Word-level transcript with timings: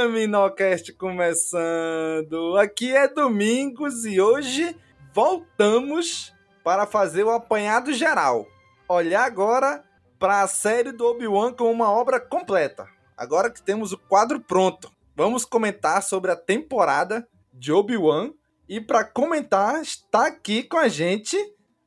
Caminocast 0.00 0.94
começando. 0.94 2.56
Aqui 2.56 2.90
é 2.96 3.06
Domingos 3.06 4.06
e 4.06 4.18
hoje 4.18 4.74
voltamos 5.12 6.32
para 6.64 6.86
fazer 6.86 7.22
o 7.24 7.30
apanhado 7.30 7.92
geral. 7.92 8.46
Olhar 8.88 9.22
agora 9.24 9.84
para 10.18 10.40
a 10.40 10.46
série 10.46 10.90
do 10.90 11.04
Obi-Wan 11.04 11.52
como 11.52 11.70
uma 11.70 11.90
obra 11.90 12.18
completa. 12.18 12.88
Agora 13.14 13.50
que 13.50 13.60
temos 13.60 13.92
o 13.92 13.98
quadro 13.98 14.40
pronto, 14.40 14.90
vamos 15.14 15.44
comentar 15.44 16.02
sobre 16.02 16.30
a 16.30 16.36
temporada 16.36 17.28
de 17.52 17.70
Obi-Wan. 17.70 18.32
E 18.66 18.80
para 18.80 19.04
comentar, 19.04 19.82
está 19.82 20.28
aqui 20.28 20.62
com 20.62 20.78
a 20.78 20.88
gente 20.88 21.36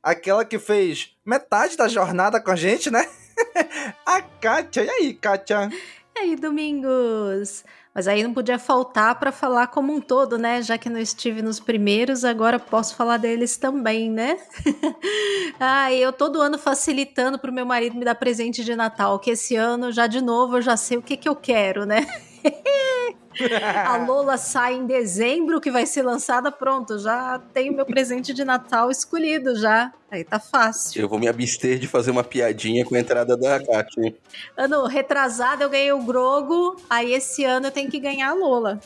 aquela 0.00 0.44
que 0.44 0.60
fez 0.60 1.16
metade 1.26 1.76
da 1.76 1.88
jornada 1.88 2.40
com 2.40 2.52
a 2.52 2.56
gente, 2.56 2.92
né? 2.92 3.10
a 4.06 4.22
Kátia. 4.22 4.84
E 4.84 4.90
aí, 4.90 5.14
Kátia? 5.14 5.68
E 6.14 6.20
aí, 6.20 6.36
Domingos? 6.36 7.64
Mas 7.94 8.08
aí 8.08 8.24
não 8.24 8.34
podia 8.34 8.58
faltar 8.58 9.18
para 9.20 9.30
falar 9.30 9.68
como 9.68 9.92
um 9.92 10.00
todo, 10.00 10.36
né? 10.36 10.60
Já 10.60 10.76
que 10.76 10.90
não 10.90 10.98
estive 10.98 11.42
nos 11.42 11.60
primeiros, 11.60 12.24
agora 12.24 12.58
posso 12.58 12.96
falar 12.96 13.18
deles 13.18 13.56
também, 13.56 14.10
né? 14.10 14.36
ah, 15.60 15.92
eu 15.92 16.12
todo 16.12 16.42
ano 16.42 16.58
facilitando 16.58 17.38
pro 17.38 17.52
meu 17.52 17.64
marido 17.64 17.96
me 17.96 18.04
dar 18.04 18.16
presente 18.16 18.64
de 18.64 18.74
Natal, 18.74 19.20
que 19.20 19.30
esse 19.30 19.54
ano 19.54 19.92
já 19.92 20.08
de 20.08 20.20
novo 20.20 20.56
eu 20.56 20.62
já 20.62 20.76
sei 20.76 20.98
o 20.98 21.02
que 21.02 21.16
que 21.16 21.28
eu 21.28 21.36
quero, 21.36 21.86
né? 21.86 22.04
A 23.86 23.96
Lola 23.96 24.36
sai 24.36 24.74
em 24.74 24.86
dezembro, 24.86 25.60
que 25.60 25.70
vai 25.70 25.86
ser 25.86 26.02
lançada, 26.02 26.50
pronto, 26.50 26.98
já 26.98 27.40
tenho 27.52 27.74
meu 27.74 27.86
presente 27.86 28.32
de 28.32 28.44
Natal 28.44 28.90
escolhido 28.90 29.56
já. 29.56 29.92
Aí 30.10 30.22
tá 30.22 30.38
fácil. 30.38 31.00
Eu 31.00 31.08
vou 31.08 31.18
me 31.18 31.28
abster 31.28 31.78
de 31.78 31.88
fazer 31.88 32.10
uma 32.10 32.22
piadinha 32.22 32.84
com 32.84 32.94
a 32.94 33.00
entrada 33.00 33.36
da 33.36 33.64
Kátia. 33.64 34.14
Ano 34.56 34.86
retrasado 34.86 35.62
eu 35.62 35.70
ganhei 35.70 35.92
o 35.92 36.02
Grogo, 36.02 36.76
aí 36.88 37.12
esse 37.12 37.44
ano 37.44 37.66
eu 37.66 37.70
tenho 37.72 37.90
que 37.90 37.98
ganhar 37.98 38.30
a 38.30 38.34
Lola. 38.34 38.80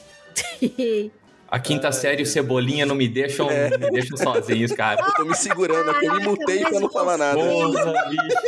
A 1.50 1.58
quinta 1.58 1.90
série 1.90 2.20
e 2.20 2.24
o 2.24 2.26
Cebolinha 2.26 2.84
não 2.84 2.94
me 2.94 3.08
deixam, 3.08 3.50
é. 3.50 3.70
me 3.70 3.90
deixam 3.90 4.18
sozinhos, 4.18 4.70
cara. 4.72 5.00
Eu 5.00 5.14
tô 5.14 5.24
me 5.24 5.34
segurando 5.34 5.90
aqui, 5.92 6.06
me 6.06 6.22
mutei 6.22 6.60
pra 6.60 6.78
não 6.78 6.90
falar 6.90 7.16
nada. 7.16 7.38
Porra, 7.38 8.06
bicho. 8.10 8.38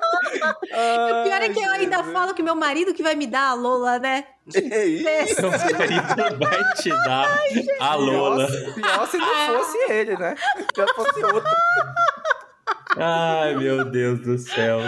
e 0.34 1.12
o 1.12 1.24
pior 1.24 1.42
é 1.42 1.48
que 1.48 1.60
eu 1.60 1.70
ainda 1.70 2.04
falo 2.04 2.34
que 2.34 2.42
meu 2.42 2.54
marido 2.54 2.94
que 2.94 3.02
vai 3.02 3.14
me 3.14 3.26
dar 3.26 3.50
a 3.50 3.54
Lola, 3.54 3.98
né? 3.98 4.24
É 4.54 4.84
isso. 4.84 5.42
Meu 5.42 5.50
marido 5.50 6.38
vai 6.38 6.74
te 6.74 6.88
dar 6.88 7.26
Ai, 7.28 7.66
a 7.80 7.94
Lola. 7.94 8.46
Pior, 8.46 8.74
pior 8.74 9.06
se 9.08 9.18
não 9.18 9.46
fosse 9.46 9.92
ele, 9.92 10.16
né? 10.16 10.34
Se 10.74 10.94
fosse 10.94 11.24
outro. 11.24 11.50
Ai, 12.96 13.54
meu 13.54 13.84
Deus 13.84 14.20
do 14.20 14.38
céu. 14.38 14.80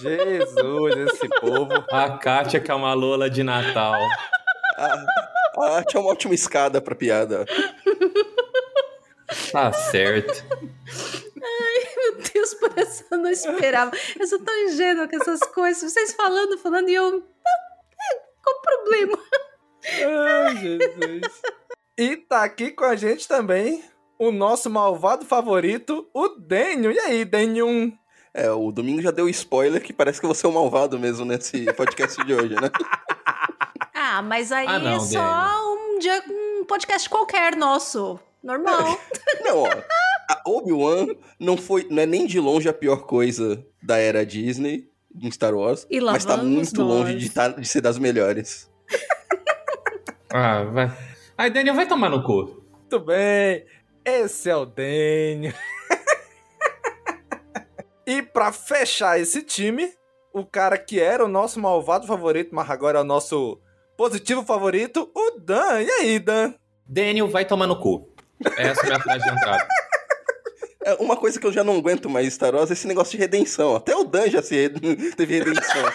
Jesus, 0.00 1.12
esse 1.12 1.28
povo. 1.40 1.84
A 1.90 2.18
Kátia 2.18 2.60
que 2.60 2.70
é 2.70 2.74
uma 2.74 2.94
Lola 2.94 3.28
de 3.28 3.42
Natal. 3.42 3.94
A, 4.76 5.62
a 5.62 5.76
arte 5.76 5.96
é 5.96 6.00
uma 6.00 6.10
ótima 6.10 6.34
escada 6.34 6.80
pra 6.80 6.94
piada. 6.94 7.44
Tá 9.52 9.72
certo. 9.72 10.44
Ai, 11.42 11.88
meu 11.96 12.22
Deus, 12.32 12.54
por 12.54 12.78
essa 12.94 13.04
eu 13.10 13.18
não 13.18 13.30
esperava. 13.30 13.90
Eu 14.18 14.26
sou 14.26 14.38
tão 14.38 14.56
ingênua 14.64 15.08
com 15.08 15.16
essas 15.16 15.40
coisas. 15.40 15.92
Vocês 15.92 16.12
falando, 16.12 16.58
falando 16.58 16.88
e 16.88 16.94
eu. 16.94 17.22
Qual 18.42 18.56
o 18.56 18.62
problema? 18.62 19.18
Ai, 20.46 20.56
Jesus. 20.56 21.42
E 21.98 22.16
tá 22.16 22.44
aqui 22.44 22.70
com 22.70 22.84
a 22.84 22.96
gente 22.96 23.26
também 23.26 23.82
o 24.18 24.30
nosso 24.30 24.70
malvado 24.70 25.24
favorito, 25.24 26.08
o 26.14 26.28
Daniel. 26.28 26.92
E 26.92 26.98
aí, 27.00 27.24
Daniel? 27.24 27.92
É, 28.32 28.50
o 28.50 28.70
Domingo 28.70 29.00
já 29.00 29.10
deu 29.10 29.28
spoiler 29.28 29.82
que 29.82 29.92
parece 29.92 30.20
que 30.20 30.26
você 30.26 30.44
é 30.44 30.48
o 30.48 30.52
malvado 30.52 30.98
mesmo 30.98 31.24
nesse 31.24 31.72
podcast 31.72 32.22
de 32.24 32.34
hoje, 32.34 32.54
né? 32.54 32.70
Ah, 33.96 34.20
mas 34.20 34.52
aí 34.52 34.66
ah, 34.68 34.78
não, 34.78 34.96
é 34.96 35.00
só 35.00 35.74
um, 35.74 35.98
dia, 35.98 36.22
um 36.28 36.64
podcast 36.66 37.08
qualquer 37.08 37.56
nosso. 37.56 38.20
Normal. 38.42 39.00
não, 39.42 39.62
ó. 39.62 39.68
A 40.28 40.42
Obi-Wan 40.46 41.08
não 41.38 41.56
foi, 41.56 41.86
não 41.90 42.02
é 42.02 42.06
nem 42.06 42.26
de 42.26 42.40
longe 42.40 42.68
a 42.68 42.72
pior 42.72 43.06
coisa 43.06 43.64
da 43.82 43.98
era 43.98 44.24
Disney 44.24 44.88
em 45.22 45.30
Star 45.30 45.54
Wars, 45.54 45.86
e 45.90 46.00
mas 46.00 46.24
tá 46.24 46.36
muito 46.36 46.80
nós. 46.80 46.88
longe 46.88 47.16
de, 47.16 47.30
tá, 47.30 47.48
de 47.48 47.66
ser 47.66 47.80
das 47.80 47.98
melhores. 47.98 48.70
ah, 50.32 50.64
vai. 50.64 50.96
Aí, 51.36 51.50
Daniel, 51.50 51.74
vai 51.74 51.86
tomar 51.86 52.08
no 52.08 52.22
cu. 52.22 52.64
Muito 52.72 53.00
bem. 53.00 53.64
Esse 54.04 54.50
é 54.50 54.56
o 54.56 54.66
Daniel. 54.66 55.54
e 58.06 58.22
pra 58.22 58.52
fechar 58.52 59.20
esse 59.20 59.42
time, 59.42 59.92
o 60.32 60.44
cara 60.44 60.76
que 60.76 61.00
era 61.00 61.24
o 61.24 61.28
nosso 61.28 61.60
malvado 61.60 62.06
favorito, 62.06 62.54
mas 62.54 62.68
agora 62.68 62.98
é 62.98 63.02
o 63.02 63.04
nosso 63.04 63.60
positivo 63.96 64.44
favorito, 64.44 65.10
o 65.14 65.38
Dan. 65.38 65.82
E 65.82 65.90
aí, 65.90 66.18
Dan? 66.18 66.54
Daniel 66.86 67.28
vai 67.28 67.44
tomar 67.44 67.66
no 67.66 67.78
cu. 67.78 68.08
Essa 68.56 68.82
é 68.82 68.84
a 68.84 68.86
minha 68.86 69.00
frase 69.00 69.24
de 69.24 69.30
entrada. 69.30 69.66
É 70.84 70.94
uma 71.00 71.16
coisa 71.16 71.40
que 71.40 71.46
eu 71.46 71.52
já 71.52 71.64
não 71.64 71.78
aguento 71.78 72.10
mais 72.10 72.34
Star 72.34 72.54
Wars 72.54 72.70
é 72.70 72.74
esse 72.74 72.86
negócio 72.86 73.12
de 73.12 73.16
redenção. 73.16 73.74
Até 73.74 73.96
o 73.96 74.04
Dan 74.04 74.28
já 74.28 74.42
se 74.42 74.68
teve 75.16 75.38
redenção. 75.38 75.82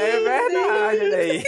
É 0.00 0.20
verdade, 0.20 0.98
olha 0.98 1.16
aí. 1.16 1.42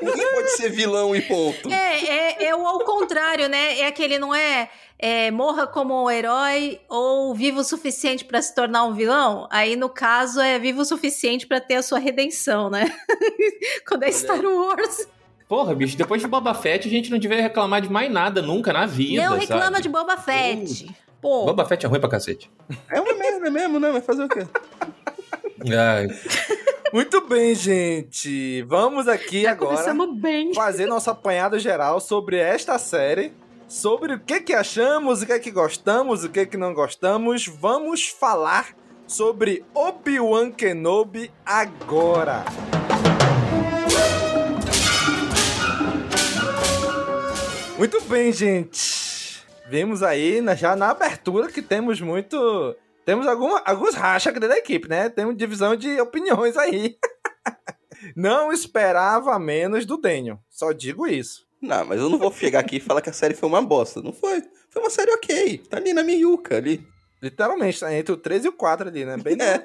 Ninguém 0.00 0.32
pode 0.32 0.56
ser 0.56 0.70
vilão 0.70 1.14
e 1.14 1.20
ponto. 1.22 1.70
É, 1.70 2.04
é, 2.04 2.44
é 2.46 2.56
o 2.56 2.66
ao 2.66 2.80
contrário, 2.80 3.48
né? 3.48 3.80
É 3.80 3.86
aquele, 3.86 4.18
não 4.18 4.34
é, 4.34 4.68
é 4.98 5.30
morra 5.30 5.66
como 5.66 6.04
um 6.04 6.10
herói 6.10 6.80
ou 6.88 7.34
vivo 7.34 7.60
o 7.60 7.64
suficiente 7.64 8.24
para 8.24 8.40
se 8.40 8.54
tornar 8.54 8.84
um 8.84 8.94
vilão? 8.94 9.46
Aí, 9.50 9.76
no 9.76 9.88
caso, 9.88 10.40
é 10.40 10.58
vivo 10.58 10.80
o 10.80 10.84
suficiente 10.84 11.46
para 11.46 11.60
ter 11.60 11.74
a 11.76 11.82
sua 11.82 11.98
redenção, 11.98 12.70
né? 12.70 12.90
Quando 13.86 14.04
é 14.04 14.12
Star 14.12 14.40
Wars. 14.42 15.08
Porra, 15.48 15.74
bicho, 15.74 15.96
depois 15.96 16.20
de 16.20 16.26
Boba 16.26 16.54
Fett, 16.54 16.88
a 16.88 16.90
gente 16.90 17.10
não 17.10 17.18
devia 17.18 17.40
reclamar 17.40 17.80
de 17.80 17.90
mais 17.90 18.10
nada 18.10 18.42
nunca 18.42 18.72
na 18.72 18.86
vida. 18.86 19.24
Não 19.24 19.38
reclama 19.38 19.64
sabe? 19.64 19.82
de 19.82 19.88
Boba 19.88 20.16
Fett. 20.16 20.86
Uh, 20.86 21.06
Pô. 21.20 21.44
Boba 21.44 21.64
Fett 21.64 21.86
é 21.86 21.88
ruim 21.88 22.00
pra 22.00 22.08
cacete. 22.08 22.50
É 22.90 23.00
uma 23.00 23.14
merda 23.14 23.50
mesmo, 23.50 23.78
né? 23.78 23.90
Vai 23.92 24.00
fazer 24.00 24.24
o 24.24 24.28
quê? 24.28 24.46
Ai. 25.72 26.08
Muito 26.92 27.20
bem, 27.26 27.54
gente. 27.54 28.62
Vamos 28.62 29.08
aqui 29.08 29.42
Já 29.42 29.52
agora 29.52 29.94
bem. 30.14 30.54
fazer 30.54 30.86
nosso 30.86 31.10
apanhado 31.10 31.58
geral 31.58 32.00
sobre 32.00 32.38
esta 32.38 32.78
série, 32.78 33.32
sobre 33.68 34.14
o 34.14 34.20
que 34.20 34.40
que 34.40 34.52
achamos, 34.52 35.22
o 35.22 35.26
que 35.26 35.38
que 35.38 35.50
gostamos, 35.50 36.24
o 36.24 36.28
que 36.28 36.46
que 36.46 36.56
não 36.56 36.72
gostamos. 36.72 37.46
Vamos 37.46 38.06
falar 38.06 38.74
sobre 39.06 39.64
Obi-Wan 39.74 40.50
Kenobi 40.50 41.30
agora. 41.44 42.44
Muito 47.78 48.00
bem, 48.02 48.32
gente. 48.32 49.44
Vimos 49.68 50.02
aí 50.02 50.42
já 50.56 50.74
na 50.74 50.90
abertura 50.90 51.48
que 51.48 51.60
temos 51.60 52.00
muito. 52.00 52.74
Temos 53.04 53.26
alguma, 53.26 53.60
alguns 53.64 53.94
rachas 53.94 54.34
aqui 54.34 54.40
da 54.40 54.56
equipe, 54.56 54.88
né? 54.88 55.08
Temos 55.08 55.36
divisão 55.36 55.76
de 55.76 56.00
opiniões 56.00 56.56
aí. 56.56 56.96
Não 58.16 58.52
esperava 58.52 59.38
menos 59.38 59.84
do 59.84 59.96
Daniel. 59.96 60.40
Só 60.48 60.72
digo 60.72 61.06
isso. 61.06 61.45
Não, 61.60 61.84
mas 61.84 61.98
eu 62.00 62.08
não 62.08 62.18
vou 62.18 62.32
chegar 62.32 62.60
aqui 62.60 62.76
e 62.76 62.80
falar 62.80 63.00
que 63.00 63.10
a 63.10 63.12
série 63.12 63.34
foi 63.34 63.48
uma 63.48 63.62
bosta. 63.62 64.02
Não 64.02 64.12
foi. 64.12 64.42
Foi 64.70 64.82
uma 64.82 64.90
série 64.90 65.10
ok. 65.12 65.58
Tá 65.58 65.78
ali 65.78 65.92
na 65.92 66.02
miúca 66.02 66.56
ali. 66.56 66.86
Literalmente, 67.22 67.80
tá 67.80 67.92
entre 67.94 68.12
o 68.12 68.16
3 68.16 68.44
e 68.44 68.48
o 68.48 68.52
4 68.52 68.88
ali, 68.88 69.04
né? 69.04 69.16
Bem. 69.16 69.36
É. 69.40 69.64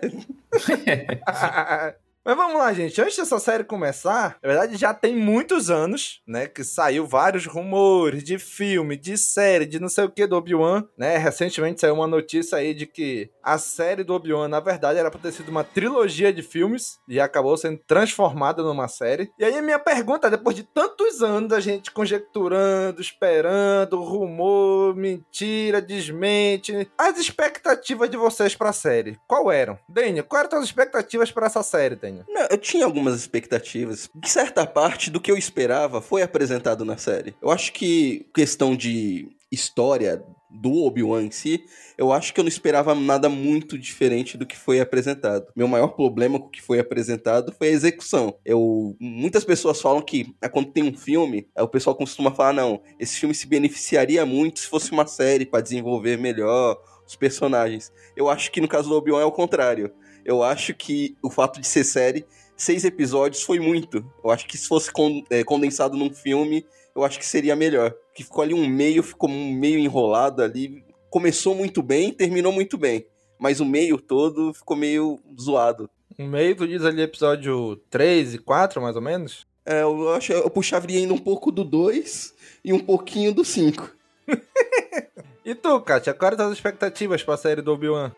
Mas 2.23 2.37
vamos 2.37 2.57
lá, 2.59 2.71
gente. 2.71 3.01
Antes 3.01 3.17
dessa 3.17 3.39
série 3.39 3.63
começar, 3.63 4.37
na 4.43 4.47
verdade 4.47 4.77
já 4.77 4.93
tem 4.93 5.15
muitos 5.15 5.71
anos, 5.71 6.21
né, 6.27 6.47
que 6.47 6.63
saiu 6.63 7.07
vários 7.07 7.47
rumores 7.47 8.23
de 8.23 8.37
filme, 8.37 8.95
de 8.95 9.17
série, 9.17 9.65
de 9.65 9.79
não 9.79 9.89
sei 9.89 10.03
o 10.03 10.09
que 10.09 10.27
do 10.27 10.35
Obi-Wan, 10.35 10.87
né? 10.95 11.17
Recentemente 11.17 11.81
saiu 11.81 11.95
uma 11.95 12.05
notícia 12.05 12.59
aí 12.59 12.75
de 12.75 12.85
que 12.85 13.31
a 13.43 13.57
série 13.57 14.03
do 14.03 14.13
Obi-Wan, 14.13 14.47
na 14.47 14.59
verdade, 14.59 14.99
era 14.99 15.09
para 15.09 15.19
ter 15.19 15.31
sido 15.31 15.49
uma 15.49 15.63
trilogia 15.63 16.33
de 16.33 16.41
filmes 16.41 16.99
e 17.07 17.19
acabou 17.19 17.55
sendo 17.57 17.79
transformada 17.87 18.63
numa 18.63 18.87
série. 18.87 19.31
E 19.37 19.43
aí 19.43 19.57
a 19.57 19.61
minha 19.61 19.79
pergunta, 19.79 20.29
depois 20.29 20.55
de 20.55 20.63
tantos 20.63 21.21
anos 21.21 21.51
a 21.53 21.59
gente 21.59 21.91
conjecturando, 21.91 23.01
esperando, 23.01 24.01
rumor, 24.01 24.95
mentira, 24.95 25.81
desmente, 25.81 26.87
as 26.97 27.17
expectativas 27.17 28.09
de 28.09 28.17
vocês 28.17 28.55
para 28.55 28.69
a 28.69 28.73
série, 28.73 29.17
qual 29.27 29.51
eram? 29.51 29.77
Daniel, 29.87 30.25
quais 30.25 30.47
eram 30.47 30.59
as 30.59 30.65
expectativas 30.65 31.31
para 31.31 31.47
essa 31.47 31.63
série, 31.63 31.95
Daniel? 31.95 32.25
Não, 32.27 32.47
eu 32.49 32.57
tinha 32.57 32.85
algumas 32.85 33.15
expectativas. 33.15 34.09
De 34.13 34.29
certa 34.29 34.65
parte 34.65 35.09
do 35.09 35.19
que 35.19 35.31
eu 35.31 35.37
esperava 35.37 36.01
foi 36.01 36.21
apresentado 36.21 36.85
na 36.85 36.97
série. 36.97 37.35
Eu 37.41 37.51
acho 37.51 37.73
que 37.73 38.25
questão 38.33 38.75
de 38.75 39.29
história 39.51 40.23
do 40.51 40.83
Obi-Wan 40.83 41.23
em 41.23 41.31
si, 41.31 41.63
eu 41.97 42.11
acho 42.11 42.33
que 42.33 42.39
eu 42.39 42.43
não 42.43 42.49
esperava 42.49 42.93
nada 42.93 43.29
muito 43.29 43.77
diferente 43.77 44.37
do 44.37 44.45
que 44.45 44.57
foi 44.57 44.79
apresentado. 44.79 45.47
Meu 45.55 45.67
maior 45.67 45.89
problema 45.89 46.39
com 46.39 46.47
o 46.47 46.49
que 46.49 46.61
foi 46.61 46.79
apresentado 46.79 47.53
foi 47.57 47.69
a 47.69 47.71
execução. 47.71 48.35
Eu, 48.43 48.95
muitas 48.99 49.45
pessoas 49.45 49.81
falam 49.81 50.01
que 50.01 50.35
ah, 50.41 50.49
quando 50.49 50.71
tem 50.71 50.83
um 50.83 50.95
filme, 50.95 51.47
o 51.57 51.67
pessoal 51.67 51.95
costuma 51.95 52.31
falar 52.31 52.53
não, 52.53 52.81
esse 52.99 53.17
filme 53.17 53.33
se 53.33 53.47
beneficiaria 53.47 54.25
muito 54.25 54.59
se 54.59 54.67
fosse 54.67 54.91
uma 54.91 55.07
série 55.07 55.45
para 55.45 55.61
desenvolver 55.61 56.17
melhor 56.17 56.77
os 57.07 57.15
personagens. 57.15 57.91
Eu 58.15 58.29
acho 58.29 58.51
que 58.51 58.61
no 58.61 58.67
caso 58.67 58.89
do 58.89 58.95
Obi-Wan 58.95 59.21
é 59.21 59.25
o 59.25 59.31
contrário. 59.31 59.93
Eu 60.23 60.43
acho 60.43 60.73
que 60.73 61.15
o 61.21 61.29
fato 61.29 61.59
de 61.59 61.67
ser 61.67 61.83
série, 61.83 62.25
seis 62.55 62.85
episódios 62.85 63.41
foi 63.41 63.59
muito. 63.59 64.05
Eu 64.23 64.29
acho 64.29 64.47
que 64.47 64.57
se 64.57 64.67
fosse 64.67 64.91
é, 65.29 65.43
condensado 65.43 65.97
num 65.97 66.13
filme, 66.13 66.65
eu 66.95 67.03
acho 67.03 67.19
que 67.19 67.25
seria 67.25 67.55
melhor. 67.55 67.93
Que 68.13 68.23
ficou 68.23 68.43
ali 68.43 68.53
um 68.53 68.67
meio, 68.67 69.03
ficou 69.03 69.29
um 69.29 69.53
meio 69.53 69.79
enrolado 69.79 70.41
ali. 70.41 70.83
Começou 71.09 71.55
muito 71.55 71.81
bem, 71.81 72.13
terminou 72.13 72.51
muito 72.51 72.77
bem. 72.77 73.05
Mas 73.39 73.59
o 73.59 73.65
meio 73.65 73.97
todo 73.99 74.53
ficou 74.53 74.77
meio 74.77 75.19
zoado. 75.39 75.89
O 76.17 76.23
meio, 76.23 76.55
tu 76.55 76.67
diz 76.67 76.83
ali 76.83 77.01
episódio 77.01 77.77
3 77.89 78.35
e 78.35 78.37
4, 78.37 78.81
mais 78.81 78.95
ou 78.95 79.01
menos? 79.01 79.47
É, 79.65 79.81
eu 79.81 80.13
acho 80.13 80.33
eu 80.33 80.49
puxaria 80.49 80.99
ainda 80.99 81.13
um 81.13 81.17
pouco 81.17 81.51
do 81.51 81.63
2 81.63 82.33
e 82.63 82.73
um 82.73 82.79
pouquinho 82.79 83.33
do 83.33 83.43
5. 83.43 83.89
e 85.45 85.55
tu, 85.55 85.79
Kátia, 85.81 86.13
quais 86.13 86.39
as 86.39 86.51
expectativas 86.51 87.23
pra 87.23 87.37
série 87.37 87.61
do 87.61 87.71
Obi-Wan? 87.71 88.11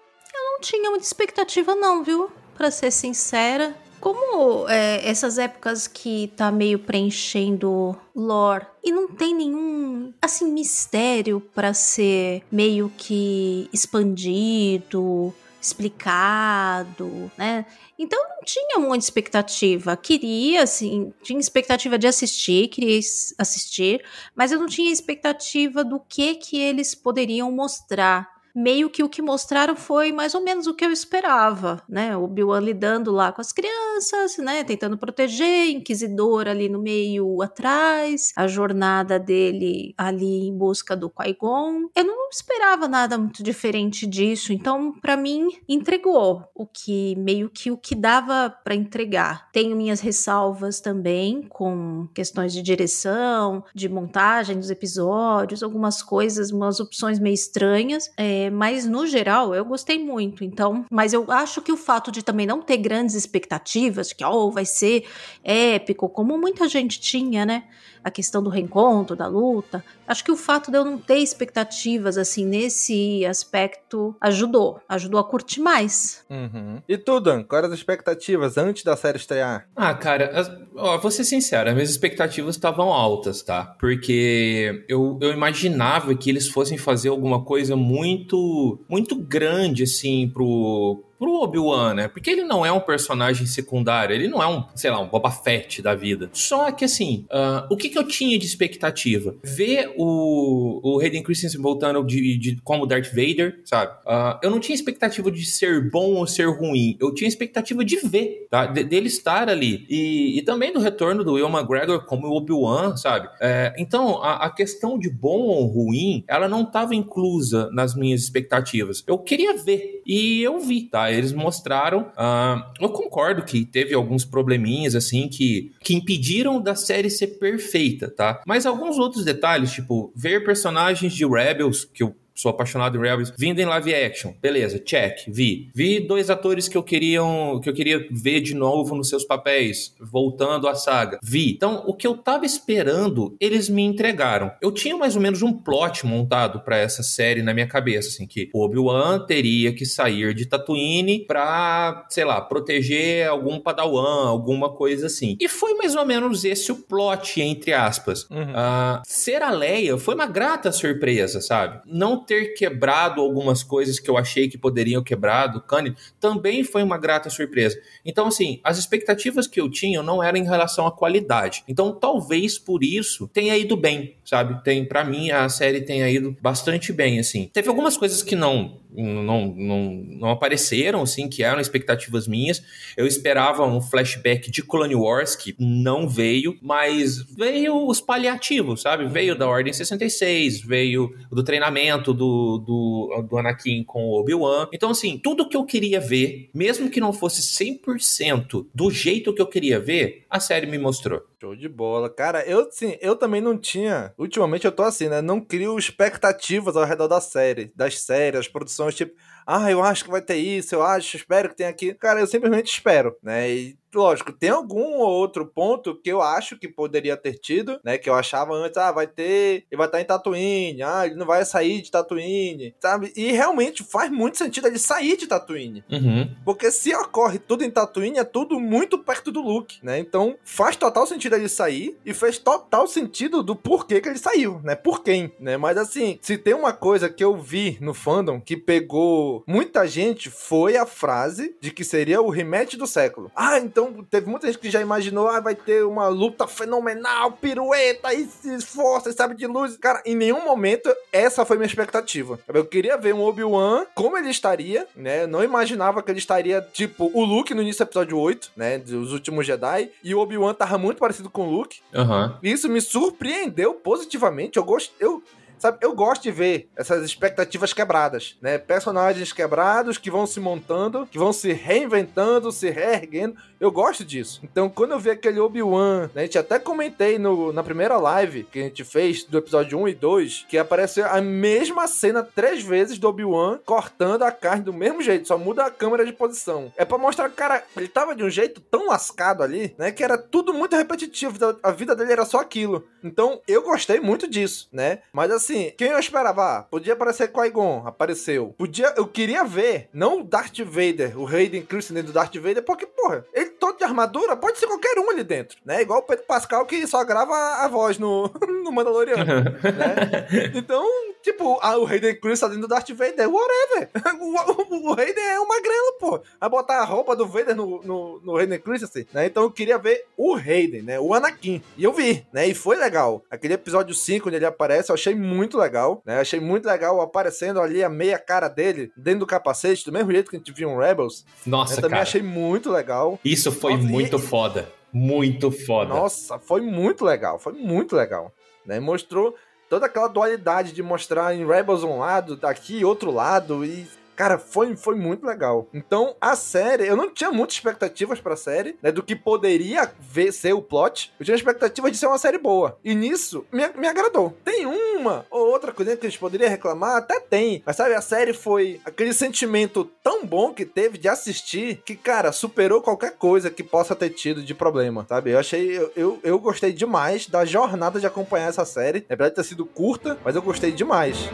tinha 0.63 0.89
muita 0.89 1.05
expectativa, 1.05 1.75
não, 1.75 2.03
viu? 2.03 2.31
Pra 2.55 2.71
ser 2.71 2.89
sincera. 2.89 3.75
Como 4.03 4.67
é, 4.67 4.99
essas 5.09 5.37
épocas 5.37 5.87
que 5.87 6.29
tá 6.35 6.51
meio 6.51 6.77
preenchendo 6.77 7.95
lore 8.13 8.67
e 8.83 8.91
não 8.91 9.07
tem 9.07 9.33
nenhum, 9.33 10.13
assim, 10.21 10.51
mistério 10.51 11.39
para 11.39 11.73
ser 11.73 12.43
meio 12.51 12.91
que 12.97 13.69
expandido, 13.71 15.33
explicado, 15.61 17.31
né? 17.37 17.65
Então 17.97 18.21
não 18.21 18.43
tinha 18.43 18.77
muita 18.77 19.05
expectativa. 19.05 19.95
Queria, 19.95 20.63
assim, 20.63 21.13
tinha 21.23 21.39
expectativa 21.39 21.97
de 21.97 22.05
assistir, 22.05 22.67
queria 22.67 22.99
assistir, 23.37 24.03
mas 24.35 24.51
eu 24.51 24.59
não 24.59 24.67
tinha 24.67 24.91
expectativa 24.91 25.81
do 25.81 25.97
que 26.01 26.35
que 26.35 26.59
eles 26.59 26.93
poderiam 26.93 27.49
mostrar 27.53 28.32
meio 28.55 28.89
que 28.89 29.03
o 29.03 29.09
que 29.09 29.21
mostraram 29.21 29.75
foi 29.75 30.11
mais 30.11 30.35
ou 30.35 30.41
menos 30.41 30.67
o 30.67 30.73
que 30.73 30.85
eu 30.85 30.91
esperava, 30.91 31.81
né? 31.87 32.15
O 32.15 32.23
Obi-Wan 32.23 32.59
lidando 32.59 33.11
lá 33.11 33.31
com 33.31 33.41
as 33.41 33.51
crianças, 33.51 34.37
né? 34.37 34.63
Tentando 34.63 34.97
proteger, 34.97 35.69
Inquisidor 35.69 36.47
ali 36.47 36.69
no 36.69 36.79
meio 36.79 37.41
atrás, 37.41 38.31
a 38.35 38.47
jornada 38.47 39.19
dele 39.19 39.93
ali 39.97 40.47
em 40.47 40.57
busca 40.57 40.95
do 40.95 41.09
Qui-Gon. 41.09 41.89
Eu 41.95 42.03
não 42.03 42.29
esperava 42.29 42.87
nada 42.87 43.17
muito 43.17 43.43
diferente 43.43 44.05
disso, 44.05 44.53
então 44.53 44.93
para 45.01 45.17
mim 45.17 45.49
entregou 45.67 46.43
o 46.53 46.65
que 46.65 47.15
meio 47.15 47.49
que 47.49 47.71
o 47.71 47.77
que 47.77 47.95
dava 47.95 48.49
para 48.63 48.75
entregar. 48.75 49.49
Tenho 49.51 49.75
minhas 49.75 49.99
ressalvas 49.99 50.79
também 50.79 51.43
com 51.43 52.07
questões 52.13 52.53
de 52.53 52.61
direção, 52.61 53.63
de 53.73 53.87
montagem 53.89 54.57
dos 54.57 54.69
episódios, 54.69 55.63
algumas 55.63 56.01
coisas, 56.01 56.51
umas 56.51 56.79
opções 56.79 57.19
meio 57.19 57.33
estranhas. 57.33 58.11
É, 58.17 58.42
mas 58.49 58.85
no 58.85 59.05
geral 59.05 59.53
eu 59.53 59.65
gostei 59.65 59.97
muito. 59.97 60.43
Então, 60.43 60.85
mas 60.89 61.13
eu 61.13 61.31
acho 61.31 61.61
que 61.61 61.71
o 61.71 61.77
fato 61.77 62.11
de 62.11 62.23
também 62.23 62.45
não 62.45 62.61
ter 62.61 62.77
grandes 62.77 63.15
expectativas, 63.15 64.13
que 64.13 64.23
oh, 64.23 64.51
vai 64.51 64.65
ser 64.65 65.05
épico, 65.43 66.09
como 66.09 66.37
muita 66.37 66.67
gente 66.67 66.99
tinha, 66.99 67.45
né? 67.45 67.63
A 68.03 68.11
questão 68.11 68.43
do 68.43 68.49
reencontro, 68.49 69.15
da 69.15 69.27
luta. 69.27 69.83
Acho 70.07 70.23
que 70.23 70.31
o 70.31 70.37
fato 70.37 70.69
de 70.69 70.77
eu 70.77 70.85
não 70.85 70.97
ter 70.97 71.17
expectativas 71.17 72.17
assim 72.17 72.45
nesse 72.45 73.25
aspecto 73.25 74.15
ajudou, 74.19 74.79
ajudou 74.87 75.19
a 75.19 75.23
curtir 75.23 75.61
mais. 75.61 76.25
Uhum. 76.29 76.81
E 76.87 76.97
tu, 76.97 77.19
Dan, 77.19 77.43
quais 77.43 77.65
as 77.65 77.73
expectativas 77.73 78.57
antes 78.57 78.83
da 78.83 78.95
série 78.97 79.17
estrear? 79.17 79.67
Ah, 79.75 79.93
cara, 79.93 80.31
as, 80.37 80.51
ó, 80.75 80.97
vou 80.97 81.11
ser 81.11 81.23
sincero, 81.23 81.69
as 81.69 81.75
minhas 81.75 81.89
expectativas 81.89 82.55
estavam 82.55 82.91
altas, 82.91 83.41
tá? 83.41 83.75
Porque 83.79 84.83
eu, 84.87 85.17
eu 85.21 85.31
imaginava 85.31 86.13
que 86.15 86.29
eles 86.29 86.47
fossem 86.47 86.77
fazer 86.77 87.09
alguma 87.09 87.43
coisa 87.43 87.75
muito, 87.75 88.79
muito 88.89 89.15
grande, 89.15 89.83
assim, 89.83 90.29
pro, 90.33 91.03
pro 91.23 91.41
Obi-Wan, 91.41 91.93
né? 91.93 92.07
Porque 92.09 92.29
ele 92.29 92.43
não 92.43 92.65
é 92.65 92.71
um 92.71 92.81
personagem 92.81 93.45
secundário, 93.45 94.13
ele 94.13 94.27
não 94.27 94.43
é 94.43 94.47
um, 94.47 94.65
sei 94.75 94.91
lá, 94.91 94.99
um 94.99 95.07
Boba 95.07 95.31
Fett 95.31 95.81
da 95.81 95.95
vida. 95.95 96.29
Só 96.33 96.69
que 96.69 96.83
assim, 96.83 97.25
uh, 97.31 97.65
o 97.71 97.77
que, 97.77 97.87
que 97.87 97.97
eu 97.97 98.05
tinha 98.05 98.37
de 98.37 98.45
expectativa? 98.45 99.33
Ver 99.41 99.93
o, 99.95 100.81
o 100.83 100.99
Hayden 100.99 101.23
Christensen 101.23 101.61
voltando 101.61 102.03
de, 102.03 102.37
de 102.37 102.57
como 102.61 102.85
Darth 102.85 103.07
Vader, 103.07 103.61
sabe? 103.63 103.93
Uh, 104.05 104.37
eu 104.43 104.51
não 104.51 104.59
tinha 104.59 104.75
expectativa 104.75 105.31
de 105.31 105.45
ser 105.45 105.89
bom 105.89 106.15
ou 106.15 106.27
ser 106.27 106.49
ruim, 106.49 106.97
eu 106.99 107.13
tinha 107.13 107.27
expectativa 107.29 107.85
de 107.85 107.95
ver, 108.05 108.47
tá? 108.51 108.65
De, 108.65 108.83
dele 108.83 109.07
estar 109.07 109.47
ali. 109.47 109.85
E, 109.89 110.37
e 110.37 110.41
também 110.41 110.73
do 110.73 110.81
retorno 110.81 111.23
do 111.23 111.35
Will 111.35 111.47
McGregor 111.47 112.05
como 112.05 112.27
Obi-Wan, 112.27 112.97
sabe? 112.97 113.29
É, 113.39 113.73
então, 113.77 114.21
a, 114.21 114.47
a 114.47 114.49
questão 114.49 114.99
de 114.99 115.09
bom 115.09 115.39
ou 115.39 115.67
ruim, 115.67 116.25
ela 116.27 116.49
não 116.49 116.63
estava 116.63 116.93
inclusa 116.93 117.69
nas 117.71 117.95
minhas 117.95 118.21
expectativas. 118.23 119.05
Eu 119.07 119.17
queria 119.17 119.55
ver, 119.55 120.01
e 120.05 120.43
eu 120.43 120.59
vi, 120.59 120.81
tá? 120.81 121.12
Eles 121.15 121.33
mostraram. 121.33 122.11
Uh, 122.17 122.63
eu 122.79 122.89
concordo 122.89 123.43
que 123.43 123.65
teve 123.65 123.93
alguns 123.93 124.25
probleminhas, 124.25 124.95
assim, 124.95 125.27
que, 125.27 125.71
que 125.79 125.93
impediram 125.95 126.61
da 126.61 126.75
série 126.75 127.09
ser 127.09 127.39
perfeita, 127.39 128.09
tá? 128.09 128.41
Mas 128.45 128.65
alguns 128.65 128.97
outros 128.97 129.23
detalhes, 129.23 129.71
tipo, 129.71 130.11
ver 130.15 130.43
personagens 130.43 131.13
de 131.13 131.25
Rebels, 131.25 131.85
que 131.85 132.03
eu 132.03 132.15
sou 132.33 132.49
apaixonado 132.49 132.97
em 132.97 133.01
Rebels, 133.01 133.33
vindo 133.37 133.59
em 133.59 133.65
live 133.65 133.93
action, 133.93 134.33
beleza, 134.41 134.79
check, 134.79 135.19
vi. 135.27 135.69
Vi 135.73 135.99
dois 135.99 136.29
atores 136.29 136.67
que 136.67 136.77
eu 136.77 136.83
queriam, 136.83 137.59
que 137.61 137.69
eu 137.69 137.73
queria 137.73 138.07
ver 138.11 138.41
de 138.41 138.53
novo 138.53 138.95
nos 138.95 139.09
seus 139.09 139.23
papéis, 139.23 139.93
voltando 139.99 140.67
à 140.67 140.75
saga, 140.75 141.19
vi. 141.23 141.51
Então, 141.51 141.83
o 141.85 141.93
que 141.93 142.07
eu 142.07 142.17
tava 142.17 142.45
esperando, 142.45 143.35
eles 143.39 143.69
me 143.69 143.83
entregaram. 143.83 144.51
Eu 144.61 144.71
tinha 144.71 144.97
mais 144.97 145.15
ou 145.15 145.21
menos 145.21 145.41
um 145.41 145.53
plot 145.53 146.05
montado 146.05 146.61
para 146.61 146.77
essa 146.77 147.03
série 147.03 147.41
na 147.41 147.53
minha 147.53 147.67
cabeça, 147.67 148.09
assim, 148.09 148.25
que 148.25 148.49
Obi-Wan 148.53 149.25
teria 149.25 149.73
que 149.73 149.85
sair 149.85 150.33
de 150.33 150.45
Tatooine 150.45 151.25
pra, 151.25 152.05
sei 152.09 152.25
lá, 152.25 152.41
proteger 152.41 153.27
algum 153.27 153.59
padawan, 153.59 154.27
alguma 154.27 154.69
coisa 154.69 155.07
assim. 155.07 155.37
E 155.39 155.47
foi 155.47 155.73
mais 155.75 155.95
ou 155.95 156.05
menos 156.05 156.43
esse 156.43 156.71
o 156.71 156.75
plot, 156.75 157.41
entre 157.41 157.73
aspas. 157.73 158.27
Uhum. 158.29 158.51
Uh, 158.51 159.01
ser 159.05 159.41
a 159.41 159.51
Leia 159.51 159.97
foi 159.97 160.15
uma 160.15 160.25
grata 160.25 160.71
surpresa, 160.71 161.41
sabe? 161.41 161.81
Não 161.85 162.22
ter 162.23 162.53
quebrado 162.53 163.21
algumas 163.21 163.61
coisas 163.63 163.99
que 163.99 164.09
eu 164.09 164.17
achei 164.17 164.47
que 164.47 164.57
poderiam 164.57 165.03
quebrar 165.03 165.47
do 165.47 165.61
Kanye 165.61 165.95
também 166.19 166.63
foi 166.63 166.81
uma 166.81 166.97
grata 166.97 167.29
surpresa. 167.29 167.79
Então, 168.05 168.27
assim, 168.27 168.59
as 168.63 168.77
expectativas 168.77 169.47
que 169.47 169.59
eu 169.59 169.69
tinha 169.69 170.01
não 170.01 170.23
eram 170.23 170.37
em 170.37 170.43
relação 170.43 170.87
à 170.87 170.91
qualidade. 170.91 171.63
Então, 171.67 171.93
talvez 171.93 172.57
por 172.57 172.83
isso 172.83 173.27
tenha 173.27 173.57
ido 173.57 173.75
bem, 173.75 174.17
sabe? 174.25 174.63
Tem, 174.63 174.85
para 174.85 175.03
mim, 175.03 175.31
a 175.31 175.47
série 175.49 175.81
tenha 175.81 176.09
ido 176.09 176.35
bastante 176.41 176.91
bem, 176.91 177.19
assim. 177.19 177.49
Teve 177.53 177.69
algumas 177.69 177.97
coisas 177.97 178.23
que 178.23 178.35
não 178.35 178.81
não, 178.95 179.53
não, 179.55 180.03
não 180.19 180.29
apareceram, 180.29 181.01
assim, 181.01 181.27
que 181.27 181.43
eram 181.43 181.59
expectativas 181.59 182.27
minhas. 182.27 182.63
Eu 182.95 183.07
esperava 183.07 183.65
um 183.65 183.81
flashback 183.81 184.51
de 184.51 184.61
Clone 184.61 184.95
Wars, 184.95 185.35
que 185.35 185.55
não 185.59 186.07
veio, 186.07 186.57
mas 186.61 187.17
veio 187.35 187.87
os 187.87 187.99
paliativos, 187.99 188.81
sabe? 188.81 189.07
Veio 189.07 189.35
da 189.35 189.47
Ordem 189.47 189.73
66, 189.73 190.61
veio 190.61 191.15
do 191.31 191.43
treinamento 191.43 192.12
do, 192.13 192.57
do, 192.59 193.27
do 193.29 193.37
Anakin 193.37 193.83
com 193.83 194.05
o 194.05 194.19
Obi-Wan. 194.19 194.67
Então, 194.73 194.91
assim, 194.91 195.17
tudo 195.17 195.47
que 195.47 195.57
eu 195.57 195.65
queria 195.65 195.99
ver, 195.99 196.49
mesmo 196.53 196.89
que 196.89 196.99
não 196.99 197.13
fosse 197.13 197.41
100% 197.41 198.67
do 198.73 198.91
jeito 198.91 199.33
que 199.33 199.41
eu 199.41 199.47
queria 199.47 199.79
ver, 199.79 200.25
a 200.29 200.39
série 200.39 200.67
me 200.67 200.77
mostrou. 200.77 201.21
Show 201.39 201.55
de 201.55 201.67
bola. 201.67 202.09
Cara, 202.09 202.45
eu 202.45 202.69
sim, 202.71 202.97
eu 203.01 203.17
também 203.17 203.41
não 203.41 203.57
tinha. 203.57 204.13
Ultimamente 204.17 204.65
eu 204.65 204.71
tô 204.71 204.83
assim, 204.83 205.09
né? 205.09 205.21
Não 205.21 205.41
crio 205.41 205.77
expectativas 205.77 206.77
ao 206.77 206.85
redor 206.85 207.07
da 207.07 207.19
série, 207.19 207.71
das 207.75 207.99
séries, 207.99 208.39
das 208.39 208.47
produções, 208.47 208.95
tipo, 208.95 209.13
ah, 209.45 209.69
eu 209.69 209.83
acho 209.83 210.05
que 210.05 210.11
vai 210.11 210.21
ter 210.21 210.37
isso, 210.37 210.73
eu 210.73 210.81
acho, 210.81 211.17
espero 211.17 211.49
que 211.49 211.57
tenha 211.57 211.69
aqui. 211.69 211.93
Cara, 211.93 212.21
eu 212.21 212.27
simplesmente 212.27 212.71
espero, 212.71 213.15
né? 213.21 213.51
E 213.51 213.77
lógico, 213.93 214.31
tem 214.31 214.49
algum 214.49 214.97
outro 214.97 215.45
ponto 215.45 215.95
que 215.95 216.11
eu 216.11 216.21
acho 216.21 216.57
que 216.57 216.67
poderia 216.67 217.17
ter 217.17 217.33
tido, 217.33 217.79
né? 217.83 217.97
Que 217.97 218.09
eu 218.09 218.13
achava 218.13 218.53
antes, 218.53 218.77
ah, 218.77 218.91
vai 218.91 219.07
ter, 219.07 219.65
ele 219.69 219.77
vai 219.77 219.87
estar 219.87 220.01
em 220.01 220.05
Tatooine, 220.05 220.83
ah, 220.83 221.05
ele 221.05 221.15
não 221.15 221.25
vai 221.25 221.43
sair 221.45 221.81
de 221.81 221.91
Tatooine, 221.91 222.75
sabe? 222.79 223.11
E 223.15 223.31
realmente 223.31 223.83
faz 223.83 224.11
muito 224.11 224.37
sentido 224.37 224.67
ele 224.67 224.79
sair 224.79 225.17
de 225.17 225.27
Tatooine. 225.27 225.83
Uhum. 225.91 226.29
Porque 226.43 226.71
se 226.71 226.93
ocorre 226.95 227.39
tudo 227.39 227.63
em 227.63 227.71
Tatooine, 227.71 228.19
é 228.19 228.23
tudo 228.23 228.59
muito 228.59 228.97
perto 228.97 229.31
do 229.31 229.41
Luke, 229.41 229.79
né? 229.83 229.99
Então 229.99 230.35
faz 230.43 230.75
total 230.75 231.05
sentido 231.05 231.35
ele 231.35 231.49
sair 231.49 231.97
e 232.05 232.13
fez 232.13 232.37
total 232.37 232.87
sentido 232.87 233.43
do 233.43 233.55
porquê 233.55 234.01
que 234.01 234.09
ele 234.09 234.17
saiu, 234.17 234.59
né? 234.63 234.75
Por 234.75 235.03
quem, 235.03 235.31
né? 235.39 235.57
Mas 235.57 235.77
assim, 235.77 236.19
se 236.21 236.37
tem 236.37 236.53
uma 236.53 236.73
coisa 236.73 237.09
que 237.09 237.23
eu 237.23 237.37
vi 237.37 237.77
no 237.79 237.93
fandom 237.93 238.39
que 238.39 238.57
pegou 238.57 239.43
muita 239.47 239.87
gente, 239.87 240.29
foi 240.29 240.77
a 240.77 240.85
frase 240.85 241.55
de 241.59 241.71
que 241.71 241.83
seria 241.83 242.21
o 242.21 242.29
rematch 242.29 242.75
do 242.75 242.87
século. 242.87 243.31
Ah, 243.35 243.59
então 243.59 243.82
então, 243.83 244.03
teve 244.09 244.29
muita 244.29 244.47
gente 244.47 244.59
que 244.59 244.69
já 244.69 244.81
imaginou, 244.81 245.27
ah, 245.27 245.39
vai 245.39 245.55
ter 245.55 245.83
uma 245.83 246.07
luta 246.07 246.47
fenomenal, 246.47 247.33
pirueta 247.33 248.13
e 248.13 248.27
força, 248.61 249.11
sabe, 249.11 249.35
de 249.35 249.45
luz. 249.45 249.77
Cara, 249.77 250.01
em 250.05 250.15
nenhum 250.15 250.43
momento 250.43 250.93
essa 251.11 251.45
foi 251.45 251.57
minha 251.57 251.67
expectativa. 251.67 252.39
Eu 252.47 252.65
queria 252.65 252.97
ver 252.97 253.13
um 253.13 253.21
Obi-Wan 253.21 253.85
como 253.93 254.17
ele 254.17 254.29
estaria, 254.29 254.87
né? 254.95 255.23
Eu 255.23 255.27
não 255.27 255.43
imaginava 255.43 256.01
que 256.01 256.11
ele 256.11 256.19
estaria, 256.19 256.61
tipo, 256.73 257.11
o 257.13 257.23
Luke 257.23 257.53
no 257.53 257.61
início 257.61 257.83
do 257.83 257.89
episódio 257.89 258.17
8, 258.17 258.51
né? 258.55 258.77
Dos 258.77 259.11
últimos 259.11 259.45
Jedi. 259.45 259.89
E 260.03 260.15
o 260.15 260.19
Obi-Wan 260.19 260.53
tava 260.53 260.77
muito 260.77 260.99
parecido 260.99 261.29
com 261.29 261.47
o 261.47 261.51
Luke. 261.51 261.81
Uhum. 261.93 262.33
Isso 262.41 262.69
me 262.69 262.81
surpreendeu 262.81 263.73
positivamente. 263.73 264.57
Eu 264.57 264.63
gosto. 264.63 264.93
Eu, 264.99 265.21
Sabe, 265.63 265.77
eu 265.79 265.95
gosto 265.95 266.23
de 266.23 266.31
ver 266.31 266.67
essas 266.75 267.05
expectativas 267.05 267.71
quebradas, 267.71 268.35
né? 268.41 268.57
Personagens 268.57 269.31
quebrados 269.31 269.97
que 269.97 270.11
vão 270.11 270.27
se 270.27 270.41
montando, 270.41 271.07
que 271.09 271.17
vão 271.17 271.31
se 271.31 271.53
reinventando, 271.53 272.51
se 272.51 272.69
reerguendo. 272.69 273.37
Eu 273.61 273.71
gosto 273.71 274.03
disso. 274.03 274.41
Então, 274.43 274.69
quando 274.69 274.91
eu 274.91 274.99
vi 274.99 275.09
aquele 275.09 275.39
Obi-Wan, 275.39 276.09
né, 276.13 276.23
a 276.23 276.25
gente 276.25 276.37
até 276.37 276.59
comentei 276.59 277.17
no, 277.17 277.53
na 277.53 277.63
primeira 277.63 277.95
live 277.95 278.43
que 278.51 278.59
a 278.59 278.63
gente 278.63 278.83
fez 278.83 279.23
do 279.23 279.37
episódio 279.37 279.79
1 279.79 279.87
e 279.87 279.93
2, 279.93 280.45
que 280.49 280.57
apareceu 280.57 281.05
a 281.05 281.21
mesma 281.21 281.87
cena 281.87 282.21
três 282.21 282.61
vezes 282.61 282.99
do 282.99 283.07
Obi-Wan 283.07 283.61
cortando 283.65 284.23
a 284.23 284.33
carne 284.33 284.65
do 284.65 284.73
mesmo 284.73 285.01
jeito, 285.01 285.29
só 285.29 285.37
muda 285.37 285.63
a 285.63 285.71
câmera 285.71 286.05
de 286.05 286.11
posição. 286.11 286.73
É 286.75 286.83
para 286.83 286.97
mostrar 286.97 287.29
que, 287.29 287.37
cara, 287.37 287.63
ele 287.77 287.87
tava 287.87 288.13
de 288.13 288.21
um 288.21 288.29
jeito 288.29 288.59
tão 288.59 288.89
lascado 288.89 289.41
ali, 289.41 289.73
né, 289.77 289.93
que 289.93 290.03
era 290.03 290.17
tudo 290.17 290.53
muito 290.53 290.75
repetitivo, 290.75 291.37
a 291.63 291.71
vida 291.71 291.95
dele 291.95 292.11
era 292.11 292.25
só 292.25 292.41
aquilo. 292.41 292.85
Então, 293.01 293.39
eu 293.47 293.61
gostei 293.61 294.01
muito 294.01 294.29
disso, 294.29 294.67
né? 294.73 294.99
Mas 295.13 295.31
assim, 295.31 295.52
quem 295.77 295.89
eu 295.89 295.99
esperava? 295.99 296.43
Ah, 296.43 296.63
podia 296.63 296.93
aparecer 296.93 297.31
Qui-Gon, 297.31 297.83
apareceu. 297.85 298.53
Podia, 298.57 298.93
eu 298.97 299.07
queria 299.07 299.43
ver, 299.43 299.89
não 299.93 300.19
o 300.19 300.23
Darth 300.23 300.59
Vader, 300.59 301.19
o 301.19 301.27
Hayden 301.27 301.63
Christensen 301.63 302.03
do 302.03 302.11
Darth 302.11 302.35
Vader, 302.35 302.63
porque, 302.63 302.85
porra, 302.85 303.25
ele 303.33 303.51
todo 303.51 303.77
de 303.77 303.83
armadura, 303.83 304.35
pode 304.35 304.57
ser 304.59 304.67
qualquer 304.67 304.97
um 304.99 305.09
ali 305.09 305.23
dentro, 305.23 305.57
né? 305.65 305.81
Igual 305.81 305.99
o 305.99 306.03
Pedro 306.03 306.25
Pascal 306.25 306.65
que 306.65 306.85
só 306.87 307.03
grava 307.03 307.33
a 307.33 307.67
voz 307.67 307.97
no, 307.97 308.29
no 308.63 308.71
Mandaloriano, 308.71 309.25
né? 309.25 310.27
Então, 310.55 310.85
tipo, 311.21 311.59
ah, 311.61 311.77
o 311.77 311.85
Hayden 311.85 312.15
Chris 312.15 312.39
tá 312.39 312.47
dentro 312.47 312.63
do 312.63 312.67
Darth 312.67 312.89
Vader, 312.89 313.29
whatever. 313.29 313.89
O, 314.23 314.35
o, 314.35 314.91
o 314.91 314.99
Hayden 314.99 315.23
é 315.23 315.39
uma 315.39 315.61
grela, 315.61 315.93
pô. 315.99 316.21
Vai 316.39 316.49
botar 316.49 316.79
a 316.79 316.85
roupa 316.85 317.15
do 317.15 317.27
Vader 317.27 317.55
no, 317.55 317.81
no, 317.83 318.21
no 318.23 318.37
Hayden 318.37 318.59
Christensen, 318.59 319.07
né? 319.13 319.25
Então 319.25 319.43
eu 319.43 319.51
queria 319.51 319.77
ver 319.77 320.05
o 320.15 320.35
Hayden, 320.35 320.81
né? 320.81 320.99
O 320.99 321.13
Anakin. 321.13 321.61
E 321.77 321.83
eu 321.83 321.91
vi, 321.91 322.25
né? 322.31 322.47
E 322.47 322.53
foi 322.53 322.77
legal. 322.77 323.23
Aquele 323.29 323.55
episódio 323.55 323.93
5, 323.93 324.27
onde 324.27 324.37
ele 324.37 324.45
aparece, 324.45 324.91
eu 324.91 324.93
achei 324.93 325.13
muito 325.13 325.32
legal, 325.57 326.01
né? 326.05 326.19
achei 326.19 326.39
muito 326.39 326.65
legal 326.65 327.01
aparecendo 327.01 327.59
ali 327.59 327.83
a 327.83 327.89
meia 327.89 328.17
cara 328.19 328.47
dele 328.47 328.91
dentro 328.95 329.21
do 329.21 329.25
capacete, 329.27 329.85
do 329.85 329.91
mesmo 329.91 330.11
jeito 330.11 330.29
que 330.29 330.35
a 330.35 330.39
gente 330.39 330.51
viu 330.51 330.69
em 330.69 330.77
Rebels. 330.77 331.25
Nossa, 331.45 331.73
eu 331.73 331.77
também 331.77 331.91
cara. 331.91 332.03
achei 332.03 332.21
muito 332.21 332.71
legal. 332.71 333.19
Isso 333.23 333.51
foi 333.51 333.75
Nossa, 333.75 333.87
muito 333.87 334.17
e- 334.17 334.21
foda. 334.21 334.71
Muito 334.91 335.49
foda. 335.51 335.93
Nossa, 335.93 336.37
foi 336.37 336.61
muito 336.61 337.03
legal, 337.03 337.39
foi 337.39 337.53
muito 337.53 337.95
legal. 337.95 338.31
Né? 338.63 338.79
Mostrou 338.79 339.35
toda 339.67 339.87
aquela 339.87 340.07
dualidade 340.07 340.71
de 340.71 340.83
mostrar 340.83 341.35
em 341.35 341.45
Rebels 341.45 341.83
um 341.83 341.97
lado, 341.97 342.35
daqui 342.35 342.85
outro 342.85 343.09
lado, 343.11 343.65
e. 343.65 343.87
Cara, 344.23 344.37
foi, 344.37 344.73
foi 344.77 344.95
muito 344.95 345.25
legal. 345.25 345.67
Então, 345.73 346.15
a 346.21 346.33
série, 346.33 346.87
eu 346.87 346.95
não 346.95 347.13
tinha 347.13 347.29
muitas 347.29 347.57
expectativas 347.57 348.21
pra 348.21 348.37
série, 348.37 348.77
né? 348.81 348.89
Do 348.89 349.03
que 349.03 349.17
poderia 349.17 349.91
ver, 349.99 350.31
ser 350.31 350.53
o 350.53 350.61
plot. 350.61 351.11
Eu 351.19 351.25
tinha 351.25 351.35
expectativa 351.35 351.91
de 351.91 351.97
ser 351.97 352.07
uma 352.07 352.17
série 352.17 352.37
boa. 352.37 352.79
E 352.85 352.95
nisso, 352.95 353.45
me, 353.51 353.67
me 353.75 353.85
agradou. 353.85 354.33
Tem 354.45 354.65
uma 354.65 355.25
ou 355.29 355.51
outra 355.51 355.73
coisa 355.73 355.97
que 355.97 356.07
a 356.07 356.09
gente 356.09 356.21
poderia 356.21 356.47
reclamar, 356.47 356.95
até 356.95 357.19
tem. 357.19 357.61
Mas 357.65 357.75
sabe, 357.75 357.95
a 357.95 358.01
série 358.01 358.31
foi 358.31 358.79
aquele 358.85 359.11
sentimento 359.11 359.91
tão 360.01 360.25
bom 360.25 360.53
que 360.53 360.63
teve 360.63 360.97
de 360.97 361.09
assistir 361.09 361.81
que, 361.85 361.93
cara, 361.93 362.31
superou 362.31 362.81
qualquer 362.81 363.17
coisa 363.17 363.49
que 363.49 363.61
possa 363.61 363.93
ter 363.93 364.11
tido 364.11 364.41
de 364.41 364.55
problema, 364.55 365.05
sabe? 365.09 365.31
Eu 365.31 365.39
achei, 365.39 365.77
eu, 365.77 365.91
eu, 365.97 366.19
eu 366.23 366.39
gostei 366.39 366.71
demais 366.71 367.27
da 367.27 367.43
jornada 367.43 367.99
de 367.99 368.07
acompanhar 368.07 368.47
essa 368.47 368.63
série. 368.63 369.05
Apesar 369.09 369.27
de 369.27 369.35
ter 369.35 369.43
sido 369.43 369.65
curta, 369.65 370.17
mas 370.23 370.33
eu 370.33 370.41
gostei 370.41 370.71
demais. 370.71 371.29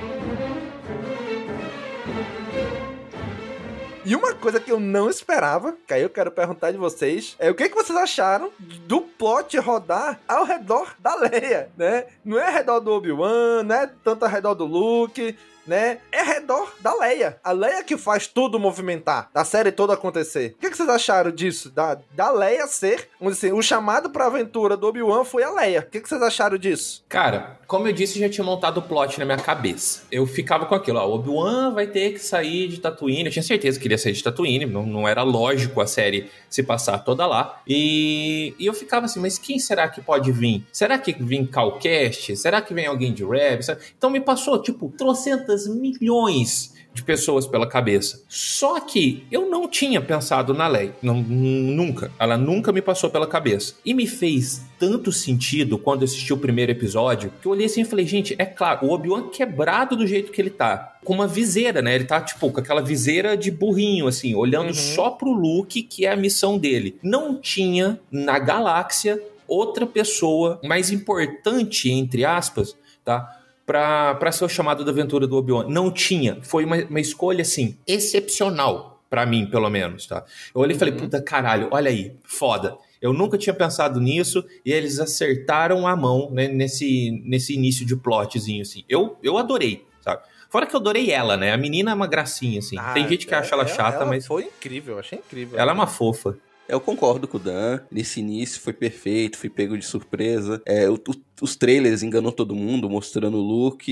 E 4.09 4.15
uma 4.15 4.33
coisa 4.33 4.59
que 4.59 4.71
eu 4.71 4.79
não 4.79 5.07
esperava, 5.07 5.77
que 5.85 5.93
aí 5.93 6.01
eu 6.01 6.09
quero 6.09 6.31
perguntar 6.31 6.71
de 6.71 6.79
vocês, 6.79 7.35
é 7.37 7.51
o 7.51 7.53
que, 7.53 7.69
que 7.69 7.75
vocês 7.75 7.95
acharam 7.95 8.49
do 8.57 9.01
plot 9.01 9.55
rodar 9.59 10.19
ao 10.27 10.45
redor 10.45 10.95
da 10.97 11.13
Leia, 11.13 11.69
né? 11.77 12.07
Não 12.25 12.39
é 12.39 12.47
ao 12.47 12.51
redor 12.51 12.79
do 12.79 12.91
Obi-Wan, 12.91 13.61
não 13.61 13.75
é 13.75 13.87
tanto 14.03 14.25
ao 14.25 14.31
redor 14.31 14.55
do 14.55 14.65
Luke, 14.65 15.37
né? 15.69 15.99
É 16.11 16.23
redor 16.23 16.73
da 16.81 16.93
Leia. 16.95 17.37
A 17.43 17.51
Leia 17.51 17.83
que 17.83 17.95
faz 17.95 18.25
tudo 18.25 18.59
movimentar, 18.59 19.29
da 19.31 19.45
série 19.45 19.71
toda 19.71 19.93
acontecer. 19.93 20.55
O 20.57 20.61
que, 20.61 20.71
que 20.71 20.75
vocês 20.75 20.89
acharam 20.89 21.31
disso? 21.31 21.69
Da, 21.69 21.97
da 22.11 22.31
Leia 22.31 22.65
ser, 22.65 23.07
vamos 23.19 23.35
dizer 23.35 23.47
assim, 23.47 23.57
o 23.57 23.61
chamado 23.61 24.09
pra 24.09 24.25
aventura 24.25 24.75
do 24.75 24.87
Obi-Wan 24.87 25.23
foi 25.23 25.43
a 25.43 25.51
Leia. 25.51 25.81
O 25.81 25.91
que, 25.91 26.01
que 26.01 26.09
vocês 26.09 26.21
acharam 26.21 26.57
disso? 26.57 27.05
Cara, 27.07 27.59
como 27.67 27.87
eu 27.87 27.93
disse, 27.93 28.17
eu 28.17 28.27
já 28.27 28.33
tinha 28.33 28.43
montado 28.43 28.79
o 28.79 28.81
plot 28.81 29.19
na 29.19 29.25
minha 29.25 29.37
cabeça. 29.37 30.01
Eu 30.11 30.25
ficava 30.25 30.65
com 30.65 30.73
aquilo, 30.73 30.97
ó, 30.97 31.07
o 31.07 31.13
Obi-Wan 31.13 31.71
vai 31.71 31.85
ter 31.85 32.13
que 32.13 32.19
sair 32.19 32.67
de 32.67 32.79
Tatooine. 32.79 33.25
Eu 33.25 33.31
tinha 33.31 33.43
certeza 33.43 33.79
que 33.79 33.85
ele 33.85 33.93
ia 33.93 33.97
sair 33.99 34.13
de 34.13 34.23
Tatooine, 34.23 34.65
não, 34.65 34.85
não 34.85 35.07
era 35.07 35.21
lógico 35.21 35.79
a 35.79 35.85
série 35.85 36.31
se 36.49 36.63
passar 36.63 36.97
toda 36.99 37.27
lá. 37.27 37.61
E, 37.67 38.55
e 38.57 38.65
eu 38.65 38.73
ficava 38.73 39.05
assim, 39.05 39.19
mas 39.19 39.37
quem 39.37 39.59
será 39.59 39.87
que 39.87 40.01
pode 40.01 40.31
vir? 40.31 40.65
Será 40.71 40.97
que 40.97 41.13
vem 41.13 41.45
Calcast? 41.45 42.35
Será 42.35 42.59
que 42.59 42.73
vem 42.73 42.87
alguém 42.87 43.13
de 43.13 43.23
Rev? 43.23 43.59
Então 43.95 44.09
me 44.09 44.19
passou, 44.19 44.59
tipo, 44.59 44.91
trocentas 44.97 45.58
milhões 45.67 46.73
de 46.93 47.03
pessoas 47.03 47.47
pela 47.47 47.67
cabeça. 47.67 48.23
Só 48.27 48.79
que 48.79 49.23
eu 49.31 49.49
não 49.49 49.67
tinha 49.67 50.01
pensado 50.01 50.53
na 50.53 50.67
lei. 50.67 50.91
Não, 51.01 51.15
nunca. 51.21 52.11
Ela 52.19 52.37
nunca 52.37 52.71
me 52.71 52.81
passou 52.81 53.09
pela 53.09 53.27
cabeça. 53.27 53.75
E 53.85 53.93
me 53.93 54.07
fez 54.07 54.63
tanto 54.77 55.11
sentido 55.11 55.77
quando 55.77 56.03
assisti 56.03 56.33
o 56.33 56.37
primeiro 56.37 56.71
episódio 56.71 57.31
que 57.41 57.47
eu 57.47 57.51
olhei 57.51 57.65
assim 57.65 57.81
e 57.81 57.85
falei, 57.85 58.05
gente, 58.05 58.35
é 58.37 58.45
claro, 58.45 58.87
o 58.87 58.91
Obi-Wan 58.91 59.29
quebrado 59.29 59.95
do 59.95 60.07
jeito 60.07 60.31
que 60.31 60.41
ele 60.41 60.49
tá. 60.49 60.97
Com 61.03 61.13
uma 61.13 61.27
viseira, 61.27 61.81
né? 61.81 61.95
Ele 61.95 62.05
tá, 62.05 62.21
tipo, 62.21 62.51
com 62.51 62.59
aquela 62.59 62.81
viseira 62.81 63.37
de 63.37 63.51
burrinho, 63.51 64.07
assim, 64.07 64.35
olhando 64.35 64.73
só 64.73 65.09
pro 65.11 65.31
Luke, 65.31 65.83
que 65.83 66.05
é 66.05 66.11
a 66.11 66.17
missão 66.17 66.57
dele. 66.57 66.97
Não 67.01 67.35
tinha 67.39 67.99
na 68.11 68.37
galáxia 68.37 69.21
outra 69.47 69.85
pessoa 69.85 70.59
mais 70.63 70.91
importante, 70.91 71.89
entre 71.89 72.25
aspas, 72.25 72.75
tá? 73.03 73.38
Para 73.73 74.31
ser 74.31 74.45
o 74.45 74.49
chamado 74.49 74.83
da 74.83 74.91
aventura 74.91 75.27
do 75.27 75.37
Obi-Wan. 75.37 75.65
Não 75.67 75.91
tinha. 75.91 76.39
Foi 76.41 76.65
uma, 76.65 76.77
uma 76.77 76.99
escolha, 76.99 77.43
assim, 77.43 77.77
excepcional. 77.85 78.99
Pra 79.09 79.25
mim, 79.25 79.45
pelo 79.47 79.69
menos, 79.71 80.05
tá? 80.05 80.23
Eu 80.53 80.61
olhei 80.61 80.75
e 80.75 80.79
falei, 80.79 80.93
puta 80.93 81.19
caralho, 81.21 81.67
olha 81.71 81.89
aí, 81.89 82.15
foda. 82.23 82.77
Eu 83.01 83.11
nunca 83.11 83.37
tinha 83.39 83.53
pensado 83.53 83.99
nisso 83.99 84.43
e 84.63 84.71
eles 84.71 84.99
acertaram 84.99 85.87
a 85.87 85.95
mão 85.95 86.29
né, 86.31 86.47
nesse, 86.47 87.11
nesse 87.25 87.53
início 87.55 87.83
de 87.85 87.95
plotzinho, 87.95 88.61
assim. 88.61 88.83
Eu, 88.87 89.17
eu 89.23 89.37
adorei, 89.37 89.83
sabe? 90.01 90.21
Fora 90.49 90.65
que 90.67 90.75
eu 90.75 90.79
adorei 90.79 91.09
ela, 91.11 91.35
né? 91.37 91.51
A 91.53 91.57
menina 91.57 91.89
é 91.91 91.93
uma 91.93 92.05
gracinha, 92.07 92.59
assim. 92.59 92.75
Ah, 92.77 92.93
Tem 92.93 93.07
gente 93.07 93.25
que 93.25 93.33
é- 93.33 93.37
acha 93.37 93.55
ela 93.55 93.63
ela- 93.63 93.71
chata, 93.75 93.97
ela 93.97 94.05
mas 94.05 94.27
Foi 94.27 94.43
incrível, 94.43 94.99
achei 94.99 95.17
incrível. 95.19 95.57
ela 95.57 95.71
é 95.71 95.73
uma 95.75 95.87
fofa. 95.87 96.37
Eu 96.69 96.79
concordo 96.79 97.27
com 97.27 97.37
o 97.37 97.39
Dan. 97.39 97.79
Nesse 97.91 98.19
início 98.19 98.61
foi 98.61 98.73
perfeito, 98.73 99.37
fui 99.37 99.49
pego 99.49 99.77
de 99.77 99.85
surpresa. 99.85 100.61
É, 100.65 100.89
o- 100.89 100.93
o- 100.95 101.15
os 101.43 101.55
trailers 101.55 102.03
enganou 102.03 102.31
todo 102.31 102.55
mundo, 102.55 102.89
mostrando 102.89 103.37
o 103.37 103.41
look. 103.41 103.87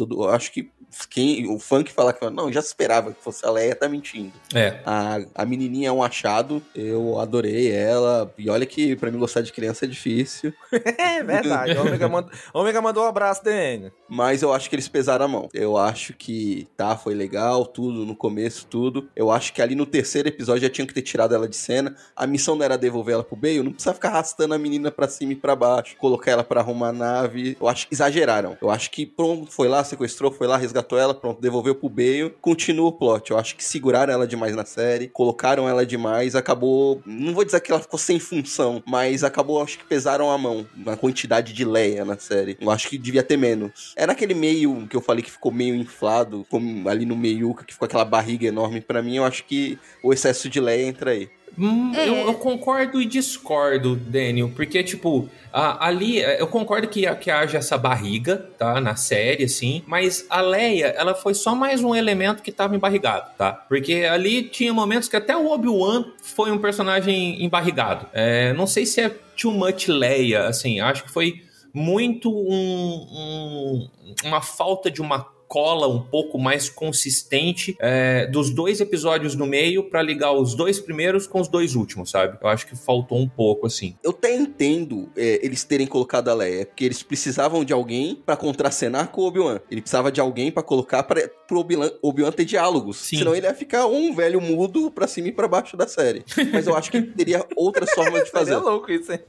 Eu 0.00 0.24
acho 0.28 0.52
que 0.52 0.68
quem, 1.08 1.48
o 1.48 1.58
fã 1.58 1.82
que 1.82 1.92
fala 1.92 2.12
que 2.12 2.28
não, 2.30 2.52
já 2.52 2.60
se 2.60 2.68
esperava 2.68 3.12
que 3.12 3.22
fosse 3.22 3.44
a 3.44 3.50
Leia, 3.50 3.74
tá 3.74 3.88
mentindo. 3.88 4.32
É. 4.54 4.80
A, 4.84 5.18
a 5.34 5.44
menininha 5.44 5.88
é 5.88 5.92
um 5.92 6.02
achado, 6.02 6.62
eu 6.74 7.18
adorei 7.18 7.70
ela. 7.70 8.32
E 8.38 8.48
olha 8.48 8.66
que 8.66 8.96
pra 8.96 9.10
mim 9.10 9.18
gostar 9.18 9.42
de 9.42 9.52
criança 9.52 9.84
é 9.84 9.88
difícil. 9.88 10.52
É 10.98 11.22
verdade. 11.22 11.72
O 11.72 11.82
Ômega, 11.82 12.08
mand... 12.08 12.26
Ômega 12.52 12.80
mandou 12.80 13.04
um 13.04 13.06
abraço, 13.06 13.42
DN. 13.44 13.92
Mas 14.08 14.42
eu 14.42 14.52
acho 14.52 14.68
que 14.68 14.74
eles 14.74 14.88
pesaram 14.88 15.24
a 15.24 15.28
mão. 15.28 15.48
Eu 15.52 15.76
acho 15.76 16.12
que, 16.12 16.68
tá, 16.76 16.96
foi 16.96 17.14
legal, 17.14 17.64
tudo, 17.64 18.04
no 18.04 18.14
começo, 18.14 18.66
tudo. 18.66 19.08
Eu 19.14 19.30
acho 19.30 19.52
que 19.52 19.62
ali 19.62 19.74
no 19.74 19.86
terceiro 19.86 20.28
episódio 20.28 20.62
já 20.62 20.70
tinham 20.70 20.86
que 20.86 20.94
ter 20.94 21.02
tirado 21.02 21.34
ela 21.34 21.48
de 21.48 21.56
cena. 21.56 21.96
A 22.14 22.26
missão 22.26 22.54
não 22.54 22.64
era 22.64 22.76
devolver 22.76 23.14
ela 23.14 23.24
pro 23.24 23.36
Bale, 23.36 23.62
não 23.62 23.72
precisa 23.72 23.94
ficar 23.94 24.08
arrastando 24.08 24.54
a 24.54 24.58
menina 24.58 24.90
pra 24.90 25.08
cima 25.08 25.32
e 25.32 25.36
pra 25.36 25.54
baixo, 25.54 25.96
colocar 25.96 26.30
ela 26.30 26.44
pra 26.44 26.60
arrumar 26.60 26.88
a 26.88 26.92
nave. 26.92 27.56
Eu 27.60 27.68
acho 27.68 27.88
que 27.88 27.94
exageraram. 27.94 28.56
Eu 28.60 28.70
acho 28.70 28.90
que, 28.90 29.06
pronto, 29.06 29.50
foi 29.50 29.68
lá, 29.68 29.82
sequestrou, 29.84 30.30
foi 30.30 30.46
lá, 30.46 30.56
resgatou 30.56 30.81
ela, 30.98 31.14
pronto, 31.14 31.40
devolveu 31.40 31.74
pro 31.74 31.88
Bale. 31.88 32.34
Continua 32.40 32.88
o 32.88 32.92
plot. 32.92 33.30
Eu 33.30 33.38
acho 33.38 33.56
que 33.56 33.64
seguraram 33.64 34.12
ela 34.12 34.26
demais 34.26 34.54
na 34.54 34.64
série, 34.64 35.08
colocaram 35.08 35.68
ela 35.68 35.84
demais, 35.84 36.34
acabou. 36.34 37.02
Não 37.06 37.34
vou 37.34 37.44
dizer 37.44 37.60
que 37.60 37.70
ela 37.70 37.80
ficou 37.80 37.98
sem 37.98 38.18
função, 38.18 38.82
mas 38.86 39.24
acabou, 39.24 39.62
acho 39.62 39.78
que 39.78 39.84
pesaram 39.84 40.30
a 40.30 40.38
mão 40.38 40.66
na 40.76 40.96
quantidade 40.96 41.52
de 41.52 41.64
Leia 41.64 42.04
na 42.04 42.18
série. 42.18 42.56
Eu 42.60 42.70
acho 42.70 42.88
que 42.88 42.98
devia 42.98 43.22
ter 43.22 43.36
menos. 43.36 43.92
É 43.96 44.06
naquele 44.06 44.34
meio 44.34 44.86
que 44.88 44.96
eu 44.96 45.00
falei 45.00 45.22
que 45.22 45.30
ficou 45.30 45.52
meio 45.52 45.74
inflado, 45.74 46.46
ali 46.88 47.04
no 47.04 47.16
meiuca, 47.16 47.64
que 47.64 47.72
ficou 47.72 47.86
aquela 47.86 48.04
barriga 48.04 48.46
enorme. 48.46 48.80
Pra 48.80 49.02
mim, 49.02 49.16
eu 49.16 49.24
acho 49.24 49.44
que 49.44 49.78
o 50.02 50.12
excesso 50.12 50.48
de 50.48 50.60
Leia 50.60 50.86
entra 50.86 51.10
aí. 51.10 51.28
Hum, 51.58 51.92
É. 51.94 52.08
eu, 52.08 52.14
eu 52.14 52.34
concordo 52.34 53.00
e 53.00 53.04
discordo, 53.04 53.94
Daniel, 53.96 54.50
porque, 54.56 54.82
tipo, 54.82 55.28
a- 55.52 55.86
ali 55.86 56.20
é, 56.20 56.40
eu 56.40 56.46
concordo 56.46 56.88
que, 56.88 57.12
que 57.16 57.30
haja 57.30 57.58
essa 57.58 57.76
barriga, 57.76 58.48
tá, 58.58 58.80
na 58.80 58.96
série, 58.96 59.44
assim, 59.44 59.82
mas 59.86 60.24
a 60.30 60.40
Leia, 60.40 60.86
ela 60.96 61.14
foi 61.14 61.34
só 61.34 61.54
mais 61.54 61.82
um 61.84 61.94
elemento 61.94 62.42
que 62.42 62.50
tava 62.50 62.74
embarrigado, 62.74 63.30
tá? 63.36 63.52
Porque 63.52 64.06
ali 64.10 64.44
tinha 64.44 64.72
momentos 64.72 65.08
que 65.08 65.16
até 65.16 65.36
o 65.36 65.50
Obi-Wan 65.50 66.04
foi 66.22 66.50
um 66.50 66.58
personagem 66.58 67.44
embarrigado. 67.44 68.06
É, 68.14 68.52
não 68.54 68.66
sei 68.66 68.86
se 68.86 69.00
é 69.02 69.10
too 69.36 69.52
much 69.52 69.88
Leia, 69.88 70.46
assim, 70.46 70.80
acho 70.80 71.04
que 71.04 71.10
foi 71.10 71.42
muito 71.74 72.30
um- 72.30 73.06
um- 73.10 73.88
uma 74.24 74.40
falta 74.40 74.90
de 74.90 75.00
uma 75.00 75.26
cola 75.52 75.86
um 75.86 76.00
pouco 76.00 76.38
mais 76.38 76.70
consistente 76.70 77.76
é, 77.78 78.26
dos 78.26 78.48
dois 78.48 78.80
episódios 78.80 79.34
no 79.34 79.44
meio 79.46 79.84
pra 79.84 80.00
ligar 80.00 80.32
os 80.32 80.54
dois 80.54 80.80
primeiros 80.80 81.26
com 81.26 81.42
os 81.42 81.46
dois 81.46 81.74
últimos, 81.74 82.08
sabe? 82.10 82.38
Eu 82.40 82.48
acho 82.48 82.66
que 82.66 82.74
faltou 82.74 83.18
um 83.18 83.28
pouco, 83.28 83.66
assim. 83.66 83.94
Eu 84.02 84.12
até 84.12 84.34
entendo 84.34 85.10
é, 85.14 85.44
eles 85.44 85.62
terem 85.62 85.86
colocado 85.86 86.30
a 86.30 86.34
Leia, 86.34 86.64
porque 86.64 86.86
eles 86.86 87.02
precisavam 87.02 87.66
de 87.66 87.72
alguém 87.74 88.14
pra 88.14 88.34
contracenar 88.34 89.08
com 89.08 89.20
o 89.20 89.26
Obi-Wan. 89.26 89.60
Ele 89.70 89.82
precisava 89.82 90.10
de 90.10 90.22
alguém 90.22 90.50
pra 90.50 90.62
colocar 90.62 91.02
pra, 91.02 91.28
pro 91.46 91.58
Obi-Wan 91.58 92.32
ter 92.32 92.46
diálogos. 92.46 92.96
Sim. 92.96 93.18
Senão 93.18 93.34
ele 93.34 93.46
ia 93.46 93.54
ficar 93.54 93.84
um 93.84 94.14
velho 94.14 94.40
mudo 94.40 94.90
pra 94.90 95.06
cima 95.06 95.28
e 95.28 95.32
pra 95.32 95.46
baixo 95.46 95.76
da 95.76 95.86
série. 95.86 96.24
Mas 96.50 96.66
eu 96.66 96.74
acho 96.74 96.90
que 96.90 97.02
teria 97.02 97.44
outras 97.54 97.90
formas 97.90 98.24
de 98.24 98.30
fazer. 98.32 98.54
Seria 98.54 98.70
louco 98.70 98.90
isso, 98.90 99.12
hein? 99.12 99.20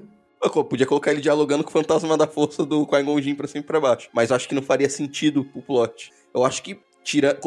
Eu 0.42 0.64
podia 0.64 0.86
colocar 0.86 1.10
ele 1.10 1.20
dialogando 1.20 1.64
com 1.64 1.70
o 1.70 1.72
fantasma 1.72 2.16
da 2.16 2.26
força 2.26 2.64
do 2.64 2.86
Qui-Gon 2.86 3.20
Jinn 3.20 3.34
pra 3.34 3.48
cima 3.48 3.60
e 3.60 3.66
pra 3.66 3.80
baixo. 3.80 4.08
Mas 4.12 4.30
eu 4.30 4.36
acho 4.36 4.48
que 4.48 4.54
não 4.54 4.62
faria 4.62 4.88
sentido 4.88 5.44
pro 5.44 5.62
plot. 5.62 6.12
Eu 6.34 6.44
acho 6.44 6.62
que 6.62 6.80
tira, 7.02 7.38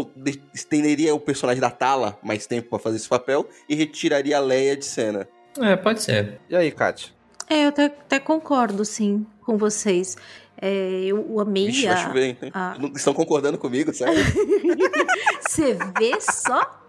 estenderia 0.53 1.13
o 1.13 1.19
personagem 1.19 1.61
da 1.61 1.69
Tala 1.69 2.17
mais 2.23 2.47
tempo 2.47 2.69
pra 2.69 2.79
fazer 2.79 2.97
esse 2.97 3.07
papel 3.07 3.47
e 3.69 3.75
retiraria 3.75 4.37
a 4.37 4.39
Leia 4.39 4.75
de 4.75 4.85
cena. 4.85 5.27
É, 5.59 5.75
pode 5.75 6.01
ser. 6.01 6.39
E 6.49 6.55
aí, 6.55 6.71
Kátia? 6.71 7.13
É, 7.49 7.65
eu 7.65 7.69
até, 7.69 7.85
até 7.85 8.19
concordo, 8.19 8.83
sim, 8.85 9.25
com 9.41 9.57
vocês. 9.57 10.15
É, 10.61 11.05
eu 11.05 11.39
amei 11.39 11.65
Vixe, 11.67 11.87
a- 11.87 11.95
vai 11.95 12.03
chover, 12.05 12.23
hein? 12.23 12.37
a- 12.53 12.77
Estão 12.95 13.13
concordando 13.15 13.57
comigo, 13.57 13.91
sério? 13.93 14.13
Você 15.41 15.73
vê 15.97 16.19
só 16.21 16.79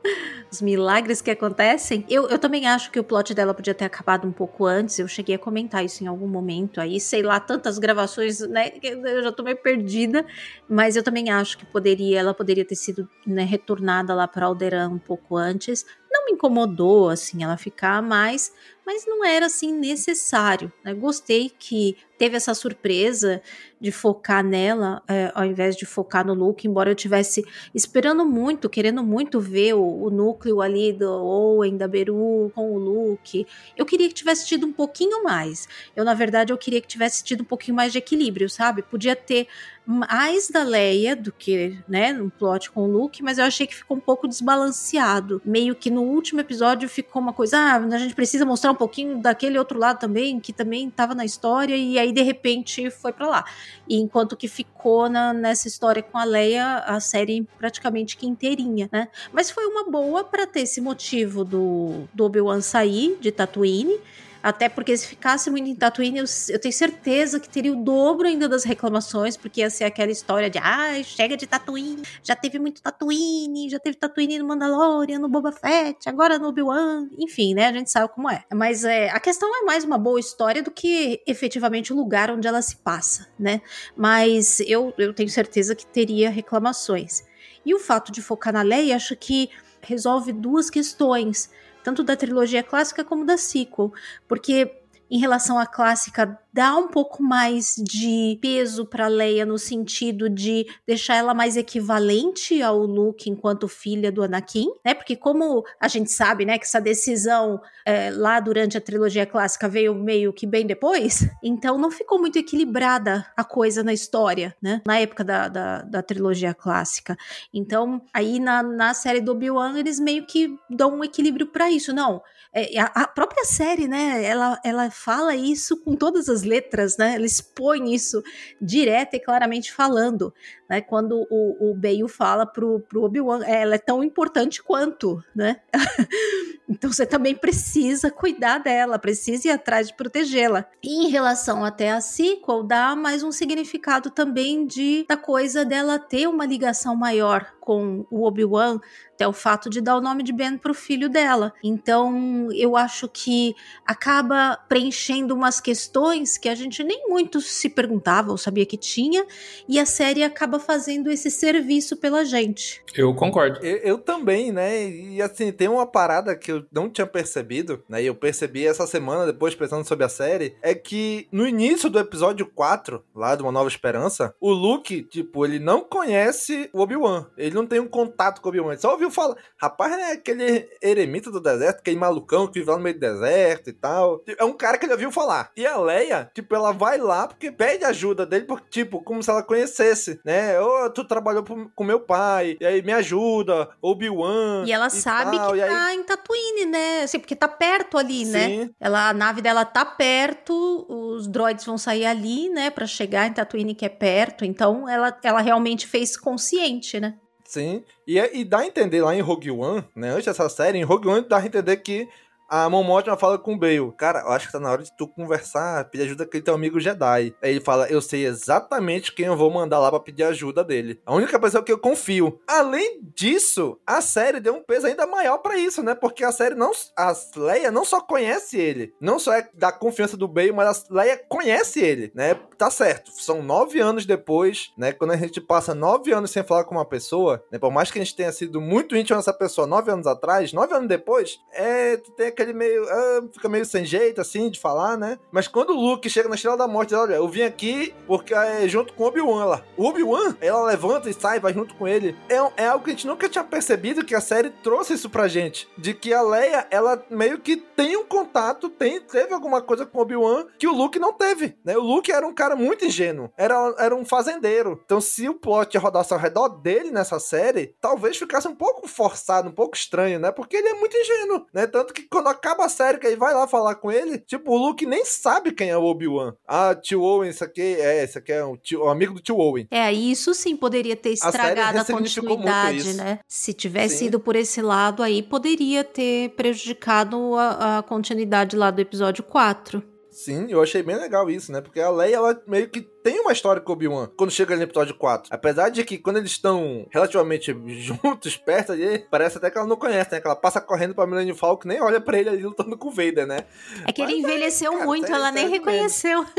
os 0.51 0.61
milagres 0.61 1.21
que 1.21 1.31
acontecem? 1.31 2.05
Eu, 2.09 2.29
eu 2.29 2.39
também 2.39 2.67
acho 2.67 2.91
que 2.91 3.01
o 3.01 3.05
plot 3.05 3.35
dela 3.35 3.55
podia 3.55 3.75
ter 3.75 3.85
acabado 3.85 4.27
um 4.27 4.33
pouco 4.33 4.67
antes. 4.67 4.99
Eu 4.99 5.09
cheguei 5.09 5.35
a 5.35 5.39
comentar 5.39 5.85
isso 5.85 6.05
em 6.05 6.07
algum 6.07 6.29
momento 6.29 6.81
aí. 6.81 7.01
Sei 7.01 7.23
lá, 7.23 7.41
tantas 7.41 7.79
gravações, 7.79 8.41
né? 8.41 8.73
Eu 8.83 9.23
já 9.23 9.33
tô 9.33 9.43
meio 9.43 9.57
perdida. 9.57 10.25
Mas 10.69 10.95
eu 10.97 11.03
também 11.03 11.31
acho 11.31 11.59
que 11.59 11.65
poderia, 11.67 12.21
ela 12.21 12.35
poderia 12.35 12.65
ter 12.65 12.77
sido 12.77 13.09
né, 13.27 13.43
retornada 13.45 14.15
lá 14.15 14.29
para 14.29 14.47
Alderan 14.47 14.91
um 14.91 14.99
pouco 14.99 15.37
antes. 15.37 15.85
Não 16.11 16.27
me 16.27 16.33
incomodou, 16.33 17.09
assim, 17.09 17.43
ela 17.43 17.57
ficar 17.57 18.03
mais, 18.03 18.53
mas 18.87 19.07
não 19.07 19.25
era, 19.25 19.47
assim, 19.47 19.73
necessário. 19.73 20.71
Né? 20.85 20.93
Gostei 20.95 21.51
que 21.59 21.97
teve 22.23 22.37
essa 22.37 22.55
surpresa 22.55 23.43
de 23.81 23.91
focar 23.91 24.45
nela, 24.45 25.03
é, 25.09 25.33
ao 25.35 25.45
invés 25.45 25.75
de 25.75 25.85
focar 25.85 26.25
no 26.25 26.35
Luke, 26.35 26.69
embora 26.69 26.89
eu 26.89 26.95
tivesse 26.95 27.45
esperando 27.75 28.25
muito, 28.25 28.71
querendo 28.71 29.03
muito 29.03 29.41
ver 29.41 29.75
o, 29.75 30.05
o 30.05 30.09
núcleo 30.09 30.61
ali 30.61 30.93
do 30.93 31.11
Owen, 31.11 31.77
da 31.77 31.89
Beru 31.89 32.53
com 32.55 32.71
o 32.73 32.79
Luke. 32.79 33.45
Eu 33.77 33.85
queria 33.85 34.07
que 34.07 34.15
tivesse 34.15 34.47
tido 34.47 34.65
um 34.65 34.73
pouquinho 34.73 35.25
mais. 35.25 35.69
Eu, 35.97 36.05
na 36.05 36.15
verdade, 36.15 36.53
eu 36.53 36.57
queria 36.57 36.81
que 36.81 36.87
tivesse 36.87 37.25
tido 37.25 37.41
um 37.41 37.45
pouquinho 37.45 37.75
mais 37.77 37.91
de 37.91 37.99
equilíbrio, 37.99 38.49
sabe? 38.49 38.83
Podia 38.83 39.17
ter 39.17 39.49
mais 39.85 40.49
da 40.49 40.63
Leia 40.63 41.17
do 41.17 41.33
que, 41.33 41.77
né, 41.89 42.13
um 42.13 42.31
plot 42.31 42.71
com 42.71 42.85
o 42.85 42.87
Luke, 42.87 43.23
mas 43.23 43.39
eu 43.39 43.45
achei 43.45 43.67
que 43.67 43.75
ficou 43.75 43.97
um 43.97 44.01
pouco 44.01 44.29
desbalanceado. 44.29 45.43
Meio 45.45 45.75
que 45.75 45.91
no 45.91 46.03
último 46.03 46.41
episódio 46.41 46.89
ficou 46.89 47.21
uma 47.21 47.33
coisa, 47.33 47.59
ah, 47.59 47.77
a 47.77 47.99
gente 47.99 48.15
precisa 48.15 48.45
mostrar 48.45 48.71
um 48.71 48.77
pouquinho 48.77 49.19
daquele 49.19 49.59
outro 49.59 49.79
lado 49.79 49.99
também, 49.99 50.39
que 50.39 50.53
também 50.53 50.89
tava 50.89 51.15
na 51.15 51.25
história, 51.25 51.77
e 51.77 51.99
aí 51.99 52.12
de 52.13 52.23
repente 52.23 52.91
foi 52.91 53.13
pra 53.13 53.27
lá. 53.27 53.45
E 53.89 53.97
enquanto 53.97 54.37
que 54.37 54.47
ficou 54.47 55.09
na, 55.09 55.33
nessa 55.33 55.67
história 55.67 56.03
com 56.03 56.19
a 56.19 56.25
Leia, 56.25 56.79
a 56.79 57.01
série 57.01 57.47
praticamente 57.59 58.17
que 58.17 58.27
inteirinha, 58.27 58.89
né? 58.93 59.09
Mas 59.33 59.51
foi 59.51 59.65
uma 59.67 59.91
boa 59.91 60.23
pra 60.25 60.47
ter 60.47 60.61
esse 60.61 60.81
motivo 60.81 61.45
do, 61.45 62.05
do 62.13 62.25
Obi-Wan 62.25 62.61
sair 62.61 63.19
de 63.21 63.33
Tatooine. 63.33 63.99
Até 64.43 64.69
porque 64.69 64.97
se 64.97 65.07
ficasse 65.07 65.51
muito 65.51 65.69
em 65.69 65.75
Tatooine, 65.75 66.19
eu, 66.19 66.25
eu 66.49 66.59
tenho 66.59 66.73
certeza 66.73 67.39
que 67.39 67.49
teria 67.49 67.73
o 67.73 67.77
dobro 67.77 68.27
ainda 68.27 68.49
das 68.49 68.65
reclamações, 68.65 69.37
porque 69.37 69.61
ia 69.61 69.71
ser 69.71 69.85
aquela 69.85 70.11
história 70.11 70.51
de 70.51 70.59
ah, 70.59 71.01
chega 71.05 71.37
de 71.37 71.47
Tatooine, 71.47 72.03
já 72.23 72.35
teve 72.35 72.59
muito 72.59 72.83
Tatooine, 72.83 73.71
já 73.71 73.79
teve 73.79 73.97
Tatooine 73.97 74.39
no 74.39 74.47
Mandalorian, 74.47 75.21
no 75.21 75.29
Boba 75.29 75.53
Fett, 75.53 76.09
agora 76.09 76.39
no 76.39 76.49
Obi-Wan, 76.49 77.09
enfim, 77.17 77.55
né? 77.55 77.69
A 77.69 77.73
gente 77.73 77.91
sabe 77.91 78.13
como 78.13 78.29
é. 78.29 78.45
Mas 78.53 78.85
é, 78.85 79.11
a 79.11 79.21
questão 79.21 79.49
é 79.63 79.65
mais 79.65 79.85
uma 79.85 79.99
boa 79.99 80.19
história 80.19 80.63
do 80.63 80.71
que 80.71 81.23
efetivamente 81.27 81.93
o 81.93 81.97
lugar 81.97 82.31
onde 82.31 82.49
ela 82.49 82.63
se 82.63 82.77
passa, 82.77 83.29
né? 83.39 83.61
Mas 83.97 84.59
eu, 84.61 84.93
eu 84.99 85.15
tenho 85.15 85.29
certeza 85.29 85.75
que 85.75 85.87
teria 85.87 86.31
reclamações. 86.31 87.25
E 87.65 87.75
o 87.75 87.79
fato 87.79 88.11
de 88.11 88.21
focar 88.21 88.53
na 88.53 88.63
Leia, 88.63 88.97
acho 88.97 89.15
que 89.17 89.51
resolve 89.81 90.33
duas 90.33 90.69
questões 90.69 91.51
tanto 91.83 92.03
da 92.03 92.17
trilogia 92.17 92.63
clássica 92.63 93.05
como 93.05 93.25
da 93.25 93.37
sequel, 93.37 93.93
porque 94.29 94.83
em 95.11 95.19
relação 95.19 95.59
à 95.59 95.67
clássica 95.67 96.39
dá 96.53 96.77
um 96.77 96.89
pouco 96.89 97.23
mais 97.23 97.75
de 97.77 98.39
peso 98.43 98.85
para 98.85 99.09
Leia 99.09 99.47
no 99.47 99.59
sentido 99.59 100.29
de 100.29 100.67
deixar 100.87 101.17
ela 101.17 101.33
mais 101.33 101.57
equivalente 101.57 102.61
ao 102.63 102.79
Luke 102.81 103.31
enquanto 103.31 103.67
filha 103.67 104.13
do 104.13 104.23
Anakin, 104.23 104.69
né? 104.85 104.93
Porque 104.93 105.17
como 105.17 105.65
a 105.81 105.89
gente 105.89 106.13
sabe, 106.13 106.45
né, 106.45 106.59
que 106.59 106.65
essa 106.65 106.81
decisão 106.81 107.61
é, 107.87 108.11
lá 108.11 108.39
durante 108.39 108.77
a 108.77 108.81
trilogia 108.81 109.25
clássica 109.25 109.69
veio 109.69 109.95
meio 109.95 110.33
que 110.33 110.47
bem 110.47 110.67
depois, 110.67 111.27
então 111.43 111.79
não 111.79 111.91
ficou 111.91 112.19
muito 112.19 112.39
equilibrada 112.39 113.27
a 113.37 113.45
coisa 113.45 113.83
na 113.83 113.93
história, 113.93 114.55
né? 114.61 114.83
Na 114.87 114.99
época 114.99 115.25
da, 115.25 115.49
da, 115.49 115.83
da 115.83 116.03
trilogia 116.03 116.53
clássica. 116.53 117.17
Então 117.53 118.03
aí 118.13 118.39
na, 118.39 118.63
na 118.63 118.93
série 118.93 119.21
do 119.21 119.33
Obi-Wan 119.33 119.79
eles 119.79 119.99
meio 119.99 120.27
que 120.27 120.55
dão 120.69 120.99
um 120.99 121.05
equilíbrio 121.05 121.47
para 121.47 121.71
isso, 121.71 121.93
não? 121.93 122.23
É, 122.55 122.79
a, 122.79 122.85
a, 122.85 123.07
própria 123.07 123.47
série, 123.47 123.89
né? 123.89 124.23
Ela, 124.23 124.61
ela 124.63 124.91
fala 124.91 125.35
isso 125.35 125.83
com 125.83 125.97
todas 125.97 126.29
as 126.29 126.42
letras, 126.43 126.97
né? 126.97 127.15
Ela 127.15 127.27
expõe 127.27 127.95
isso 127.95 128.23
direta 128.61 129.17
e 129.17 129.21
claramente 129.21 129.73
falando, 129.73 130.33
né? 130.69 130.81
Quando 130.81 131.27
o, 131.31 131.73
o 131.73 132.09
fala 132.09 132.47
pro, 132.47 132.81
pro 132.81 133.05
Obi-Wan, 133.05 133.45
ela 133.45 133.75
é 133.75 133.79
tão 133.79 134.03
importante 134.03 134.63
quanto, 134.63 135.23
né? 135.35 135.61
então 136.69 136.93
você 136.93 137.07
também 137.07 137.35
precisa 137.35 138.11
cuidar 138.11 138.59
dela, 138.59 138.99
precisa 138.99 139.49
ir 139.49 139.51
atrás 139.51 139.89
de 139.89 139.95
protegê-la. 139.95 140.67
E 140.83 141.07
em 141.07 141.09
relação 141.09 141.65
até 141.65 141.91
a 141.91 142.01
sequel, 142.01 142.63
dá 142.63 142.95
mais 142.95 143.23
um 143.23 143.33
significado 143.33 144.11
também 144.11 144.67
de 144.67 145.05
da 145.09 145.17
coisa 145.17 145.65
dela 145.65 145.99
ter 145.99 146.27
uma 146.27 146.47
ligação 146.47 146.95
maior 146.97 147.53
com 147.63 148.05
o 148.11 148.25
Obi-Wan, 148.25 148.81
até 149.15 149.27
o 149.27 149.33
fato 149.33 149.71
de 149.71 149.81
dar 149.81 149.97
o 149.97 150.01
nome 150.01 150.25
de 150.25 150.33
Ben 150.33 150.59
pro 150.59 150.75
filho 150.75 151.09
dela. 151.09 151.53
Então, 151.63 152.49
eu 152.53 152.77
acho 152.77 153.09
que 153.09 153.55
acaba 153.87 154.59
preenchendo 154.69 155.33
umas 155.33 155.61
questões 155.61 156.37
que 156.37 156.49
a 156.49 156.55
gente 156.57 156.83
nem 156.83 157.09
muito 157.09 157.41
se 157.41 157.69
perguntava 157.69 158.33
ou 158.33 158.37
sabia 158.37 158.67
que 158.67 158.77
tinha, 158.77 159.25
e 159.69 159.79
a 159.79 159.87
série 159.87 160.25
acaba 160.25 160.59
fazendo 160.59 161.09
esse 161.09 161.31
serviço 161.31 161.97
pela 161.97 162.25
gente. 162.25 162.83
Eu 162.97 163.15
concordo. 163.15 163.65
Eu, 163.65 163.77
eu 163.79 163.99
também, 163.99 164.51
né? 164.51 164.89
E 164.89 165.23
assim, 165.23 165.53
tem 165.53 165.69
uma 165.69 165.87
parada 165.87 166.35
que 166.35 166.51
eu 166.51 166.65
não 166.73 166.91
tinha 166.91 167.07
percebido, 167.07 167.83
né? 167.89 168.03
E 168.03 168.07
eu 168.07 168.15
percebi 168.15 168.67
essa 168.67 168.87
semana, 168.89 169.27
depois 169.27 169.55
pensando 169.55 169.87
sobre 169.87 170.05
a 170.05 170.09
série, 170.09 170.57
é 170.61 170.75
que 170.75 171.29
no 171.31 171.47
início 171.47 171.89
do 171.89 172.01
episódio 172.01 172.45
4, 172.47 173.05
lá 173.15 173.37
de 173.37 173.43
Uma 173.43 173.53
Nova 173.53 173.69
Esperança, 173.69 174.35
o 174.41 174.51
Luke, 174.51 175.03
tipo, 175.05 175.45
ele 175.45 175.61
não 175.61 175.83
conhece 175.83 176.69
o 176.73 176.81
Obi-Wan. 176.81 177.27
Ele 177.37 177.52
não 177.55 177.67
tem 177.67 177.81
um 177.81 177.89
contato 177.89 178.41
com 178.41 178.49
o 178.49 178.51
Obi-Wan. 178.51 178.73
Ele 178.73 178.81
só 178.81 178.93
ouviu 178.93 179.11
falar. 179.11 179.37
Rapaz, 179.61 179.93
é 179.99 180.13
aquele 180.13 180.69
eremita 180.83 181.31
do 181.31 181.41
deserto, 181.41 181.81
aquele 181.81 181.97
malucão 181.99 182.47
que 182.47 182.59
vive 182.59 182.71
lá 182.71 182.77
no 182.77 182.83
meio 182.83 182.95
do 182.97 183.01
deserto 183.01 183.71
e 183.71 183.73
tal. 183.73 184.23
É 184.39 184.45
um 184.45 184.53
cara 184.53 184.79
que 184.79 184.85
ele 184.87 184.93
ouviu 184.93 185.11
falar. 185.13 185.51
E 185.57 185.67
a 185.67 185.77
Leia, 185.79 186.31
tipo, 186.35 186.55
ela 186.55 186.73
vai 186.73 186.99
lá 186.99 187.27
porque 187.29 187.51
pede 187.51 187.85
ajuda 187.85 188.25
dele, 188.27 188.45
porque, 188.45 188.67
tipo, 188.71 189.03
como 189.03 189.23
se 189.23 189.31
ela 189.31 189.43
conhecesse, 189.43 190.21
né? 190.25 190.59
Ou 190.61 190.91
tu 190.91 191.05
trabalhou 191.05 191.45
com 191.75 191.85
meu 191.85 192.01
pai, 192.01 192.57
e 192.61 192.67
aí 192.67 192.83
me 192.83 192.93
ajuda, 192.93 193.69
Obi-Wan. 193.81 194.65
E 194.67 194.73
ela 194.73 194.87
e 194.87 194.91
sabe 194.91 195.37
tal, 195.37 195.53
que 195.53 195.59
e 195.59 195.63
aí- 195.63 195.71
tá 195.71 195.95
em 195.95 196.03
Tatooine, 196.03 196.67
né? 196.67 197.03
Assim, 197.03 197.19
porque 197.19 197.37
tá 197.37 197.49
perto 197.49 197.99
ali, 197.99 198.25
né? 198.25 198.49
Sim. 198.49 198.71
Ela, 198.81 199.09
a 199.11 199.13
nave 199.13 199.41
dela 199.43 199.65
tá 199.65 199.85
perto, 199.85 200.87
os 200.89 201.27
droids 201.27 201.65
vão 201.65 201.79
sair 201.79 202.07
ali, 202.07 202.49
né? 202.49 202.71
Pra 202.71 202.87
chegar 202.87 203.27
em 203.27 203.33
Tatooine, 203.33 203.75
que 203.75 203.85
é 203.85 203.89
perto. 203.89 204.45
Então, 204.45 204.89
ela, 204.89 205.17
ela 205.23 205.41
realmente 205.41 205.87
fez 205.87 206.17
consciente, 206.17 207.01
né? 207.01 207.15
Sim. 207.53 207.85
E, 208.07 208.19
é- 208.19 208.35
e 208.35 208.45
dá 208.47 208.61
a 208.61 208.67
entender 208.67 209.03
lá 209.03 209.15
em 209.15 209.21
Rogue 209.21 209.51
One, 209.51 209.85
né? 209.95 210.09
Antes 210.09 210.25
dessa 210.25 210.49
série, 210.49 210.79
em 210.79 210.85
Rogue 210.85 211.07
One 211.07 211.29
dá 211.29 211.37
a 211.37 211.45
entender 211.45 211.77
que 211.77 212.09
a 212.55 212.69
Mon 212.69 212.85
fala 213.17 213.39
com 213.39 213.55
o 213.55 213.59
Bale. 213.59 213.91
Cara, 213.97 214.21
eu 214.21 214.29
acho 214.29 214.47
que 214.47 214.53
tá 214.53 214.61
na 214.61 214.71
hora 214.71 214.83
de 214.83 214.95
tu 214.95 215.09
conversar, 215.09 215.87
pedir 215.87 216.05
ajuda 216.05 216.27
com 216.27 216.39
teu 216.39 216.53
amigo 216.53 216.79
Jedi. 216.79 217.35
Aí 217.43 217.51
ele 217.51 217.61
fala, 217.61 217.87
eu 217.89 218.03
sei 218.03 218.27
exatamente 218.27 219.11
quem 219.15 219.25
eu 219.25 219.37
vou 219.39 219.51
mandar 219.51 219.79
lá 219.79 219.89
pra 219.89 219.99
pedir 219.99 220.25
ajuda 220.25 220.63
dele. 220.63 221.01
A 221.07 221.15
única 221.15 221.41
pessoa 221.41 221.65
que 221.65 221.73
eu 221.73 221.79
confio. 221.79 222.39
Além 222.47 223.01
disso, 223.15 223.81
a 223.87 224.03
série 224.03 224.39
deu 224.39 224.55
um 224.55 224.63
peso 224.63 224.87
ainda 224.87 225.07
maior 225.07 225.39
pra 225.39 225.57
isso, 225.57 225.83
né? 225.83 225.95
Porque 225.95 226.23
a 226.23 226.31
série 226.31 226.55
não... 226.55 226.73
A 226.95 227.15
Leia 227.37 227.71
não 227.71 227.87
só 227.87 228.03
conhece 228.03 228.59
ele, 228.59 228.93
não 229.01 229.19
só 229.19 229.33
é 229.33 229.49
da 229.55 229.73
confiança 229.73 230.15
do 230.15 230.29
Bale, 230.29 230.53
mas 230.53 230.85
a 230.91 230.95
Leia 230.95 231.17
conhece 231.17 231.81
ele, 231.81 232.13
né? 232.15 232.35
Tá 232.59 232.71
certo, 232.71 233.11
são 233.13 233.43
nove 233.43 233.81
anos 233.81 234.05
depois, 234.05 234.73
né? 234.77 234.93
Quando 234.93 235.13
a 235.13 235.17
gente 235.17 235.41
passa 235.41 235.75
nove 235.75 236.13
anos 236.13 236.31
sem 236.31 236.43
falar 236.43 236.65
com 236.65 236.75
uma 236.75 236.85
pessoa, 236.85 237.43
né? 237.51 237.59
Por 237.59 237.73
mais 237.73 237.91
que 237.91 237.99
a 237.99 238.05
gente 238.05 238.15
tenha 238.15 238.31
sido 238.31 238.61
muito 238.61 238.95
íntimo 238.95 239.17
dessa 239.17 239.33
pessoa 239.33 239.67
nove 239.67 239.91
anos 239.91 240.07
atrás, 240.07 240.53
nove 240.53 240.75
anos 240.75 240.89
depois, 240.89 241.41
é, 241.53 241.97
tem 242.17 242.42
aquele 242.43 242.53
meio, 242.53 242.85
ah, 242.89 243.23
fica 243.33 243.49
meio 243.49 243.65
sem 243.65 243.85
jeito, 243.85 244.21
assim, 244.21 244.51
de 244.51 244.59
falar, 244.59 244.97
né? 244.97 245.19
Mas 245.31 245.49
quando 245.49 245.71
o 245.71 245.81
Luke 245.81 246.09
chega 246.11 246.29
na 246.29 246.35
Estrela 246.35 246.57
da 246.57 246.69
Morte, 246.69 246.95
olha, 246.95 247.15
eu 247.15 247.29
vim 247.29 247.43
aqui 247.43 247.95
porque 248.07 248.35
é 248.35 248.69
junto 248.69 248.93
com 248.95 249.05
Obi-Wan 249.05 249.45
lá. 249.45 249.65
O 249.77 249.85
Obi-Wan, 249.87 250.37
ela 250.41 250.65
levanta 250.65 251.09
e 251.09 251.15
sai, 251.15 251.41
vai 251.41 251.55
junto 251.55 251.75
com 251.75 251.87
ele. 251.87 252.17
É, 252.29 252.65
é 252.65 252.67
algo 252.67 252.85
que 252.85 252.91
a 252.91 252.93
gente 252.95 253.07
nunca 253.07 253.29
tinha 253.29 253.45
percebido 253.45 254.05
que 254.05 254.15
a 254.15 254.21
série 254.21 254.51
trouxe 254.51 254.95
isso 254.95 255.09
pra 255.09 255.29
gente. 255.29 255.69
De 255.79 255.95
que 255.95 256.13
a 256.13 256.23
Leia, 256.23 256.67
ela 256.71 257.05
meio 257.09 257.39
que 257.39 257.57
tem 257.57 257.97
um 257.97 258.05
contato, 258.05 258.69
tem, 258.69 259.01
teve 259.01 259.33
alguma 259.33 259.63
coisa 259.63 259.87
com 259.87 260.01
Obi-Wan 260.01 260.47
que 260.59 260.67
o 260.67 260.73
Luke 260.73 260.99
não 260.99 261.13
teve, 261.13 261.57
né? 261.65 261.77
O 261.77 261.83
Luke 261.83 262.11
era 262.11 262.27
um 262.27 262.35
cara 262.35 262.57
muito 262.57 262.85
ingênuo, 262.85 263.31
era, 263.37 263.75
era 263.79 263.95
um 263.95 264.05
fazendeiro. 264.05 264.81
Então 264.85 265.01
se 265.01 265.29
o 265.29 265.35
plot 265.35 265.77
rodasse 265.79 266.13
ao 266.13 266.19
redor 266.19 266.49
dele 266.49 266.91
nessa 266.91 267.19
série, 267.19 267.75
talvez 267.81 268.17
ficasse 268.17 268.49
um 268.49 268.55
pouco 268.55 268.87
forçado, 268.89 269.49
um 269.49 269.53
pouco 269.53 269.77
estranho, 269.77 270.19
né? 270.19 270.31
Porque 270.31 270.57
ele 270.57 270.69
é 270.69 270.75
muito 270.75 270.97
ingênuo, 270.97 271.47
né? 271.53 271.67
Tanto 271.67 271.93
que 271.93 272.03
quando 272.03 272.29
acaba 272.33 272.65
a 272.65 272.69
série, 272.69 272.99
que 272.99 273.07
aí 273.07 273.17
vai 273.17 273.35
lá 273.35 273.47
falar 273.47 273.77
com 273.77 273.91
ele, 273.91 274.19
tipo, 274.19 274.53
o 274.53 274.57
Luke 274.57 274.85
nem 274.85 275.05
sabe 275.05 275.53
quem 275.53 275.71
é 275.71 275.77
o 275.77 275.85
Obi-Wan. 275.85 276.35
Ah, 276.47 276.75
tio 276.75 277.03
Owen, 277.03 277.31
isso 277.31 277.45
aqui 277.45 277.63
é, 277.63 278.05
isso 278.05 278.19
aqui 278.19 278.33
é 278.33 278.45
um, 278.45 278.57
tio, 278.57 278.85
um 278.85 278.89
amigo 278.89 279.15
do 279.15 279.21
tio 279.21 279.39
Owen. 279.39 279.67
É, 279.71 279.93
isso 279.93 280.35
sim 280.35 280.57
poderia 280.57 280.97
ter 280.97 281.11
estragado 281.11 281.79
a, 281.79 281.93
muito 281.93 281.93
continuidade, 281.93 282.95
né? 282.95 283.21
Se 283.27 283.53
tivesse 283.53 283.99
Sim. 283.99 284.07
ido 284.07 284.21
por 284.21 284.37
esse 284.37 284.61
lado 284.61 285.03
aí, 285.03 285.23
poderia 285.23 285.85
ter 285.85 286.31
prejudicado 286.31 287.35
a, 287.37 287.79
a 287.79 287.83
continuidade 287.83 288.57
lá 288.57 288.71
do 288.71 288.81
episódio 288.81 289.23
4. 289.23 289.92
Sim, 290.13 290.47
eu 290.51 290.63
achei 290.63 290.83
bem 290.83 290.95
legal 290.95 291.31
isso, 291.31 291.51
né? 291.51 291.63
Porque 291.63 291.81
a 291.81 291.89
Leia, 291.89 292.17
ela 292.17 292.39
meio 292.47 292.69
que 292.69 292.83
tem 292.83 293.19
uma 293.21 293.33
história 293.33 293.63
com 293.63 293.71
o 293.71 293.73
Obi-Wan 293.73 294.11
quando 294.15 294.31
chega 294.31 294.55
no 294.55 294.63
episódio 294.63 294.95
4. 294.95 295.35
Apesar 295.35 295.71
de 295.71 295.83
que 295.85 295.97
quando 295.97 296.19
eles 296.19 296.33
estão 296.33 296.87
relativamente 296.91 297.57
juntos, 297.81 298.37
perto 298.37 298.73
ali, 298.73 299.07
parece 299.11 299.39
até 299.39 299.51
que 299.51 299.57
ela 299.57 299.67
não 299.67 299.77
conhece, 299.77 300.13
né? 300.13 300.21
Que 300.21 300.27
ela 300.27 300.37
passa 300.37 300.61
correndo 300.61 300.95
pra 300.95 301.07
Millennium 301.07 301.35
Falcon, 301.35 301.67
nem 301.67 301.81
olha 301.81 301.99
pra 301.99 302.19
ele 302.19 302.29
ali 302.29 302.43
lutando 302.43 302.77
com 302.77 302.89
o 302.89 302.91
Vader, 302.91 303.27
né? 303.27 303.47
É 303.89 303.93
que 303.93 304.03
ele 304.03 304.17
envelheceu 304.17 304.73
cara, 304.73 304.85
muito, 304.85 305.11
ela 305.11 305.33
nem 305.33 305.49
reconheceu, 305.49 306.27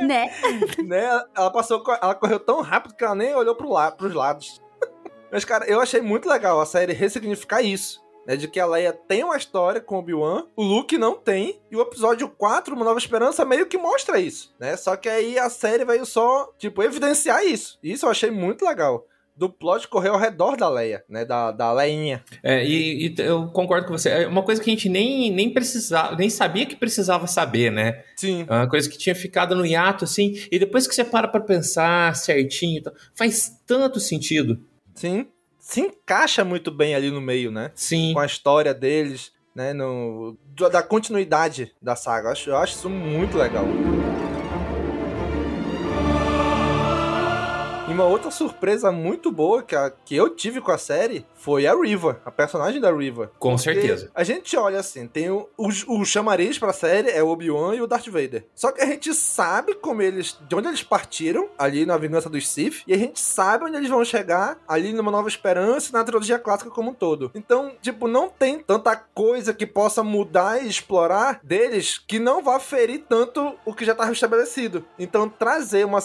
né? 0.00 0.30
né? 0.82 1.24
Ela 1.36 1.50
passou, 1.50 1.84
ela 2.00 2.14
correu 2.14 2.40
tão 2.40 2.62
rápido 2.62 2.96
que 2.96 3.04
ela 3.04 3.14
nem 3.14 3.34
olhou 3.34 3.54
pro 3.54 3.70
la 3.70 3.92
pros 3.92 4.14
lados. 4.14 4.62
Mas, 5.30 5.44
cara, 5.44 5.66
eu 5.66 5.78
achei 5.78 6.00
muito 6.00 6.26
legal 6.26 6.58
a 6.58 6.64
série 6.64 6.94
ressignificar 6.94 7.60
isso. 7.60 8.01
Né, 8.26 8.36
de 8.36 8.46
que 8.46 8.60
a 8.60 8.66
Leia 8.66 8.92
tem 8.92 9.24
uma 9.24 9.36
história 9.36 9.80
com 9.80 9.96
o 9.96 9.98
Obi-Wan, 9.98 10.46
o 10.56 10.62
Luke 10.62 10.96
não 10.96 11.14
tem, 11.14 11.60
e 11.70 11.76
o 11.76 11.80
episódio 11.80 12.28
4, 12.28 12.74
Uma 12.74 12.84
Nova 12.84 12.98
Esperança, 12.98 13.44
meio 13.44 13.66
que 13.66 13.76
mostra 13.76 14.20
isso, 14.20 14.54
né? 14.60 14.76
Só 14.76 14.96
que 14.96 15.08
aí 15.08 15.38
a 15.38 15.50
série 15.50 15.84
veio 15.84 16.06
só, 16.06 16.52
tipo, 16.58 16.82
evidenciar 16.82 17.44
isso. 17.44 17.78
Isso 17.82 18.06
eu 18.06 18.10
achei 18.10 18.30
muito 18.30 18.64
legal. 18.64 19.06
Do 19.34 19.48
plot 19.48 19.88
correr 19.88 20.10
ao 20.10 20.18
redor 20.18 20.56
da 20.56 20.68
Leia, 20.68 21.02
né? 21.08 21.24
Da, 21.24 21.50
da 21.50 21.72
Leinha. 21.72 22.22
É, 22.44 22.64
e, 22.64 23.06
e 23.08 23.14
eu 23.18 23.48
concordo 23.48 23.86
com 23.86 23.96
você. 23.96 24.10
É 24.10 24.28
uma 24.28 24.42
coisa 24.42 24.62
que 24.62 24.70
a 24.70 24.74
gente 24.74 24.90
nem, 24.90 25.32
nem 25.32 25.50
precisava, 25.52 26.14
nem 26.16 26.28
sabia 26.28 26.66
que 26.66 26.76
precisava 26.76 27.26
saber, 27.26 27.72
né? 27.72 28.04
Sim. 28.14 28.44
É 28.46 28.52
uma 28.52 28.68
coisa 28.68 28.90
que 28.90 28.98
tinha 28.98 29.14
ficado 29.14 29.56
no 29.56 29.64
hiato, 29.64 30.04
assim, 30.04 30.34
e 30.50 30.58
depois 30.58 30.86
que 30.86 30.94
você 30.94 31.02
para 31.02 31.26
pra 31.26 31.40
pensar 31.40 32.14
certinho, 32.14 32.82
faz 33.14 33.58
tanto 33.66 33.98
sentido. 33.98 34.60
Sim. 34.94 35.26
Se 35.72 35.80
encaixa 35.80 36.44
muito 36.44 36.70
bem 36.70 36.94
ali 36.94 37.10
no 37.10 37.18
meio, 37.18 37.50
né? 37.50 37.70
Sim. 37.74 38.12
Com 38.12 38.20
a 38.20 38.26
história 38.26 38.74
deles, 38.74 39.32
né? 39.54 39.72
No, 39.72 40.36
da 40.70 40.82
continuidade 40.82 41.74
da 41.80 41.96
saga. 41.96 42.28
Eu 42.28 42.32
acho, 42.32 42.50
eu 42.50 42.56
acho 42.58 42.74
isso 42.74 42.90
muito 42.90 43.38
legal. 43.38 43.64
E 47.92 47.94
uma 47.94 48.04
outra 48.06 48.30
surpresa 48.30 48.90
muito 48.90 49.30
boa 49.30 49.62
que, 49.62 49.76
a- 49.76 49.92
que 50.06 50.16
eu 50.16 50.30
tive 50.30 50.62
com 50.62 50.70
a 50.72 50.78
série 50.78 51.26
foi 51.34 51.66
a 51.66 51.74
Riva, 51.74 52.22
a 52.24 52.30
personagem 52.30 52.80
da 52.80 52.90
Riva. 52.90 53.30
Com 53.38 53.50
Porque 53.50 53.64
certeza. 53.64 54.10
A 54.14 54.24
gente 54.24 54.56
olha 54.56 54.80
assim, 54.80 55.06
tem 55.06 55.28
o, 55.28 55.46
o, 55.58 55.68
o 56.00 56.02
chamariz 56.06 56.58
pra 56.58 56.72
série 56.72 57.10
é 57.10 57.22
o 57.22 57.28
Obi-Wan 57.28 57.74
e 57.74 57.82
o 57.82 57.86
Darth 57.86 58.06
Vader. 58.08 58.46
Só 58.54 58.72
que 58.72 58.80
a 58.80 58.86
gente 58.86 59.12
sabe 59.12 59.74
como 59.74 60.00
eles, 60.00 60.38
de 60.48 60.54
onde 60.56 60.68
eles 60.68 60.82
partiram, 60.82 61.50
ali 61.58 61.84
na 61.84 61.98
Vingança 61.98 62.30
dos 62.30 62.48
Sith, 62.48 62.82
e 62.86 62.94
a 62.94 62.96
gente 62.96 63.20
sabe 63.20 63.66
onde 63.66 63.76
eles 63.76 63.90
vão 63.90 64.02
chegar, 64.06 64.56
ali 64.66 64.94
numa 64.94 65.10
Nova 65.10 65.28
Esperança 65.28 65.90
e 65.90 65.92
na 65.92 66.02
trilogia 66.02 66.38
clássica 66.38 66.70
como 66.70 66.92
um 66.92 66.94
todo. 66.94 67.30
Então, 67.34 67.72
tipo, 67.82 68.08
não 68.08 68.26
tem 68.30 68.58
tanta 68.58 68.96
coisa 68.96 69.52
que 69.52 69.66
possa 69.66 70.02
mudar 70.02 70.64
e 70.64 70.66
explorar 70.66 71.40
deles 71.42 71.98
que 72.08 72.18
não 72.18 72.42
vá 72.42 72.58
ferir 72.58 73.04
tanto 73.06 73.54
o 73.66 73.74
que 73.74 73.84
já 73.84 73.92
estava 73.92 74.12
estabelecido. 74.12 74.82
Então, 74.98 75.28
trazer 75.28 75.84
uma 75.84 76.00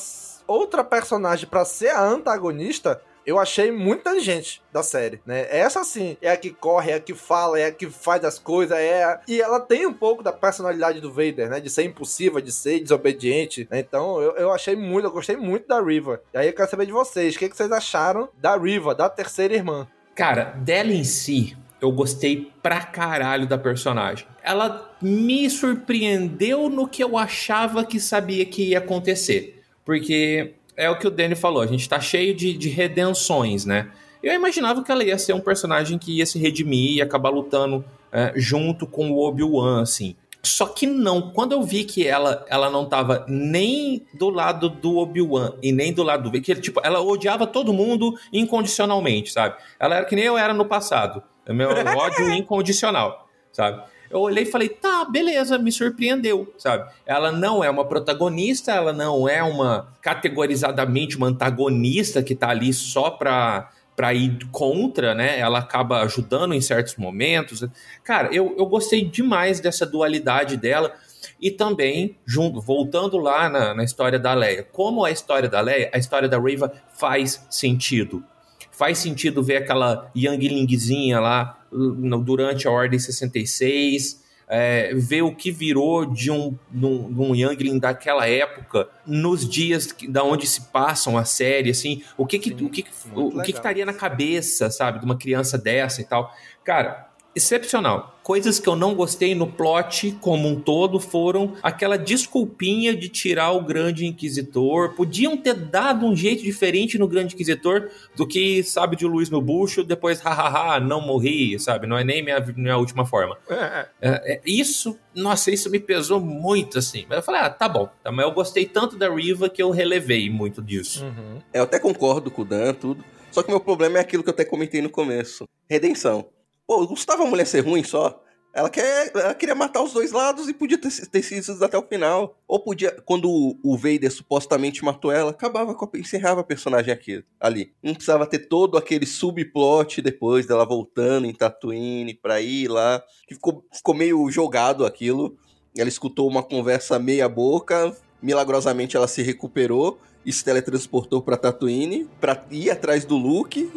outra 0.47 0.83
personagem 0.83 1.47
pra 1.47 1.65
ser 1.65 1.89
a 1.89 2.01
antagonista 2.01 3.01
eu 3.27 3.37
achei 3.37 3.69
muito 3.73 3.99
inteligente 3.99 4.61
da 4.71 4.81
série, 4.81 5.19
né? 5.25 5.45
Essa 5.49 5.83
sim 5.83 6.15
é 6.21 6.31
a 6.31 6.37
que 6.37 6.49
corre, 6.49 6.91
é 6.91 6.95
a 6.95 6.99
que 7.01 7.13
fala, 7.13 7.59
é 7.59 7.65
a 7.65 7.71
que 7.73 7.89
faz 7.89 8.23
as 8.23 8.39
coisas, 8.39 8.77
é 8.77 9.03
a... 9.03 9.19
e 9.27 9.41
ela 9.41 9.59
tem 9.59 9.85
um 9.85 9.91
pouco 9.91 10.23
da 10.23 10.31
personalidade 10.31 11.01
do 11.01 11.11
Vader, 11.11 11.49
né? 11.49 11.59
De 11.59 11.69
ser 11.69 11.83
impulsiva, 11.83 12.41
de 12.41 12.53
ser 12.53 12.79
desobediente. 12.79 13.67
né? 13.69 13.79
Então 13.79 14.21
eu, 14.21 14.31
eu 14.37 14.53
achei 14.53 14.77
muito, 14.77 15.07
eu 15.07 15.11
gostei 15.11 15.35
muito 15.35 15.67
da 15.67 15.81
Riva. 15.81 16.21
E 16.33 16.37
aí 16.37 16.47
eu 16.47 16.53
quero 16.53 16.69
saber 16.69 16.85
de 16.85 16.93
vocês, 16.93 17.35
o 17.35 17.39
que, 17.39 17.49
que 17.49 17.57
vocês 17.57 17.69
acharam 17.69 18.29
da 18.37 18.55
Riva, 18.55 18.95
da 18.95 19.09
terceira 19.09 19.53
irmã? 19.53 19.85
Cara, 20.15 20.45
dela 20.45 20.93
em 20.93 21.03
si, 21.03 21.57
eu 21.81 21.91
gostei 21.91 22.53
pra 22.63 22.79
caralho 22.79 23.45
da 23.45 23.57
personagem. 23.57 24.25
Ela 24.41 24.89
me 25.01 25.49
surpreendeu 25.49 26.69
no 26.69 26.87
que 26.87 27.03
eu 27.03 27.17
achava 27.17 27.83
que 27.83 27.99
sabia 27.99 28.45
que 28.45 28.69
ia 28.69 28.77
acontecer. 28.77 29.56
Porque 29.87 30.53
é 30.75 30.89
o 30.89 30.99
que 30.99 31.07
o 31.07 31.09
Danny 31.09 31.33
falou, 31.33 31.61
a 31.61 31.65
gente 31.65 31.87
tá 31.87 31.97
cheio 31.97 32.35
de, 32.35 32.57
de 32.57 32.67
redenções, 32.67 33.63
né? 33.63 33.89
Eu 34.21 34.33
imaginava 34.33 34.83
que 34.83 34.91
ela 34.91 35.01
ia 35.01 35.17
ser 35.17 35.31
um 35.31 35.39
personagem 35.39 35.97
que 35.97 36.17
ia 36.17 36.25
se 36.25 36.37
redimir 36.37 36.97
e 36.97 37.01
acabar 37.01 37.29
lutando 37.29 37.85
é, 38.11 38.33
junto 38.35 38.85
com 38.85 39.09
o 39.09 39.25
Obi-Wan, 39.25 39.81
assim. 39.81 40.13
Só 40.43 40.65
que 40.65 40.85
não, 40.85 41.31
quando 41.31 41.53
eu 41.53 41.63
vi 41.63 41.85
que 41.85 42.05
ela, 42.05 42.45
ela 42.49 42.69
não 42.69 42.85
tava 42.85 43.25
nem 43.29 44.05
do 44.13 44.29
lado 44.29 44.67
do 44.67 44.97
Obi-Wan 44.97 45.53
e 45.63 45.71
nem 45.71 45.93
do 45.93 46.03
lado 46.03 46.23
do 46.23 46.29
Vader, 46.31 46.43
que, 46.43 46.55
tipo, 46.55 46.81
ela 46.83 46.99
odiava 46.99 47.47
todo 47.47 47.71
mundo 47.71 48.13
incondicionalmente, 48.33 49.31
sabe? 49.31 49.55
Ela 49.79 49.95
era 49.95 50.05
que 50.05 50.17
nem 50.17 50.25
eu 50.25 50.37
era 50.37 50.53
no 50.53 50.65
passado, 50.65 51.23
é 51.45 51.53
meu 51.53 51.69
ódio 51.69 52.29
incondicional, 52.35 53.29
sabe? 53.53 53.83
Eu 54.09 54.19
olhei 54.19 54.43
e 54.43 54.51
falei, 54.51 54.69
tá, 54.69 55.05
beleza, 55.05 55.57
me 55.57 55.71
surpreendeu, 55.71 56.53
sabe? 56.57 56.89
Ela 57.05 57.31
não 57.31 57.63
é 57.63 57.69
uma 57.69 57.85
protagonista, 57.85 58.71
ela 58.71 58.93
não 58.93 59.27
é 59.27 59.43
uma 59.43 59.87
categorizadamente 60.01 61.17
uma 61.17 61.27
antagonista 61.27 62.23
que 62.23 62.35
tá 62.35 62.49
ali 62.49 62.73
só 62.73 63.09
pra, 63.09 63.69
pra 63.95 64.13
ir 64.13 64.37
contra, 64.51 65.13
né? 65.13 65.39
Ela 65.39 65.59
acaba 65.59 66.01
ajudando 66.03 66.53
em 66.53 66.61
certos 66.61 66.95
momentos. 66.95 67.65
Cara, 68.03 68.29
eu, 68.33 68.55
eu 68.57 68.65
gostei 68.65 69.03
demais 69.03 69.59
dessa 69.59 69.85
dualidade 69.85 70.55
dela. 70.55 70.93
E 71.41 71.51
também, 71.51 72.15
junto, 72.25 72.61
voltando 72.61 73.17
lá 73.17 73.49
na, 73.49 73.73
na 73.73 73.83
história 73.83 74.17
da 74.17 74.33
Leia, 74.33 74.63
como 74.63 75.03
a 75.03 75.11
história 75.11 75.49
da 75.49 75.59
Leia, 75.59 75.89
a 75.93 75.97
história 75.97 76.29
da 76.29 76.39
Reva 76.39 76.71
faz 76.93 77.45
sentido. 77.49 78.23
Faz 78.71 78.99
sentido 78.99 79.43
ver 79.43 79.57
aquela 79.57 80.11
Younglingzinha 80.15 81.19
lá 81.19 81.56
durante 81.71 82.67
a 82.67 82.71
Ordem 82.71 82.99
66, 82.99 84.23
é, 84.47 84.93
ver 84.95 85.23
o 85.23 85.35
que 85.35 85.51
virou 85.51 86.05
de 86.05 86.31
um, 86.31 86.57
de 86.71 86.85
um, 86.85 87.13
de 87.13 87.19
um 87.19 87.35
Youngling 87.35 87.79
daquela 87.79 88.27
época, 88.27 88.87
nos 89.05 89.47
dias 89.47 89.91
que, 89.91 90.07
da 90.07 90.23
onde 90.23 90.47
se 90.47 90.61
passam 90.71 91.17
a 91.17 91.25
série, 91.25 91.69
assim, 91.69 92.01
o 92.17 92.25
que 92.25 92.39
que, 92.39 92.49
Sim, 92.49 92.65
o 92.65 92.69
que, 92.69 92.85
o, 93.13 93.21
o 93.27 93.41
que, 93.41 93.51
que 93.51 93.57
estaria 93.57 93.85
na 93.85 93.93
cabeça, 93.93 94.69
sabe, 94.69 94.99
de 94.99 95.05
uma 95.05 95.17
criança 95.17 95.57
dessa 95.57 96.01
e 96.01 96.05
tal. 96.05 96.33
Cara, 96.63 97.06
excepcional. 97.37 98.19
Coisas 98.23 98.59
que 98.59 98.67
eu 98.67 98.75
não 98.75 98.93
gostei 98.93 99.33
no 99.33 99.47
plot 99.47 100.17
como 100.19 100.49
um 100.49 100.59
todo 100.59 100.99
foram 100.99 101.53
aquela 101.63 101.97
desculpinha 101.97 102.93
de 102.93 103.07
tirar 103.07 103.51
o 103.51 103.63
Grande 103.63 104.05
Inquisitor. 104.05 104.93
Podiam 104.95 105.37
ter 105.37 105.53
dado 105.53 106.05
um 106.05 106.13
jeito 106.13 106.43
diferente 106.43 106.97
no 106.97 107.07
Grande 107.07 107.35
Inquisitor 107.35 107.89
do 108.15 108.27
que, 108.27 108.61
sabe, 108.63 108.97
de 108.97 109.05
Luiz 109.05 109.29
no 109.29 109.41
bucho, 109.41 109.81
depois, 109.81 110.19
hahaha, 110.19 110.79
não 110.79 110.99
morri, 110.99 111.57
sabe? 111.57 111.87
Não 111.87 111.97
é 111.97 112.03
nem 112.03 112.21
minha, 112.21 112.39
minha 112.57 112.77
última 112.77 113.05
forma. 113.05 113.37
É, 113.49 113.55
é. 113.55 113.87
é, 114.01 114.33
é 114.33 114.41
isso, 114.45 114.99
nossa, 115.15 115.49
isso 115.49 115.69
me 115.69 115.79
pesou 115.79 116.19
muito, 116.19 116.77
assim. 116.79 117.05
Mas 117.07 117.19
eu 117.19 117.23
falei, 117.23 117.41
ah, 117.41 117.49
tá 117.49 117.69
bom. 117.69 117.89
Tá, 118.03 118.11
mas 118.11 118.25
eu 118.25 118.31
gostei 118.33 118.65
tanto 118.65 118.97
da 118.97 119.09
Riva 119.09 119.47
que 119.47 119.63
eu 119.63 119.71
relevei 119.71 120.29
muito 120.29 120.61
disso. 120.61 121.05
Uhum. 121.05 121.39
Eu 121.53 121.63
até 121.63 121.79
concordo 121.79 122.29
com 122.29 122.41
o 122.41 122.45
Dan, 122.45 122.73
tudo. 122.73 123.05
Só 123.31 123.41
que 123.41 123.47
o 123.47 123.51
meu 123.51 123.59
problema 123.59 123.99
é 123.99 124.01
aquilo 124.01 124.23
que 124.23 124.29
eu 124.29 124.33
até 124.33 124.43
comentei 124.43 124.81
no 124.81 124.89
começo. 124.89 125.45
Redenção. 125.69 126.27
Pô, 126.67 126.85
gostava 126.85 127.23
a 127.23 127.25
mulher 127.25 127.47
ser 127.47 127.61
ruim 127.61 127.83
só. 127.83 128.21
Ela, 128.53 128.69
quer, 128.69 129.11
ela 129.13 129.35
queria 129.35 129.53
matar 129.53 129.83
os 129.83 129.93
dois 129.93 130.11
lados 130.11 130.49
e 130.49 130.53
podia 130.53 130.79
ter, 130.79 130.89
ter 130.89 131.21
sido 131.21 131.63
até 131.63 131.77
o 131.77 131.87
final. 131.87 132.37
Ou 132.47 132.59
podia, 132.59 132.91
quando 133.05 133.29
o 133.63 133.77
Vader 133.77 134.11
supostamente 134.11 134.83
matou 134.83 135.11
ela, 135.11 135.29
acabava 135.31 135.75
com 135.75 135.85
a, 135.85 135.99
encerrava 135.99 136.41
a 136.41 136.43
personagem 136.43 136.91
aqui, 136.91 137.23
ali. 137.39 137.71
Não 137.83 137.93
precisava 137.93 138.25
ter 138.25 138.39
todo 138.39 138.77
aquele 138.77 139.05
subplot 139.05 140.01
depois 140.01 140.45
dela 140.45 140.65
voltando 140.65 141.27
em 141.27 141.33
Tatooine 141.33 142.15
pra 142.15 142.41
ir 142.41 142.67
lá. 142.67 143.01
Que 143.27 143.35
ficou, 143.35 143.63
ficou 143.71 143.93
meio 143.93 144.29
jogado 144.31 144.85
aquilo. 144.85 145.37
Ela 145.77 145.87
escutou 145.87 146.27
uma 146.27 146.41
conversa 146.41 146.97
meia 146.97 147.29
boca, 147.29 147.95
milagrosamente 148.21 148.97
ela 148.97 149.07
se 149.07 149.21
recuperou 149.21 149.99
e 150.27 150.33
se 150.33 150.43
teletransportou 150.43 151.21
para 151.21 151.37
Tatooine 151.37 152.05
para 152.19 152.45
ir 152.51 152.69
atrás 152.69 153.05
do 153.05 153.15
Luke. 153.15 153.71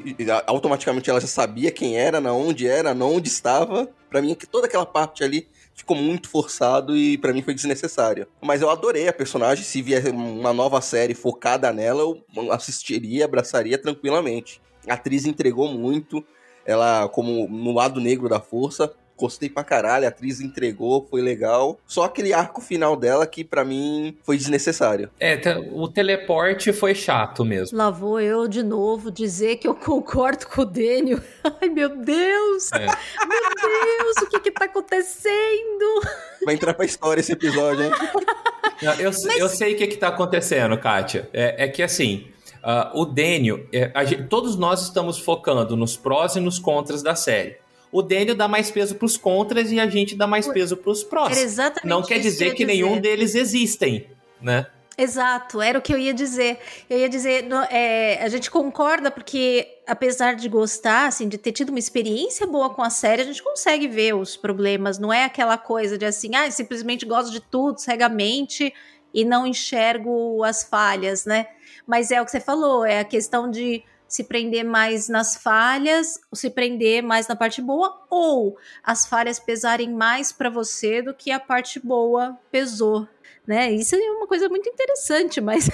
automaticamente 0.48 1.08
ela 1.08 1.20
já 1.20 1.28
sabia 1.28 1.70
quem 1.70 1.96
era, 1.96 2.20
na 2.20 2.32
onde 2.32 2.66
era, 2.66 2.92
na 2.92 3.04
onde 3.04 3.28
estava. 3.28 3.88
Para 4.10 4.20
mim, 4.20 4.36
toda 4.50 4.66
aquela 4.66 4.84
parte 4.84 5.22
ali 5.22 5.46
ficou 5.72 5.96
muito 5.96 6.28
forçado 6.28 6.96
e 6.96 7.16
para 7.16 7.32
mim 7.32 7.40
foi 7.40 7.54
desnecessário. 7.54 8.26
Mas 8.42 8.60
eu 8.62 8.68
adorei 8.68 9.06
a 9.06 9.12
personagem. 9.12 9.64
Se 9.64 9.80
vier 9.80 10.08
uma 10.08 10.52
nova 10.52 10.80
série 10.80 11.14
focada 11.14 11.72
nela, 11.72 12.02
eu 12.02 12.52
assistiria, 12.52 13.26
abraçaria 13.26 13.78
tranquilamente. 13.78 14.60
A 14.88 14.94
atriz 14.94 15.26
entregou 15.26 15.68
muito. 15.68 16.24
Ela, 16.66 17.08
como 17.08 17.46
no 17.48 17.72
lado 17.72 18.00
negro 18.00 18.28
da 18.28 18.40
força, 18.40 18.92
gostei 19.20 19.50
pra 19.50 19.62
caralho, 19.62 20.06
a 20.06 20.08
atriz 20.08 20.40
entregou, 20.40 21.06
foi 21.10 21.20
legal. 21.20 21.78
Só 21.86 22.04
aquele 22.04 22.32
arco 22.32 22.60
final 22.60 22.96
dela 22.96 23.26
que 23.26 23.44
para 23.44 23.64
mim 23.64 24.16
foi 24.24 24.38
desnecessário. 24.38 25.10
É, 25.20 25.38
o 25.72 25.86
teleporte 25.86 26.72
foi 26.72 26.94
chato 26.94 27.44
mesmo. 27.44 27.76
Lá 27.76 27.90
vou 27.90 28.18
eu 28.18 28.48
de 28.48 28.62
novo 28.62 29.10
dizer 29.10 29.56
que 29.56 29.68
eu 29.68 29.74
concordo 29.74 30.46
com 30.46 30.62
o 30.62 30.64
Daniel. 30.64 31.20
Ai, 31.60 31.68
meu 31.68 31.96
Deus! 31.96 32.72
É. 32.72 32.86
Meu 32.86 33.50
Deus, 33.62 34.16
o 34.22 34.26
que 34.30 34.40
que 34.40 34.50
tá 34.50 34.64
acontecendo? 34.64 36.00
Vai 36.44 36.54
entrar 36.54 36.72
pra 36.72 36.86
história 36.86 37.20
esse 37.20 37.32
episódio, 37.32 37.84
hein? 37.84 37.90
Não, 38.82 38.94
eu, 38.94 39.10
Mas... 39.10 39.24
eu 39.38 39.48
sei 39.48 39.74
o 39.74 39.76
que 39.76 39.86
que 39.86 39.96
tá 39.96 40.08
acontecendo, 40.08 40.76
Kátia. 40.78 41.28
É, 41.34 41.64
é 41.64 41.68
que 41.68 41.82
assim, 41.82 42.28
uh, 42.64 42.98
o 42.98 43.04
Daniel, 43.04 43.60
é, 43.70 43.92
gente, 44.06 44.24
todos 44.24 44.56
nós 44.56 44.82
estamos 44.82 45.18
focando 45.18 45.76
nos 45.76 45.98
prós 45.98 46.36
e 46.36 46.40
nos 46.40 46.58
contras 46.58 47.02
da 47.02 47.14
série 47.14 47.59
o 47.92 48.02
Daniel 48.02 48.34
dá 48.34 48.46
mais 48.46 48.70
peso 48.70 48.94
pros 48.94 49.16
contras 49.16 49.72
e 49.72 49.80
a 49.80 49.88
gente 49.88 50.14
dá 50.14 50.26
mais 50.26 50.46
peso 50.46 50.76
pros 50.76 51.02
prós. 51.02 51.36
Era 51.36 51.40
exatamente 51.40 51.86
Não 51.86 52.02
quer 52.02 52.18
dizer 52.18 52.50
que, 52.50 52.56
que 52.56 52.66
nenhum 52.66 53.00
deles 53.00 53.34
existem, 53.34 54.06
né? 54.40 54.66
Exato, 54.96 55.62
era 55.62 55.78
o 55.78 55.82
que 55.82 55.94
eu 55.94 55.98
ia 55.98 56.12
dizer. 56.12 56.58
Eu 56.88 56.98
ia 56.98 57.08
dizer, 57.08 57.48
é, 57.70 58.22
a 58.22 58.28
gente 58.28 58.50
concorda 58.50 59.10
porque, 59.10 59.78
apesar 59.86 60.34
de 60.34 60.46
gostar, 60.46 61.06
assim, 61.06 61.26
de 61.26 61.38
ter 61.38 61.52
tido 61.52 61.70
uma 61.70 61.78
experiência 61.78 62.46
boa 62.46 62.68
com 62.68 62.82
a 62.82 62.90
série, 62.90 63.22
a 63.22 63.24
gente 63.24 63.42
consegue 63.42 63.88
ver 63.88 64.14
os 64.14 64.36
problemas. 64.36 64.98
Não 64.98 65.10
é 65.10 65.24
aquela 65.24 65.56
coisa 65.56 65.96
de 65.96 66.04
assim, 66.04 66.36
ah, 66.36 66.50
simplesmente 66.50 67.06
gosto 67.06 67.32
de 67.32 67.40
tudo 67.40 67.80
cegamente 67.80 68.74
e 69.14 69.24
não 69.24 69.46
enxergo 69.46 70.44
as 70.44 70.64
falhas, 70.64 71.24
né? 71.24 71.46
Mas 71.86 72.10
é 72.10 72.20
o 72.20 72.24
que 72.26 72.30
você 72.30 72.40
falou, 72.40 72.84
é 72.84 73.00
a 73.00 73.04
questão 73.04 73.50
de 73.50 73.82
se 74.10 74.24
prender 74.24 74.64
mais 74.64 75.08
nas 75.08 75.36
falhas, 75.36 76.20
se 76.34 76.50
prender 76.50 77.00
mais 77.00 77.28
na 77.28 77.36
parte 77.36 77.62
boa, 77.62 78.04
ou 78.10 78.58
as 78.82 79.06
falhas 79.06 79.38
pesarem 79.38 79.88
mais 79.88 80.32
para 80.32 80.50
você 80.50 81.00
do 81.00 81.14
que 81.14 81.30
a 81.30 81.38
parte 81.38 81.78
boa 81.78 82.36
pesou 82.50 83.08
né? 83.50 83.72
Isso 83.72 83.96
é 83.96 83.98
uma 83.98 84.28
coisa 84.28 84.48
muito 84.48 84.68
interessante, 84.68 85.40
mas, 85.42 85.68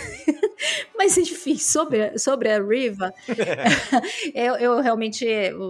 mas 0.97 1.19
enfim, 1.19 1.59
sobre, 1.59 2.19
sobre 2.19 2.51
a 2.51 2.59
Riva, 2.59 3.13
eu, 4.35 4.55
eu, 4.57 4.81
realmente, 4.81 5.27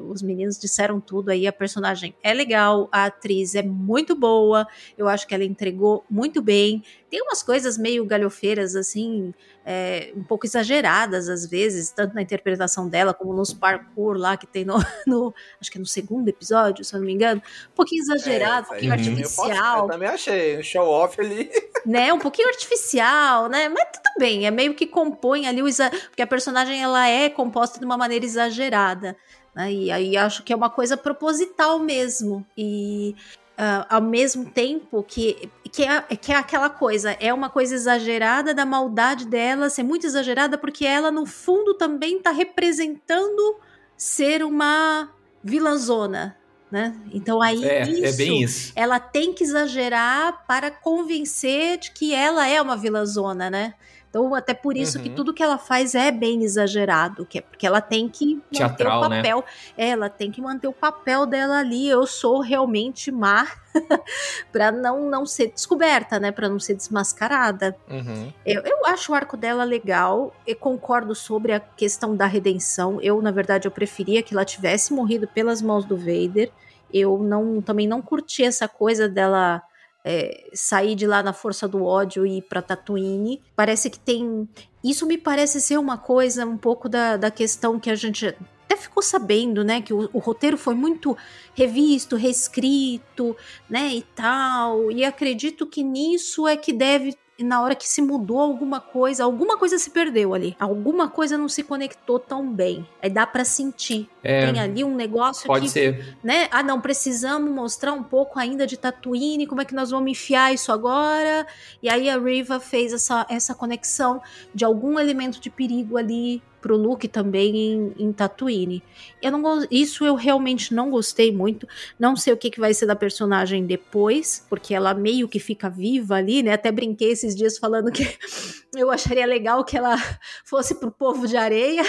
os 0.08 0.22
meninos 0.22 0.56
disseram 0.56 1.00
tudo 1.00 1.30
aí, 1.30 1.48
a 1.48 1.52
personagem 1.52 2.14
é 2.22 2.32
legal, 2.32 2.88
a 2.92 3.06
atriz 3.06 3.56
é 3.56 3.62
muito 3.62 4.14
boa, 4.14 4.68
eu 4.96 5.08
acho 5.08 5.26
que 5.26 5.34
ela 5.34 5.44
entregou 5.44 6.04
muito 6.08 6.40
bem, 6.40 6.82
tem 7.10 7.22
umas 7.22 7.42
coisas 7.42 7.78
meio 7.78 8.04
galhofeiras, 8.04 8.74
assim, 8.74 9.32
é, 9.64 10.12
um 10.16 10.22
pouco 10.22 10.46
exageradas 10.46 11.28
às 11.28 11.46
vezes, 11.46 11.90
tanto 11.90 12.14
na 12.14 12.22
interpretação 12.22 12.88
dela 12.88 13.14
como 13.14 13.32
nos 13.32 13.52
parkour 13.52 14.16
lá 14.16 14.36
que 14.36 14.46
tem 14.46 14.64
no, 14.64 14.74
no 15.06 15.34
acho 15.60 15.70
que 15.70 15.78
é 15.78 15.80
no 15.80 15.86
segundo 15.86 16.28
episódio, 16.28 16.84
se 16.84 16.94
eu 16.94 17.00
não 17.00 17.06
me 17.06 17.12
engano, 17.12 17.40
um 17.70 17.74
pouquinho 17.74 18.02
exagerado, 18.02 18.58
é, 18.58 18.60
um 18.62 18.70
pouquinho 18.70 18.92
artificial. 18.92 19.48
Eu, 19.48 19.56
posso, 19.56 19.78
eu 19.78 19.88
também 19.88 20.08
achei, 20.08 20.58
um 20.58 20.62
show 20.62 20.88
off 20.88 21.20
ali. 21.20 21.50
Né, 21.86 22.12
um 22.12 22.18
pouquinho 22.18 22.48
artificial, 22.48 23.48
né? 23.48 23.68
Mas 23.68 23.84
tudo 23.92 24.18
bem, 24.18 24.44
é 24.44 24.50
meio 24.50 24.74
que 24.74 24.88
compõe 24.88 25.46
ali 25.46 25.62
o 25.62 25.68
exa... 25.68 25.88
porque 25.88 26.20
a 26.20 26.26
personagem 26.26 26.82
ela 26.82 27.06
é 27.06 27.30
composta 27.30 27.78
de 27.78 27.84
uma 27.84 27.96
maneira 27.96 28.24
exagerada. 28.24 29.16
Né? 29.54 29.72
E 29.72 29.90
aí 29.92 30.16
acho 30.16 30.42
que 30.42 30.52
é 30.52 30.56
uma 30.56 30.68
coisa 30.68 30.96
proposital 30.96 31.78
mesmo. 31.78 32.44
E 32.58 33.14
Uh, 33.56 33.86
ao 33.88 34.02
mesmo 34.02 34.44
tempo 34.44 35.02
que, 35.02 35.50
que, 35.72 35.82
é, 35.82 36.02
que 36.02 36.30
é 36.30 36.36
aquela 36.36 36.68
coisa, 36.68 37.12
é 37.12 37.32
uma 37.32 37.48
coisa 37.48 37.74
exagerada 37.74 38.52
da 38.52 38.66
maldade 38.66 39.26
dela 39.26 39.70
ser 39.70 39.82
muito 39.82 40.06
exagerada, 40.06 40.58
porque 40.58 40.84
ela, 40.84 41.10
no 41.10 41.24
fundo, 41.24 41.72
também 41.72 42.18
está 42.18 42.32
representando 42.32 43.56
ser 43.96 44.44
uma 44.44 45.08
vilãzona, 45.42 46.36
né? 46.70 46.94
Então 47.10 47.40
aí 47.40 47.64
é, 47.64 47.88
isso, 47.88 48.22
é 48.22 48.24
isso. 48.24 48.72
ela 48.76 49.00
tem 49.00 49.32
que 49.32 49.42
exagerar 49.42 50.44
para 50.46 50.70
convencer 50.70 51.78
de 51.78 51.92
que 51.92 52.14
ela 52.14 52.46
é 52.46 52.60
uma 52.60 52.76
vilãzona, 52.76 53.48
né? 53.48 53.72
Então, 54.16 54.34
até 54.34 54.54
por 54.54 54.78
isso 54.78 54.96
uhum. 54.96 55.04
que 55.04 55.10
tudo 55.10 55.34
que 55.34 55.42
ela 55.42 55.58
faz 55.58 55.94
é 55.94 56.10
bem 56.10 56.42
exagerado, 56.42 57.26
que 57.26 57.36
é 57.36 57.40
porque 57.42 57.66
ela 57.66 57.82
tem 57.82 58.08
que 58.08 58.40
Teatral, 58.50 59.02
manter 59.02 59.06
o 59.06 59.10
né? 59.10 59.16
papel. 59.16 59.44
Né? 59.76 59.88
Ela 59.90 60.08
tem 60.08 60.30
que 60.30 60.40
manter 60.40 60.66
o 60.68 60.72
papel 60.72 61.26
dela 61.26 61.58
ali. 61.58 61.86
Eu 61.86 62.06
sou 62.06 62.40
realmente 62.40 63.12
má 63.12 63.46
para 64.50 64.72
não, 64.72 65.10
não 65.10 65.26
ser 65.26 65.48
descoberta, 65.48 66.18
né? 66.18 66.32
Para 66.32 66.48
não 66.48 66.58
ser 66.58 66.74
desmascarada. 66.74 67.76
Uhum. 67.90 68.32
Eu, 68.46 68.62
eu 68.62 68.86
acho 68.86 69.12
o 69.12 69.14
arco 69.14 69.36
dela 69.36 69.64
legal. 69.64 70.34
Eu 70.46 70.56
concordo 70.56 71.14
sobre 71.14 71.52
a 71.52 71.60
questão 71.60 72.16
da 72.16 72.24
redenção. 72.24 72.98
Eu, 73.02 73.20
na 73.20 73.30
verdade, 73.30 73.68
eu 73.68 73.70
preferia 73.70 74.22
que 74.22 74.32
ela 74.32 74.46
tivesse 74.46 74.94
morrido 74.94 75.28
pelas 75.28 75.60
mãos 75.60 75.84
do 75.84 75.94
Vader. 75.96 76.50
Eu 76.90 77.18
não 77.18 77.60
também 77.60 77.86
não 77.86 78.00
curti 78.00 78.42
essa 78.42 78.66
coisa 78.66 79.10
dela 79.10 79.62
é, 80.08 80.48
sair 80.54 80.94
de 80.94 81.04
lá 81.04 81.20
na 81.20 81.32
força 81.32 81.66
do 81.66 81.84
ódio 81.84 82.24
e 82.24 82.38
ir 82.38 82.42
pra 82.42 82.62
Tatooine. 82.62 83.42
Parece 83.56 83.90
que 83.90 83.98
tem. 83.98 84.48
Isso 84.84 85.04
me 85.04 85.18
parece 85.18 85.60
ser 85.60 85.78
uma 85.78 85.98
coisa 85.98 86.46
um 86.46 86.56
pouco 86.56 86.88
da, 86.88 87.16
da 87.16 87.28
questão 87.28 87.80
que 87.80 87.90
a 87.90 87.96
gente 87.96 88.32
até 88.64 88.76
ficou 88.76 89.02
sabendo, 89.02 89.64
né, 89.64 89.82
que 89.82 89.92
o, 89.92 90.08
o, 90.12 90.18
roteiro 90.18 90.56
foi 90.56 90.74
muito 90.74 91.16
revisto, 91.54 92.14
reescrito, 92.14 93.36
né, 93.68 93.94
e 93.94 94.02
tal. 94.02 94.92
E 94.92 95.04
acredito 95.04 95.66
que 95.66 95.82
nisso 95.82 96.46
é 96.46 96.56
que 96.56 96.72
deve 96.72 97.16
na 97.44 97.60
hora 97.60 97.74
que 97.74 97.88
se 97.88 98.00
mudou 98.00 98.40
alguma 98.40 98.80
coisa, 98.80 99.24
alguma 99.24 99.58
coisa 99.58 99.78
se 99.78 99.90
perdeu 99.90 100.32
ali. 100.34 100.56
Alguma 100.58 101.08
coisa 101.08 101.36
não 101.36 101.48
se 101.48 101.62
conectou 101.62 102.18
tão 102.18 102.50
bem. 102.50 102.86
Aí 103.02 103.10
dá 103.10 103.26
para 103.26 103.44
sentir. 103.44 104.08
É, 104.22 104.50
Tem 104.50 104.60
ali 104.60 104.82
um 104.82 104.94
negócio 104.94 105.46
Pode 105.46 105.66
que, 105.66 105.70
ser. 105.70 106.16
né? 106.22 106.48
Ah, 106.50 106.62
não, 106.62 106.80
precisamos 106.80 107.50
mostrar 107.50 107.92
um 107.92 108.02
pouco 108.02 108.38
ainda 108.38 108.66
de 108.66 108.76
Tatooine, 108.76 109.46
como 109.46 109.60
é 109.60 109.64
que 109.64 109.74
nós 109.74 109.90
vamos 109.90 110.10
enfiar 110.10 110.52
isso 110.52 110.72
agora? 110.72 111.46
E 111.82 111.88
aí 111.88 112.08
a 112.08 112.18
Riva 112.18 112.58
fez 112.58 112.92
essa, 112.92 113.26
essa 113.28 113.54
conexão 113.54 114.20
de 114.54 114.64
algum 114.64 114.98
elemento 114.98 115.40
de 115.40 115.50
perigo 115.50 115.96
ali 115.96 116.42
pro 116.66 116.76
Luke 116.76 117.06
também 117.06 117.56
em, 117.56 117.94
em 117.96 118.12
Tatooine. 118.12 118.82
Eu 119.22 119.30
não, 119.30 119.64
isso 119.70 120.04
eu 120.04 120.16
realmente 120.16 120.74
não 120.74 120.90
gostei 120.90 121.30
muito. 121.30 121.64
Não 121.96 122.16
sei 122.16 122.32
o 122.32 122.36
que, 122.36 122.50
que 122.50 122.58
vai 122.58 122.74
ser 122.74 122.86
da 122.86 122.96
personagem 122.96 123.64
depois, 123.64 124.44
porque 124.50 124.74
ela 124.74 124.92
meio 124.92 125.28
que 125.28 125.38
fica 125.38 125.70
viva 125.70 126.16
ali, 126.16 126.42
né? 126.42 126.54
Até 126.54 126.72
brinquei 126.72 127.12
esses 127.12 127.36
dias 127.36 127.56
falando 127.56 127.92
que 127.92 128.02
eu 128.74 128.90
acharia 128.90 129.24
legal 129.24 129.64
que 129.64 129.76
ela 129.76 129.94
fosse 130.44 130.74
pro 130.74 130.90
povo 130.90 131.28
de 131.28 131.36
areia. 131.36 131.82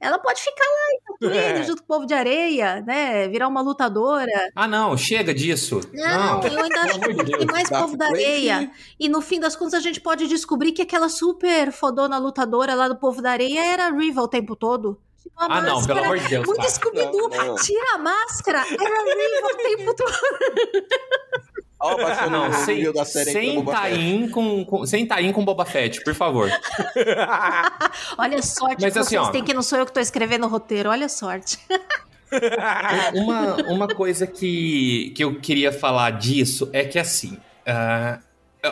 Ela 0.00 0.18
pode 0.18 0.40
ficar 0.42 0.64
lá 0.64 0.92
em 0.92 1.00
Tatooine, 1.30 1.60
É. 1.60 1.62
junto 1.62 1.84
com 1.84 1.94
o 1.94 1.96
povo 1.96 2.06
de 2.06 2.14
areia, 2.14 2.80
né? 2.84 3.28
Virar 3.28 3.46
uma 3.46 3.60
lutadora. 3.60 4.50
Ah, 4.56 4.66
não, 4.66 4.96
chega 4.96 5.32
disso. 5.32 5.80
Não, 5.92 6.42
eu 6.42 6.62
ainda 6.64 6.80
acho 6.82 6.98
que 6.98 7.14
tem 7.14 7.46
mais 7.46 7.70
Darth 7.70 7.82
povo 7.84 7.96
da 7.96 8.06
areia. 8.06 8.72
E 8.98 9.08
no 9.08 9.20
fim 9.20 9.38
das 9.38 9.54
contas 9.54 9.74
a 9.74 9.80
gente 9.80 10.00
pode 10.00 10.26
descobrir 10.26 10.72
que 10.72 10.82
aquela 10.82 11.08
super 11.08 11.70
fodona 11.70 12.18
lutadora 12.18 12.74
lá 12.74 12.88
do 12.88 12.96
povo 12.96 13.22
da 13.22 13.30
areia 13.30 13.64
era 13.64 13.86
a 13.86 13.90
Riva 14.16 14.22
o 14.22 14.28
tempo 14.28 14.56
todo. 14.56 14.98
Tipo, 15.22 15.34
a 15.40 15.58
Ah, 15.58 15.60
não, 15.60 15.84
pelo 15.84 15.98
amor 16.04 16.18
de 16.18 16.28
Deus, 16.28 16.46
Muito 16.46 16.62
tá. 16.62 16.68
Scooby-Doo. 16.68 17.56
Tira 17.62 17.94
a 17.94 17.98
máscara. 17.98 18.58
Era 18.60 19.00
a 19.00 19.04
Riva 19.04 19.46
o 19.52 19.56
tempo 19.56 19.94
todo. 19.96 20.12
Ó, 21.78 21.90
Ah, 21.90 21.96
baixando 21.96 22.30
não, 22.30 22.48
o 22.48 22.52
sem, 22.54 22.76
nível 22.76 22.92
da 22.94 23.04
série 23.04 23.32
sem 23.32 23.54
Boba 23.56 23.72
Fett. 23.76 23.82
taim 23.94 24.28
com, 24.30 24.64
com, 24.64 24.86
sem 24.86 25.06
taim 25.06 25.30
com 25.32 25.44
Boba 25.44 25.66
Fett, 25.66 26.02
por 26.02 26.14
favor. 26.14 26.48
Olha 28.16 28.38
a 28.38 28.42
sorte 28.42 28.82
Mas 28.82 28.92
que 28.94 28.98
assim, 28.98 29.16
vocês 29.16 29.28
ó. 29.28 29.30
têm 29.30 29.44
que 29.44 29.52
não 29.52 29.62
sou 29.62 29.78
eu 29.78 29.84
que 29.86 29.92
tô 29.92 30.00
escrevendo 30.00 30.46
o 30.46 30.48
roteiro. 30.48 30.88
Olha 30.90 31.04
a 31.06 31.10
sorte. 31.10 31.58
Uma, 33.14 33.56
uma 33.68 33.88
coisa 33.88 34.26
que, 34.26 35.12
que 35.14 35.22
eu 35.22 35.38
queria 35.40 35.70
falar 35.72 36.10
disso 36.12 36.68
é 36.72 36.84
que, 36.84 36.98
assim, 36.98 37.38
ah, 37.66 38.18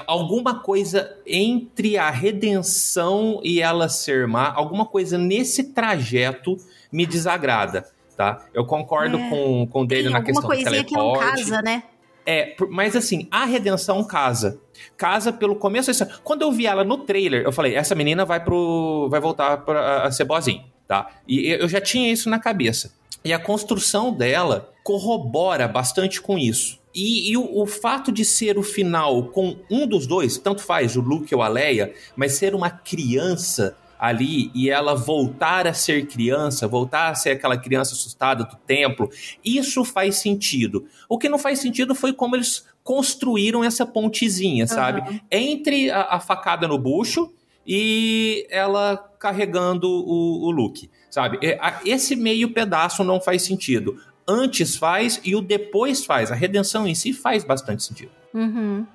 alguma 0.06 0.60
coisa 0.60 1.16
entre 1.26 1.96
a 1.96 2.10
redenção 2.10 3.40
e 3.42 3.60
ela 3.60 3.88
ser 3.88 4.26
má, 4.26 4.52
alguma 4.54 4.86
coisa 4.86 5.16
nesse 5.18 5.72
trajeto 5.72 6.56
me 6.92 7.06
desagrada, 7.06 7.86
tá? 8.16 8.44
Eu 8.54 8.64
concordo 8.64 9.18
É. 9.18 9.28
com, 9.28 9.66
com 9.66 9.82
o 9.82 9.86
dele 9.86 10.08
na 10.08 10.22
questão 10.22 10.42
do 10.42 10.46
coisinha 10.48 10.84
que 10.84 10.94
não 10.94 11.12
teleporte. 11.12 11.42
casa, 11.42 11.62
né? 11.62 11.82
É, 12.26 12.56
mas 12.70 12.96
assim, 12.96 13.28
a 13.30 13.44
redenção 13.44 14.02
casa. 14.02 14.58
Casa 14.96 15.32
pelo 15.32 15.56
começo. 15.56 15.90
Quando 16.22 16.42
eu 16.42 16.50
vi 16.50 16.66
ela 16.66 16.82
no 16.82 16.98
trailer, 16.98 17.42
eu 17.42 17.52
falei, 17.52 17.74
essa 17.74 17.94
menina 17.94 18.24
vai 18.24 18.42
pro. 18.42 19.08
vai 19.10 19.20
voltar 19.20 19.58
pra, 19.58 20.04
a 20.04 20.10
ser 20.10 20.24
boazinha, 20.24 20.64
tá? 20.88 21.10
E 21.28 21.48
eu 21.50 21.68
já 21.68 21.80
tinha 21.80 22.10
isso 22.10 22.30
na 22.30 22.38
cabeça. 22.38 22.94
E 23.24 23.32
a 23.32 23.38
construção 23.38 24.12
dela 24.12 24.70
corrobora 24.82 25.68
bastante 25.68 26.20
com 26.20 26.38
isso. 26.38 26.78
E, 26.94 27.32
e 27.32 27.36
o, 27.36 27.62
o 27.62 27.66
fato 27.66 28.12
de 28.12 28.24
ser 28.24 28.56
o 28.56 28.62
final 28.62 29.24
com 29.24 29.56
um 29.70 29.86
dos 29.86 30.06
dois, 30.06 30.38
tanto 30.38 30.62
faz 30.62 30.96
o 30.96 31.00
Luke 31.00 31.34
ou 31.34 31.42
a 31.42 31.48
Leia, 31.48 31.92
mas 32.14 32.34
ser 32.34 32.54
uma 32.54 32.70
criança 32.70 33.76
ali 33.98 34.50
e 34.54 34.68
ela 34.68 34.94
voltar 34.94 35.66
a 35.66 35.72
ser 35.72 36.06
criança, 36.06 36.68
voltar 36.68 37.08
a 37.08 37.14
ser 37.14 37.30
aquela 37.30 37.56
criança 37.56 37.94
assustada 37.94 38.44
do 38.44 38.56
templo, 38.66 39.10
isso 39.44 39.84
faz 39.84 40.16
sentido. 40.16 40.86
O 41.08 41.18
que 41.18 41.28
não 41.28 41.38
faz 41.38 41.58
sentido 41.58 41.94
foi 41.94 42.12
como 42.12 42.36
eles 42.36 42.66
construíram 42.82 43.64
essa 43.64 43.86
pontezinha, 43.86 44.66
sabe? 44.66 45.22
Entre 45.30 45.90
a, 45.90 46.02
a 46.02 46.20
facada 46.20 46.68
no 46.68 46.78
bucho 46.78 47.32
e 47.66 48.46
ela 48.50 48.96
carregando 49.18 49.88
o, 49.88 50.46
o 50.46 50.50
Luke, 50.50 50.90
sabe? 51.08 51.38
É, 51.42 51.58
Esse 51.86 52.14
meio 52.14 52.52
pedaço 52.52 53.02
não 53.02 53.20
faz 53.20 53.42
sentido. 53.42 53.98
Antes 54.26 54.76
faz 54.76 55.20
e 55.24 55.34
o 55.34 55.40
depois 55.40 56.04
faz. 56.04 56.32
A 56.32 56.34
redenção 56.34 56.86
em 56.86 56.94
si 56.94 57.12
faz 57.12 57.44
bastante 57.44 57.82
sentido. 57.82 58.12
Uhum. 58.32 58.86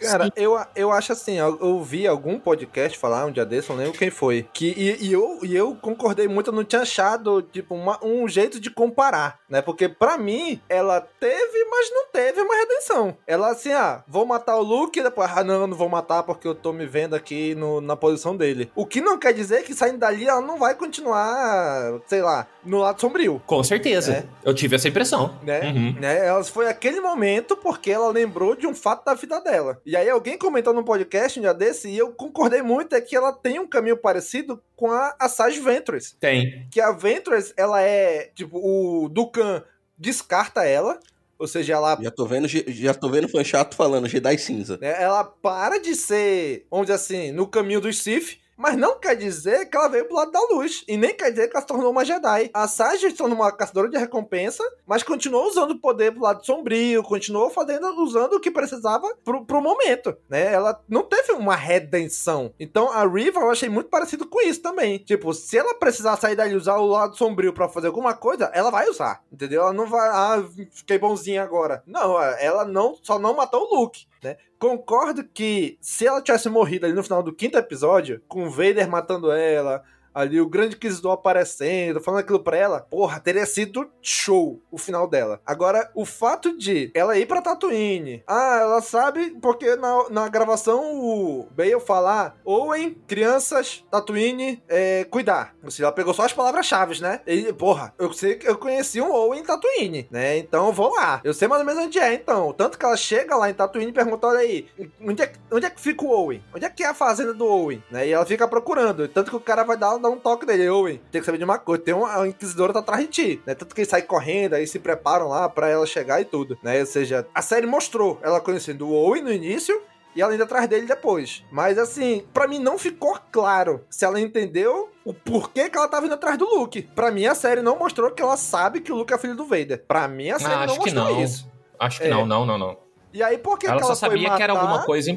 Cara, 0.00 0.32
eu, 0.36 0.58
eu 0.76 0.92
acho 0.92 1.12
assim, 1.12 1.38
eu, 1.38 1.58
eu 1.60 1.82
vi 1.82 2.06
algum 2.06 2.38
podcast 2.38 2.96
falar 2.98 3.24
um 3.26 3.32
dia 3.32 3.44
desse, 3.44 3.68
não 3.70 3.76
lembro 3.76 3.98
quem 3.98 4.10
foi. 4.10 4.46
Que, 4.52 4.68
e, 4.76 5.06
e 5.08 5.12
eu, 5.12 5.38
e 5.42 5.54
eu 5.56 5.74
concordei 5.80 6.28
muito, 6.28 6.50
eu 6.50 6.54
não 6.54 6.64
tinha 6.64 6.82
achado, 6.82 7.42
tipo, 7.42 7.74
uma- 7.74 7.98
um 8.04 8.28
jeito 8.28 8.60
de 8.60 8.70
comparar, 8.70 9.40
né? 9.48 9.60
Porque 9.62 9.88
pra 9.88 10.16
mim, 10.18 10.60
ela 10.68 11.00
teve, 11.00 11.64
mas 11.70 11.90
não 11.92 12.06
teve 12.12 12.40
uma 12.40 12.54
redenção. 12.54 13.16
Ela 13.26 13.50
assim, 13.50 13.72
ah, 13.72 14.02
vou 14.06 14.24
matar 14.26 14.56
o 14.56 14.62
Luke, 14.62 14.98
e 14.98 15.02
depois, 15.02 15.30
ah, 15.34 15.42
não, 15.44 15.66
não 15.66 15.76
vou 15.76 15.88
matar 15.88 16.22
porque 16.22 16.46
eu 16.46 16.54
tô 16.54 16.72
me 16.72 16.86
vendo 16.86 17.14
aqui 17.14 17.54
no- 17.54 17.80
na 17.80 17.96
posição 17.96 18.36
dele. 18.36 18.70
O 18.74 18.86
que 18.86 19.00
não 19.00 19.18
quer 19.18 19.32
dizer 19.32 19.62
que 19.64 19.74
saindo 19.74 19.98
dali 19.98 20.26
ela 20.26 20.40
não 20.40 20.58
vai 20.58 20.74
continuar, 20.74 22.00
sei 22.06 22.22
lá, 22.22 22.46
no 22.64 22.78
lado 22.78 23.00
sombrio. 23.00 23.42
Com 23.46 23.62
certeza. 23.62 24.12
É. 24.12 24.24
Eu 24.44 24.54
tive 24.54 24.76
essa 24.76 24.88
impressão. 24.88 25.38
né? 25.42 25.60
Uhum. 25.70 25.94
né? 26.00 26.26
Ela 26.26 26.42
foi 26.44 26.68
aquele 26.68 27.00
momento 27.00 27.56
porque 27.56 27.90
ela 27.90 28.08
lembrou 28.10 28.54
de 28.54 28.66
um 28.66 28.74
fato 28.74 29.04
da 29.04 29.14
vida 29.14 29.40
dela. 29.40 29.80
E 29.88 29.96
aí 29.96 30.10
alguém 30.10 30.36
comentou 30.36 30.74
no 30.74 30.84
podcast 30.84 31.38
um 31.38 31.42
dia 31.42 31.54
desse 31.54 31.88
e 31.88 31.96
eu 31.96 32.12
concordei 32.12 32.60
muito 32.60 32.94
é 32.94 33.00
que 33.00 33.16
ela 33.16 33.32
tem 33.32 33.58
um 33.58 33.66
caminho 33.66 33.96
parecido 33.96 34.62
com 34.76 34.92
a, 34.92 35.16
a 35.18 35.30
Sage 35.30 35.60
Ventress. 35.60 36.14
Tem. 36.20 36.68
Que 36.70 36.78
a 36.78 36.92
Ventress, 36.92 37.54
ela 37.56 37.80
é, 37.80 38.30
tipo, 38.34 38.58
o 38.58 39.08
Dukan 39.08 39.64
descarta 39.96 40.62
ela, 40.62 41.00
ou 41.38 41.48
seja, 41.48 41.72
ela 41.72 41.96
Já 42.02 42.10
tô 42.10 42.26
vendo, 42.26 42.46
já 42.46 42.92
tô 42.92 43.08
vendo 43.08 43.30
fã 43.30 43.42
chato 43.42 43.74
falando 43.74 44.06
Jedi 44.06 44.36
cinza. 44.36 44.76
né, 44.76 45.02
ela 45.02 45.24
para 45.24 45.80
de 45.80 45.94
ser, 45.94 46.66
vamos 46.70 46.88
dizer 46.88 46.96
assim, 46.96 47.32
no 47.32 47.46
caminho 47.46 47.80
dos 47.80 48.02
Sith, 48.02 48.38
mas 48.58 48.76
não 48.76 48.98
quer 48.98 49.14
dizer 49.14 49.66
que 49.66 49.76
ela 49.76 49.88
veio 49.88 50.04
pro 50.06 50.16
lado 50.16 50.32
da 50.32 50.40
luz. 50.50 50.84
E 50.88 50.96
nem 50.96 51.14
quer 51.14 51.30
dizer 51.30 51.48
que 51.48 51.56
ela 51.56 51.60
se 51.62 51.68
tornou 51.68 51.90
uma 51.90 52.04
Jedi. 52.04 52.50
A 52.52 52.66
Sage 52.66 53.10
se 53.10 53.16
tornou 53.16 53.36
uma 53.36 53.52
caçadora 53.52 53.88
de 53.88 53.96
recompensa, 53.96 54.64
mas 54.84 55.04
continuou 55.04 55.46
usando 55.46 55.70
o 55.70 55.78
poder 55.78 56.12
pro 56.12 56.22
lado 56.22 56.44
sombrio, 56.44 57.02
continuou 57.04 57.48
fazendo, 57.48 57.86
usando 58.02 58.34
o 58.34 58.40
que 58.40 58.50
precisava 58.50 59.08
pro, 59.24 59.44
pro 59.44 59.62
momento, 59.62 60.16
né? 60.28 60.52
Ela 60.52 60.82
não 60.88 61.04
teve 61.04 61.32
uma 61.32 61.54
redenção. 61.54 62.52
Então 62.58 62.90
a 62.90 63.06
Riva 63.06 63.40
eu 63.40 63.50
achei 63.50 63.68
muito 63.68 63.88
parecido 63.88 64.26
com 64.26 64.40
isso 64.40 64.60
também. 64.60 64.98
Tipo, 64.98 65.32
se 65.32 65.56
ela 65.56 65.74
precisar 65.74 66.16
sair 66.16 66.34
dali 66.34 66.52
e 66.52 66.56
usar 66.56 66.76
o 66.78 66.86
lado 66.86 67.16
sombrio 67.16 67.52
pra 67.52 67.68
fazer 67.68 67.86
alguma 67.86 68.14
coisa, 68.14 68.50
ela 68.52 68.70
vai 68.70 68.88
usar, 68.88 69.22
entendeu? 69.32 69.62
Ela 69.62 69.72
não 69.72 69.86
vai, 69.86 70.08
ah, 70.08 70.44
fiquei 70.72 70.98
bonzinha 70.98 71.42
agora. 71.42 71.82
Não, 71.86 72.20
ela 72.20 72.64
não, 72.64 72.96
só 73.02 73.18
não 73.18 73.36
matou 73.36 73.62
o 73.62 73.80
Luke, 73.80 74.06
né? 74.22 74.36
Concordo 74.58 75.22
que 75.22 75.78
se 75.80 76.04
ela 76.04 76.20
tivesse 76.20 76.48
morrido 76.48 76.84
ali 76.84 76.94
no 76.94 77.04
final 77.04 77.22
do 77.22 77.32
quinto 77.32 77.56
episódio, 77.56 78.20
com 78.26 78.47
Vader 78.48 78.88
matando 78.88 79.30
ela, 79.32 79.82
ali 80.14 80.40
o 80.40 80.48
grande 80.48 80.76
Inquisidor 80.76 81.12
aparecendo, 81.12 82.00
falando 82.00 82.20
aquilo 82.20 82.40
pra 82.40 82.56
ela, 82.56 82.80
porra, 82.80 83.20
teria 83.20 83.46
sido 83.46 83.90
show 84.00 84.60
o 84.70 84.78
final 84.78 85.06
dela. 85.06 85.40
Agora, 85.44 85.90
o 85.94 86.04
fato 86.04 86.56
de 86.56 86.90
ela 86.94 87.18
ir 87.18 87.26
pra 87.26 87.42
Tatooine, 87.42 88.22
ah, 88.26 88.58
ela 88.60 88.80
sabe 88.80 89.36
porque 89.40 89.76
na, 89.76 90.08
na 90.10 90.28
gravação 90.28 90.94
o 90.94 91.48
Bale 91.50 91.80
falar, 91.80 92.36
Owen, 92.44 92.96
crianças, 93.06 93.84
Tatooine, 93.90 94.62
é, 94.68 95.04
cuidar. 95.04 95.54
Ou 95.62 95.70
seja, 95.70 95.84
ela 95.84 95.92
pegou 95.92 96.14
só 96.14 96.22
as 96.22 96.32
palavras-chave, 96.32 97.00
né? 97.00 97.20
E, 97.26 97.52
porra, 97.52 97.94
eu 97.98 98.12
sei 98.12 98.36
que 98.36 98.48
eu 98.48 98.56
conheci 98.56 99.00
um 99.00 99.12
Owen 99.12 99.40
em 99.40 99.44
Tatooine, 99.44 100.08
né? 100.10 100.38
Então 100.38 100.72
vou 100.72 100.94
lá. 100.94 101.20
Eu 101.24 101.34
sei 101.34 101.48
mais 101.48 101.60
ou 101.60 101.66
menos 101.66 101.84
onde 101.84 101.98
é, 101.98 102.14
então. 102.14 102.52
Tanto 102.52 102.78
que 102.78 102.84
ela 102.84 102.96
chega 102.96 103.36
lá 103.36 103.50
em 103.50 103.54
Tatooine 103.54 103.90
e 103.90 103.94
pergunta, 103.94 104.26
olha 104.26 104.40
aí, 104.40 104.66
onde 105.00 105.22
é, 105.22 105.32
onde 105.50 105.66
é 105.66 105.70
que 105.70 105.80
fica 105.80 106.04
o 106.04 106.10
Owen? 106.10 106.42
Onde 106.54 106.64
é 106.64 106.70
que 106.70 106.82
é 106.82 106.86
a 106.86 106.94
fazenda 106.94 107.34
do 107.34 107.44
Owen? 107.46 107.82
Né? 107.90 108.08
E 108.08 108.12
ela 108.12 108.26
fica 108.26 108.46
procurando. 108.46 109.08
Tanto 109.08 109.30
que 109.30 109.36
o 109.36 109.40
cara 109.40 109.64
vai 109.64 109.76
dar, 109.76 109.98
dar 110.08 110.16
um 110.16 110.18
toque 110.18 110.46
dele, 110.46 110.68
Owen, 110.68 111.00
tem 111.10 111.20
que 111.20 111.24
saber 111.26 111.38
de 111.38 111.44
uma 111.44 111.58
coisa, 111.58 111.82
tem 111.82 111.94
uma 111.94 112.20
a 112.22 112.26
Inquisidora 112.28 112.72
tá 112.72 112.78
atrás 112.80 113.02
de 113.02 113.08
ti, 113.08 113.42
né? 113.46 113.54
Tanto 113.54 113.74
que 113.74 113.80
ele 113.82 113.88
sai 113.90 114.02
correndo, 114.02 114.54
aí 114.54 114.66
se 114.66 114.78
preparam 114.78 115.28
lá 115.28 115.48
pra 115.48 115.68
ela 115.68 115.86
chegar 115.86 116.20
e 116.20 116.24
tudo, 116.24 116.58
né? 116.62 116.80
Ou 116.80 116.86
seja, 116.86 117.26
a 117.34 117.42
série 117.42 117.66
mostrou 117.66 118.18
ela 118.22 118.40
conhecendo 118.40 118.86
o 118.88 118.92
Owen 118.92 119.22
no 119.22 119.32
início, 119.32 119.80
e 120.16 120.22
ela 120.22 120.34
indo 120.34 120.42
atrás 120.42 120.66
dele 120.66 120.86
depois. 120.86 121.44
Mas 121.52 121.78
assim, 121.78 122.24
pra 122.32 122.48
mim 122.48 122.58
não 122.58 122.76
ficou 122.76 123.16
claro 123.30 123.84
se 123.88 124.04
ela 124.04 124.20
entendeu 124.20 124.88
o 125.04 125.14
porquê 125.14 125.70
que 125.70 125.78
ela 125.78 125.86
tava 125.86 126.06
indo 126.06 126.14
atrás 126.14 126.36
do 126.36 126.44
Luke. 126.44 126.82
Pra 126.94 127.10
mim 127.12 127.26
a 127.26 127.34
série 127.36 127.62
não 127.62 127.78
mostrou 127.78 128.10
que 128.10 128.20
ela 128.20 128.36
sabe 128.36 128.80
que 128.80 128.90
o 128.90 128.96
Luke 128.96 129.12
é 129.14 129.18
filho 129.18 129.36
do 129.36 129.44
Vader. 129.44 129.84
Pra 129.86 130.08
mim 130.08 130.30
a 130.30 130.38
série 130.40 130.54
Ah, 130.54 130.56
não 130.56 130.64
acho 130.64 130.80
que 130.80 130.90
mostrou 130.92 131.04
não. 131.14 131.22
isso. 131.22 131.48
Acho 131.78 132.00
que 132.00 132.06
É. 132.06 132.10
não, 132.10 132.26
não, 132.26 132.44
não, 132.44 132.58
não. 132.58 132.76
E 133.12 133.22
aí 133.22 133.38
por 133.38 133.58
que, 133.58 133.66
ela 133.66 133.76
que 133.76 133.82
só 133.82 133.88
ela 133.90 133.96
foi 133.96 134.08
sabia 134.08 134.36
que 134.36 134.42
era 134.42 134.54
matar? 134.54 134.66
alguma 134.66 134.84
coisa. 134.84 135.16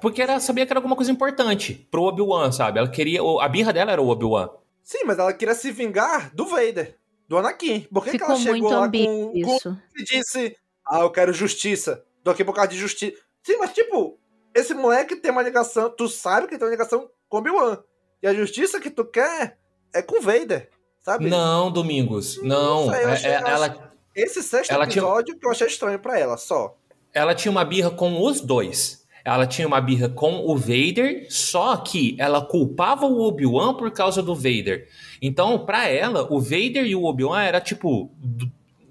Porque 0.00 0.22
ela 0.22 0.40
sabia 0.40 0.66
que 0.66 0.72
era 0.72 0.78
alguma 0.78 0.96
coisa 0.96 1.10
importante 1.12 1.86
pro 1.90 2.02
Obi-Wan, 2.02 2.50
sabe? 2.52 2.78
Ela 2.78 2.88
queria. 2.88 3.22
o- 3.22 3.40
A 3.40 3.48
birra 3.48 3.72
dela 3.72 3.92
era 3.92 4.02
o 4.02 4.08
Obi-Wan. 4.08 4.50
Sim, 4.82 5.04
mas 5.04 5.18
ela 5.18 5.32
queria 5.32 5.54
se 5.54 5.70
vingar 5.70 6.34
do 6.34 6.46
Vader, 6.46 6.96
do 7.28 7.36
Anakin. 7.38 7.80
Por 7.92 8.04
que, 8.04 8.16
que 8.16 8.22
ela 8.24 8.36
chegou 8.36 8.70
lá 8.70 8.88
com, 8.90 9.32
com 9.32 9.32
isso. 9.34 9.78
e 9.96 10.02
disse: 10.04 10.56
Ah, 10.86 11.00
eu 11.00 11.10
quero 11.10 11.32
justiça. 11.32 12.02
Tô 12.24 12.30
aqui 12.30 12.44
por 12.44 12.54
causa 12.54 12.70
de 12.70 12.76
justiça. 12.78 13.16
Sim, 13.42 13.56
mas 13.58 13.72
tipo, 13.72 14.18
esse 14.54 14.74
moleque 14.74 15.14
tem 15.16 15.30
uma 15.30 15.42
ligação. 15.42 15.90
Tu 15.90 16.08
sabe 16.08 16.46
que 16.48 16.56
tem 16.58 16.66
uma 16.66 16.70
ligação 16.72 17.08
com 17.28 17.36
Obi-Wan. 17.38 17.78
E 18.22 18.26
a 18.26 18.34
justiça 18.34 18.80
que 18.80 18.90
tu 18.90 19.04
quer 19.04 19.58
é 19.94 20.02
com 20.02 20.18
o 20.18 20.22
Vader. 20.22 20.70
Sabe? 21.00 21.30
Não, 21.30 21.70
Domingos. 21.70 22.42
Não. 22.42 22.90
sei, 22.90 23.04
eu 23.04 23.08
É- 23.08 23.12
achei- 23.12 23.30
é- 23.30 23.34
ela, 23.34 23.92
Esse 24.14 24.42
sexto 24.42 24.72
ela 24.72 24.86
tinha- 24.86 25.02
episódio 25.02 25.38
que 25.38 25.46
eu 25.46 25.50
achei 25.50 25.66
estranho 25.68 25.98
pra 25.98 26.18
ela, 26.18 26.36
só. 26.36 26.76
ela 27.14 27.34
tinha 27.34 27.50
uma 27.52 27.64
birra 27.64 27.90
com 27.90 28.20
os 28.22 28.40
dois. 28.40 29.06
Ela 29.24 29.46
tinha 29.46 29.66
uma 29.66 29.80
birra 29.80 30.08
com 30.08 30.46
o 30.46 30.56
Vader, 30.56 31.26
só 31.28 31.76
que 31.76 32.16
ela 32.18 32.40
culpava 32.40 33.06
o 33.06 33.20
Obi-Wan 33.20 33.74
por 33.74 33.90
causa 33.90 34.22
do 34.22 34.34
Vader. 34.34 34.88
Então, 35.20 35.58
para 35.58 35.88
ela, 35.88 36.26
o 36.32 36.40
Vader 36.40 36.86
e 36.86 36.94
o 36.94 37.04
Obi-Wan 37.04 37.42
era 37.42 37.60
tipo 37.60 38.10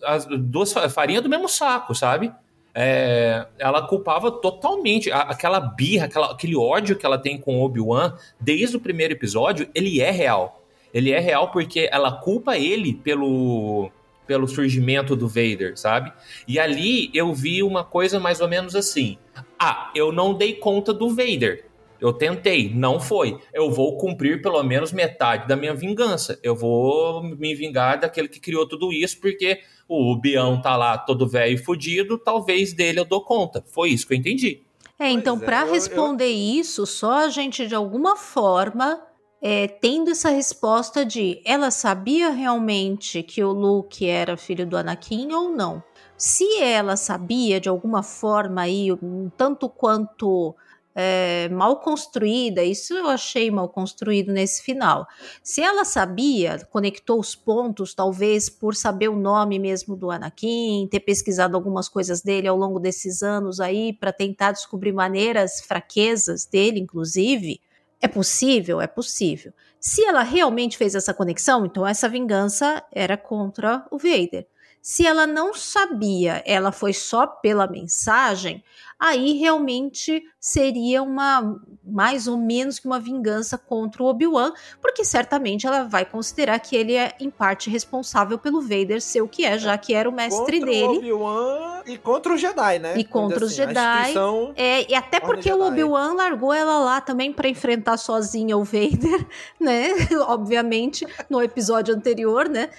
as 0.03 0.25
duas 0.25 0.71
farinhas 0.93 1.23
do 1.23 1.29
mesmo 1.29 1.49
saco, 1.49 1.95
sabe? 1.95 2.31
É, 2.73 3.47
ela 3.57 3.87
culpava 3.87 4.29
totalmente 4.29 5.11
aquela 5.11 5.59
birra, 5.59 6.05
aquela, 6.05 6.31
aquele 6.31 6.55
ódio 6.55 6.95
que 6.95 7.05
ela 7.05 7.17
tem 7.17 7.37
com 7.37 7.59
o 7.59 7.63
Obi-Wan 7.63 8.13
desde 8.39 8.77
o 8.77 8.79
primeiro 8.79 9.13
episódio, 9.13 9.67
ele 9.73 9.99
é 9.99 10.11
real. 10.11 10.63
Ele 10.93 11.11
é 11.11 11.19
real 11.19 11.51
porque 11.51 11.89
ela 11.91 12.11
culpa 12.11 12.57
ele 12.57 12.93
pelo 12.93 13.91
pelo 14.27 14.47
surgimento 14.47 15.15
do 15.15 15.27
Vader, 15.27 15.77
sabe? 15.77 16.11
E 16.47 16.59
ali 16.59 17.09
eu 17.13 17.33
vi 17.33 17.63
uma 17.63 17.83
coisa 17.83 18.19
mais 18.19 18.41
ou 18.41 18.47
menos 18.47 18.75
assim: 18.75 19.17
ah, 19.59 19.91
eu 19.95 20.11
não 20.11 20.33
dei 20.33 20.53
conta 20.53 20.93
do 20.93 21.09
Vader. 21.09 21.65
Eu 21.99 22.13
tentei, 22.13 22.71
não 22.73 22.99
foi. 22.99 23.39
Eu 23.53 23.71
vou 23.71 23.97
cumprir 23.97 24.41
pelo 24.41 24.61
menos 24.63 24.91
metade 24.91 25.47
da 25.47 25.55
minha 25.55 25.73
vingança. 25.73 26.39
Eu 26.43 26.55
vou 26.55 27.23
me 27.23 27.55
vingar 27.55 27.99
daquele 27.99 28.27
que 28.27 28.39
criou 28.39 28.67
tudo 28.67 28.93
isso, 28.93 29.19
porque 29.19 29.59
o 29.87 30.15
Bião 30.15 30.61
tá 30.61 30.75
lá 30.75 30.97
todo 30.97 31.27
velho 31.27 31.55
e 31.55 31.57
fudido, 31.57 32.17
talvez 32.17 32.73
dele 32.73 32.99
eu 32.99 33.05
dou 33.05 33.23
conta. 33.23 33.63
Foi 33.73 33.89
isso 33.89 34.05
que 34.05 34.13
eu 34.13 34.17
entendi. 34.17 34.61
É, 34.99 35.09
então, 35.09 35.39
para 35.39 35.63
responder 35.63 36.29
eu... 36.29 36.59
isso, 36.59 36.85
só 36.85 37.25
a 37.25 37.29
gente 37.29 37.67
de 37.67 37.75
alguma 37.75 38.15
forma 38.15 39.01
é, 39.41 39.67
tendo 39.67 40.09
essa 40.09 40.29
resposta 40.29 41.05
de 41.05 41.39
ela 41.45 41.69
sabia 41.69 42.29
realmente 42.29 43.21
que 43.21 43.43
o 43.43 43.51
Luke 43.51 44.07
era 44.07 44.35
filho 44.35 44.65
do 44.65 44.75
Anakin 44.75 45.31
ou 45.31 45.49
não. 45.49 45.83
Se 46.17 46.59
ela 46.59 46.97
sabia 46.97 47.59
de 47.59 47.69
alguma 47.69 48.01
forma 48.01 48.61
aí, 48.61 48.91
um 48.91 49.29
tanto 49.37 49.69
quanto 49.69 50.55
é, 50.95 51.47
mal 51.49 51.79
construída, 51.79 52.63
isso 52.63 52.95
eu 52.95 53.07
achei 53.07 53.51
mal 53.51 53.69
construído 53.69 54.33
nesse 54.33 54.63
final. 54.63 55.05
Se 55.43 55.61
ela 55.61 55.85
sabia, 55.85 56.57
conectou 56.71 57.19
os 57.19 57.35
pontos, 57.35 57.93
talvez 57.93 58.49
por 58.49 58.75
saber 58.75 59.09
o 59.09 59.15
nome 59.15 59.59
mesmo 59.59 59.95
do 59.95 60.09
Anakin, 60.09 60.87
ter 60.89 61.01
pesquisado 61.01 61.55
algumas 61.55 61.87
coisas 61.87 62.23
dele 62.23 62.47
ao 62.47 62.57
longo 62.57 62.79
desses 62.79 63.21
anos 63.21 63.59
aí, 63.59 63.93
para 63.93 64.11
tentar 64.11 64.53
descobrir 64.53 64.91
maneiras, 64.91 65.61
fraquezas 65.61 66.47
dele, 66.47 66.79
inclusive. 66.79 67.61
É 68.01 68.07
possível? 68.07 68.81
É 68.81 68.87
possível. 68.87 69.53
Se 69.79 70.03
ela 70.03 70.23
realmente 70.23 70.79
fez 70.79 70.95
essa 70.95 71.13
conexão, 71.13 71.63
então 71.63 71.85
essa 71.85 72.09
vingança 72.09 72.83
era 72.91 73.15
contra 73.15 73.85
o 73.91 73.99
Vader. 73.99 74.47
Se 74.89 75.05
ela 75.05 75.27
não 75.27 75.53
sabia, 75.53 76.41
ela 76.45 76.71
foi 76.71 76.93
só 76.93 77.27
pela 77.27 77.67
mensagem, 77.67 78.63
aí 78.97 79.33
realmente 79.33 80.23
seria 80.47 81.03
uma 81.03 81.59
mais 81.83 82.25
ou 82.25 82.37
menos 82.37 82.79
que 82.79 82.85
uma 82.85 83.01
vingança 83.01 83.57
contra 83.57 84.01
o 84.01 84.05
Obi-Wan, 84.05 84.53
porque 84.81 85.03
certamente 85.03 85.67
ela 85.67 85.83
vai 85.83 86.05
considerar 86.05 86.57
que 86.59 86.73
ele 86.73 86.95
é 86.95 87.13
em 87.19 87.29
parte 87.29 87.69
responsável 87.69 88.37
pelo 88.37 88.61
Vader 88.61 89.01
ser 89.01 89.21
o 89.21 89.27
que 89.27 89.43
é, 89.43 89.57
já 89.57 89.77
que 89.77 89.93
era 89.93 90.09
o 90.09 90.11
mestre 90.11 90.59
contra 90.59 90.71
dele. 90.71 90.85
O 90.85 90.97
Obi-Wan 90.97 91.81
e 91.85 91.97
contra 91.97 92.33
o 92.33 92.37
Jedi, 92.37 92.79
né? 92.79 92.97
E 92.97 93.03
contra 93.03 93.43
os 93.43 93.51
assim, 93.51 93.67
Jedi. 93.67 94.13
É, 94.55 94.89
e 94.89 94.95
até 94.95 95.19
porque 95.19 95.51
o 95.51 95.67
Obi-Wan 95.67 96.13
largou 96.13 96.53
ela 96.53 96.79
lá 96.79 97.01
também 97.01 97.33
para 97.33 97.49
enfrentar 97.49 97.97
sozinha 97.97 98.57
o 98.57 98.63
Vader, 98.63 99.27
né? 99.59 99.89
Obviamente, 100.27 101.05
no 101.29 101.41
episódio 101.41 101.93
anterior, 101.93 102.47
né? 102.47 102.69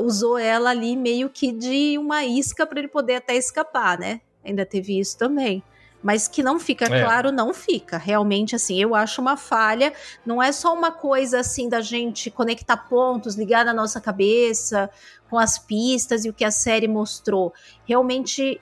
Usou 0.00 0.38
ela 0.38 0.70
ali 0.70 0.96
meio 0.96 1.28
que 1.28 1.50
de 1.50 1.98
uma 1.98 2.24
isca 2.24 2.64
para 2.64 2.78
ele 2.78 2.88
poder 2.88 3.16
até 3.16 3.34
escapar, 3.34 3.98
né? 3.98 4.20
Ainda 4.44 4.64
teve 4.64 4.98
isso 4.98 5.18
também. 5.18 5.62
Mas 6.06 6.28
que 6.28 6.40
não 6.40 6.60
fica 6.60 6.84
é. 6.84 7.02
claro, 7.02 7.32
não 7.32 7.52
fica. 7.52 7.98
Realmente, 7.98 8.54
assim, 8.54 8.80
eu 8.80 8.94
acho 8.94 9.20
uma 9.20 9.36
falha. 9.36 9.92
Não 10.24 10.40
é 10.40 10.52
só 10.52 10.72
uma 10.72 10.92
coisa 10.92 11.40
assim 11.40 11.68
da 11.68 11.80
gente 11.80 12.30
conectar 12.30 12.76
pontos, 12.76 13.34
ligar 13.34 13.64
na 13.64 13.74
nossa 13.74 14.00
cabeça 14.00 14.88
com 15.28 15.36
as 15.36 15.58
pistas 15.58 16.24
e 16.24 16.28
o 16.28 16.32
que 16.32 16.44
a 16.44 16.50
série 16.52 16.86
mostrou. 16.86 17.52
Realmente 17.84 18.60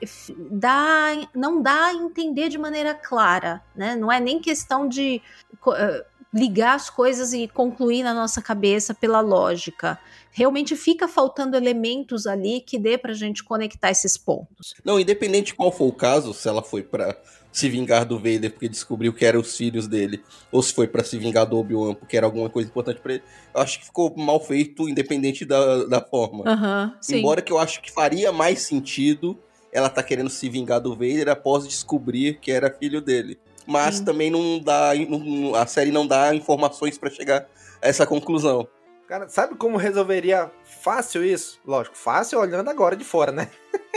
dá, 0.49 1.09
não 1.35 1.61
dá 1.61 1.89
a 1.89 1.93
entender 1.93 2.49
de 2.49 2.57
maneira 2.57 2.95
clara, 2.95 3.61
né? 3.75 3.95
Não 3.95 4.11
é 4.11 4.19
nem 4.19 4.39
questão 4.39 4.87
de 4.87 5.21
uh, 5.67 6.03
ligar 6.35 6.75
as 6.75 6.89
coisas 6.89 7.31
e 7.31 7.47
concluir 7.47 8.03
na 8.03 8.13
nossa 8.13 8.41
cabeça 8.41 8.93
pela 8.93 9.21
lógica 9.21 9.97
realmente 10.31 10.75
fica 10.75 11.07
faltando 11.07 11.55
elementos 11.55 12.27
ali 12.27 12.59
que 12.59 12.77
dê 12.77 12.97
pra 12.97 13.13
gente 13.13 13.41
conectar 13.41 13.89
esses 13.89 14.17
pontos. 14.17 14.73
Não, 14.83 14.99
independente 14.99 15.47
de 15.47 15.53
qual 15.53 15.71
for 15.71 15.85
o 15.85 15.93
caso, 15.93 16.33
se 16.33 16.45
ela 16.49 16.61
foi 16.61 16.83
para 16.83 17.17
se 17.53 17.69
vingar 17.69 18.05
do 18.05 18.17
Vader 18.17 18.51
porque 18.51 18.67
descobriu 18.67 19.13
que 19.13 19.23
eram 19.23 19.39
os 19.39 19.55
filhos 19.55 19.87
dele, 19.87 20.21
ou 20.51 20.61
se 20.61 20.73
foi 20.73 20.89
para 20.89 21.05
se 21.05 21.17
vingar 21.17 21.45
do 21.45 21.57
Obi-Wan 21.57 21.93
porque 21.93 22.17
era 22.17 22.25
alguma 22.25 22.49
coisa 22.49 22.67
importante 22.67 22.99
para 22.99 23.13
ele, 23.13 23.23
eu 23.53 23.61
acho 23.61 23.79
que 23.79 23.85
ficou 23.85 24.13
mal 24.17 24.41
feito, 24.41 24.89
independente 24.89 25.45
da, 25.45 25.85
da 25.85 26.01
forma. 26.01 26.43
Uhum, 26.43 26.91
Embora 27.11 27.41
que 27.41 27.53
eu 27.53 27.57
acho 27.57 27.81
que 27.81 27.89
faria 27.89 28.33
mais 28.33 28.61
sentido 28.63 29.39
ela 29.75 29.89
tá 29.89 30.01
querendo 30.01 30.29
se 30.29 30.47
vingar 30.47 30.79
do 30.79 30.93
Vader 30.93 31.27
após 31.27 31.67
descobrir 31.67 32.39
que 32.39 32.49
era 32.49 32.71
filho 32.71 33.01
dele. 33.01 33.37
Mas 33.65 33.95
sim. 33.95 34.05
também 34.05 34.29
não 34.29 34.59
dá. 34.59 34.91
Não, 35.07 35.55
a 35.55 35.65
série 35.65 35.91
não 35.91 36.05
dá 36.05 36.33
informações 36.33 36.97
para 36.97 37.09
chegar 37.09 37.47
a 37.81 37.87
essa 37.87 38.05
conclusão. 38.05 38.67
Cara, 39.07 39.29
sabe 39.29 39.55
como 39.55 39.77
resolveria 39.77 40.51
fácil 40.63 41.23
isso? 41.23 41.59
Lógico, 41.65 41.95
fácil 41.95 42.39
olhando 42.39 42.69
agora 42.69 42.95
de 42.95 43.03
fora, 43.03 43.31
né? 43.31 43.49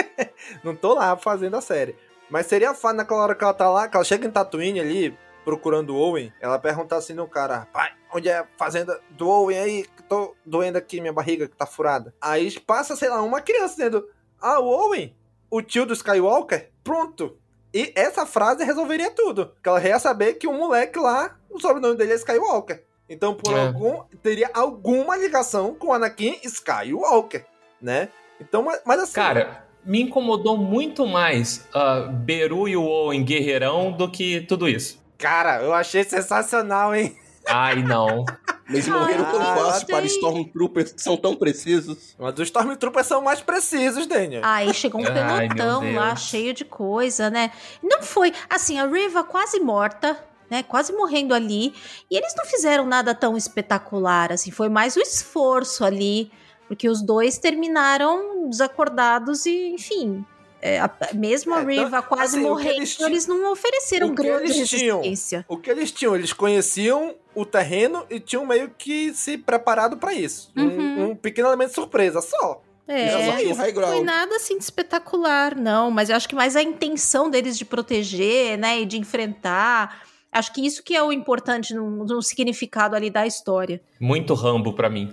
não 0.63 0.77
tô 0.77 0.95
lá 0.95 1.17
fazendo 1.17 1.57
a 1.57 1.63
série. 1.63 1.97
Mas 2.31 2.47
seria 2.47 2.75
fácil 2.75 2.99
naquela 2.99 3.23
hora 3.23 3.35
que 3.35 3.43
ela 3.43 3.55
tá 3.55 3.71
lá, 3.71 3.89
que 3.89 3.97
ela 3.97 4.05
chega 4.05 4.27
em 4.27 4.31
Tatooine 4.31 4.81
ali, 4.81 5.19
procurando 5.49 5.95
o 5.95 5.99
Owen, 5.99 6.31
ela 6.43 6.59
pergunta 6.59 6.95
assim 6.95 7.15
no 7.15 7.27
cara, 7.27 7.67
pai, 7.73 7.91
onde 8.13 8.29
é 8.29 8.39
a 8.39 8.47
fazenda 8.59 9.01
do 9.09 9.27
Owen 9.27 9.59
aí? 9.59 9.87
Que 9.97 10.03
tô 10.03 10.37
doendo 10.45 10.77
aqui, 10.77 11.01
minha 11.01 11.13
barriga 11.13 11.49
que 11.49 11.57
tá 11.57 11.65
furada. 11.65 12.15
Aí 12.21 12.61
passa, 12.61 12.95
sei 12.95 13.09
lá, 13.09 13.23
uma 13.23 13.41
criança 13.41 13.77
dizendo, 13.77 14.07
ah, 14.43 14.61
o 14.61 14.67
Owen, 14.67 15.17
o 15.51 15.63
tio 15.63 15.87
do 15.87 15.95
Skywalker, 15.95 16.71
pronto. 16.85 17.39
E 17.73 17.93
essa 17.95 18.25
frase 18.25 18.65
resolveria 18.65 19.11
tudo. 19.11 19.53
Que 19.63 19.69
ela 19.69 19.83
ia 19.83 19.99
saber 19.99 20.35
que 20.35 20.47
o 20.47 20.53
moleque 20.53 20.99
lá, 20.99 21.37
o 21.51 21.61
sobrenome 21.61 21.97
dele 21.97 22.13
é 22.13 22.17
Skywalker. 22.17 22.83
Então, 23.09 23.35
por 23.35 23.57
é. 23.57 23.67
algum. 23.67 24.03
Teria 24.23 24.51
alguma 24.53 25.17
ligação 25.17 25.75
com 25.75 25.93
Anakin 25.93 26.39
Skywalker, 26.45 27.45
né? 27.81 28.09
Então, 28.41 28.63
mas, 28.63 28.81
mas 28.85 29.01
assim. 29.01 29.15
Cara, 29.15 29.65
me 29.85 30.03
incomodou 30.03 30.57
muito 30.57 31.07
mais 31.07 31.67
uh, 31.75 32.11
Beru 32.11 32.69
e 32.69 32.77
o 32.77 32.85
Owen 32.85 33.25
Guerreirão 33.25 33.93
do 33.93 34.11
que 34.11 34.43
tudo 34.43 34.69
isso. 34.69 35.03
Cara, 35.17 35.63
eu 35.63 35.73
achei 35.73 36.05
sensacional, 36.05 36.95
hein? 36.95 37.17
Ai, 37.47 37.83
não. 37.83 38.25
Eles 38.69 38.87
morreram 38.87 39.25
tão 39.25 39.41
fácil 39.41 39.87
para 39.87 40.05
Stormtroopers 40.07 40.93
que 40.93 41.03
são 41.03 41.17
tão 41.17 41.35
precisos. 41.35 42.15
Mas 42.19 42.35
os 42.35 42.41
Stormtroopers 42.49 43.07
são 43.07 43.23
mais 43.23 43.41
precisos, 43.41 44.07
Daniel. 44.07 44.43
Aí 44.45 44.73
chegou 44.75 45.01
um 45.01 45.05
pelotão 45.05 45.95
lá, 45.95 46.15
cheio 46.15 46.53
de 46.53 46.65
coisa, 46.65 47.31
né? 47.31 47.51
Não 47.83 48.03
foi. 48.03 48.33
Assim, 48.51 48.79
a 48.79 48.87
Riva 48.87 49.25
quase 49.25 49.59
morta, 49.61 50.23
né, 50.51 50.63
quase 50.63 50.93
morrendo 50.93 51.35
ali. 51.35 51.73
E 52.11 52.17
eles 52.17 52.35
não 52.37 52.45
fizeram 52.45 52.85
nada 52.85 53.15
tão 53.15 53.37
espetacular, 53.37 54.33
assim, 54.33 54.51
foi 54.51 54.69
mais 54.69 54.97
o 54.97 55.01
esforço 55.01 55.85
ali, 55.85 56.31
porque 56.67 56.89
os 56.89 57.03
dois 57.03 57.39
terminaram 57.39 58.49
desacordados 58.49 59.47
e, 59.47 59.69
enfim, 59.69 60.25
é, 60.61 60.81
a, 60.81 60.91
mesmo 61.15 61.55
a 61.55 61.63
é, 61.63 61.65
Riva 61.65 61.87
então, 61.87 62.03
quase 62.03 62.37
assim, 62.37 62.47
morrendo, 62.47 62.77
eles, 62.77 62.97
tinham, 62.97 63.11
eles, 63.11 63.27
não 63.27 63.53
ofereceram 63.53 64.15
grande 64.15 64.53
resistência. 64.53 65.45
Tinham, 65.47 65.59
o 65.59 65.61
que 65.61 65.71
eles 65.71 65.93
tinham? 65.93 66.17
Eles 66.17 66.33
conheciam 66.33 67.15
o 67.35 67.45
terreno 67.45 68.05
e 68.11 68.19
tinham 68.19 68.45
meio 68.45 68.71
que 68.77 69.15
se 69.15 69.39
preparado 69.39 69.97
para 69.97 70.13
isso. 70.13 70.53
Uhum. 70.57 70.67
Um, 70.67 71.11
um, 71.11 71.17
pequeno 71.17 71.49
elemento 71.49 71.71
de 71.71 71.75
surpresa 71.75 72.21
só. 72.21 72.63
É, 72.87 73.45
não 73.45 73.55
foi 73.55 74.03
nada 74.03 74.37
assim 74.37 74.57
de 74.57 74.65
espetacular, 74.65 75.55
não. 75.55 75.91
Mas 75.91 76.09
eu 76.09 76.17
acho 76.17 76.29
que 76.29 76.35
mais 76.35 76.57
a 76.57 76.63
intenção 76.63 77.29
deles 77.29 77.59
de 77.59 77.65
proteger, 77.65 78.57
né, 78.57 78.81
e 78.81 78.87
de 78.87 78.99
enfrentar 78.99 80.03
Acho 80.31 80.53
que 80.53 80.65
isso 80.65 80.83
que 80.83 80.95
é 80.95 81.03
o 81.03 81.11
importante 81.11 81.75
no, 81.75 82.05
no 82.05 82.23
significado 82.23 82.95
ali 82.95 83.11
da 83.11 83.27
história. 83.27 83.81
Muito 83.99 84.35
rambo 84.35 84.75
para 84.75 84.91
mim. 84.91 85.13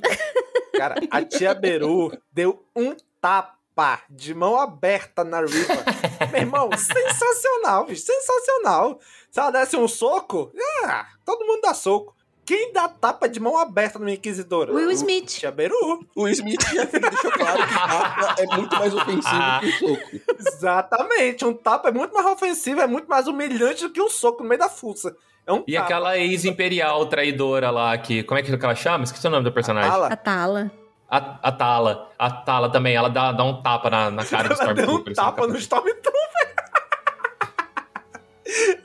Cara, 0.75 0.95
a 1.09 1.23
tia 1.23 1.53
Beru 1.53 2.11
deu 2.33 2.65
um 2.75 2.93
tapa 3.21 3.55
de 4.09 4.33
mão 4.33 4.59
aberta 4.59 5.23
na 5.23 5.41
Riva. 5.41 5.73
Meu 6.31 6.41
irmão, 6.41 6.69
sensacional, 6.77 7.85
bicho, 7.85 8.03
sensacional. 8.05 8.99
Se 9.29 9.39
ela 9.39 9.51
desse 9.51 9.75
um 9.75 9.87
soco, 9.87 10.51
ah, 10.85 11.07
todo 11.25 11.45
mundo 11.45 11.61
dá 11.61 11.73
soco. 11.73 12.15
Quem 12.45 12.71
dá 12.71 12.87
tapa 12.87 13.27
de 13.27 13.39
mão 13.39 13.57
aberta 13.57 13.97
numa 13.97 14.11
inquisidora? 14.11 14.71
Will 14.71 14.91
Smith. 14.91 15.25
Tia 15.25 15.51
Beru. 15.51 16.05
O 16.15 16.27
Smith 16.27 16.61
já 16.61 16.83
deixou 16.83 17.31
claro 17.31 17.67
que 17.67 17.73
tapa 17.73 18.35
é 18.37 18.55
muito 18.55 18.75
mais 18.75 18.93
ofensivo 18.93 19.59
que 19.59 19.67
o 19.67 19.79
soco. 19.79 20.33
Exatamente. 20.37 21.43
Um 21.43 21.53
tapa 21.53 21.89
é 21.89 21.91
muito 21.91 22.13
mais 22.13 22.27
ofensivo, 22.27 22.81
é 22.81 22.87
muito 22.87 23.07
mais 23.07 23.27
humilhante 23.27 23.87
do 23.87 23.89
que 23.89 23.99
um 23.99 24.09
soco 24.09 24.43
no 24.43 24.49
meio 24.49 24.59
da 24.59 24.69
fuça. 24.69 25.15
É 25.47 25.51
um 25.51 25.63
e 25.67 25.73
tapa. 25.73 25.85
aquela 25.85 26.17
ex-imperial 26.19 27.07
traidora 27.07 27.71
lá, 27.71 27.97
que. 27.97 28.21
Como 28.23 28.39
é 28.39 28.43
que 28.43 28.51
ela 28.51 28.75
chama? 28.75 29.03
Esqueci 29.03 29.25
o 29.25 29.31
nome 29.31 29.43
do 29.43 29.51
personagem. 29.51 29.89
A 29.89 30.15
Tala. 30.15 30.71
A, 30.71 30.84
a 31.09 31.51
Tala. 31.51 32.11
A 32.17 32.31
Tala 32.31 32.71
também, 32.71 32.95
ela 32.95 33.09
dá, 33.09 33.31
dá 33.31 33.43
um 33.43 33.61
tapa 33.61 33.89
na, 33.89 34.11
na 34.11 34.25
cara 34.25 34.47
do 34.49 34.53
Stormtrooper. 34.53 34.83
Ela 34.85 34.95
deu 34.95 35.11
um 35.11 35.13
tapa 35.13 35.47
no 35.47 35.57
Stormtrooper. 35.57 36.55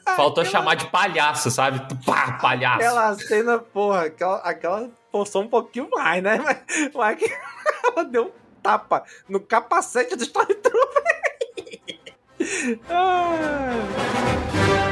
Faltou 0.16 0.44
chamar 0.44 0.74
de 0.74 0.86
palhaço, 0.86 1.50
sabe? 1.50 1.80
Pá, 2.04 2.38
palhaço. 2.40 2.76
Aquela 2.78 3.14
cena, 3.14 3.58
porra, 3.58 4.06
aquela, 4.06 4.36
aquela 4.38 4.90
forçou 5.10 5.42
um 5.42 5.48
pouquinho 5.48 5.88
mais, 5.90 6.22
né? 6.22 6.38
Mas, 6.38 6.58
mas 6.94 7.18
que 7.18 7.30
ela 7.84 8.04
deu 8.04 8.26
um 8.26 8.32
tapa 8.62 9.04
no 9.28 9.40
capacete 9.40 10.16
do 10.16 10.22
Stormtrooper. 10.22 10.80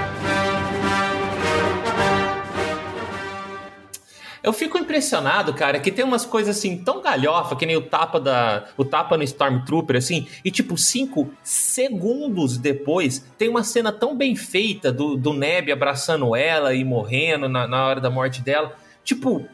Eu 4.48 4.52
fico 4.54 4.78
impressionado, 4.78 5.52
cara, 5.52 5.78
que 5.78 5.92
tem 5.92 6.02
umas 6.02 6.24
coisas 6.24 6.56
assim 6.56 6.78
tão 6.78 7.02
galhofa, 7.02 7.54
que 7.54 7.66
nem 7.66 7.76
o 7.76 7.82
tapa 7.82 8.18
da 8.18 8.64
o 8.78 8.84
tapa 8.84 9.14
no 9.14 9.22
Stormtrooper 9.22 9.98
assim, 9.98 10.26
e 10.42 10.50
tipo 10.50 10.78
cinco 10.78 11.30
segundos 11.42 12.56
depois 12.56 13.22
tem 13.36 13.50
uma 13.50 13.62
cena 13.62 13.92
tão 13.92 14.16
bem 14.16 14.34
feita 14.34 14.90
do, 14.90 15.18
do 15.18 15.34
Neb 15.34 15.70
abraçando 15.70 16.34
ela 16.34 16.72
e 16.72 16.82
morrendo 16.82 17.46
na, 17.46 17.68
na 17.68 17.86
hora 17.88 18.00
da 18.00 18.08
morte 18.08 18.40
dela. 18.40 18.74
Tipo, 19.04 19.46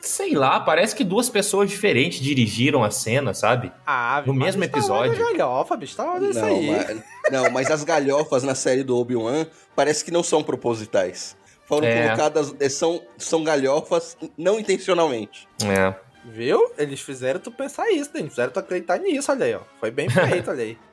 sei 0.00 0.34
lá, 0.34 0.58
parece 0.58 0.96
que 0.96 1.04
duas 1.04 1.28
pessoas 1.28 1.68
diferentes 1.68 2.18
dirigiram 2.18 2.82
a 2.82 2.90
cena, 2.90 3.34
sabe? 3.34 3.70
Ah, 3.86 4.22
no 4.24 4.32
mesmo 4.32 4.64
episódio. 4.64 5.18
Tá 5.18 5.32
galhofa, 5.32 5.76
bicho, 5.76 5.96
tá 5.96 6.10
olhando 6.10 6.30
isso 6.30 6.40
Não, 6.40 6.46
aí. 6.46 6.70
mas, 6.70 7.02
não, 7.30 7.50
mas 7.50 7.70
as 7.70 7.84
galhofas 7.84 8.42
na 8.42 8.54
série 8.54 8.82
do 8.82 8.96
Obi-Wan 8.96 9.44
parece 9.76 10.02
que 10.02 10.10
não 10.10 10.22
são 10.22 10.42
propositais. 10.42 11.36
Foram 11.66 11.86
É. 11.86 12.04
colocadas, 12.06 12.54
eh, 12.60 12.68
são, 12.68 13.02
são 13.16 13.42
galhofas 13.42 14.16
não 14.36 14.58
intencionalmente. 14.60 15.48
É. 15.64 15.94
Viu? 16.26 16.70
Eles 16.78 17.00
fizeram 17.00 17.38
tu 17.40 17.50
pensar 17.50 17.90
isso, 17.90 18.10
né? 18.14 18.20
Eles 18.20 18.30
fizeram 18.32 18.52
tu 18.52 18.58
acreditar 18.58 18.98
nisso, 18.98 19.30
olha 19.30 19.46
aí, 19.46 19.54
ó. 19.54 19.60
Foi 19.80 19.90
bem 19.90 20.08
feito, 20.08 20.50
olha 20.50 20.62
aí. 20.64 20.78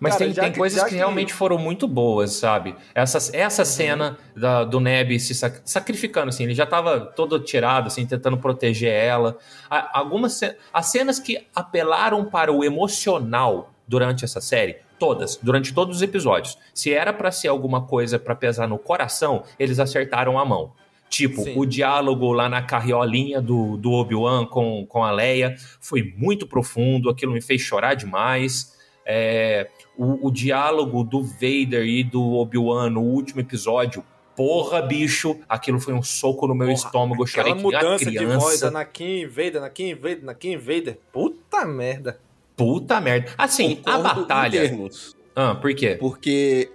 Mas 0.00 0.14
Cara, 0.14 0.24
tem, 0.24 0.32
já 0.34 0.42
tem 0.44 0.52
coisas 0.54 0.82
que, 0.82 0.88
que- 0.90 0.94
realmente 0.96 1.34
foram 1.34 1.58
muito 1.58 1.86
boas, 1.86 2.32
sabe? 2.32 2.74
Essa, 2.94 3.18
essa 3.36 3.64
cena 3.64 4.16
da- 4.34 4.64
do 4.64 4.80
Neb 4.80 5.18
se 5.20 5.34
sac- 5.34 5.60
sacrificando, 5.64 6.30
assim, 6.30 6.44
ele 6.44 6.54
já 6.54 6.64
tava 6.64 7.00
todo 7.00 7.38
tirado, 7.38 7.88
assim, 7.88 8.06
tentando 8.06 8.38
proteger 8.38 8.90
ela. 8.92 9.36
A- 9.68 9.98
algumas 9.98 10.32
ce- 10.32 10.56
as 10.72 10.86
cenas 10.86 11.18
que 11.18 11.46
apelaram 11.54 12.24
para 12.24 12.50
o 12.50 12.64
emocional 12.64 13.74
durante 13.86 14.24
essa 14.24 14.40
série, 14.40 14.76
todas, 15.02 15.36
durante 15.42 15.74
todos 15.74 15.96
os 15.96 16.02
episódios. 16.02 16.56
Se 16.72 16.94
era 16.94 17.12
pra 17.12 17.32
ser 17.32 17.48
alguma 17.48 17.82
coisa 17.82 18.20
pra 18.20 18.36
pesar 18.36 18.68
no 18.68 18.78
coração, 18.78 19.42
eles 19.58 19.80
acertaram 19.80 20.38
a 20.38 20.44
mão. 20.44 20.74
Tipo, 21.08 21.42
Sim. 21.42 21.54
o 21.56 21.66
diálogo 21.66 22.30
lá 22.32 22.48
na 22.48 22.62
carriolinha 22.62 23.42
do, 23.42 23.76
do 23.76 23.90
Obi-Wan 23.90 24.46
com, 24.46 24.86
com 24.86 25.02
a 25.02 25.10
Leia 25.10 25.56
foi 25.80 26.14
muito 26.16 26.46
profundo, 26.46 27.10
aquilo 27.10 27.32
me 27.32 27.42
fez 27.42 27.60
chorar 27.60 27.94
demais. 27.94 28.78
É, 29.04 29.68
o, 29.98 30.28
o 30.28 30.30
diálogo 30.30 31.02
do 31.02 31.20
Vader 31.20 31.84
e 31.84 32.04
do 32.04 32.34
Obi-Wan 32.34 32.90
no 32.90 33.02
último 33.02 33.40
episódio, 33.40 34.04
porra, 34.36 34.80
bicho, 34.80 35.36
aquilo 35.48 35.80
foi 35.80 35.94
um 35.94 36.02
soco 36.02 36.46
no 36.46 36.54
meu 36.54 36.68
Porra, 36.68 36.78
estômago, 36.78 37.22
eu 37.24 37.26
chorei 37.26 37.52
Aquela 37.52 37.70
que 37.70 37.76
mudança 37.76 38.08
de 38.08 38.24
voz, 38.24 38.44
criança. 38.44 38.68
Anakin, 38.68 39.26
Vader, 39.26 39.56
Anakin, 39.56 39.94
Vader, 39.96 40.20
Anakin, 40.22 40.56
Vader. 40.56 40.98
Puta 41.12 41.64
merda. 41.64 42.20
Puta 42.64 43.00
merda. 43.00 43.30
Assim, 43.36 43.80
a 43.84 43.96
Concordo 43.96 44.20
em 44.20 44.22
batalha. 44.22 44.60
termos. 44.60 45.16
Ah, 45.34 45.54
por 45.54 45.74
quê? 45.74 45.96
Porque 45.98 46.70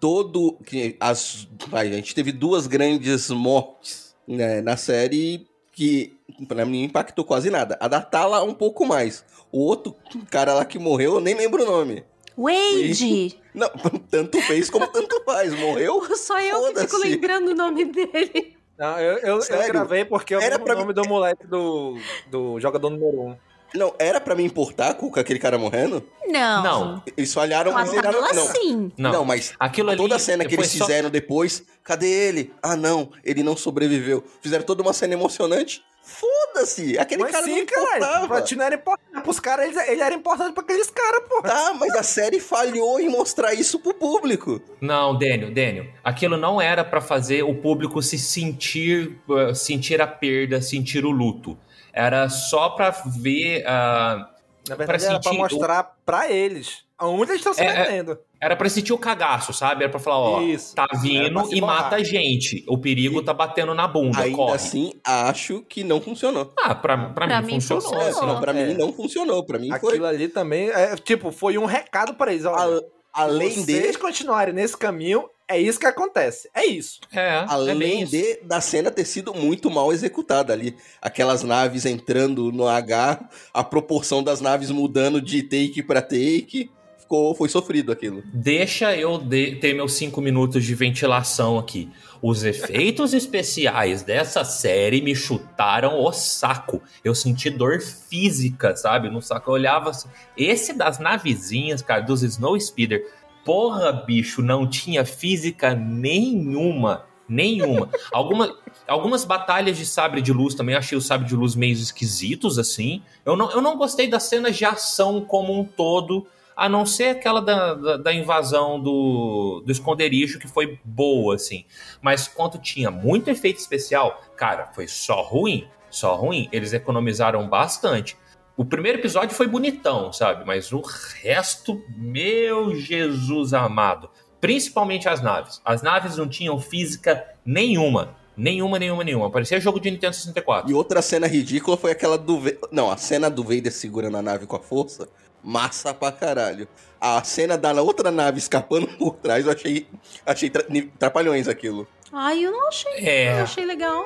todo. 0.00 0.58
que 0.64 0.96
As, 1.00 1.48
a 1.72 1.84
gente 1.84 2.14
teve 2.14 2.32
duas 2.32 2.66
grandes 2.66 3.30
mortes 3.30 4.14
né, 4.26 4.60
na 4.60 4.76
série 4.76 5.46
que 5.72 6.16
pra 6.46 6.64
mim 6.64 6.84
impactou 6.84 7.24
quase 7.24 7.50
nada. 7.50 7.76
A 7.80 7.88
da 7.88 8.00
Tala 8.00 8.42
um 8.42 8.54
pouco 8.54 8.86
mais. 8.86 9.24
O 9.50 9.60
outro 9.60 9.94
cara 10.30 10.54
lá 10.54 10.64
que 10.64 10.78
morreu, 10.78 11.14
eu 11.14 11.20
nem 11.20 11.34
lembro 11.34 11.62
o 11.62 11.66
nome. 11.66 12.04
Wade! 12.36 13.38
Não, 13.54 13.68
tanto 14.10 14.40
fez 14.42 14.68
como 14.68 14.86
tanto 14.88 15.22
faz. 15.24 15.54
Morreu? 15.54 16.02
Só 16.16 16.40
eu 16.40 16.72
que 16.72 16.80
fico 16.80 16.98
lembrando 16.98 17.52
o 17.52 17.54
nome 17.54 17.84
dele. 17.84 18.56
Não, 18.76 18.98
eu, 18.98 19.18
eu, 19.18 19.38
eu 19.38 19.66
gravei 19.68 20.04
porque 20.04 20.34
eu 20.34 20.40
Era 20.40 20.60
o 20.60 20.66
nome 20.66 20.92
do 20.92 21.08
moleque 21.08 21.46
do, 21.46 21.96
do 22.28 22.58
jogador 22.58 22.90
número 22.90 23.20
1. 23.20 23.28
Um. 23.28 23.36
Não, 23.74 23.92
era 23.98 24.20
pra 24.20 24.34
me 24.34 24.44
importar 24.44 24.94
com 24.94 25.10
aquele 25.18 25.38
cara 25.38 25.58
morrendo? 25.58 26.06
Não. 26.26 26.62
Não. 26.62 27.02
Eles 27.16 27.34
falharam. 27.34 27.72
Com 27.72 27.78
a 27.78 27.82
eles 27.82 27.92
erraram- 27.94 28.20
Tala, 28.20 28.32
não. 28.32 28.46
sim. 28.46 28.92
Não. 28.96 29.12
Não, 29.12 29.24
mas 29.24 29.52
Aquilo 29.58 29.90
ali 29.90 29.98
toda 29.98 30.16
a 30.16 30.18
cena 30.18 30.44
que 30.44 30.54
eles 30.54 30.70
só- 30.70 30.84
fizeram 30.86 31.10
depois, 31.10 31.62
cadê 31.82 32.08
ele? 32.08 32.52
Ah, 32.62 32.76
não, 32.76 33.10
ele 33.24 33.42
não 33.42 33.56
sobreviveu. 33.56 34.22
Fizeram 34.40 34.64
toda 34.64 34.82
uma 34.82 34.92
cena 34.92 35.14
emocionante. 35.14 35.82
Foda-se! 36.06 36.98
Aquele 36.98 37.22
Mas 37.22 37.32
cara 37.32 37.44
sim, 37.46 37.52
não 37.52 37.58
importava. 37.60 38.28
Pra 38.28 38.42
ti 38.42 38.54
não 38.56 38.64
era 38.64 38.74
importante. 38.74 39.22
Pros 39.22 39.40
caras, 39.40 39.66
ele, 39.74 39.90
ele 39.92 40.00
era 40.02 40.14
importante 40.14 40.52
pra 40.52 40.62
aqueles 40.62 40.90
caras, 40.90 41.22
porra. 41.28 41.42
Tá, 41.48 41.74
mas 41.80 41.94
a 41.96 42.02
série 42.02 42.38
falhou 42.40 43.00
em 43.00 43.08
mostrar 43.08 43.54
isso 43.54 43.78
pro 43.78 43.94
público. 43.94 44.60
Não, 44.82 45.18
Daniel, 45.18 45.52
Daniel, 45.52 45.86
aquilo 46.04 46.36
não 46.36 46.60
era 46.60 46.84
pra 46.84 47.00
fazer 47.00 47.42
o 47.42 47.54
público 47.54 48.02
se 48.02 48.18
sentir, 48.18 49.18
uh, 49.28 49.54
sentir 49.54 50.00
a 50.00 50.06
perda, 50.06 50.60
sentir 50.60 51.04
o 51.06 51.10
luto. 51.10 51.56
Era 51.94 52.28
só 52.28 52.70
pra 52.70 52.90
ver, 52.90 53.64
ah, 53.66 54.28
Na 54.68 54.74
verdade, 54.74 55.04
pra 55.04 55.10
era 55.12 55.20
pra 55.20 55.30
sentir 55.30 55.38
mostrar 55.38 55.94
pra 56.04 56.30
eles 56.30 56.82
aonde 56.98 57.32
eles 57.32 57.40
estão 57.40 57.52
se 57.54 57.60
É, 57.62 57.66
é, 57.66 57.78
metendo. 57.80 58.18
era 58.40 58.56
pra 58.56 58.68
sentir 58.68 58.92
o 58.92 58.98
cagaço, 58.98 59.52
sabe? 59.52 59.82
Era 59.84 59.90
pra 59.90 60.00
falar, 60.00 60.18
ó, 60.18 60.40
Isso. 60.40 60.74
tá 60.74 60.86
vindo 61.02 61.54
e 61.54 61.60
borrar. 61.60 61.82
mata 61.84 61.96
a 61.96 62.02
gente. 62.02 62.64
O 62.68 62.78
perigo 62.78 63.22
tá 63.22 63.32
batendo 63.34 63.74
na 63.74 63.86
bunda, 63.86 64.20
Ainda 64.22 64.36
corre. 64.36 64.54
assim, 64.54 64.92
acho 65.04 65.62
que 65.68 65.84
não 65.84 66.00
funcionou. 66.00 66.52
Ah, 66.58 66.74
pra, 66.74 66.96
pra, 67.10 67.26
Pra 67.26 67.40
mim, 67.42 67.46
mim 67.46 67.60
funcionou. 67.60 67.82
funcionou. 67.82 68.30
É, 68.30 68.34
não, 68.34 68.40
pra 68.40 68.52
É. 68.58 68.66
mim 68.66 68.74
não 68.74 68.92
funcionou. 68.92 69.44
Pra 69.44 69.58
mim 69.58 69.68
foi. 69.68 69.76
Aquilo 69.90 70.06
ali 70.06 70.28
também, 70.28 70.70
é, 70.70 70.96
tipo, 70.96 71.30
foi 71.30 71.58
um 71.58 71.64
recado 71.66 72.14
pra 72.14 72.32
eles. 72.32 72.44
Olha, 72.46 72.78
A- 73.12 73.22
além 73.22 73.50
vocês 73.50 73.92
de. 73.92 73.98
continuarem 73.98 74.54
nesse 74.54 74.76
caminho, 74.76 75.28
é 75.48 75.60
isso 75.60 75.78
que 75.78 75.86
acontece. 75.86 76.48
É 76.54 76.64
isso. 76.66 77.00
É, 77.12 77.20
é 77.20 77.44
Além 77.48 78.02
isso. 78.02 78.12
de 78.12 78.40
da 78.44 78.60
cena 78.60 78.90
ter 78.90 79.04
sido 79.04 79.34
muito 79.34 79.70
mal 79.70 79.92
executada 79.92 80.52
ali. 80.52 80.76
Aquelas 81.02 81.42
naves 81.42 81.84
entrando 81.86 82.50
no 82.52 82.66
H, 82.66 83.28
a 83.52 83.62
proporção 83.64 84.22
das 84.22 84.40
naves 84.40 84.70
mudando 84.70 85.20
de 85.20 85.42
take 85.42 85.82
pra 85.82 86.00
take. 86.02 86.70
Ficou, 86.98 87.34
foi 87.34 87.50
sofrido 87.50 87.92
aquilo. 87.92 88.22
Deixa 88.32 88.96
eu 88.96 89.18
de- 89.18 89.56
ter 89.56 89.74
meus 89.74 89.92
cinco 89.92 90.22
minutos 90.22 90.64
de 90.64 90.74
ventilação 90.74 91.58
aqui. 91.58 91.90
Os 92.22 92.42
efeitos 92.44 93.12
especiais 93.12 94.02
dessa 94.02 94.42
série 94.42 95.02
me 95.02 95.14
chutaram 95.14 96.00
o 96.02 96.10
saco. 96.12 96.80
Eu 97.04 97.14
senti 97.14 97.50
dor 97.50 97.82
física, 97.82 98.74
sabe? 98.74 99.10
No 99.10 99.20
saco. 99.20 99.50
Eu 99.50 99.54
olhava 99.54 99.90
assim. 99.90 100.08
Esse 100.34 100.72
das 100.72 100.98
navezinhas, 100.98 101.82
cara, 101.82 102.00
dos 102.00 102.22
Snow 102.22 102.58
Speeder. 102.58 103.04
Porra, 103.44 103.92
bicho, 103.92 104.40
não 104.40 104.66
tinha 104.68 105.04
física 105.04 105.74
nenhuma. 105.74 107.04
Nenhuma. 107.28 107.88
Alguma, 108.12 108.54
algumas 108.86 109.24
batalhas 109.24 109.78
de 109.78 109.86
sabre 109.86 110.20
de 110.20 110.32
luz 110.32 110.54
também 110.54 110.74
achei 110.74 110.96
os 110.96 111.06
sabre 111.06 111.26
de 111.26 111.34
luz 111.34 111.54
meio 111.54 111.72
esquisitos, 111.72 112.58
assim. 112.58 113.02
Eu 113.24 113.36
não, 113.36 113.50
eu 113.50 113.62
não 113.62 113.76
gostei 113.76 114.08
das 114.08 114.24
cenas 114.24 114.56
de 114.56 114.64
ação 114.64 115.22
como 115.22 115.58
um 115.58 115.64
todo. 115.64 116.26
A 116.56 116.68
não 116.68 116.86
ser 116.86 117.08
aquela 117.08 117.40
da, 117.40 117.74
da, 117.74 117.96
da 117.96 118.12
invasão 118.12 118.80
do, 118.80 119.60
do 119.66 119.72
esconderijo, 119.72 120.38
que 120.38 120.46
foi 120.46 120.78
boa, 120.84 121.34
assim. 121.34 121.64
Mas 122.00 122.28
quando 122.28 122.58
tinha 122.58 122.92
muito 122.92 123.28
efeito 123.28 123.58
especial, 123.58 124.22
cara, 124.36 124.70
foi 124.72 124.86
só 124.86 125.20
ruim. 125.22 125.66
Só 125.90 126.14
ruim. 126.14 126.48
Eles 126.52 126.72
economizaram 126.72 127.48
bastante. 127.48 128.16
O 128.56 128.64
primeiro 128.64 128.98
episódio 128.98 129.34
foi 129.34 129.46
bonitão, 129.48 130.12
sabe? 130.12 130.44
Mas 130.46 130.72
o 130.72 130.80
resto, 130.80 131.82
meu 131.96 132.74
Jesus 132.76 133.52
amado. 133.52 134.08
Principalmente 134.40 135.08
as 135.08 135.20
naves. 135.22 135.60
As 135.64 135.82
naves 135.82 136.16
não 136.16 136.28
tinham 136.28 136.60
física 136.60 137.24
nenhuma. 137.44 138.14
Nenhuma, 138.36 138.78
nenhuma, 138.78 139.02
nenhuma. 139.04 139.30
Parecia 139.30 139.60
jogo 139.60 139.80
de 139.80 139.90
Nintendo 139.90 140.14
64. 140.14 140.70
E 140.70 140.74
outra 140.74 141.00
cena 141.02 141.26
ridícula 141.26 141.76
foi 141.76 141.92
aquela 141.92 142.18
do. 142.18 142.40
Ve- 142.40 142.58
Não, 142.70 142.90
a 142.90 142.96
cena 142.96 143.30
do 143.30 143.42
Vader 143.42 143.72
segurando 143.72 144.16
a 144.16 144.22
nave 144.22 144.46
com 144.46 144.56
a 144.56 144.60
força. 144.60 145.08
Massa 145.42 145.92
pra 145.94 146.10
caralho. 146.10 146.66
A 147.00 147.22
cena 147.22 147.56
da 147.56 147.72
outra 147.82 148.10
nave 148.10 148.38
escapando 148.38 148.86
por 148.98 149.16
trás, 149.16 149.46
eu 149.46 149.52
achei. 149.52 149.86
Achei 150.26 150.50
tra- 150.50 150.64
trapalhões 150.98 151.46
aquilo. 151.48 151.86
Ai, 152.12 152.44
eu 152.44 152.50
não 152.52 152.68
achei. 152.68 152.92
É. 153.06 153.38
Eu 153.38 153.44
achei 153.44 153.64
legal. 153.64 154.04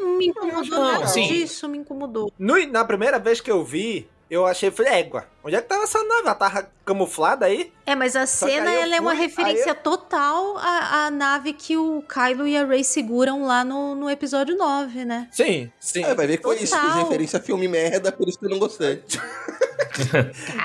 Não 0.00 0.16
me 0.18 0.26
incomodou 0.28 0.64
Não, 0.78 0.92
nada 0.92 1.06
sim. 1.06 1.26
disso, 1.28 1.68
me 1.68 1.78
incomodou. 1.78 2.32
No- 2.38 2.66
na 2.68 2.84
primeira 2.84 3.18
vez 3.18 3.40
que 3.40 3.50
eu 3.50 3.64
vi, 3.64 4.08
eu 4.30 4.46
achei, 4.46 4.70
falei, 4.70 4.92
égua, 4.94 5.26
onde 5.44 5.56
é 5.56 5.60
que 5.62 5.68
tava 5.68 5.82
essa 5.84 6.02
nave? 6.04 6.22
Ela 6.22 6.34
tava 6.34 6.70
camuflada 6.84 7.46
aí? 7.46 7.72
É, 7.84 7.94
mas 7.96 8.14
a 8.16 8.20
que 8.22 8.26
cena 8.28 8.72
eu 8.72 8.82
ela 8.82 8.96
é 8.96 9.00
uma 9.00 9.10
fui- 9.14 9.20
referência 9.26 9.72
aí 9.72 9.78
total 9.78 10.56
à, 10.58 11.06
à 11.06 11.10
nave 11.10 11.52
que 11.52 11.76
o 11.76 12.02
Kylo 12.02 12.46
e 12.46 12.56
a 12.56 12.64
Rey 12.64 12.84
seguram 12.84 13.44
lá 13.44 13.64
no, 13.64 13.94
no 13.94 14.08
episódio 14.10 14.56
9, 14.56 15.04
né? 15.04 15.28
Sim, 15.32 15.70
sim. 15.80 16.04
É, 16.04 16.14
vai 16.14 16.26
ver 16.26 16.36
que 16.38 16.44
foi 16.44 16.56
isso. 16.62 16.78
Fiz 16.78 16.94
referência 16.94 17.38
a 17.38 17.42
filme 17.42 17.66
merda, 17.68 18.12
por 18.12 18.28
isso 18.28 18.38
que 18.38 18.46
eu 18.46 18.50
não 18.50 18.58
gostei. 18.58 19.02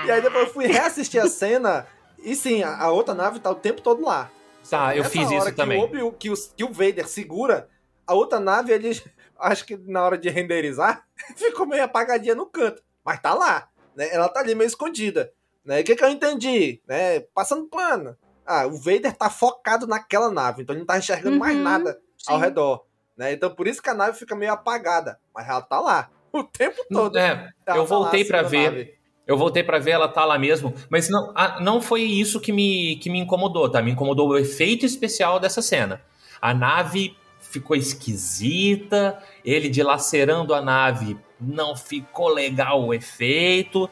E 0.05 0.11
aí 0.11 0.21
depois 0.21 0.47
eu 0.47 0.53
fui 0.53 0.67
reassistir 0.67 1.21
a 1.21 1.27
cena, 1.27 1.87
e 2.23 2.35
sim, 2.35 2.63
a, 2.63 2.77
a 2.83 2.91
outra 2.91 3.13
nave 3.13 3.39
tá 3.39 3.49
o 3.49 3.55
tempo 3.55 3.81
todo 3.81 4.03
lá. 4.03 4.29
Tá, 4.69 4.95
eu 4.95 5.03
fiz 5.05 5.25
hora 5.27 5.35
isso 5.37 5.45
que 5.47 5.51
também. 5.53 5.79
O 5.79 5.83
Obi, 5.83 5.97
que, 6.17 6.29
o, 6.29 6.35
que 6.55 6.63
o 6.63 6.71
Vader 6.71 7.07
segura, 7.07 7.67
a 8.05 8.13
outra 8.13 8.39
nave, 8.39 8.71
ele, 8.73 9.01
acho 9.39 9.65
que 9.65 9.77
na 9.77 10.03
hora 10.03 10.17
de 10.17 10.29
renderizar, 10.29 11.05
ficou 11.35 11.65
meio 11.65 11.83
apagadinha 11.83 12.35
no 12.35 12.45
canto. 12.45 12.81
Mas 13.03 13.19
tá 13.21 13.33
lá, 13.33 13.67
né? 13.95 14.09
Ela 14.13 14.29
tá 14.29 14.39
ali 14.39 14.55
meio 14.55 14.67
escondida. 14.67 15.31
Né? 15.63 15.81
O 15.81 15.83
que, 15.83 15.95
que 15.95 16.03
eu 16.03 16.09
entendi? 16.09 16.81
Né? 16.87 17.19
Passando 17.33 17.67
pano. 17.67 18.15
Ah, 18.45 18.67
o 18.67 18.77
Vader 18.77 19.13
tá 19.13 19.29
focado 19.29 19.87
naquela 19.87 20.29
nave, 20.31 20.61
então 20.61 20.73
ele 20.73 20.81
não 20.81 20.85
tá 20.85 20.97
enxergando 20.99 21.37
mais 21.39 21.55
Uhum, 21.57 21.63
nada 21.63 21.99
ao 22.27 22.35
sim. 22.37 22.41
redor. 22.43 22.85
Né? 23.17 23.33
Então 23.33 23.49
por 23.53 23.67
isso 23.67 23.81
que 23.81 23.89
a 23.89 23.93
nave 23.93 24.17
fica 24.19 24.35
meio 24.35 24.51
apagada. 24.53 25.19
Mas 25.33 25.47
ela 25.49 25.61
tá 25.61 25.79
lá 25.79 26.09
o 26.31 26.43
tempo 26.43 26.83
todo. 26.91 27.17
É, 27.17 27.51
Ela 27.65 27.77
eu 27.77 27.83
tá 27.83 27.95
voltei 27.95 28.27
da 28.27 28.41
ver. 28.43 28.63
nave. 28.71 28.95
Eu 29.25 29.37
voltei 29.37 29.63
pra 29.63 29.79
ver, 29.79 29.91
ela 29.91 30.07
tá 30.07 30.23
lá 30.23 30.37
mesmo. 30.37 30.75
Mas 30.87 31.09
não, 31.09 31.31
a- 31.35 31.59
não 31.59 31.81
foi 31.81 32.03
isso 32.03 32.39
que 32.39 32.51
me, 32.51 32.97
que 32.97 33.09
me 33.09 33.17
incomodou, 33.17 33.67
tá? 33.71 33.81
Me 33.81 33.89
incomodou 33.89 34.29
o 34.29 34.37
efeito 34.37 34.85
especial 34.85 35.39
dessa 35.39 35.63
cena. 35.63 35.99
A 36.39 36.53
nave 36.53 37.17
ficou 37.55 37.75
esquisita, 37.75 39.17
ele 39.43 39.69
dilacerando 39.69 40.53
a 40.53 40.61
nave 40.61 41.17
não 41.39 41.75
ficou 41.75 42.27
legal 42.29 42.83
o 42.85 42.93
efeito. 42.93 43.89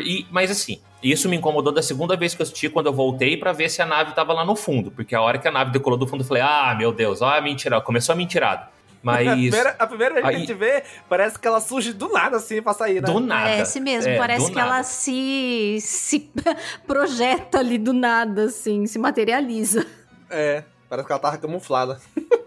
E- 0.00 0.26
mas 0.30 0.50
assim, 0.50 0.80
isso 1.02 1.28
me 1.28 1.36
incomodou 1.36 1.72
da 1.72 1.82
segunda 1.82 2.16
vez 2.16 2.34
que 2.34 2.42
eu 2.42 2.44
assisti, 2.44 2.68
quando 2.68 2.86
eu 2.86 2.92
voltei 2.92 3.36
pra 3.36 3.52
ver 3.52 3.68
se 3.68 3.82
a 3.82 3.86
nave 3.86 4.12
tava 4.14 4.32
lá 4.32 4.44
no 4.44 4.56
fundo. 4.56 4.90
Porque 4.90 5.14
a 5.14 5.20
hora 5.20 5.38
que 5.38 5.46
a 5.48 5.50
nave 5.52 5.70
decolou 5.70 5.98
do 5.98 6.06
fundo, 6.06 6.22
eu 6.22 6.26
falei, 6.26 6.42
ah, 6.42 6.74
meu 6.78 6.92
Deus, 6.92 7.20
ó, 7.22 7.28
a 7.36 7.40
mentira, 7.40 7.80
começou 7.80 8.12
a 8.12 8.16
mentirada. 8.16 8.68
Mas. 9.02 9.26
A 9.28 9.32
primeira, 9.36 9.76
a 9.78 9.86
primeira 9.86 10.14
vez 10.14 10.26
que 10.26 10.32
a 10.32 10.34
Aí- 10.34 10.40
gente 10.46 10.54
vê, 10.54 10.82
parece 11.08 11.38
que 11.38 11.46
ela 11.46 11.60
surge 11.60 11.92
do 11.92 12.08
nada 12.10 12.38
assim 12.38 12.62
pra 12.62 12.72
sair, 12.72 12.94
né? 13.02 13.12
Do 13.12 13.20
nada. 13.20 13.50
Parece 13.50 13.78
mesmo, 13.80 14.10
É, 14.12 14.16
parece 14.16 14.48
que 14.48 14.56
nada. 14.56 14.66
ela 14.76 14.82
se, 14.82 15.78
se 15.82 16.30
projeta 16.86 17.58
ali 17.58 17.76
do 17.76 17.92
nada, 17.92 18.44
assim, 18.44 18.86
se 18.86 18.98
materializa. 18.98 19.86
É, 20.30 20.64
parece 20.88 21.06
que 21.06 21.12
ela 21.12 21.20
tava 21.20 21.36
camuflada. 21.36 22.00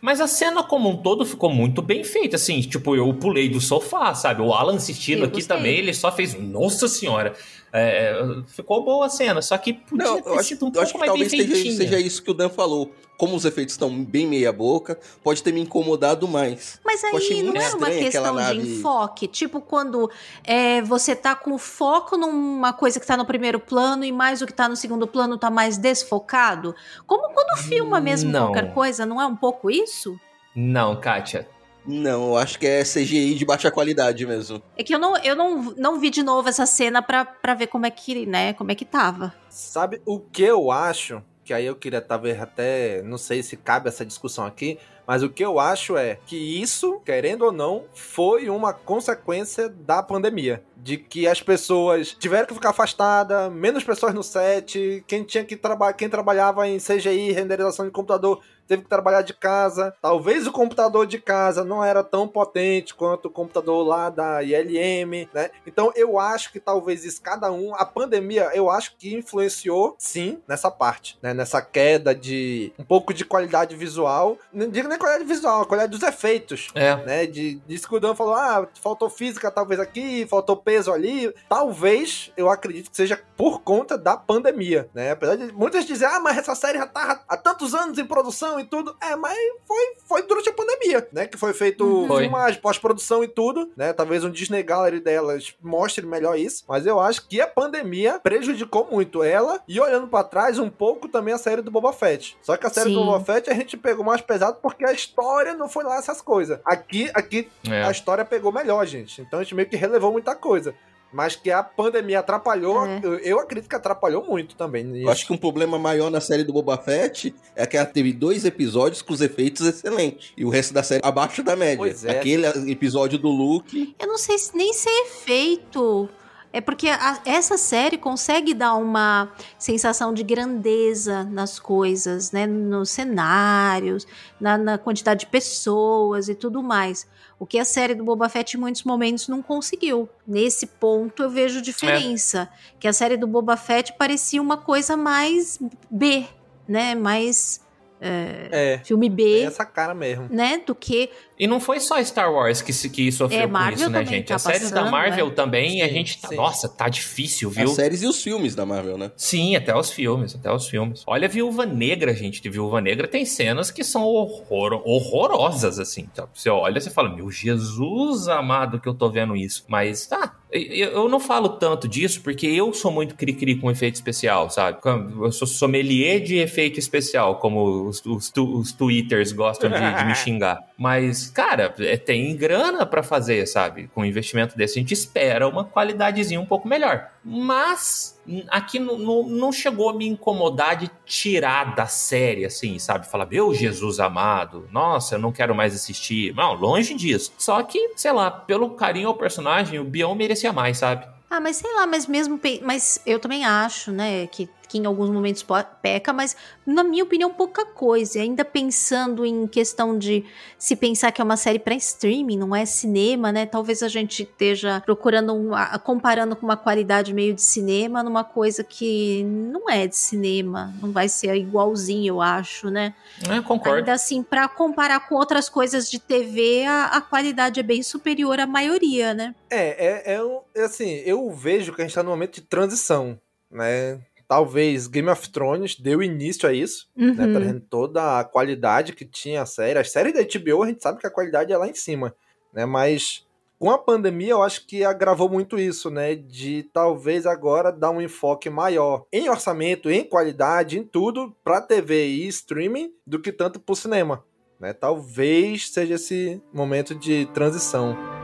Mas 0.00 0.20
a 0.20 0.26
cena 0.26 0.62
como 0.62 0.88
um 0.88 0.96
todo 0.96 1.24
ficou 1.24 1.50
muito 1.50 1.82
bem 1.82 2.02
feita, 2.04 2.36
assim, 2.36 2.60
tipo, 2.60 2.96
eu 2.96 3.12
pulei 3.14 3.48
do 3.48 3.60
sofá, 3.60 4.14
sabe? 4.14 4.40
O 4.42 4.52
Alan 4.52 4.76
assistindo 4.76 5.20
Eu 5.20 5.24
aqui 5.26 5.36
gostei. 5.36 5.56
também, 5.56 5.76
ele 5.78 5.92
só 5.92 6.10
fez, 6.10 6.34
nossa 6.38 6.88
senhora, 6.88 7.34
É, 7.74 8.14
ficou 8.48 8.84
boa 8.84 9.06
a 9.06 9.08
cena, 9.08 9.40
só 9.40 9.56
que 9.56 9.72
podia 9.72 10.04
Não, 10.06 10.20
ter 10.20 10.28
eu 10.28 10.34
acho, 10.38 10.48
sido 10.50 10.66
um 10.66 10.70
pouco 10.70 10.80
acho 10.82 10.92
que 10.92 10.98
mais 10.98 11.12
bem 11.12 11.20
talvez 11.22 11.30
seja, 11.30 11.54
feitinha. 11.54 11.76
seja 11.76 11.98
isso 12.00 12.22
que 12.22 12.30
o 12.30 12.34
Dan 12.34 12.50
falou. 12.50 12.92
Como 13.16 13.36
os 13.36 13.44
efeitos 13.44 13.74
estão 13.74 14.04
bem 14.04 14.26
meia 14.26 14.52
boca, 14.52 14.98
pode 15.22 15.42
ter 15.44 15.52
me 15.52 15.60
incomodado 15.60 16.26
mais. 16.26 16.80
Mas 16.84 17.04
aí 17.04 17.42
não 17.42 17.54
é 17.54 17.70
uma 17.74 17.88
questão 17.88 18.34
de 18.36 18.42
nave- 18.42 18.58
enfoque. 18.78 19.28
Tipo, 19.28 19.60
quando 19.60 20.10
é, 20.42 20.82
você 20.82 21.14
tá 21.14 21.34
com 21.36 21.56
foco 21.56 22.16
numa 22.16 22.72
coisa 22.72 22.98
que 22.98 23.06
tá 23.06 23.16
no 23.16 23.24
primeiro 23.24 23.60
plano 23.60 24.04
e 24.04 24.10
mais 24.10 24.42
o 24.42 24.46
que 24.46 24.52
tá 24.52 24.68
no 24.68 24.74
segundo 24.74 25.06
plano 25.06 25.38
tá 25.38 25.50
mais 25.50 25.78
desfocado. 25.78 26.74
Como 27.06 27.32
quando 27.32 27.56
filma 27.58 28.00
mesmo 28.00 28.30
Não. 28.32 28.46
qualquer 28.46 28.74
coisa, 28.74 29.06
não 29.06 29.20
é 29.20 29.26
um 29.26 29.36
pouco 29.36 29.70
isso? 29.70 30.18
Não, 30.54 31.00
Kátia. 31.00 31.48
Não, 31.84 32.28
eu 32.28 32.36
acho 32.36 32.58
que 32.58 32.66
é 32.66 32.82
CGI 32.82 33.34
de 33.34 33.44
baixa 33.44 33.70
qualidade 33.70 34.24
mesmo. 34.26 34.62
É 34.76 34.82
que 34.82 34.94
eu 34.94 34.98
não, 34.98 35.16
eu 35.18 35.34
não, 35.34 35.74
não 35.76 35.98
vi 35.98 36.10
de 36.10 36.22
novo 36.22 36.48
essa 36.48 36.66
cena 36.66 37.02
pra, 37.02 37.24
pra 37.24 37.54
ver 37.54 37.66
como 37.66 37.86
é 37.86 37.90
que, 37.90 38.24
né, 38.26 38.52
como 38.52 38.70
é 38.70 38.74
que 38.74 38.84
tava. 38.84 39.34
Sabe 39.48 40.00
o 40.06 40.20
que 40.20 40.42
eu 40.42 40.70
acho? 40.70 41.22
Que 41.44 41.52
aí 41.52 41.66
eu 41.66 41.74
queria 41.74 42.00
talvez 42.00 42.40
até. 42.40 43.02
Não 43.02 43.18
sei 43.18 43.42
se 43.42 43.56
cabe 43.56 43.88
essa 43.88 44.06
discussão 44.06 44.46
aqui. 44.46 44.78
Mas 45.06 45.22
o 45.22 45.28
que 45.28 45.44
eu 45.44 45.58
acho 45.58 45.96
é 45.96 46.18
que 46.26 46.36
isso, 46.36 47.00
querendo 47.04 47.42
ou 47.42 47.52
não, 47.52 47.84
foi 47.92 48.48
uma 48.48 48.72
consequência 48.72 49.68
da 49.68 50.02
pandemia. 50.02 50.62
De 50.76 50.96
que 50.96 51.26
as 51.26 51.42
pessoas 51.42 52.16
tiveram 52.18 52.46
que 52.46 52.54
ficar 52.54 52.70
afastadas, 52.70 53.52
menos 53.52 53.84
pessoas 53.84 54.14
no 54.14 54.22
set, 54.22 55.04
quem 55.06 55.22
tinha 55.22 55.44
que 55.44 55.56
trabalhar, 55.56 55.92
quem 55.94 56.08
trabalhava 56.08 56.66
em 56.68 56.78
CGI, 56.78 57.32
renderização 57.32 57.84
de 57.84 57.92
computador, 57.92 58.40
teve 58.72 58.84
que 58.84 58.88
trabalhar 58.88 59.20
de 59.20 59.34
casa. 59.34 59.94
Talvez 60.00 60.46
o 60.46 60.52
computador 60.52 61.06
de 61.06 61.18
casa 61.18 61.62
não 61.62 61.84
era 61.84 62.02
tão 62.02 62.26
potente 62.26 62.94
quanto 62.94 63.26
o 63.26 63.30
computador 63.30 63.86
lá 63.86 64.08
da 64.08 64.42
ILM, 64.42 65.28
né? 65.34 65.50
Então 65.66 65.92
eu 65.94 66.18
acho 66.18 66.50
que 66.50 66.58
talvez 66.58 67.04
isso, 67.04 67.20
cada 67.20 67.52
um, 67.52 67.74
a 67.74 67.84
pandemia, 67.84 68.50
eu 68.54 68.70
acho 68.70 68.96
que 68.96 69.14
influenciou 69.14 69.94
sim 69.98 70.40
nessa 70.48 70.70
parte, 70.70 71.18
né? 71.20 71.34
Nessa 71.34 71.60
queda 71.60 72.14
de 72.14 72.72
um 72.78 72.84
pouco 72.84 73.12
de 73.12 73.26
qualidade 73.26 73.76
visual. 73.76 74.38
Não 74.50 74.68
digo 74.70 74.88
nem 74.88 74.98
qualidade 74.98 75.28
visual, 75.28 75.62
a 75.62 75.66
qualidade 75.66 75.92
dos 75.92 76.02
efeitos. 76.02 76.70
É. 76.74 76.96
Né, 76.96 77.26
de, 77.26 77.60
Dan 78.00 78.14
falou, 78.14 78.34
ah, 78.34 78.66
faltou 78.80 79.10
física 79.10 79.50
talvez 79.50 79.78
aqui, 79.78 80.26
faltou 80.26 80.56
peso 80.56 80.90
ali. 80.92 81.32
Talvez, 81.46 82.32
eu 82.38 82.48
acredito 82.48 82.90
que 82.90 82.96
seja 82.96 83.20
por 83.36 83.60
conta 83.60 83.98
da 83.98 84.16
pandemia, 84.16 84.88
né? 84.94 85.10
Apesar 85.10 85.36
de 85.36 85.52
muitas 85.52 85.84
dizerem, 85.84 86.16
ah, 86.16 86.20
mas 86.20 86.38
essa 86.38 86.54
série 86.54 86.78
já 86.78 86.86
tá 86.86 87.22
há 87.28 87.36
tantos 87.36 87.74
anos 87.74 87.98
em 87.98 88.04
produção 88.04 88.61
e 88.62 88.66
tudo. 88.66 88.96
É, 89.00 89.14
mas 89.16 89.36
foi, 89.66 89.94
foi 90.06 90.22
durante 90.26 90.48
a 90.48 90.52
pandemia, 90.52 91.06
né? 91.12 91.26
Que 91.26 91.36
foi 91.36 91.52
feito 91.52 91.84
Uhum. 91.84 92.06
Foi. 92.06 92.22
filmagem, 92.22 92.60
pós-produção 92.60 93.22
e 93.22 93.28
tudo, 93.28 93.70
né? 93.76 93.92
Talvez 93.92 94.24
um 94.24 94.30
Disney 94.30 94.62
Gallery 94.62 95.00
delas 95.00 95.54
mostre 95.62 96.04
melhor 96.06 96.38
isso. 96.38 96.64
Mas 96.68 96.86
eu 96.86 96.98
acho 97.00 97.26
que 97.28 97.40
a 97.40 97.46
pandemia 97.46 98.18
prejudicou 98.22 98.88
muito 98.90 99.22
ela 99.22 99.60
e 99.68 99.80
olhando 99.80 100.06
pra 100.08 100.24
trás 100.24 100.58
um 100.58 100.70
pouco 100.70 101.08
também 101.08 101.34
a 101.34 101.38
série 101.38 101.62
do 101.62 101.70
Boba 101.70 101.92
Fett. 101.92 102.36
Só 102.42 102.56
que 102.56 102.66
a 102.66 102.70
série 102.70 102.90
do 102.90 102.98
Sim. 103.00 103.04
Boba 103.06 103.24
Fett 103.24 103.50
a 103.50 103.54
gente 103.54 103.76
pegou 103.76 104.04
mais 104.04 104.20
pesado 104.20 104.58
porque 104.62 104.84
a 104.84 104.92
história 104.92 105.54
não 105.54 105.68
foi 105.68 105.84
lá 105.84 105.96
essas 105.98 106.20
coisas. 106.20 106.58
Aqui, 106.64 107.10
aqui 107.14 107.48
É. 107.68 107.82
a 107.84 107.90
história 107.90 108.24
pegou 108.24 108.52
melhor, 108.52 108.84
gente. 108.86 109.20
Então 109.22 109.40
a 109.40 109.42
gente 109.42 109.54
meio 109.54 109.68
que 109.68 109.76
relevou 109.76 110.12
muita 110.12 110.34
coisa. 110.34 110.74
Mas 111.12 111.36
que 111.36 111.50
a 111.50 111.62
pandemia 111.62 112.20
atrapalhou, 112.20 112.86
É. 112.86 113.00
eu, 113.02 113.14
eu 113.18 113.38
acredito 113.38 113.68
que 113.68 113.76
atrapalhou 113.76 114.24
muito 114.24 114.56
também. 114.56 115.02
Eu 115.02 115.10
acho 115.10 115.26
que 115.26 115.32
um 115.32 115.36
problema 115.36 115.78
maior 115.78 116.10
na 116.10 116.20
série 116.20 116.42
do 116.44 116.52
Boba 116.52 116.78
Fett 116.78 117.34
é 117.54 117.66
que 117.66 117.76
ela 117.76 117.86
teve 117.86 118.12
dois 118.12 118.44
episódios 118.44 119.02
com 119.02 119.12
os 119.12 119.20
efeitos 119.20 119.66
excelentes. 119.66 120.32
E 120.36 120.44
o 120.44 120.48
resto 120.48 120.72
da 120.72 120.82
série 120.82 121.02
abaixo 121.04 121.42
da 121.42 121.54
média. 121.54 121.76
Pois 121.76 122.04
é. 122.04 122.10
Aquele 122.18 122.46
episódio 122.70 123.18
do 123.18 123.28
Luke. 123.28 123.94
Eu 123.98 124.06
não 124.08 124.16
sei 124.18 124.38
se 124.38 124.56
nem 124.56 124.72
se 124.72 124.88
é 124.88 125.02
efeito. 125.06 126.08
É 126.54 126.60
porque 126.60 126.86
a- 126.88 127.18
essa 127.24 127.56
série 127.56 127.96
consegue 127.96 128.52
dar 128.52 128.74
uma 128.74 129.32
sensação 129.58 130.12
de 130.12 130.22
grandeza 130.22 131.24
nas 131.24 131.58
coisas, 131.58 132.30
né? 132.30 132.46
Nos 132.46 132.90
cenários, 132.90 134.06
na, 134.38 134.58
na 134.58 134.76
quantidade 134.76 135.20
de 135.20 135.26
pessoas 135.26 136.28
e 136.28 136.34
tudo 136.34 136.62
mais. 136.62 137.06
O 137.42 137.46
que 137.46 137.58
a 137.58 137.64
série 137.64 137.92
do 137.92 138.04
Boba 138.04 138.28
Fett 138.28 138.56
em 138.56 138.60
muitos 138.60 138.84
momentos 138.84 139.26
não 139.26 139.42
conseguiu. 139.42 140.08
Nesse 140.24 140.64
ponto 140.64 141.24
eu 141.24 141.28
vejo 141.28 141.60
diferença. 141.60 142.48
Que 142.78 142.86
a 142.86 142.92
série 142.92 143.16
do 143.16 143.26
Boba 143.26 143.56
Fett 143.56 143.92
parecia 143.98 144.40
uma 144.40 144.56
coisa 144.56 144.96
mais 144.96 145.58
B, 145.90 146.24
né? 146.68 146.94
Mais 146.94 147.60
é, 148.02 148.48
É, 148.74 148.78
filme 148.84 149.08
tem 149.08 149.16
B, 149.16 149.42
essa 149.42 149.64
cara 149.64 149.94
mesmo. 149.94 150.26
né? 150.28 150.60
Do 150.66 150.74
que 150.74 151.08
E 151.38 151.46
não 151.46 151.60
foi 151.60 151.78
só 151.80 152.02
Star 152.04 152.32
Wars 152.32 152.60
que, 152.60 152.72
que 152.88 153.10
sofreu 153.12 153.40
É, 153.42 153.46
com 153.48 153.68
isso, 153.70 153.88
né, 153.90 154.04
gente? 154.04 154.26
tá 154.28 154.34
As 154.34 154.42
séries 154.42 154.70
da 154.70 154.76
passando, 154.80 154.90
Marvel 154.92 155.28
né? 155.28 155.34
também, 155.34 155.82
a 155.82 155.86
Sim, 155.88 155.94
gente 155.94 156.20
tá. 156.20 156.28
sim. 156.28 156.36
Nossa, 156.36 156.68
tá 156.68 156.88
difícil, 156.88 157.48
viu? 157.50 157.64
As 157.64 157.70
séries 157.72 158.02
e 158.02 158.06
os 158.06 158.22
filmes 158.22 158.54
da 158.54 158.66
Marvel, 158.66 158.98
né? 158.98 159.10
Sim, 159.16 159.56
até 159.56 159.74
os 159.76 159.90
filmes, 159.90 160.34
até 160.34 160.52
os 160.52 160.68
filmes. 160.68 161.02
Olha 161.06 161.26
a 161.26 161.30
Viúva 161.30 161.64
Negra, 161.64 162.12
gente. 162.14 162.40
De 162.42 162.50
Viúva 162.50 162.80
Negra 162.80 163.06
tem 163.08 163.24
cenas 163.24 163.70
que 163.70 163.82
são 163.84 164.02
horror, 164.04 164.82
horrorosas, 164.84 165.78
assim. 165.78 166.08
Então, 166.12 166.28
Você 166.34 166.50
olha 166.50 166.78
e 166.78 166.80
você 166.80 166.90
fala, 166.90 167.08
meu 167.14 167.30
Jesus 167.30 168.28
amado 168.28 168.80
que 168.80 168.88
eu 168.88 168.94
tô 168.94 169.08
vendo 169.10 169.34
isso. 169.36 169.64
Mas 169.68 170.06
tá, 170.06 170.36
eu 170.52 171.08
não 171.08 171.18
falo 171.18 171.48
tanto 171.50 171.88
disso 171.88 172.20
porque 172.22 172.46
eu 172.46 172.72
sou 172.74 172.90
muito 172.92 173.14
cri-cri 173.14 173.56
com 173.56 173.70
efeito 173.70 173.94
especial, 173.94 174.50
sabe? 174.50 174.78
Eu 175.20 175.32
sou 175.32 175.46
sommelier 175.46 176.20
de 176.20 176.36
efeito 176.36 176.78
especial, 176.78 177.36
como 177.38 177.88
os, 177.88 178.04
os, 178.04 178.30
tu- 178.30 178.58
os 178.58 178.72
twitters 178.72 179.32
gostam 179.32 179.70
de, 179.70 179.76
de 179.98 180.04
me 180.04 180.14
xingar. 180.16 180.58
Mas, 180.76 181.30
cara, 181.30 181.74
é, 181.78 181.96
tem 181.96 182.34
grana 182.36 182.84
pra 182.84 183.02
fazer, 183.02 183.46
sabe? 183.46 183.88
Com 183.94 184.02
um 184.02 184.04
investimento 184.04 184.56
desse, 184.56 184.78
a 184.78 184.82
gente 184.82 184.92
espera 184.94 185.48
uma 185.48 185.64
qualidadezinha 185.64 186.40
um 186.40 186.46
pouco 186.46 186.66
melhor. 186.68 187.08
Mas 187.24 188.20
aqui 188.48 188.78
não, 188.78 189.24
não, 189.24 189.52
chegou 189.52 189.90
a 189.90 189.94
me 189.94 190.06
incomodar 190.06 190.76
de 190.76 190.90
tirar 191.04 191.74
da 191.74 191.86
série, 191.86 192.44
assim, 192.44 192.78
sabe? 192.78 193.08
Falar, 193.08 193.26
meu 193.26 193.52
Jesus 193.52 193.98
amado, 194.00 194.68
nossa, 194.70 195.16
eu 195.16 195.18
não 195.18 195.32
quero 195.32 195.54
mais 195.54 195.74
assistir. 195.74 196.34
Não, 196.34 196.54
longe 196.54 196.94
disso. 196.94 197.32
Só 197.36 197.62
que, 197.62 197.92
sei 197.96 198.12
lá, 198.12 198.30
pelo 198.30 198.70
carinho 198.70 199.08
ao 199.08 199.14
personagem, 199.14 199.78
o 199.78 199.84
Bion 199.84 200.14
merecia 200.14 200.52
mais, 200.52 200.78
sabe? 200.78 201.06
Ah, 201.28 201.40
mas 201.40 201.56
sei 201.56 201.72
lá, 201.74 201.86
mas 201.86 202.06
mesmo. 202.06 202.38
Mas 202.62 203.00
eu 203.06 203.18
também 203.18 203.44
acho, 203.44 203.90
né, 203.90 204.26
que, 204.26 204.48
que 204.72 204.78
em 204.78 204.86
alguns 204.86 205.10
momentos 205.10 205.44
peca, 205.82 206.12
mas 206.14 206.34
na 206.64 206.82
minha 206.82 207.04
opinião, 207.04 207.30
pouca 207.30 207.66
coisa. 207.66 208.18
E 208.18 208.22
ainda 208.22 208.42
pensando 208.44 209.26
em 209.26 209.46
questão 209.46 209.98
de 209.98 210.24
se 210.56 210.74
pensar 210.74 211.12
que 211.12 211.20
é 211.20 211.24
uma 211.24 211.36
série 211.36 211.58
para 211.58 211.74
streaming, 211.74 212.38
não 212.38 212.56
é 212.56 212.64
cinema, 212.64 213.30
né? 213.30 213.44
Talvez 213.44 213.82
a 213.82 213.88
gente 213.88 214.22
esteja 214.22 214.80
procurando, 214.80 215.34
um, 215.34 215.54
a- 215.54 215.78
comparando 215.78 216.34
com 216.34 216.46
uma 216.46 216.56
qualidade 216.56 217.12
meio 217.12 217.34
de 217.34 217.42
cinema 217.42 218.02
numa 218.02 218.24
coisa 218.24 218.64
que 218.64 219.22
não 219.24 219.68
é 219.68 219.86
de 219.86 219.96
cinema. 219.96 220.72
Não 220.80 220.90
vai 220.90 221.08
ser 221.08 221.34
igualzinho, 221.36 222.14
eu 222.14 222.20
acho, 222.22 222.70
né? 222.70 222.94
É, 223.28 223.40
concordo. 223.42 223.78
Ainda 223.78 223.92
assim, 223.92 224.22
para 224.22 224.48
comparar 224.48 225.06
com 225.08 225.16
outras 225.16 225.48
coisas 225.50 225.90
de 225.90 225.98
TV, 225.98 226.64
a, 226.64 226.86
a 226.86 227.00
qualidade 227.02 227.60
é 227.60 227.62
bem 227.62 227.82
superior 227.82 228.40
à 228.40 228.46
maioria, 228.46 229.12
né? 229.12 229.34
É, 229.50 229.86
é, 229.86 230.14
é, 230.14 230.40
é 230.54 230.64
assim, 230.64 231.02
eu 231.04 231.30
vejo 231.30 231.74
que 231.74 231.82
a 231.82 231.84
gente 231.84 231.94
tá 231.94 232.02
num 232.02 232.10
momento 232.10 232.36
de 232.36 232.42
transição, 232.42 233.20
né? 233.50 234.00
Talvez 234.32 234.86
Game 234.86 235.10
of 235.10 235.28
Thrones 235.28 235.78
deu 235.78 236.02
início 236.02 236.48
a 236.48 236.54
isso, 236.54 236.88
né? 236.96 237.26
Uhum. 237.26 237.34
Trazendo 237.34 237.60
toda 237.68 238.18
a 238.18 238.24
qualidade 238.24 238.94
que 238.94 239.04
tinha 239.04 239.42
a 239.42 239.46
série. 239.46 239.78
As 239.78 239.92
séries 239.92 240.14
da 240.14 240.22
HBO, 240.22 240.62
a 240.62 240.68
gente 240.68 240.82
sabe 240.82 240.98
que 240.98 241.06
a 241.06 241.10
qualidade 241.10 241.52
é 241.52 241.56
lá 241.58 241.68
em 241.68 241.74
cima, 241.74 242.14
né? 242.50 242.64
Mas 242.64 243.26
com 243.58 243.70
a 243.70 243.76
pandemia, 243.76 244.30
eu 244.30 244.42
acho 244.42 244.66
que 244.66 244.84
agravou 244.84 245.28
muito 245.28 245.58
isso, 245.58 245.90
né? 245.90 246.14
De 246.14 246.62
talvez 246.72 247.26
agora 247.26 247.70
dar 247.70 247.90
um 247.90 248.00
enfoque 248.00 248.48
maior 248.48 249.04
em 249.12 249.28
orçamento, 249.28 249.90
em 249.90 250.02
qualidade, 250.02 250.78
em 250.78 250.82
tudo, 250.82 251.36
para 251.44 251.60
TV 251.60 252.06
e 252.06 252.26
streaming, 252.28 252.90
do 253.06 253.20
que 253.20 253.32
tanto 253.32 253.60
para 253.60 253.72
o 253.74 253.76
cinema. 253.76 254.24
Né? 254.58 254.72
Talvez 254.72 255.68
seja 255.68 255.96
esse 255.96 256.40
momento 256.54 256.94
de 256.94 257.26
transição. 257.34 258.21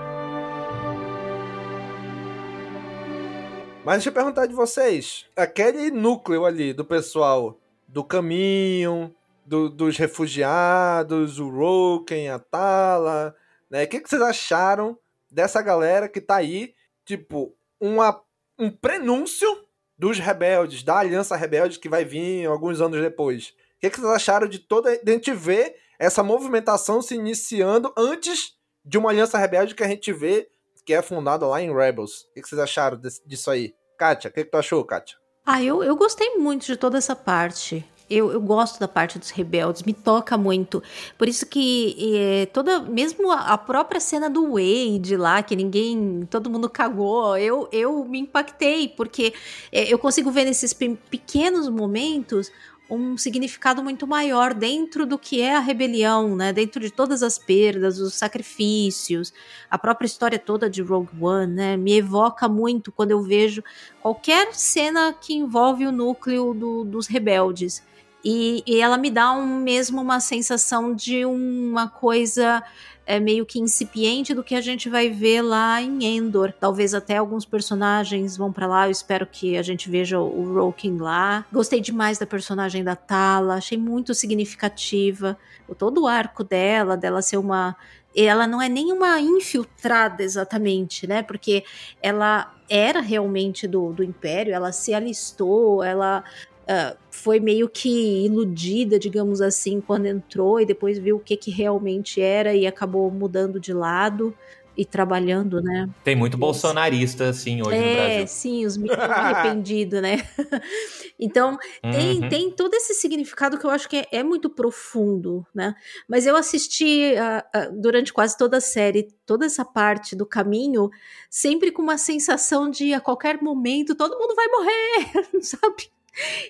Mas 3.88 4.00
deixa 4.00 4.10
eu 4.10 4.12
perguntar 4.12 4.44
de 4.44 4.52
vocês: 4.52 5.24
aquele 5.34 5.90
núcleo 5.90 6.44
ali 6.44 6.74
do 6.74 6.84
pessoal 6.84 7.58
do 7.88 8.04
caminho, 8.04 9.16
do, 9.46 9.70
dos 9.70 9.96
refugiados, 9.96 11.38
o 11.38 11.48
Roken, 11.48 12.28
a 12.28 12.38
Tala, 12.38 13.34
né? 13.70 13.84
O 13.84 13.88
que, 13.88 13.98
que 13.98 14.06
vocês 14.06 14.20
acharam 14.20 14.98
dessa 15.30 15.62
galera 15.62 16.06
que 16.06 16.20
tá 16.20 16.36
aí, 16.36 16.74
tipo, 17.06 17.56
uma, 17.80 18.22
um 18.58 18.70
prenúncio 18.70 19.48
dos 19.96 20.18
rebeldes, 20.18 20.82
da 20.82 20.98
Aliança 20.98 21.34
Rebelde 21.34 21.78
que 21.78 21.88
vai 21.88 22.04
vir 22.04 22.44
alguns 22.44 22.82
anos 22.82 23.00
depois? 23.00 23.54
O 23.76 23.80
que, 23.80 23.88
que 23.88 24.00
vocês 24.00 24.12
acharam 24.12 24.46
de 24.46 24.58
toda. 24.58 24.98
de 24.98 25.10
a 25.10 25.14
gente 25.14 25.32
ver 25.32 25.76
essa 25.98 26.22
movimentação 26.22 27.00
se 27.00 27.14
iniciando 27.14 27.90
antes 27.96 28.52
de 28.84 28.98
uma 28.98 29.08
Aliança 29.08 29.38
Rebelde 29.38 29.74
que 29.74 29.82
a 29.82 29.88
gente 29.88 30.12
vê 30.12 30.50
que 30.88 30.94
é 30.94 31.02
fundada 31.02 31.46
lá 31.46 31.60
em 31.60 31.70
Rebels? 31.70 32.22
O 32.30 32.40
que, 32.40 32.48
vocês 32.48 32.58
acharam 32.58 32.98
disso 33.26 33.50
aí? 33.50 33.74
Kátia, 33.98 34.30
o 34.30 34.32
que, 34.32 34.42
que 34.42 34.50
tu 34.50 34.56
achou, 34.56 34.82
Kátia? 34.82 35.18
Ah, 35.44 35.62
eu, 35.62 35.82
eu 35.82 35.94
gostei 35.94 36.36
muito 36.36 36.64
de 36.64 36.78
toda 36.78 36.96
essa 36.96 37.14
parte. 37.14 37.84
Eu, 38.08 38.32
eu, 38.32 38.40
gosto 38.40 38.80
da 38.80 38.88
parte 38.88 39.18
dos 39.18 39.28
rebeldes, 39.28 39.82
me 39.82 39.92
toca 39.92 40.38
muito. 40.38 40.82
Por 41.18 41.28
isso 41.28 41.44
que 41.44 41.94
é, 42.16 42.46
toda, 42.46 42.80
mesmo 42.80 43.30
a, 43.30 43.52
a, 43.52 43.58
própria 43.58 44.00
cena 44.00 44.30
do 44.30 44.52
Wade 44.52 45.14
lá, 45.14 45.42
que 45.42 45.54
ninguém, 45.54 46.26
todo 46.30 46.48
mundo 46.48 46.70
cagou, 46.70 47.36
eu, 47.36 47.68
eu 47.70 48.02
me 48.06 48.20
impactei, 48.20 48.88
porque 48.88 49.34
é, 49.70 49.92
eu 49.92 49.98
consigo 49.98 50.30
ver 50.30 50.46
nesses 50.46 50.72
pequenos 50.72 51.68
momentos 51.68 52.50
um 52.88 53.16
significado 53.16 53.82
muito 53.82 54.06
maior 54.06 54.54
dentro 54.54 55.04
do 55.04 55.18
que 55.18 55.42
é 55.42 55.54
a 55.54 55.60
rebelião, 55.60 56.34
né? 56.34 56.52
Dentro 56.52 56.80
de 56.80 56.90
todas 56.90 57.22
as 57.22 57.38
perdas, 57.38 57.98
os 57.98 58.14
sacrifícios, 58.14 59.32
a 59.70 59.76
própria 59.76 60.06
história 60.06 60.38
toda 60.38 60.70
de 60.70 60.80
Rogue 60.80 61.10
One, 61.20 61.52
né? 61.52 61.76
Me 61.76 61.98
evoca 61.98 62.48
muito 62.48 62.90
quando 62.90 63.10
eu 63.10 63.22
vejo 63.22 63.62
qualquer 64.00 64.54
cena 64.54 65.12
que 65.12 65.34
envolve 65.34 65.86
o 65.86 65.92
núcleo 65.92 66.54
do, 66.54 66.84
dos 66.84 67.06
rebeldes. 67.06 67.82
E, 68.24 68.62
e, 68.66 68.80
ela 68.80 68.98
me 68.98 69.10
dá 69.10 69.32
um, 69.32 69.60
mesmo 69.60 70.00
uma 70.00 70.20
sensação 70.20 70.94
de 70.94 71.24
uma 71.24 71.88
coisa 71.88 72.62
é, 73.06 73.18
meio 73.18 73.46
que 73.46 73.58
incipiente 73.58 74.34
do 74.34 74.44
que 74.44 74.54
a 74.54 74.60
gente 74.60 74.88
vai 74.88 75.08
ver 75.08 75.40
lá 75.40 75.80
em 75.80 76.04
Endor. 76.04 76.52
Talvez 76.52 76.92
até 76.92 77.16
alguns 77.16 77.44
personagens 77.44 78.36
vão 78.36 78.52
para 78.52 78.66
lá. 78.66 78.86
Eu 78.86 78.90
espero 78.90 79.26
que 79.26 79.56
a 79.56 79.62
gente 79.62 79.88
veja 79.88 80.18
o 80.20 80.54
Roken 80.54 80.98
lá. 80.98 81.46
Gostei 81.50 81.80
demais 81.80 82.18
da 82.18 82.26
personagem 82.26 82.84
da 82.84 82.94
Tala, 82.94 83.54
achei 83.54 83.78
muito 83.78 84.14
significativa. 84.14 85.38
Todo 85.78 86.02
o 86.02 86.06
arco 86.06 86.44
dela, 86.44 86.96
dela 86.96 87.22
ser 87.22 87.38
uma 87.38 87.76
ela 88.16 88.46
não 88.46 88.60
é 88.60 88.68
nem 88.68 88.92
uma 88.92 89.20
infiltrada 89.20 90.22
exatamente, 90.22 91.06
né? 91.06 91.22
Porque 91.22 91.62
ela 92.02 92.52
era 92.68 93.00
realmente 93.00 93.66
do, 93.66 93.92
do 93.92 94.02
Império, 94.02 94.52
ela 94.52 94.72
se 94.72 94.92
alistou, 94.92 95.82
ela 95.84 96.24
uh, 96.68 96.96
foi 97.10 97.40
meio 97.40 97.68
que 97.68 98.24
iludida, 98.24 98.98
digamos 98.98 99.40
assim, 99.40 99.80
quando 99.80 100.06
entrou 100.06 100.60
e 100.60 100.66
depois 100.66 100.98
viu 100.98 101.16
o 101.16 101.20
que, 101.20 101.36
que 101.36 101.50
realmente 101.50 102.20
era 102.20 102.54
e 102.54 102.66
acabou 102.66 103.10
mudando 103.10 103.58
de 103.58 103.72
lado 103.72 104.34
e 104.78 104.84
trabalhando, 104.84 105.60
né? 105.60 105.90
Tem 106.04 106.14
muito 106.14 106.34
Isso. 106.34 106.40
bolsonarista, 106.40 107.30
assim, 107.30 107.60
hoje 107.60 107.76
é, 107.76 107.88
no 107.88 107.94
Brasil. 107.96 108.22
É, 108.22 108.26
sim, 108.26 108.64
os 108.64 108.78
arrependidos, 108.90 110.00
né? 110.00 110.18
então, 111.18 111.58
tem, 111.82 112.22
uhum. 112.22 112.28
tem 112.28 112.50
todo 112.52 112.72
esse 112.74 112.94
significado 112.94 113.58
que 113.58 113.66
eu 113.66 113.70
acho 113.70 113.88
que 113.88 113.96
é, 113.96 114.06
é 114.12 114.22
muito 114.22 114.48
profundo, 114.48 115.44
né? 115.52 115.74
Mas 116.08 116.28
eu 116.28 116.36
assisti 116.36 117.12
uh, 117.14 117.58
uh, 117.58 117.80
durante 117.80 118.12
quase 118.12 118.38
toda 118.38 118.58
a 118.58 118.60
série, 118.60 119.08
toda 119.26 119.44
essa 119.46 119.64
parte 119.64 120.14
do 120.14 120.24
caminho, 120.24 120.88
sempre 121.28 121.72
com 121.72 121.82
uma 121.82 121.98
sensação 121.98 122.70
de 122.70 122.94
a 122.94 123.00
qualquer 123.00 123.42
momento 123.42 123.96
todo 123.96 124.16
mundo 124.16 124.32
vai 124.36 124.46
morrer, 124.46 125.42
sabe? 125.42 125.90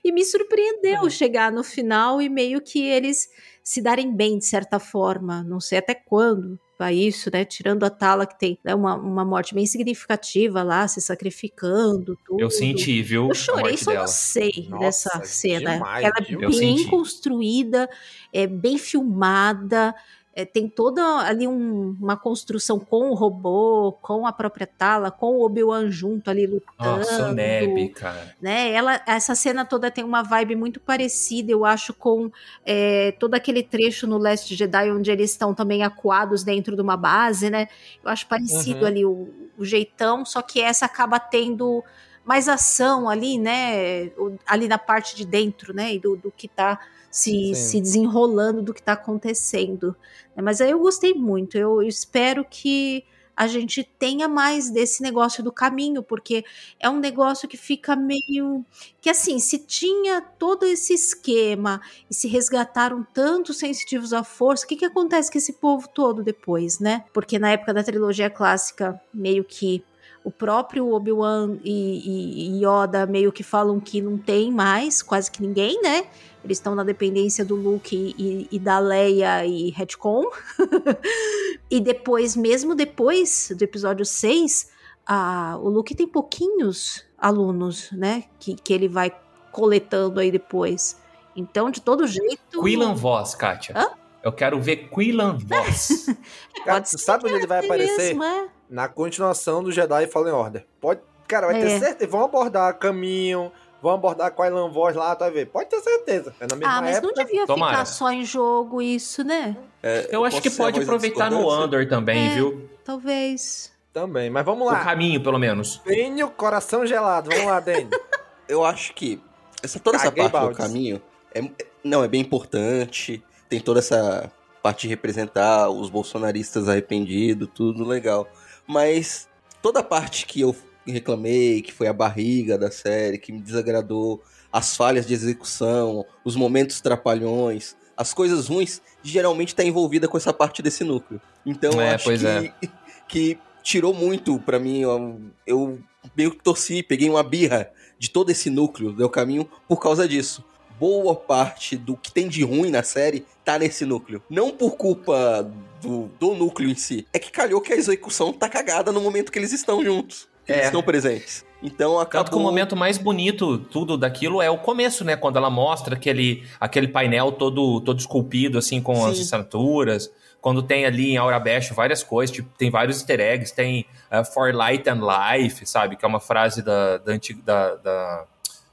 E 0.04 0.12
me 0.12 0.24
surpreendeu 0.24 1.02
uhum. 1.02 1.10
chegar 1.10 1.52
no 1.52 1.62
final 1.62 2.20
e 2.20 2.28
meio 2.28 2.60
que 2.60 2.82
eles 2.82 3.28
se 3.62 3.82
darem 3.82 4.14
bem 4.14 4.38
de 4.38 4.46
certa 4.46 4.78
forma. 4.78 5.42
Não 5.42 5.60
sei 5.60 5.78
até 5.78 5.94
quando 5.94 6.58
vai 6.78 6.94
isso, 6.94 7.28
né? 7.32 7.44
Tirando 7.44 7.84
a 7.84 7.90
Tala, 7.90 8.24
que 8.24 8.38
tem 8.38 8.58
né, 8.62 8.74
uma, 8.74 8.94
uma 8.94 9.24
morte 9.24 9.54
bem 9.54 9.66
significativa 9.66 10.62
lá, 10.62 10.86
se 10.86 11.00
sacrificando. 11.00 12.16
Tudo. 12.24 12.40
Eu 12.40 12.50
senti, 12.50 13.02
viu? 13.02 13.28
Eu 13.28 13.34
chorei, 13.34 13.76
só 13.76 13.90
dela. 13.90 14.02
não 14.02 14.08
sei 14.08 14.68
Nossa, 14.70 14.78
dessa 15.10 15.24
cena. 15.24 15.72
Demais, 15.72 16.04
Ela 16.04 16.14
é 16.18 16.48
bem 16.48 16.78
senti. 16.78 16.88
construída, 16.88 17.90
é 18.32 18.46
bem 18.46 18.78
filmada 18.78 19.94
é, 20.38 20.44
tem 20.44 20.68
toda 20.68 21.02
ali 21.26 21.48
um, 21.48 21.96
uma 22.00 22.16
construção 22.16 22.78
com 22.78 23.10
o 23.10 23.14
robô, 23.14 23.98
com 24.00 24.24
a 24.24 24.32
própria 24.32 24.68
Tala, 24.68 25.10
com 25.10 25.32
o 25.32 25.44
Obi-Wan 25.44 25.90
junto 25.90 26.30
ali 26.30 26.46
lutando. 26.46 26.98
Nossa, 26.98 27.32
Neb, 27.32 27.88
cara. 27.88 28.36
Né? 28.40 28.70
Ela, 28.70 29.02
essa 29.04 29.34
cena 29.34 29.64
toda 29.64 29.90
tem 29.90 30.04
uma 30.04 30.22
vibe 30.22 30.54
muito 30.54 30.78
parecida, 30.78 31.50
eu 31.50 31.64
acho, 31.64 31.92
com 31.92 32.30
é, 32.64 33.10
todo 33.18 33.34
aquele 33.34 33.64
trecho 33.64 34.06
no 34.06 34.16
Last 34.16 34.54
Jedi 34.54 34.92
onde 34.92 35.10
eles 35.10 35.32
estão 35.32 35.52
também 35.52 35.82
acuados 35.82 36.44
dentro 36.44 36.76
de 36.76 36.82
uma 36.82 36.96
base, 36.96 37.50
né? 37.50 37.66
Eu 38.04 38.08
acho 38.08 38.24
parecido 38.28 38.82
uhum. 38.82 38.86
ali 38.86 39.04
o, 39.04 39.28
o 39.58 39.64
jeitão, 39.64 40.24
só 40.24 40.40
que 40.40 40.60
essa 40.60 40.86
acaba 40.86 41.18
tendo 41.18 41.82
mais 42.24 42.48
ação 42.48 43.08
ali, 43.08 43.38
né? 43.38 44.12
Ali 44.46 44.68
na 44.68 44.78
parte 44.78 45.16
de 45.16 45.26
dentro, 45.26 45.74
né? 45.74 45.94
E 45.94 45.98
do, 45.98 46.14
do 46.14 46.30
que 46.30 46.46
tá 46.46 46.78
se, 47.10 47.54
se 47.54 47.80
desenrolando 47.80 48.62
do 48.62 48.74
que 48.74 48.80
está 48.80 48.92
acontecendo. 48.92 49.96
Né? 50.36 50.42
Mas 50.42 50.60
aí 50.60 50.70
eu 50.70 50.78
gostei 50.78 51.14
muito. 51.14 51.56
Eu 51.56 51.82
espero 51.82 52.44
que 52.48 53.04
a 53.38 53.46
gente 53.46 53.84
tenha 53.84 54.26
mais 54.26 54.68
desse 54.68 55.00
negócio 55.00 55.44
do 55.44 55.52
caminho, 55.52 56.02
porque 56.02 56.44
é 56.80 56.90
um 56.90 56.98
negócio 56.98 57.48
que 57.48 57.56
fica 57.56 57.94
meio. 57.94 58.64
que 59.00 59.08
assim, 59.08 59.38
se 59.38 59.60
tinha 59.60 60.20
todo 60.20 60.66
esse 60.66 60.92
esquema 60.92 61.80
e 62.10 62.14
se 62.14 62.26
resgataram 62.26 63.06
tantos 63.14 63.58
sensitivos 63.58 64.12
à 64.12 64.24
força, 64.24 64.64
o 64.64 64.68
que, 64.68 64.74
que 64.74 64.84
acontece 64.84 65.30
com 65.30 65.38
esse 65.38 65.52
povo 65.52 65.88
todo 65.88 66.24
depois, 66.24 66.80
né? 66.80 67.04
Porque 67.12 67.38
na 67.38 67.52
época 67.52 67.72
da 67.72 67.84
trilogia 67.84 68.28
clássica, 68.28 69.00
meio 69.14 69.44
que 69.44 69.84
o 70.24 70.30
próprio 70.32 70.92
Obi-Wan 70.92 71.58
e, 71.64 72.58
e, 72.58 72.64
Yoda 72.64 73.06
meio 73.06 73.32
que 73.32 73.42
falam 73.42 73.78
que 73.80 74.02
não 74.02 74.18
tem 74.18 74.50
mais 74.50 75.00
quase 75.00 75.30
que 75.30 75.40
ninguém, 75.40 75.80
né? 75.80 76.06
Eles 76.44 76.58
estão 76.58 76.74
na 76.74 76.84
dependência 76.84 77.44
do 77.44 77.54
Luke 77.54 78.14
e, 78.16 78.48
e 78.50 78.58
da 78.58 78.78
Leia 78.78 79.44
e 79.44 79.70
Retcon. 79.70 80.24
e 81.70 81.80
depois, 81.80 82.36
mesmo 82.36 82.74
depois 82.74 83.52
do 83.56 83.62
episódio 83.62 84.04
6, 84.04 84.70
a, 85.06 85.58
o 85.60 85.68
Luke 85.68 85.94
tem 85.94 86.06
pouquinhos 86.06 87.04
alunos, 87.18 87.90
né? 87.92 88.24
Que, 88.38 88.54
que 88.54 88.72
ele 88.72 88.88
vai 88.88 89.12
coletando 89.50 90.20
aí 90.20 90.30
depois. 90.30 91.00
Então, 91.34 91.70
de 91.70 91.80
todo 91.80 92.06
jeito. 92.06 92.62
Quillan 92.62 92.94
Voss, 92.94 93.34
Kátia. 93.34 93.74
Hã? 93.76 93.90
Eu 94.22 94.32
quero 94.32 94.60
ver 94.60 94.88
Quillan 94.88 95.38
Voss. 95.38 96.06
Cara, 96.64 96.84
sabe 96.84 97.26
onde 97.26 97.36
ele 97.36 97.46
vai 97.46 97.64
aparecer? 97.64 98.14
Mesmo, 98.14 98.24
é? 98.24 98.48
Na 98.68 98.88
continuação 98.88 99.62
do 99.62 99.72
Jedi 99.72 100.06
Fallen 100.06 100.32
Order. 100.32 100.66
Pode. 100.80 101.00
Cara, 101.26 101.46
vai 101.46 101.60
é. 101.60 101.64
ter 101.64 101.78
certeza. 101.78 102.10
Vão 102.10 102.24
abordar 102.24 102.78
caminho, 102.78 103.52
vão 103.82 103.94
abordar 103.94 104.32
com 104.32 104.42
a 104.42 104.48
Ilan 104.48 104.68
Voz 104.70 104.96
lá, 104.96 105.14
tá 105.14 105.28
ver? 105.30 105.46
Pode 105.46 105.68
ter 105.68 105.80
certeza. 105.80 106.34
É 106.40 106.46
na 106.46 106.56
mesma 106.56 106.76
ah, 106.76 106.82
mas 106.82 106.96
época. 106.96 107.14
não 107.14 107.24
devia 107.24 107.46
Tomara. 107.46 107.72
ficar 107.72 107.84
só 107.86 108.10
em 108.10 108.24
jogo 108.24 108.82
isso, 108.82 109.24
né? 109.24 109.56
É, 109.82 110.08
eu 110.10 110.24
acho 110.24 110.40
que 110.40 110.50
pode 110.50 110.80
aproveitar 110.80 111.30
no 111.30 111.48
Andor 111.50 111.86
também, 111.86 112.32
é, 112.32 112.34
viu? 112.34 112.68
Talvez. 112.84 113.72
Também, 113.92 114.30
mas 114.30 114.44
vamos 114.44 114.66
lá. 114.66 114.80
O 114.80 114.84
caminho, 114.84 115.22
pelo 115.22 115.38
menos. 115.38 115.80
Tenho 115.84 116.30
coração 116.30 116.86
gelado. 116.86 117.30
Vamos 117.30 117.46
lá, 117.46 117.60
Dani. 117.60 117.88
eu 118.48 118.64
acho 118.64 118.94
que 118.94 119.20
essa, 119.62 119.78
toda 119.78 119.98
Caguei 119.98 120.22
essa 120.22 120.30
parte 120.30 120.32
baldes. 120.32 120.56
do 120.56 120.62
caminho 120.62 121.02
é, 121.34 121.42
não, 121.82 122.02
é 122.02 122.08
bem 122.08 122.20
importante. 122.20 123.22
Tem 123.48 123.60
toda 123.60 123.78
essa 123.78 124.30
parte 124.62 124.82
de 124.82 124.88
representar 124.88 125.70
os 125.70 125.88
bolsonaristas 125.88 126.68
arrependidos, 126.68 127.48
tudo 127.54 127.84
legal. 127.84 128.28
Mas 128.66 129.28
toda 129.62 129.80
a 129.80 129.84
parte 129.84 130.26
que 130.26 130.40
eu 130.40 130.54
reclamei, 130.92 131.62
que 131.62 131.72
foi 131.72 131.86
a 131.86 131.92
barriga 131.92 132.56
da 132.58 132.70
série, 132.70 133.18
que 133.18 133.32
me 133.32 133.40
desagradou, 133.40 134.22
as 134.52 134.76
falhas 134.76 135.06
de 135.06 135.14
execução, 135.14 136.04
os 136.24 136.34
momentos 136.34 136.80
trapalhões, 136.80 137.76
as 137.96 138.14
coisas 138.14 138.48
ruins, 138.48 138.80
geralmente 139.02 139.48
está 139.48 139.64
envolvida 139.64 140.08
com 140.08 140.16
essa 140.16 140.32
parte 140.32 140.62
desse 140.62 140.84
núcleo. 140.84 141.20
Então 141.44 141.80
é, 141.80 141.94
acho 141.94 142.08
que, 142.16 142.26
é. 142.26 142.52
que 143.08 143.38
tirou 143.62 143.92
muito 143.92 144.38
para 144.38 144.58
mim. 144.58 144.80
Eu, 144.80 145.20
eu 145.46 145.78
meio 146.16 146.30
que 146.30 146.42
torci, 146.42 146.82
peguei 146.82 147.10
uma 147.10 147.22
birra 147.22 147.70
de 147.98 148.10
todo 148.10 148.30
esse 148.30 148.48
núcleo 148.48 148.92
do 148.92 149.08
caminho 149.10 149.48
por 149.66 149.80
causa 149.80 150.08
disso. 150.08 150.44
boa 150.78 151.14
parte 151.14 151.76
do 151.76 151.96
que 151.96 152.12
tem 152.12 152.28
de 152.28 152.44
ruim 152.44 152.70
na 152.70 152.82
série 152.82 153.26
tá 153.44 153.58
nesse 153.58 153.84
núcleo. 153.84 154.22
Não 154.30 154.50
por 154.50 154.76
culpa 154.76 155.50
do, 155.82 156.08
do 156.20 156.34
núcleo 156.34 156.70
em 156.70 156.76
si. 156.76 157.06
É 157.12 157.18
que 157.18 157.32
calhou 157.32 157.60
que 157.60 157.72
a 157.72 157.76
execução 157.76 158.32
tá 158.32 158.48
cagada 158.48 158.92
no 158.92 159.00
momento 159.00 159.32
que 159.32 159.38
eles 159.38 159.52
estão 159.52 159.82
juntos. 159.82 160.27
Eles 160.48 160.62
É. 160.62 160.64
estão 160.66 160.82
presentes. 160.82 161.44
Então 161.62 161.98
acabou... 161.98 162.24
Tanto 162.24 162.30
que 162.36 162.40
o 162.40 162.42
momento 162.42 162.74
mais 162.76 162.96
bonito 162.98 163.58
tudo 163.58 163.96
daquilo 163.96 164.40
é 164.40 164.48
o 164.48 164.58
começo, 164.58 165.04
né? 165.04 165.16
Quando 165.16 165.36
ela 165.36 165.50
mostra 165.50 165.94
aquele, 165.96 166.44
aquele 166.60 166.88
painel 166.88 167.32
todo, 167.32 167.80
todo 167.80 167.98
esculpido, 167.98 168.58
assim, 168.58 168.80
com 168.80 169.04
as 169.04 169.16
Sim. 169.16 169.22
assinaturas. 169.22 170.10
Quando 170.40 170.62
tem 170.62 170.86
ali 170.86 171.10
em 171.10 171.16
Aurabesh 171.16 171.70
várias 171.70 172.02
coisas, 172.04 172.34
tipo, 172.34 172.48
tem 172.56 172.70
vários 172.70 172.98
easter 172.98 173.18
eggs, 173.20 173.52
tem 173.52 173.84
uh, 174.10 174.24
For 174.24 174.54
Light 174.54 174.88
and 174.88 175.00
Life, 175.04 175.66
sabe? 175.66 175.96
Que 175.96 176.04
é 176.04 176.08
uma 176.08 176.20
frase 176.20 176.62
da, 176.62 176.98
da, 176.98 177.12
antiga, 177.12 177.42
da, 177.44 177.74
da, 177.74 178.24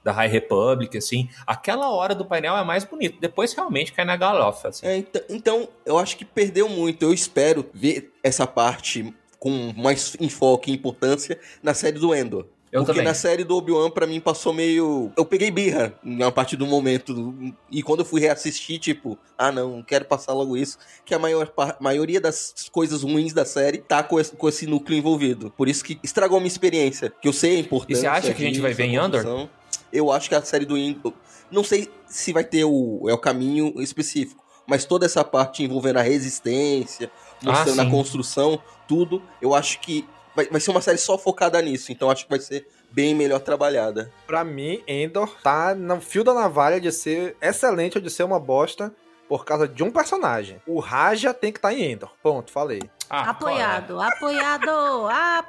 da 0.03 0.11
High 0.11 0.27
Republic, 0.29 0.95
assim. 0.95 1.27
Aquela 1.47 1.89
hora 1.89 2.13
do 2.13 2.23
painel 2.23 2.55
é 2.55 2.63
mais 2.63 2.83
bonito. 2.83 3.19
Depois 3.19 3.51
realmente 3.53 3.91
cai 3.93 4.05
na 4.05 4.15
galofa, 4.15 4.67
assim. 4.67 4.85
É, 4.85 4.95
então, 4.97 5.21
então, 5.27 5.67
eu 5.83 5.97
acho 5.97 6.15
que 6.15 6.23
perdeu 6.23 6.69
muito. 6.69 7.01
Eu 7.01 7.11
espero 7.11 7.65
ver 7.73 8.13
essa 8.23 8.45
parte 8.45 9.11
com 9.45 9.71
mais 9.77 10.17
enfoque 10.19 10.71
e 10.71 10.73
importância 10.73 11.39
na 11.61 11.75
série 11.75 11.99
do 11.99 12.15
Endor. 12.15 12.47
Eu 12.71 12.81
Porque 12.81 12.93
também. 12.93 13.05
na 13.05 13.13
série 13.13 13.43
do 13.43 13.55
Obi-Wan, 13.55 13.91
pra 13.91 14.07
mim, 14.07 14.19
passou 14.19 14.51
meio. 14.51 15.11
Eu 15.15 15.23
peguei 15.23 15.51
birra 15.51 15.93
na 16.03 16.31
parte 16.31 16.57
do 16.57 16.65
momento. 16.65 17.53
E 17.71 17.83
quando 17.83 17.99
eu 17.99 18.05
fui 18.05 18.19
reassistir, 18.19 18.79
tipo, 18.79 19.15
ah, 19.37 19.51
não, 19.51 19.83
quero 19.83 20.03
passar 20.05 20.33
logo 20.33 20.57
isso. 20.57 20.79
Que 21.05 21.13
a 21.13 21.19
maior 21.19 21.53
maioria 21.79 22.19
das 22.19 22.55
coisas 22.71 23.03
ruins 23.03 23.33
da 23.33 23.45
série 23.45 23.77
tá 23.77 24.01
com 24.01 24.19
esse, 24.19 24.35
com 24.35 24.49
esse 24.49 24.65
núcleo 24.65 24.97
envolvido. 24.97 25.53
Por 25.55 25.69
isso 25.69 25.85
que 25.85 25.99
estragou 26.01 26.39
minha 26.39 26.47
experiência. 26.47 27.13
Que 27.21 27.27
eu 27.27 27.33
sei 27.33 27.57
a 27.57 27.59
importância. 27.59 27.93
E 27.93 28.01
você 28.01 28.07
acha 28.07 28.33
que 28.33 28.43
a 28.43 28.47
gente 28.47 28.59
vai 28.59 28.73
ver 28.73 28.85
em 28.85 28.97
a 28.97 29.03
Andor? 29.03 29.47
Eu 29.93 30.11
acho 30.11 30.27
que 30.27 30.33
a 30.33 30.41
série 30.41 30.65
do 30.65 30.75
Endor. 30.75 31.13
Não 31.51 31.63
sei 31.63 31.87
se 32.07 32.33
vai 32.33 32.43
ter 32.43 32.65
o, 32.65 33.05
é 33.07 33.13
o 33.13 33.17
caminho 33.19 33.79
específico. 33.79 34.43
Mas 34.67 34.85
toda 34.85 35.05
essa 35.05 35.23
parte 35.23 35.63
envolvendo 35.63 35.97
a 35.99 36.01
resistência, 36.01 37.11
mostrando 37.43 37.79
Ah, 37.81 37.83
a 37.83 37.89
construção, 37.89 38.59
tudo, 38.87 39.21
eu 39.41 39.53
acho 39.55 39.79
que 39.79 40.07
vai, 40.35 40.45
vai 40.47 40.59
ser 40.61 40.71
uma 40.71 40.81
série 40.81 40.97
só 40.97 41.17
focada 41.17 41.61
nisso. 41.61 41.91
Então 41.91 42.09
acho 42.09 42.23
que 42.25 42.29
vai 42.29 42.39
ser 42.39 42.67
bem 42.91 43.13
melhor 43.15 43.39
trabalhada. 43.39 44.11
Pra 44.25 44.43
mim, 44.43 44.81
Endor 44.87 45.35
tá 45.43 45.75
no 45.75 45.99
fio 45.99 46.23
da 46.23 46.33
navalha 46.33 46.79
de 46.79 46.91
ser 46.91 47.35
excelente 47.41 47.97
ou 47.97 48.01
de 48.03 48.09
ser 48.09 48.23
uma 48.23 48.39
bosta 48.39 48.93
por 49.27 49.43
causa 49.43 49.67
de 49.67 49.83
um 49.83 49.89
personagem. 49.91 50.61
O 50.67 50.79
Raja 50.79 51.33
tem 51.33 51.51
que 51.51 51.57
estar 51.57 51.73
em 51.73 51.91
Endor. 51.91 52.11
Ponto, 52.21 52.51
falei. 52.51 52.79
Ah, 53.09 53.31
Apoiado, 53.31 54.01
apoiado, 54.01 54.61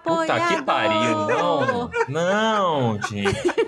Puta 0.03 0.34
apoiado. 0.34 0.49
que 0.57 0.62
pariu, 0.62 1.18
não. 1.26 1.91
Não, 2.09 3.03
gente. 3.03 3.66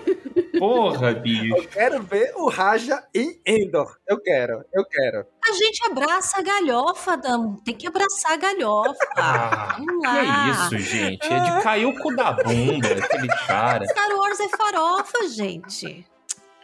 Porra, 0.59 1.13
bicho. 1.13 1.55
Eu 1.57 1.67
quero 1.67 2.03
ver 2.03 2.33
o 2.35 2.49
Raja 2.49 3.03
em 3.13 3.39
Endor. 3.45 3.95
Eu 4.07 4.21
quero, 4.21 4.63
eu 4.73 4.85
quero. 4.85 5.25
A 5.47 5.53
gente 5.53 5.83
abraça 5.85 6.39
a 6.39 6.41
galhofa, 6.41 7.17
Dam. 7.17 7.55
Tem 7.65 7.75
que 7.75 7.87
abraçar 7.87 8.33
a 8.33 8.37
galhofa. 8.37 8.97
Ah, 9.17 9.75
Vamos 9.77 10.01
que 10.01 10.07
lá. 10.07 10.47
é 10.47 10.51
isso, 10.51 10.77
gente? 10.79 11.27
É 11.31 11.39
de 11.39 11.63
cair 11.63 11.85
o 11.85 11.95
cu 11.97 12.15
da 12.15 12.31
bunda, 12.31 12.87
aquele 12.87 13.27
cara. 13.47 13.85
Star 13.85 14.15
Wars 14.15 14.39
é 14.39 14.49
farofa, 14.49 15.27
gente. 15.29 16.05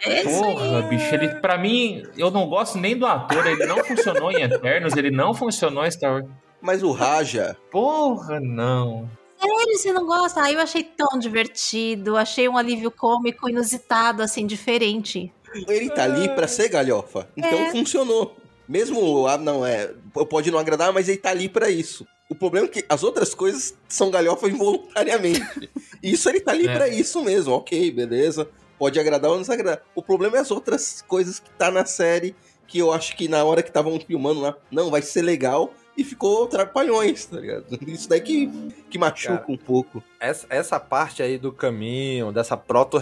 É. 0.03 0.23
Porra, 0.23 0.81
bicho, 0.83 1.15
ele, 1.15 1.29
pra 1.35 1.57
mim, 1.57 2.03
eu 2.17 2.29
não 2.29 2.47
gosto 2.47 2.77
nem 2.77 2.97
do 2.97 3.05
ator, 3.05 3.47
ele 3.47 3.65
não 3.65 3.83
funcionou 3.83 4.31
em 4.31 4.43
Eternos, 4.43 4.95
ele 4.95 5.09
não 5.09 5.33
funcionou 5.33 5.85
em 5.85 5.91
Star 5.91 6.11
Wars. 6.13 6.25
Mas 6.61 6.83
o 6.83 6.91
Raja, 6.91 7.55
Porra, 7.71 8.39
não. 8.39 9.09
Sério, 9.39 9.77
você 9.77 9.93
não 9.93 10.05
gosta? 10.05 10.41
Ah, 10.41 10.51
eu 10.51 10.59
achei 10.59 10.83
tão 10.83 11.19
divertido. 11.19 12.15
Achei 12.17 12.47
um 12.49 12.57
alívio 12.57 12.89
cômico 12.91 13.49
inusitado, 13.49 14.21
assim, 14.23 14.45
diferente. 14.45 15.31
ele 15.69 15.89
tá 15.89 16.03
ali 16.03 16.27
pra 16.35 16.47
ser 16.47 16.67
galhofa. 16.69 17.27
Então 17.37 17.49
É. 17.59 17.71
funcionou. 17.71 18.35
Mesmo, 18.67 19.27
ah, 19.27 19.37
não, 19.37 19.65
é. 19.65 19.93
Pode 20.29 20.49
não 20.51 20.57
agradar, 20.59 20.91
mas 20.91 21.07
ele 21.07 21.17
tá 21.17 21.29
ali 21.29 21.47
pra 21.47 21.69
isso. 21.69 22.05
O 22.29 22.33
problema 22.35 22.65
é 22.65 22.69
que 22.69 22.83
as 22.89 23.03
outras 23.03 23.33
coisas 23.35 23.75
são 23.87 24.09
galhofa 24.09 24.47
involuntariamente. 24.49 25.39
Isso 26.01 26.27
ele 26.27 26.39
tá 26.39 26.51
ali 26.51 26.67
É. 26.67 26.73
pra 26.73 26.87
isso 26.87 27.23
mesmo, 27.23 27.53
ok, 27.53 27.91
beleza. 27.91 28.47
Pode 28.77 28.99
agradar 28.99 29.29
ou 29.31 29.35
não 29.37 29.41
desagradar. 29.41 29.81
O 29.95 30.01
problema 30.03 30.37
é 30.37 30.39
as 30.39 30.51
outras 30.51 31.03
coisas 31.07 31.39
que 31.39 31.49
tá 31.51 31.69
na 31.71 31.85
série, 31.85 32.35
que 32.67 32.77
eu 32.79 32.91
acho 32.91 33.15
que 33.15 33.27
na 33.27 33.43
hora 33.43 33.61
que 33.63 33.69
estavam 33.69 33.99
filmando 33.99 34.41
lá, 34.41 34.55
não, 34.71 34.89
vai 34.91 35.01
ser 35.01 35.21
legal, 35.21 35.71
e 35.97 36.03
ficou 36.03 36.45
trapalhões, 36.47 37.25
tá 37.25 37.39
ligado? 37.39 37.65
Isso 37.87 38.09
daí 38.09 38.21
que, 38.21 38.47
que 38.89 38.97
machuca 38.97 39.37
Cara, 39.39 39.51
um 39.51 39.57
pouco. 39.57 40.03
Essa, 40.19 40.45
essa 40.49 40.79
parte 40.79 41.23
aí 41.23 41.37
do 41.37 41.51
caminho, 41.51 42.31
dessa 42.31 42.57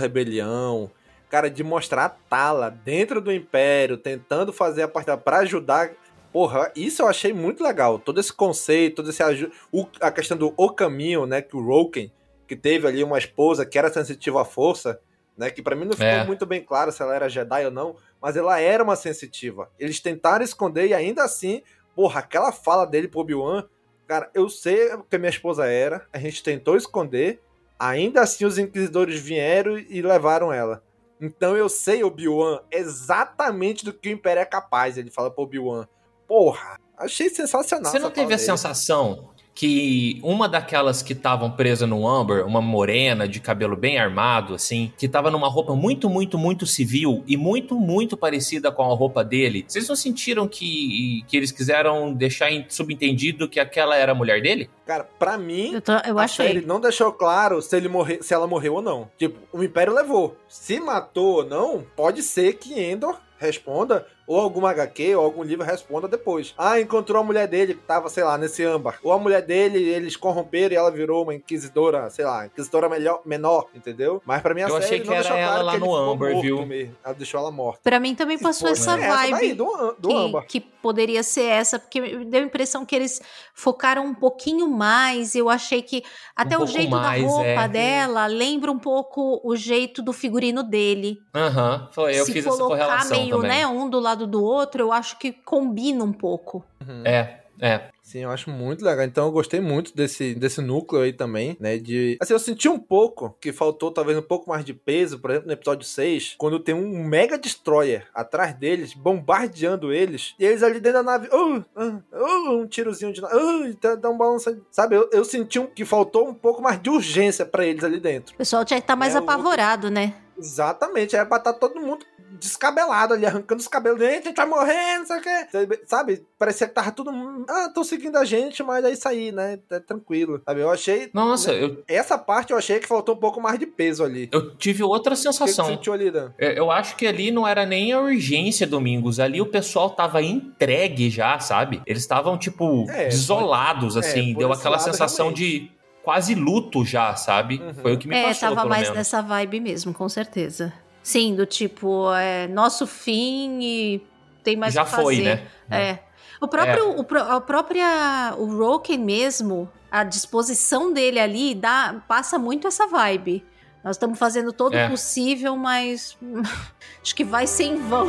proto-rebelião, 0.08 0.92
cara, 1.30 1.50
de 1.50 1.64
mostrar 1.64 2.06
a 2.06 2.10
Tala 2.10 2.70
dentro 2.70 3.20
do 3.22 3.32
Império, 3.32 3.98
tentando 3.98 4.54
fazer 4.54 4.84
a 4.84 4.88
parte 4.88 5.10
pra 5.24 5.38
ajudar. 5.40 5.92
Porra, 6.32 6.72
isso 6.76 7.02
eu 7.02 7.08
achei 7.08 7.32
muito 7.34 7.64
legal. 7.64 8.00
Todo 8.00 8.20
esse 8.20 8.34
conceito, 8.34 8.98
todo 8.98 9.10
esse 9.10 9.22
aju- 9.22 9.52
o- 9.72 9.86
a 10.02 10.12
questão 10.12 10.38
do 10.38 10.54
o 10.58 10.70
caminho, 10.70 11.26
né, 11.26 11.42
que 11.42 11.56
o 11.56 11.64
Roken, 11.64 12.12
que 12.48 12.56
teve 12.56 12.88
ali 12.88 13.04
uma 13.04 13.18
esposa 13.18 13.66
que 13.66 13.78
era 13.78 13.92
sensitiva 13.92 14.42
à 14.42 14.46
força, 14.46 15.00
né, 15.38 15.50
que 15.50 15.62
pra 15.62 15.76
mim 15.76 15.86
não 15.86 15.94
ficou 15.94 16.06
É. 16.08 16.26
muito 16.26 16.46
bem 16.46 16.62
claro 16.64 16.92
se 16.92 17.02
ela 17.02 17.16
era 17.16 17.30
Jedi 17.30 17.66
ou 17.66 17.72
não, 17.72 17.96
mas 18.22 18.36
ela 18.36 18.60
era 18.60 18.84
uma 18.84 18.96
sensitiva. 18.96 19.70
Eles 19.80 20.00
tentaram 20.00 20.44
esconder 20.44 20.88
e 20.88 20.94
ainda 20.94 21.24
assim, 21.24 21.62
porra, 21.96 22.20
aquela 22.20 22.52
fala 22.52 22.86
dele 22.86 23.08
pro 23.08 23.22
Obi-Wan, 23.22 23.66
cara, 24.08 24.30
eu 24.34 24.50
sei 24.50 24.94
o 24.94 25.04
que 25.04 25.16
a 25.16 25.20
minha 25.20 25.30
esposa 25.30 25.66
era, 25.66 26.08
a 26.12 26.18
gente 26.18 26.44
tentou 26.44 26.76
esconder, 26.76 27.42
ainda 27.80 28.22
assim 28.22 28.46
os 28.46 28.58
inquisidores 28.58 29.20
vieram 29.20 29.78
e 29.78 30.02
levaram 30.02 30.52
ela. 30.52 30.84
Então 31.20 31.56
eu 31.56 31.70
sei, 31.70 32.04
Obi-Wan, 32.04 32.62
exatamente 32.70 33.86
do 33.86 33.94
que 33.94 34.10
o 34.10 34.12
Império 34.12 34.42
é 34.42 34.46
capaz, 34.46 34.98
ele 34.98 35.10
fala 35.10 35.32
pro 35.32 35.44
Obi-Wan. 35.44 35.88
Porra, 36.28 36.80
achei 36.98 37.30
sensacional. 37.30 37.92
Você 37.92 38.00
não 38.00 38.12
teve 38.12 38.34
a 38.34 38.38
dele. 38.38 38.40
sensação 38.40 39.33
que 39.56 40.20
uma 40.24 40.50
daquelas 40.50 41.02
que 41.04 41.14
estavam 41.14 41.52
presas 41.52 41.88
no 41.88 42.08
Amber, 42.08 42.46
uma 42.46 42.60
morena 42.62 43.28
de 43.28 43.40
cabelo 43.40 43.76
bem 43.76 43.98
armado, 44.00 44.56
assim, 44.56 44.92
que 44.98 45.08
tava 45.08 45.30
numa 45.30 45.48
roupa 45.48 45.76
muito, 45.76 46.10
muito, 46.10 46.38
muito 46.38 46.66
civil 46.66 47.24
e 47.28 47.38
muito, 47.38 47.76
muito 47.76 48.18
parecida 48.18 48.72
com 48.72 48.82
a 48.84 48.96
roupa 48.96 49.24
dele, 49.24 49.64
vocês 49.68 49.88
não 49.88 49.96
sentiram 49.96 50.48
que, 50.48 51.24
que 51.28 51.38
eles 51.38 51.52
quiseram 51.52 52.14
deixar 52.14 52.52
em- 52.52 52.66
subentendido 52.68 53.48
que 53.48 53.60
aquela 53.60 53.96
era 53.96 54.12
a 54.12 54.16
mulher 54.16 54.42
dele? 54.42 54.70
Cara, 54.86 55.04
pra 55.20 55.38
mim, 55.38 55.74
Eu, 55.76 55.82
tô, 55.82 55.92
eu 55.94 56.18
a 56.20 56.24
achei. 56.24 56.48
série 56.48 56.66
não 56.66 56.80
deixou 56.82 57.12
claro 57.14 57.62
se, 57.62 57.76
ele 57.78 57.88
morre, 57.88 58.22
se 58.22 58.34
ela 58.34 58.48
morreu 58.48 58.74
ou 58.76 58.82
não. 58.82 59.10
Tipo, 59.18 59.38
o 59.56 59.64
Império 59.64 59.94
levou. 59.94 60.36
Se 60.48 60.80
matou 60.80 61.36
ou 61.38 61.46
não, 61.46 61.86
pode 61.96 62.22
ser 62.24 62.54
que 62.54 62.80
Endor 62.80 63.18
responda, 63.38 64.06
ou 64.28 64.40
alguma 64.40 64.70
HQ, 64.72 65.16
ou 65.16 65.24
algum 65.26 65.44
livro 65.44 65.66
responda 65.66 66.08
depois. 66.08 66.54
Ah, 66.58 66.80
encontrou 66.80 67.22
a 67.22 67.24
mulher 67.26 67.48
dele 67.48 67.74
que 67.74 67.82
tava, 67.82 68.10
sei 68.10 68.24
lá, 68.24 68.38
nesse 68.38 68.64
âmbar. 68.64 69.00
Ou 69.04 69.12
a 69.12 69.20
mulher 69.20 69.42
dele, 69.42 69.80
eles 69.80 70.16
corromperam 70.16 70.74
e 70.74 70.78
ela 70.78 70.92
virou 70.92 71.24
uma 71.24 71.34
inquisidora, 71.36 72.10
sei 72.10 72.26
lá, 72.26 72.46
inquisidora 72.46 72.88
melhor, 72.90 73.22
menor, 73.26 73.68
entendeu? 73.76 74.22
Mas 74.26 74.42
pra 74.42 74.54
mim 74.54 74.62
a 74.62 74.68
Eu 74.68 74.74
série 74.74 74.86
achei 74.86 75.00
que 75.02 75.08
não 75.08 75.14
era 75.16 75.28
ela 75.38 75.48
claro 75.52 75.66
lá 75.66 75.72
que 75.72 75.78
ele 75.78 75.86
no 75.86 75.96
âmbar, 75.96 76.42
viu? 76.42 76.66
mesmo. 76.66 76.96
Ela 77.04 77.14
deixou 77.14 77.40
ela 77.40 77.52
morta. 77.52 77.80
Pra 77.84 78.00
mim 78.00 78.16
também 78.16 78.38
passou 78.38 78.68
Pô, 78.68 78.74
essa 78.74 78.92
é 78.98 79.02
essa 79.02 79.16
vibe. 79.16 79.32
daí, 79.32 79.54
do, 79.54 79.96
do 80.00 80.08
que, 80.10 80.16
âmbar. 80.16 80.46
que 80.48 80.60
poderia 80.60 81.24
ser 81.24 81.46
essa, 81.46 81.80
porque 81.80 82.02
deu 82.26 82.42
a 82.42 82.46
impressão 82.46 82.86
que 82.86 82.96
eles 82.96 83.22
focaram 83.54 84.06
um 84.06 84.14
pouquinho 84.14 84.68
mais. 84.70 85.36
Eu 85.36 85.50
achei 85.50 85.82
que 85.82 86.04
até 86.36 86.56
o 86.56 86.60
pouco 86.60 86.74
jeito 86.74 86.92
mais, 86.92 87.22
da 87.24 87.28
roupa 87.30 87.44
é. 87.48 87.68
dela 87.68 88.26
lembra 88.28 88.72
um 88.72 88.80
pouco 88.80 89.40
o 89.44 89.56
jeito 89.56 90.02
do 90.02 90.14
figurino 90.14 90.64
dele. 90.64 91.20
Aham, 91.34 91.90
foi, 91.92 92.20
eu 92.20 92.26
Se 92.26 92.32
fiz 92.34 92.46
essa 92.46 92.56
colocar 92.58 92.76
correlação 92.86 93.18
meio, 93.18 93.36
também. 93.38 93.50
né, 93.52 93.68
um 93.68 93.90
do 93.90 94.00
lado 94.00 94.13
do 94.16 94.44
outro, 94.44 94.82
eu 94.82 94.92
acho 94.92 95.18
que 95.20 95.32
combina 95.32 96.04
um 96.04 96.14
pouco. 96.14 96.64
É, 97.06 97.38
é. 97.60 97.90
Sim, 98.02 98.20
eu 98.20 98.32
acho 98.32 98.50
muito 98.50 98.84
legal. 98.84 99.06
Então 99.06 99.26
eu 99.28 99.32
gostei 99.32 99.62
muito 99.62 99.96
desse, 99.96 100.36
desse 100.36 100.60
núcleo 100.62 101.02
aí 101.04 101.14
também, 101.14 101.56
né? 101.58 101.78
De. 101.78 102.18
Assim, 102.22 102.34
eu 102.34 102.40
senti 102.40 102.68
um 102.68 102.78
pouco 102.78 103.36
que 103.40 103.54
faltou 103.54 103.90
talvez 103.92 104.18
um 104.18 104.22
pouco 104.22 104.50
mais 104.50 104.66
de 104.66 104.74
peso, 104.74 105.18
por 105.20 105.30
exemplo, 105.32 105.48
no 105.48 105.54
episódio 105.54 105.86
6, 105.88 106.36
quando 106.38 106.60
tem 106.60 106.76
um 106.76 107.02
Mega 107.06 107.38
Destroyer 107.38 108.06
atrás 108.14 108.54
deles, 108.54 108.94
bombardeando 108.94 109.94
eles, 109.94 110.36
e 110.38 110.46
eles 110.46 110.62
ali 110.62 110.82
dentro 110.82 111.02
da 111.02 111.04
nave. 111.04 111.30
Uh, 111.34 111.64
uh, 111.76 112.04
uh, 112.12 112.62
um 112.62 112.68
tirozinho 112.68 113.14
de 113.14 113.22
nave. 113.22 113.36
Uh, 113.38 113.78
dá, 113.82 113.96
dá 113.96 114.10
um 114.10 114.18
balanço. 114.18 114.62
Sabe, 114.70 114.98
eu, 114.98 115.10
eu 115.14 115.24
senti 115.24 115.58
um, 115.58 115.66
que 115.66 115.86
faltou 115.86 116.28
um 116.28 116.34
pouco 116.34 116.62
mais 116.62 116.82
de 116.82 116.90
urgência 116.90 117.46
pra 117.46 117.66
eles 117.66 117.84
ali 117.86 118.02
dentro. 118.02 118.36
O 118.36 118.38
pessoal 118.38 118.66
tinha 118.66 118.80
que 118.82 118.84
estar 118.84 118.98
mais 118.98 119.16
É, 119.16 119.20
o- 119.20 119.24
apavorado, 119.24 119.90
né? 119.90 120.14
Exatamente, 120.44 121.16
era 121.16 121.26
pra 121.26 121.38
estar 121.38 121.54
todo 121.54 121.80
mundo 121.80 122.06
descabelado 122.40 123.14
ali, 123.14 123.26
arrancando 123.26 123.62
os 123.62 123.68
cabelos. 123.68 124.00
Gente, 124.00 124.24
a 124.24 124.28
gente 124.30 124.36
vai 124.36 124.46
morrer, 124.48 124.98
não 125.00 125.06
sei 125.06 125.18
o 125.18 125.22
quê. 125.22 125.48
Sabe? 125.86 126.26
Parecia 126.38 126.68
que 126.68 126.74
tava 126.74 126.92
todo 126.92 127.12
mundo. 127.14 127.46
Ah, 127.48 127.70
tô 127.74 127.84
seguindo 127.84 128.18
a 128.18 128.26
gente, 128.26 128.62
mas 128.64 128.84
é 128.84 128.92
isso 128.92 129.08
aí, 129.08 129.32
né? 129.32 129.60
É 129.70 129.80
tranquilo. 129.80 130.42
Sabe? 130.44 130.62
Eu 130.62 130.70
achei. 130.72 131.10
Nossa, 131.14 131.54
eu, 131.54 131.84
Essa 131.88 132.18
parte 132.18 132.52
eu 132.52 132.58
achei 132.58 132.80
que 132.80 132.88
faltou 132.88 133.16
um 133.16 133.20
pouco 133.20 133.40
mais 133.40 133.58
de 133.60 133.66
peso 133.68 134.04
ali. 134.04 134.30
eu 134.32 134.56
tive 134.56 134.84
outra 134.84 135.14
O 135.14 135.16
que 135.16 135.22
que 135.24 135.32
você 135.32 135.40
sensação. 135.40 135.66
sentiu 135.68 135.94
ali, 135.94 136.10
Dan? 136.12 136.32
Eu 136.40 136.64
eu 136.64 136.72
acho 136.72 136.96
que 136.96 137.06
ali 137.06 137.30
não 137.32 137.48
era 137.48 137.66
nem 137.66 137.94
a 137.94 138.02
urgência, 138.02 138.66
Domingos. 138.66 139.20
Ali 139.20 139.40
o 139.40 139.46
pessoal 139.46 139.90
tava 139.92 140.22
entregue 140.22 141.10
já, 141.10 141.40
sabe? 141.40 141.82
Eles 141.86 142.02
estavam, 142.02 142.38
tipo, 142.38 142.90
É, 142.90 143.10
desolados, 143.10 143.96
assim. 143.96 144.32
é, 144.32 144.34
por 144.34 144.40
Deu 144.40 144.52
aquela 144.54 144.78
lado, 144.78 144.84
sensação 144.86 145.32
de 145.32 145.72
quase 146.04 146.36
luto 146.36 146.84
já, 146.86 147.16
sabe? 147.16 147.58
Uhum. 147.60 147.74
Foi 147.76 147.94
o 147.94 147.98
que 147.98 148.08
me 148.08 148.16
é, 148.16 148.28
passou, 148.28 148.50
tava 148.50 148.56
pelo 148.58 148.70
mais 148.70 148.82
menos. 148.84 148.98
nessa 148.98 149.22
vibe 149.22 149.60
mesmo, 149.60 149.94
com 149.94 150.08
certeza. 150.10 150.72
Sim, 151.02 151.36
do 151.36 151.46
tipo, 151.46 152.14
é 152.14 152.48
nosso 152.48 152.86
fim 152.88 153.60
e 153.62 154.02
tem 154.44 154.56
mais 154.56 154.74
Já 154.74 154.84
o 154.84 154.86
foi, 154.86 155.22
né? 155.22 155.48
É. 155.70 156.00
O 156.40 156.48
próprio, 156.48 157.00
o, 157.00 157.04
pró- 157.04 157.24
a 157.32 157.40
própria, 157.42 158.36
o 158.38 158.46
Roken 158.58 158.98
mesmo, 159.00 159.70
a 159.90 160.04
disposição 160.04 160.92
dele 160.92 161.20
ali 161.20 161.56
dá, 161.56 162.02
passa 162.08 162.38
muito 162.38 162.68
essa 162.68 162.86
vibe. 162.88 163.46
Nós 163.84 163.96
estamos 163.96 164.18
fazendo 164.20 164.52
todo 164.54 164.76
É. 164.76 164.88
o 164.88 164.90
possível, 164.92 165.56
mas 165.58 166.18
acho 167.02 167.16
que 167.16 167.24
vai 167.24 167.48
ser 167.48 167.64
em 167.66 167.76
vão. 167.78 168.08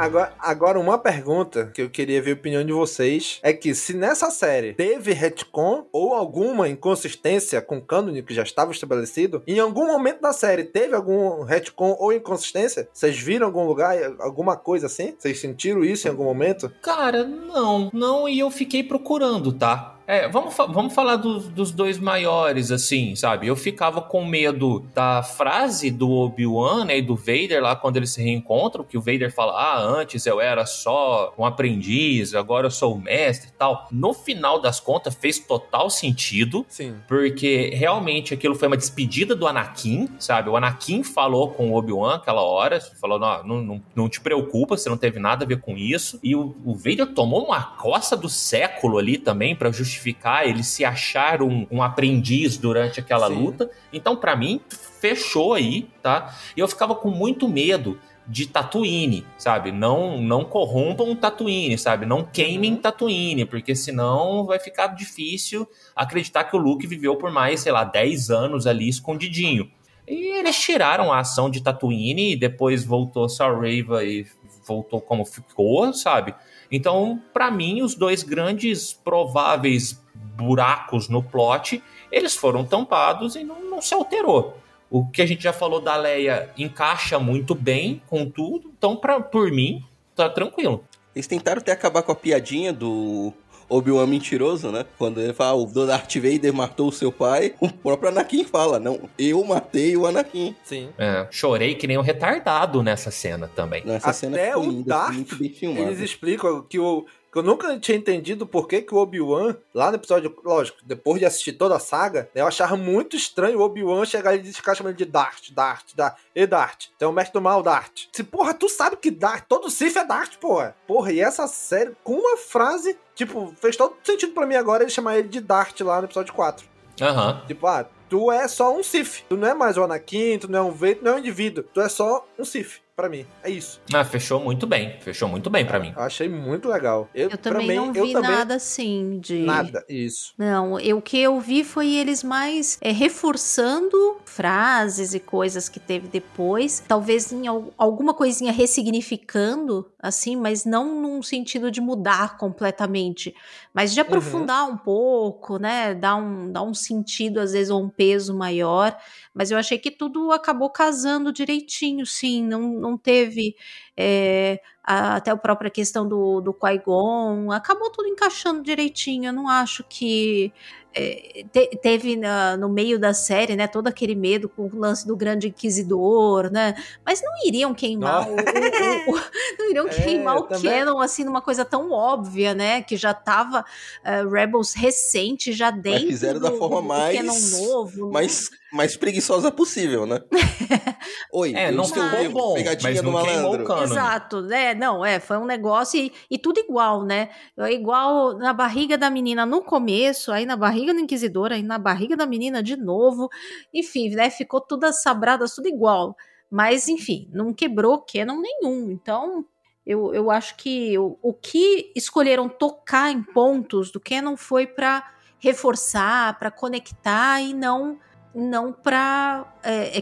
Agora, 0.00 0.32
agora, 0.38 0.80
uma 0.80 0.96
pergunta 0.96 1.70
que 1.74 1.82
eu 1.82 1.90
queria 1.90 2.22
ver 2.22 2.30
a 2.30 2.34
opinião 2.34 2.64
de 2.64 2.72
vocês 2.72 3.38
é 3.42 3.52
que 3.52 3.74
se 3.74 3.92
nessa 3.92 4.30
série 4.30 4.72
teve 4.72 5.12
retcon 5.12 5.86
ou 5.92 6.14
alguma 6.14 6.66
inconsistência 6.70 7.60
com 7.60 7.76
o 7.76 7.82
cânone 7.82 8.22
que 8.22 8.32
já 8.32 8.42
estava 8.42 8.72
estabelecido, 8.72 9.42
em 9.46 9.60
algum 9.60 9.86
momento 9.86 10.22
da 10.22 10.32
série 10.32 10.64
teve 10.64 10.94
algum 10.94 11.42
retcon 11.42 11.94
ou 12.00 12.14
inconsistência? 12.14 12.88
Vocês 12.90 13.18
viram 13.18 13.48
algum 13.48 13.66
lugar, 13.66 13.94
alguma 14.20 14.56
coisa 14.56 14.86
assim? 14.86 15.14
Vocês 15.18 15.38
sentiram 15.38 15.84
isso 15.84 16.08
em 16.08 16.10
algum 16.10 16.24
momento? 16.24 16.72
Cara, 16.80 17.22
não, 17.22 17.90
não, 17.92 18.26
e 18.26 18.38
eu 18.38 18.50
fiquei 18.50 18.82
procurando, 18.82 19.52
tá? 19.52 19.99
É, 20.10 20.26
vamos, 20.26 20.56
vamos 20.56 20.92
falar 20.92 21.14
dos, 21.14 21.46
dos 21.46 21.70
dois 21.70 21.96
maiores, 21.96 22.72
assim, 22.72 23.14
sabe? 23.14 23.46
Eu 23.46 23.54
ficava 23.54 24.02
com 24.02 24.24
medo 24.24 24.84
da 24.92 25.22
frase 25.22 25.88
do 25.88 26.10
Obi-Wan, 26.10 26.86
né, 26.86 26.98
e 26.98 27.02
do 27.02 27.14
Vader 27.14 27.62
lá 27.62 27.76
quando 27.76 27.96
eles 27.96 28.10
se 28.10 28.20
reencontram, 28.20 28.82
que 28.82 28.98
o 28.98 29.00
Vader 29.00 29.32
fala, 29.32 29.52
ah, 29.52 29.80
antes 29.80 30.26
eu 30.26 30.40
era 30.40 30.66
só 30.66 31.32
um 31.38 31.44
aprendiz, 31.44 32.34
agora 32.34 32.66
eu 32.66 32.72
sou 32.72 32.96
o 32.96 33.00
mestre 33.00 33.50
e 33.50 33.52
tal. 33.52 33.86
No 33.92 34.12
final 34.12 34.60
das 34.60 34.80
contas, 34.80 35.14
fez 35.14 35.38
total 35.38 35.88
sentido, 35.88 36.66
Sim. 36.68 36.96
porque 37.06 37.70
realmente 37.72 38.34
aquilo 38.34 38.56
foi 38.56 38.66
uma 38.66 38.76
despedida 38.76 39.36
do 39.36 39.46
Anakin, 39.46 40.08
sabe? 40.18 40.50
O 40.50 40.56
Anakin 40.56 41.04
falou 41.04 41.52
com 41.52 41.70
o 41.70 41.76
Obi-Wan 41.76 42.16
aquela 42.16 42.42
hora, 42.42 42.80
falou: 43.00 43.16
não, 43.16 43.62
não, 43.62 43.82
não, 43.94 44.08
te 44.08 44.20
preocupa, 44.20 44.76
você 44.76 44.88
não 44.88 44.96
teve 44.96 45.20
nada 45.20 45.44
a 45.44 45.48
ver 45.48 45.60
com 45.60 45.76
isso. 45.76 46.18
E 46.20 46.34
o, 46.34 46.56
o 46.64 46.74
Vader 46.74 47.14
tomou 47.14 47.44
uma 47.44 47.62
coça 47.62 48.16
do 48.16 48.28
século 48.28 48.98
ali 48.98 49.16
também 49.16 49.54
pra 49.54 49.70
justificar 49.70 49.99
ele 50.46 50.62
se 50.62 50.84
achar 50.84 51.42
um, 51.42 51.66
um 51.70 51.82
aprendiz 51.82 52.56
durante 52.56 53.00
aquela 53.00 53.28
Sim. 53.28 53.34
luta. 53.34 53.70
Então, 53.92 54.16
pra 54.16 54.36
mim, 54.36 54.60
fechou 55.00 55.54
aí, 55.54 55.88
tá? 56.02 56.34
E 56.56 56.60
eu 56.60 56.68
ficava 56.68 56.94
com 56.94 57.10
muito 57.10 57.48
medo 57.48 57.98
de 58.26 58.46
Tatooine, 58.46 59.26
sabe? 59.36 59.72
Não 59.72 60.20
não 60.20 60.44
corrompam 60.44 61.16
Tatooine, 61.16 61.76
sabe? 61.76 62.06
Não 62.06 62.24
queimem 62.24 62.76
Tatooine, 62.76 63.44
porque 63.44 63.74
senão 63.74 64.46
vai 64.46 64.60
ficar 64.60 64.88
difícil 64.88 65.68
acreditar 65.96 66.44
que 66.44 66.54
o 66.54 66.58
Luke 66.58 66.86
viveu 66.86 67.16
por 67.16 67.32
mais, 67.32 67.60
sei 67.60 67.72
lá, 67.72 67.82
10 67.82 68.30
anos 68.30 68.66
ali 68.66 68.88
escondidinho. 68.88 69.68
E 70.06 70.38
eles 70.38 70.58
tiraram 70.58 71.12
a 71.12 71.20
ação 71.20 71.50
de 71.50 71.60
Tatooine 71.60 72.32
e 72.32 72.36
depois 72.36 72.84
voltou 72.84 73.28
Salreva 73.28 74.04
e 74.04 74.26
voltou 74.66 75.00
como 75.00 75.24
ficou, 75.24 75.92
sabe? 75.92 76.34
Então, 76.70 77.20
pra 77.32 77.50
mim, 77.50 77.82
os 77.82 77.94
dois 77.94 78.22
grandes 78.22 78.92
prováveis 78.92 80.00
buracos 80.14 81.08
no 81.08 81.22
plot, 81.22 81.82
eles 82.10 82.34
foram 82.34 82.64
tampados 82.64 83.34
e 83.36 83.44
não, 83.44 83.60
não 83.62 83.82
se 83.82 83.92
alterou. 83.92 84.56
O 84.90 85.06
que 85.06 85.22
a 85.22 85.26
gente 85.26 85.42
já 85.42 85.52
falou 85.52 85.80
da 85.80 85.96
Leia 85.96 86.50
encaixa 86.56 87.18
muito 87.18 87.54
bem 87.54 88.02
com 88.08 88.28
tudo, 88.28 88.72
então 88.76 88.96
pra, 88.96 89.20
por 89.20 89.50
mim, 89.50 89.84
tá 90.14 90.28
tranquilo. 90.28 90.84
Eles 91.14 91.26
tentaram 91.26 91.60
até 91.60 91.72
acabar 91.72 92.02
com 92.02 92.12
a 92.12 92.16
piadinha 92.16 92.72
do 92.72 93.32
Obi-Wan 93.70 94.06
mentiroso, 94.06 94.70
né? 94.70 94.84
Quando 94.98 95.20
ele 95.20 95.32
fala, 95.32 95.52
"Ah, 95.52 95.54
o 95.54 95.86
Darth 95.86 96.14
Vader 96.16 96.52
matou 96.52 96.88
o 96.88 96.92
seu 96.92 97.10
pai, 97.10 97.54
o 97.60 97.70
próprio 97.70 98.10
Anakin 98.10 98.44
fala, 98.44 98.78
não, 98.78 99.08
eu 99.18 99.42
matei 99.44 99.96
o 99.96 100.06
Anakin. 100.06 100.54
Sim. 100.62 100.90
É, 100.98 101.26
chorei 101.30 101.74
que 101.74 101.86
nem 101.86 101.96
um 101.96 102.02
retardado 102.02 102.82
nessa 102.82 103.10
cena 103.10 103.48
também. 103.48 103.82
Nessa 103.84 104.12
cena 104.12 104.36
Até 104.36 104.52
foi 104.52 104.66
o 104.66 104.70
linda, 104.70 104.94
Darth, 104.94 105.34
bem 105.38 105.50
filmado. 105.50 105.86
Eles 105.86 106.00
explicam 106.00 106.62
que 106.62 106.78
o. 106.78 107.06
Que 107.30 107.38
eu 107.38 107.42
nunca 107.42 107.78
tinha 107.78 107.96
entendido 107.96 108.46
por 108.46 108.66
que, 108.66 108.82
que 108.82 108.94
o 108.94 108.98
Obi-Wan, 108.98 109.56
lá 109.72 109.90
no 109.90 109.96
episódio, 109.96 110.36
lógico, 110.44 110.78
depois 110.84 111.20
de 111.20 111.26
assistir 111.26 111.52
toda 111.52 111.76
a 111.76 111.78
saga, 111.78 112.28
né, 112.34 112.42
eu 112.42 112.46
achava 112.46 112.76
muito 112.76 113.16
estranho 113.16 113.60
o 113.60 113.62
Obi-Wan 113.62 114.04
chegar 114.04 114.34
e 114.34 114.52
ficar 114.52 114.74
chamando 114.74 114.96
de 114.96 115.04
Dart, 115.04 115.50
Dart, 115.52 115.94
Dart. 115.94 116.16
E 116.34 116.46
Dart, 116.46 116.86
tem 116.98 117.06
o 117.06 117.12
mestre 117.12 117.34
do 117.34 117.40
mal, 117.40 117.62
Dart. 117.62 118.06
Se, 118.12 118.24
porra, 118.24 118.52
tu 118.52 118.68
sabe 118.68 118.96
que 118.96 119.10
Dart, 119.10 119.44
todo 119.48 119.70
Sith 119.70 119.96
é 119.96 120.04
Dart, 120.04 120.36
porra. 120.38 120.74
Porra, 120.86 121.12
e 121.12 121.20
essa 121.20 121.46
série, 121.46 121.92
com 122.02 122.14
uma 122.14 122.36
frase, 122.36 122.98
tipo, 123.14 123.54
fez 123.60 123.76
todo 123.76 123.94
sentido 124.02 124.32
pra 124.32 124.46
mim 124.46 124.56
agora 124.56 124.82
ele 124.82 124.90
chamar 124.90 125.18
ele 125.18 125.28
de 125.28 125.40
Dart 125.40 125.80
lá 125.80 126.00
no 126.00 126.06
episódio 126.06 126.34
4. 126.34 126.66
Aham. 127.00 127.42
Tipo, 127.46 127.66
ah, 127.66 127.86
tu 128.08 128.30
é 128.30 128.46
só 128.48 128.76
um 128.76 128.82
Sith. 128.82 129.24
Tu 129.28 129.36
não 129.36 129.48
é 129.48 129.54
mais 129.54 129.76
o 129.76 129.84
Anakin, 129.84 130.38
tu 130.38 130.50
não 130.50 130.58
é 130.58 130.62
um 130.62 130.72
Vader, 130.72 130.98
tu 130.98 131.04
não 131.04 131.12
é 131.12 131.14
um 131.14 131.18
indivíduo. 131.18 131.64
Tu 131.72 131.80
é 131.80 131.88
só 131.88 132.26
um 132.38 132.44
Sith, 132.44 132.80
pra 133.00 133.08
mim. 133.08 133.24
É 133.42 133.48
isso. 133.50 133.80
Ah, 133.92 134.04
fechou 134.04 134.38
muito 134.40 134.66
bem. 134.66 134.96
Fechou 135.00 135.28
muito 135.28 135.48
bem 135.48 135.64
pra 135.64 135.78
mim. 135.80 135.92
Eu 135.96 136.02
achei 136.02 136.28
muito 136.28 136.68
legal. 136.68 137.08
Eu, 137.14 137.30
Eu 137.30 137.38
também 137.38 137.68
mim, 137.68 137.74
não 137.76 137.86
eu 137.94 138.04
vi 138.04 138.12
também- 138.12 138.30
nada 138.30 138.54
assim 138.56 139.18
de. 139.20 139.38
Nada, 139.40 139.84
isso. 139.88 140.34
Não, 140.36 140.78
eu, 140.78 140.98
o 140.98 141.02
que 141.02 141.18
eu 141.18 141.40
vi 141.40 141.64
foi 141.64 141.88
eles 141.94 142.22
mais 142.22 142.76
é, 142.82 142.92
reforçando 142.92 144.18
frases 144.24 145.14
e 145.14 145.20
coisas 145.20 145.68
que 145.68 145.80
teve 145.80 146.08
depois, 146.08 146.82
talvez 146.86 147.32
em 147.32 147.46
al- 147.46 147.72
alguma 147.78 148.12
coisinha 148.14 148.52
ressignificando, 148.52 149.90
assim, 149.98 150.36
mas 150.36 150.64
não 150.64 151.00
num 151.00 151.22
sentido 151.22 151.70
de 151.70 151.80
mudar 151.80 152.36
completamente, 152.36 153.34
mas 153.72 153.92
de 153.92 154.00
aprofundar 154.00 154.66
um 154.68 154.76
pouco, 154.76 155.58
né, 155.58 155.94
dar 155.94 156.16
um, 156.16 156.50
dar 156.52 156.62
um 156.62 156.74
sentido 156.74 157.40
às 157.40 157.52
vezes 157.52 157.70
ou 157.70 157.82
um 157.82 157.88
peso 157.88 158.36
maior, 158.36 158.96
mas 159.40 159.50
eu 159.50 159.56
achei 159.58 159.78
que 159.78 159.90
tudo 159.90 160.32
acabou 160.32 160.68
casando 160.68 161.32
direitinho, 161.32 162.04
sim, 162.04 162.44
não, 162.46 162.60
não 162.74 162.98
teve 162.98 163.56
é, 163.96 164.60
a- 164.84 165.16
até 165.16 165.30
a 165.30 165.36
própria 165.36 165.70
questão 165.70 166.06
do, 166.06 166.42
do 166.42 166.52
Qui-Gon, 166.52 167.50
acabou 167.50 167.90
tudo 167.90 168.06
encaixando 168.08 168.62
direitinho. 168.62 169.28
Eu 169.28 169.32
não 169.32 169.48
acho 169.48 169.82
que 169.88 170.52
é, 170.94 171.44
te- 171.52 171.78
teve 171.82 172.16
na- 172.16 172.56
no 172.56 172.68
meio 172.68 172.98
da 172.98 173.14
série, 173.14 173.54
né, 173.56 173.66
todo 173.66 173.86
aquele 173.86 174.14
medo 174.14 174.48
com 174.48 174.62
o 174.66 174.76
lance 174.78 175.06
do 175.06 175.16
grande 175.16 175.48
inquisidor, 175.48 176.50
né? 176.50 176.74
Mas 177.06 177.22
não 177.22 177.30
iriam 177.46 177.72
queimar 177.74 178.28
o, 178.28 178.34
o- 178.34 178.36
o- 178.36 179.20
não 179.58 179.70
iriam 179.70 179.86
É, 179.90 179.90
queimar 180.02 180.36
o 180.36 180.42
também- 180.42 180.70
canon 180.70 180.98
assim 181.00 181.24
numa 181.24 181.40
coisa 181.40 181.64
tão 181.64 181.90
óbvia, 181.92 182.54
né? 182.54 182.82
Que 182.82 182.96
já 182.96 183.14
tava 183.14 183.64
eh, 184.04 184.24
Rebels 184.24 184.74
recente 184.74 185.52
já 185.52 185.70
dentro 185.70 186.08
fizeram 186.08 186.40
da 186.40 186.50
do, 186.50 186.56
forma 186.58 186.80
do 186.82 186.88
mais- 186.88 187.16
canon 187.16 187.64
novo. 187.66 188.10
mais, 188.10 188.50
mais 188.72 188.96
preguiçosa 188.96 189.50
possível, 189.52 190.06
né? 190.06 190.20
Oi, 191.32 191.54
É, 191.54 191.70
não 191.70 191.84
ficou 191.84 192.08
vivo, 192.10 192.32
bom, 192.34 192.54
pegadinha 192.54 192.90
mas 192.92 193.02
do 193.02 193.10
não 193.10 193.22
queimou 193.22 193.40
o 193.40 193.44
malandro. 193.44 193.64
cano. 193.66 193.82
Exato, 193.84 194.40
né? 194.42 194.74
Não, 194.74 195.04
é, 195.04 195.20
foi 195.20 195.36
um 195.38 195.44
negócio 195.44 195.98
e, 196.00 196.12
e 196.30 196.38
tudo 196.38 196.58
igual, 196.60 197.04
né? 197.04 197.28
É 197.58 197.72
Igual 197.72 198.36
na 198.38 198.52
barriga 198.52 198.98
da 198.98 199.08
menina 199.10 199.46
no 199.46 199.62
começo, 199.62 200.32
aí 200.32 200.44
na 200.44 200.56
barriga 200.56 200.79
do 200.86 201.00
Inquisidor, 201.00 201.52
aí 201.52 201.62
na 201.62 201.78
barriga 201.78 202.16
da 202.16 202.26
menina 202.26 202.62
de 202.62 202.76
novo. 202.76 203.28
Enfim, 203.72 204.10
né? 204.10 204.30
Ficou 204.30 204.60
tudo 204.60 204.84
as 204.84 205.02
sabradas, 205.02 205.54
tudo 205.54 205.68
igual. 205.68 206.16
Mas, 206.50 206.88
enfim, 206.88 207.28
não 207.32 207.52
quebrou 207.52 208.04
canon 208.04 208.40
nenhum. 208.40 208.90
Então, 208.90 209.44
eu, 209.86 210.12
eu 210.14 210.30
acho 210.30 210.56
que 210.56 210.98
o, 210.98 211.18
o 211.22 211.32
que 211.32 211.92
escolheram 211.94 212.48
tocar 212.48 213.10
em 213.10 213.22
pontos 213.22 213.90
do 213.90 214.00
canon 214.00 214.36
foi 214.36 214.66
para 214.66 215.12
reforçar, 215.38 216.38
para 216.38 216.50
conectar 216.50 217.40
e 217.40 217.54
não 217.54 217.98
não 218.32 218.72
para 218.72 219.44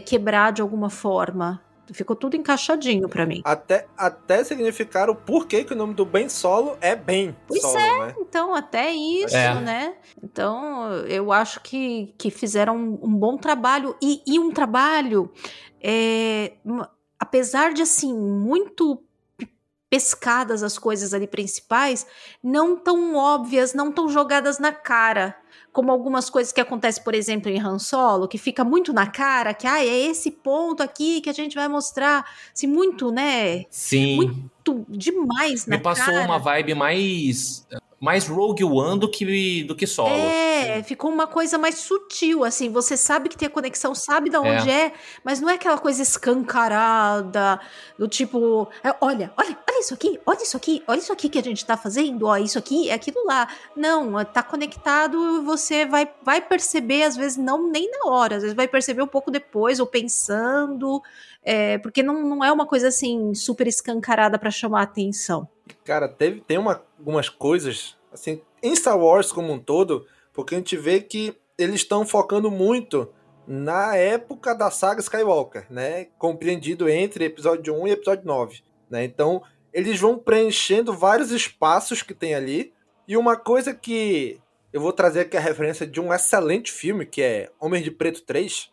quebrar 0.05 0.51
de 0.51 0.61
alguma 0.61 0.89
forma. 0.89 1.59
Ficou 1.93 2.15
tudo 2.15 2.35
encaixadinho 2.35 3.07
pra 3.09 3.25
mim. 3.25 3.41
Até, 3.43 3.87
até 3.97 4.43
significar 4.43 5.09
o 5.09 5.15
porquê 5.15 5.63
que 5.63 5.73
o 5.73 5.75
nome 5.75 5.93
do 5.93 6.05
Ben 6.05 6.29
Solo 6.29 6.77
é 6.81 6.95
Ben 6.95 7.35
Pois 7.47 7.61
Solo, 7.61 7.77
é. 7.77 7.99
né? 8.07 8.15
Então, 8.19 8.55
até 8.55 8.91
isso, 8.91 9.35
É. 9.35 9.59
né? 9.59 9.95
Então, 10.23 10.91
eu 11.07 11.31
acho 11.31 11.61
que, 11.61 12.13
que 12.17 12.29
fizeram 12.29 12.77
um, 12.77 12.99
um 13.03 13.15
bom 13.15 13.37
trabalho. 13.37 13.95
E, 14.01 14.21
e 14.25 14.39
um 14.39 14.51
trabalho, 14.51 15.31
é, 15.81 16.53
apesar 17.19 17.73
de, 17.73 17.81
assim, 17.81 18.13
muito 18.13 19.03
pescadas 19.89 20.61
as 20.61 20.77
coisas 20.77 21.13
ali 21.13 21.25
principais, 21.25 22.05
não 22.43 22.77
tão 22.77 23.15
óbvias, 23.15 23.73
não 23.73 23.91
tão 23.91 24.07
jogadas 24.07 24.59
na 24.59 24.71
cara. 24.71 25.35
Como 25.71 25.91
algumas 25.91 26.29
coisas 26.29 26.51
que 26.51 26.59
acontecem, 26.59 27.03
por 27.03 27.13
exemplo, 27.13 27.49
em 27.49 27.59
Han 27.59 27.79
Solo, 27.79 28.27
que 28.27 28.37
fica 28.37 28.63
muito 28.63 28.91
na 28.91 29.07
cara, 29.07 29.53
que 29.53 29.67
ah, 29.67 29.83
é 29.83 29.87
esse 29.87 30.31
ponto 30.31 30.81
aqui 30.81 31.21
que 31.21 31.29
a 31.29 31.33
gente 31.33 31.55
vai 31.55 31.67
mostrar. 31.67 32.25
Assim, 32.53 32.67
muito, 32.67 33.11
né? 33.11 33.65
Sim. 33.69 34.15
Muito 34.15 34.85
demais 34.89 35.65
na 35.65 35.77
Me 35.77 35.83
passou 35.83 36.13
cara. 36.13 36.25
uma 36.25 36.39
vibe 36.39 36.73
mais. 36.75 37.65
Mais 37.99 38.27
Rogue 38.27 38.63
One 38.63 38.99
do 38.99 39.09
que, 39.09 39.63
do 39.63 39.75
que 39.75 39.85
solo. 39.85 40.13
É, 40.13 40.81
ficou 40.83 41.11
uma 41.11 41.27
coisa 41.27 41.57
mais 41.57 41.75
sutil, 41.75 42.45
assim. 42.45 42.71
Você 42.71 42.95
sabe 42.95 43.27
que 43.27 43.37
tem 43.37 43.47
a 43.47 43.51
conexão, 43.51 43.93
sabe 43.93 44.29
de 44.29 44.37
onde 44.37 44.69
é, 44.69 44.93
mas 45.23 45.41
não 45.41 45.49
é 45.49 45.55
aquela 45.55 45.77
coisa 45.77 46.01
escancarada, 46.01 47.59
do 47.97 48.07
tipo, 48.07 48.69
é, 48.83 48.95
olha, 49.01 49.31
olha, 49.35 49.57
olha 49.69 49.79
isso 49.79 49.93
aqui, 49.93 50.19
olha 50.25 50.41
isso 50.41 50.55
aqui, 50.55 50.83
olha 50.87 50.99
isso 50.99 51.11
aqui 51.11 51.27
que 51.27 51.37
a 51.37 51.43
gente 51.43 51.65
tá 51.65 51.75
fazendo, 51.75 52.25
ó, 52.25 52.37
isso 52.37 52.57
aqui 52.57 52.89
é 52.89 52.93
aquilo 52.93 53.25
lá. 53.25 53.49
Não, 53.75 54.23
tá 54.23 54.41
conectado, 54.41 55.43
você 55.43 55.85
vai, 55.85 56.09
vai 56.23 56.39
perceber, 56.39 57.03
às 57.03 57.17
vezes, 57.17 57.37
não 57.37 57.69
nem 57.69 57.89
na 57.91 58.11
hora, 58.11 58.37
às 58.37 58.43
vezes 58.43 58.55
vai 58.55 58.67
perceber 58.67 59.01
um 59.01 59.07
pouco 59.07 59.29
depois, 59.29 59.79
ou 59.79 59.85
pensando, 59.85 61.01
é, 61.43 61.77
porque 61.79 62.01
não, 62.01 62.21
não 62.21 62.43
é 62.43 62.51
uma 62.51 62.65
coisa 62.65 62.87
assim 62.87 63.33
super 63.33 63.67
escancarada 63.67 64.39
para 64.39 64.51
chamar 64.51 64.79
a 64.81 64.83
atenção. 64.83 65.47
Cara, 65.83 66.07
teve, 66.07 66.41
tem 66.41 66.57
uma, 66.57 66.83
algumas 66.97 67.29
coisas, 67.29 67.97
assim, 68.11 68.41
em 68.61 68.75
Star 68.75 68.97
Wars 68.97 69.31
como 69.31 69.51
um 69.53 69.59
todo, 69.59 70.05
porque 70.33 70.55
a 70.55 70.57
gente 70.57 70.77
vê 70.77 71.01
que 71.01 71.35
eles 71.57 71.81
estão 71.81 72.05
focando 72.05 72.49
muito 72.49 73.11
na 73.47 73.95
época 73.95 74.53
da 74.53 74.69
saga 74.69 75.01
Skywalker, 75.01 75.65
né? 75.69 76.05
Compreendido 76.17 76.87
entre 76.87 77.25
episódio 77.25 77.75
1 77.75 77.87
e 77.87 77.91
episódio 77.91 78.25
9, 78.25 78.61
né? 78.89 79.03
Então, 79.03 79.41
eles 79.73 79.99
vão 79.99 80.17
preenchendo 80.17 80.93
vários 80.93 81.31
espaços 81.31 82.01
que 82.01 82.13
tem 82.13 82.35
ali. 82.35 82.73
E 83.07 83.17
uma 83.17 83.35
coisa 83.35 83.73
que 83.73 84.39
eu 84.71 84.79
vou 84.79 84.93
trazer 84.93 85.21
aqui 85.21 85.35
a 85.35 85.39
referência 85.41 85.85
de 85.87 85.99
um 85.99 86.13
excelente 86.13 86.71
filme, 86.71 87.05
que 87.05 87.21
é 87.21 87.49
Homem 87.59 87.81
de 87.81 87.89
Preto 87.89 88.21
3. 88.21 88.71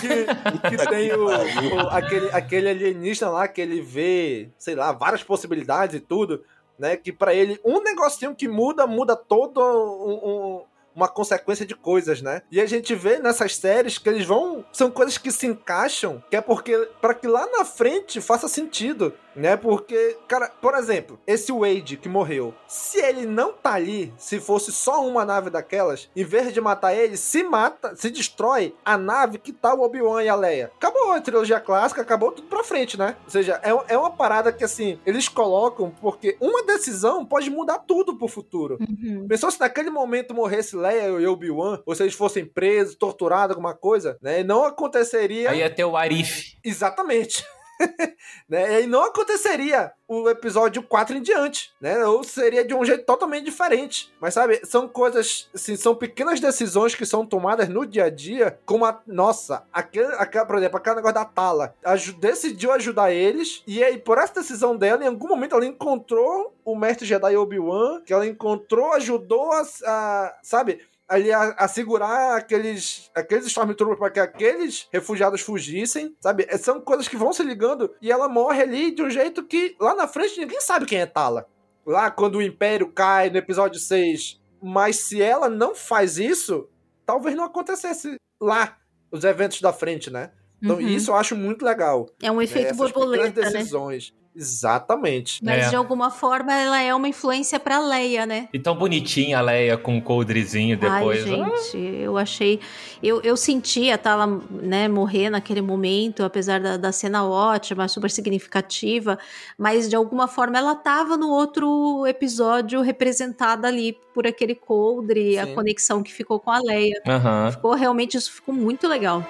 Que, 0.00 0.68
que, 0.68 0.86
tem 0.88 1.12
o, 1.12 1.26
o, 1.26 1.88
aquele, 1.90 2.30
aquele 2.30 3.12
lá 3.22 3.48
que 3.48 3.60
ele 3.60 3.80
vê, 3.80 4.50
sei 4.58 4.74
lá, 4.74 4.92
várias 4.92 5.22
possibilidades 5.22 5.96
e 5.96 6.00
tudo, 6.00 6.44
né? 6.78 6.96
Que 6.96 7.12
para 7.12 7.34
ele, 7.34 7.60
um 7.64 7.82
negocinho 7.82 8.34
que 8.34 8.48
muda, 8.48 8.86
muda 8.86 9.16
todo 9.16 9.60
um, 9.60 10.28
um, 10.28 10.62
uma 10.94 11.08
consequência 11.08 11.66
de 11.66 11.74
coisas, 11.74 12.22
né? 12.22 12.42
E 12.50 12.60
a 12.60 12.66
gente 12.66 12.94
vê 12.94 13.18
nessas 13.18 13.56
séries 13.56 13.98
que 13.98 14.08
eles 14.08 14.26
vão. 14.26 14.64
São 14.72 14.90
coisas 14.90 15.18
que 15.18 15.30
se 15.30 15.46
encaixam, 15.46 16.22
que 16.30 16.36
é 16.36 16.40
porque. 16.40 16.88
para 17.00 17.14
que 17.14 17.26
lá 17.26 17.46
na 17.46 17.64
frente 17.64 18.20
faça 18.20 18.48
sentido 18.48 19.14
né? 19.34 19.56
Porque, 19.56 20.16
cara, 20.28 20.50
por 20.60 20.74
exemplo, 20.74 21.18
esse 21.26 21.52
Wade 21.52 21.96
que 21.96 22.08
morreu, 22.08 22.54
se 22.66 22.98
ele 22.98 23.26
não 23.26 23.52
tá 23.52 23.74
ali, 23.74 24.12
se 24.16 24.40
fosse 24.40 24.72
só 24.72 25.06
uma 25.06 25.24
nave 25.24 25.50
daquelas, 25.50 26.10
em 26.14 26.24
vez 26.24 26.52
de 26.52 26.60
matar 26.60 26.94
ele, 26.94 27.16
se 27.16 27.42
mata, 27.42 27.94
se 27.96 28.10
destrói 28.10 28.74
a 28.84 28.96
nave 28.96 29.38
que 29.38 29.52
tá 29.52 29.74
o 29.74 29.82
Obi-Wan 29.82 30.22
e 30.22 30.28
a 30.28 30.34
Leia. 30.34 30.70
Acabou 30.76 31.12
a 31.12 31.20
trilogia 31.20 31.60
clássica, 31.60 32.02
acabou 32.02 32.32
tudo 32.32 32.48
pra 32.48 32.64
frente, 32.64 32.98
né? 32.98 33.16
Ou 33.24 33.30
seja, 33.30 33.60
é, 33.62 33.94
é 33.94 33.98
uma 33.98 34.10
parada 34.10 34.52
que, 34.52 34.64
assim, 34.64 34.98
eles 35.04 35.28
colocam 35.28 35.90
porque 36.00 36.36
uma 36.40 36.62
decisão 36.64 37.24
pode 37.24 37.50
mudar 37.50 37.78
tudo 37.80 38.16
pro 38.16 38.28
futuro. 38.28 38.78
Uhum. 38.80 39.26
Pensou 39.28 39.50
se 39.50 39.60
naquele 39.60 39.90
momento 39.90 40.34
morresse 40.34 40.76
Leia 40.76 41.08
e 41.20 41.26
Obi-Wan, 41.26 41.82
ou 41.84 41.94
se 41.94 42.02
eles 42.02 42.14
fossem 42.14 42.44
presos, 42.44 42.94
torturados, 42.94 43.56
alguma 43.56 43.74
coisa, 43.74 44.18
né? 44.20 44.42
Não 44.42 44.64
aconteceria. 44.64 45.50
Aí 45.50 45.58
ia 45.58 45.70
ter 45.70 45.84
o 45.84 45.96
Arif. 45.96 46.56
Exatamente. 46.64 47.44
né? 48.48 48.82
E 48.82 48.86
não 48.86 49.04
aconteceria 49.04 49.92
o 50.06 50.28
episódio 50.28 50.82
4 50.82 51.16
em 51.16 51.22
diante, 51.22 51.72
né? 51.80 52.04
Ou 52.04 52.22
seria 52.22 52.64
de 52.64 52.74
um 52.74 52.84
jeito 52.84 53.04
totalmente 53.04 53.44
diferente. 53.44 54.12
Mas 54.20 54.34
sabe, 54.34 54.60
são 54.64 54.86
coisas, 54.86 55.48
assim, 55.54 55.76
são 55.76 55.94
pequenas 55.94 56.40
decisões 56.40 56.94
que 56.94 57.06
são 57.06 57.24
tomadas 57.24 57.68
no 57.68 57.86
dia 57.86 58.04
a 58.04 58.10
dia, 58.10 58.58
como 58.66 58.84
a, 58.84 59.00
nossa, 59.06 59.64
aquele, 59.72 60.12
aquela, 60.14 60.44
por 60.44 60.58
exemplo, 60.58 60.76
aquele 60.76 60.96
negócio 60.96 61.14
da 61.14 61.24
Tala, 61.24 61.74
decidiu 62.18 62.72
ajudar 62.72 63.12
eles, 63.12 63.62
e 63.66 63.82
aí 63.82 63.98
por 63.98 64.18
essa 64.18 64.34
decisão 64.34 64.76
dela, 64.76 65.02
em 65.02 65.08
algum 65.08 65.28
momento 65.28 65.54
ela 65.54 65.64
encontrou 65.64 66.54
o 66.64 66.76
mestre 66.76 67.06
Jedi 67.06 67.36
Obi-Wan, 67.36 68.02
que 68.02 68.12
ela 68.12 68.26
encontrou, 68.26 68.92
ajudou 68.92 69.52
a, 69.52 69.62
a 69.86 70.38
sabe, 70.42 70.80
ali 71.12 71.30
a, 71.30 71.50
a 71.58 71.68
segurar 71.68 72.38
aqueles, 72.38 73.10
aqueles 73.14 73.44
Stormtroopers 73.46 73.98
para 73.98 74.10
que 74.10 74.18
aqueles 74.18 74.88
refugiados 74.90 75.42
fugissem, 75.42 76.16
sabe? 76.18 76.46
É, 76.48 76.56
são 76.56 76.80
coisas 76.80 77.06
que 77.06 77.18
vão 77.18 77.34
se 77.34 77.42
ligando 77.42 77.94
e 78.00 78.10
ela 78.10 78.30
morre 78.30 78.62
ali 78.62 78.90
de 78.90 79.02
um 79.02 79.10
jeito 79.10 79.44
que 79.44 79.76
lá 79.78 79.94
na 79.94 80.08
frente 80.08 80.40
ninguém 80.40 80.60
sabe 80.62 80.86
quem 80.86 81.00
é 81.00 81.06
Tala. 81.06 81.46
Lá 81.84 82.10
quando 82.10 82.36
o 82.36 82.42
Império 82.42 82.90
cai 82.90 83.28
no 83.28 83.36
episódio 83.36 83.78
6. 83.78 84.40
Mas 84.62 85.00
se 85.00 85.20
ela 85.20 85.50
não 85.50 85.74
faz 85.74 86.16
isso, 86.16 86.66
talvez 87.04 87.36
não 87.36 87.44
acontecesse 87.44 88.14
lá 88.40 88.78
os 89.10 89.22
eventos 89.22 89.60
da 89.60 89.72
frente, 89.72 90.08
né? 90.08 90.30
Então, 90.62 90.76
uhum. 90.76 90.88
isso 90.88 91.10
eu 91.10 91.16
acho 91.16 91.36
muito 91.36 91.64
legal. 91.64 92.08
É 92.22 92.30
um 92.30 92.40
efeito 92.40 92.70
é, 92.70 92.74
borboleta, 92.74 93.42
decisões. 93.42 94.12
Né? 94.12 94.21
Exatamente. 94.34 95.44
Mas 95.44 95.66
é. 95.66 95.70
de 95.70 95.76
alguma 95.76 96.10
forma 96.10 96.52
ela 96.52 96.80
é 96.80 96.94
uma 96.94 97.08
influência 97.08 97.60
pra 97.60 97.78
Leia, 97.78 98.24
né? 98.24 98.48
E 98.52 98.58
tão 98.58 98.74
bonitinha 98.74 99.38
a 99.38 99.40
Leia 99.40 99.76
com 99.76 99.98
o 99.98 100.02
coldrezinho 100.02 100.76
depois. 100.78 101.24
Ai, 101.24 101.30
gente, 101.30 101.76
ah. 101.76 102.00
eu 102.00 102.16
achei. 102.16 102.60
Eu, 103.02 103.20
eu 103.22 103.36
senti 103.36 103.90
a 103.90 103.98
Tala 103.98 104.26
né, 104.50 104.88
morrer 104.88 105.28
naquele 105.28 105.60
momento, 105.60 106.24
apesar 106.24 106.60
da, 106.60 106.76
da 106.76 106.92
cena 106.92 107.24
ótima, 107.24 107.86
super 107.88 108.10
significativa, 108.10 109.18
mas 109.58 109.88
de 109.88 109.96
alguma 109.96 110.26
forma 110.26 110.58
ela 110.58 110.74
tava 110.74 111.16
no 111.16 111.28
outro 111.28 112.06
episódio 112.06 112.80
representada 112.80 113.68
ali 113.68 113.98
por 114.14 114.26
aquele 114.26 114.54
coldre, 114.54 115.32
Sim. 115.32 115.38
a 115.38 115.46
conexão 115.54 116.02
que 116.02 116.12
ficou 116.12 116.40
com 116.40 116.50
a 116.50 116.58
Leia. 116.58 117.00
Uhum. 117.06 117.52
Ficou 117.52 117.74
realmente, 117.74 118.16
isso 118.16 118.32
ficou 118.32 118.54
muito 118.54 118.88
legal. 118.88 119.24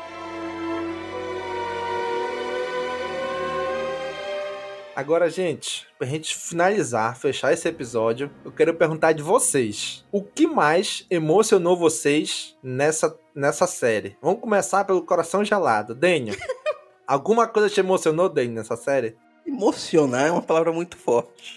Agora, 4.95 5.31
gente, 5.31 5.87
pra 5.99 6.07
gente 6.07 6.37
finalizar, 6.37 7.17
fechar 7.17 7.53
esse 7.53 7.67
episódio, 7.67 8.31
eu 8.45 8.53
quero 8.53 8.75
perguntar 8.75 9.13
de 9.13 9.23
vocês. 9.23 10.05
O 10.13 10.23
que 10.23 10.47
mais 10.47 11.07
emocionou 11.11 11.77
vocês 11.77 12.55
nessa, 12.63 13.19
nessa 13.35 13.67
série? 13.67 14.19
Vamos 14.21 14.41
começar 14.41 14.85
pelo 14.85 15.03
coração 15.03 15.43
gelado. 15.43 15.95
Daniel, 15.95 16.37
alguma 17.09 17.47
coisa 17.47 17.71
te 17.71 17.81
emocionou, 17.81 18.29
Daniel, 18.29 18.57
nessa 18.57 18.77
série? 18.77 19.17
Emocionar 19.47 20.27
é 20.27 20.31
uma 20.31 20.43
palavra 20.43 20.73
muito 20.73 20.99
forte. 20.99 21.57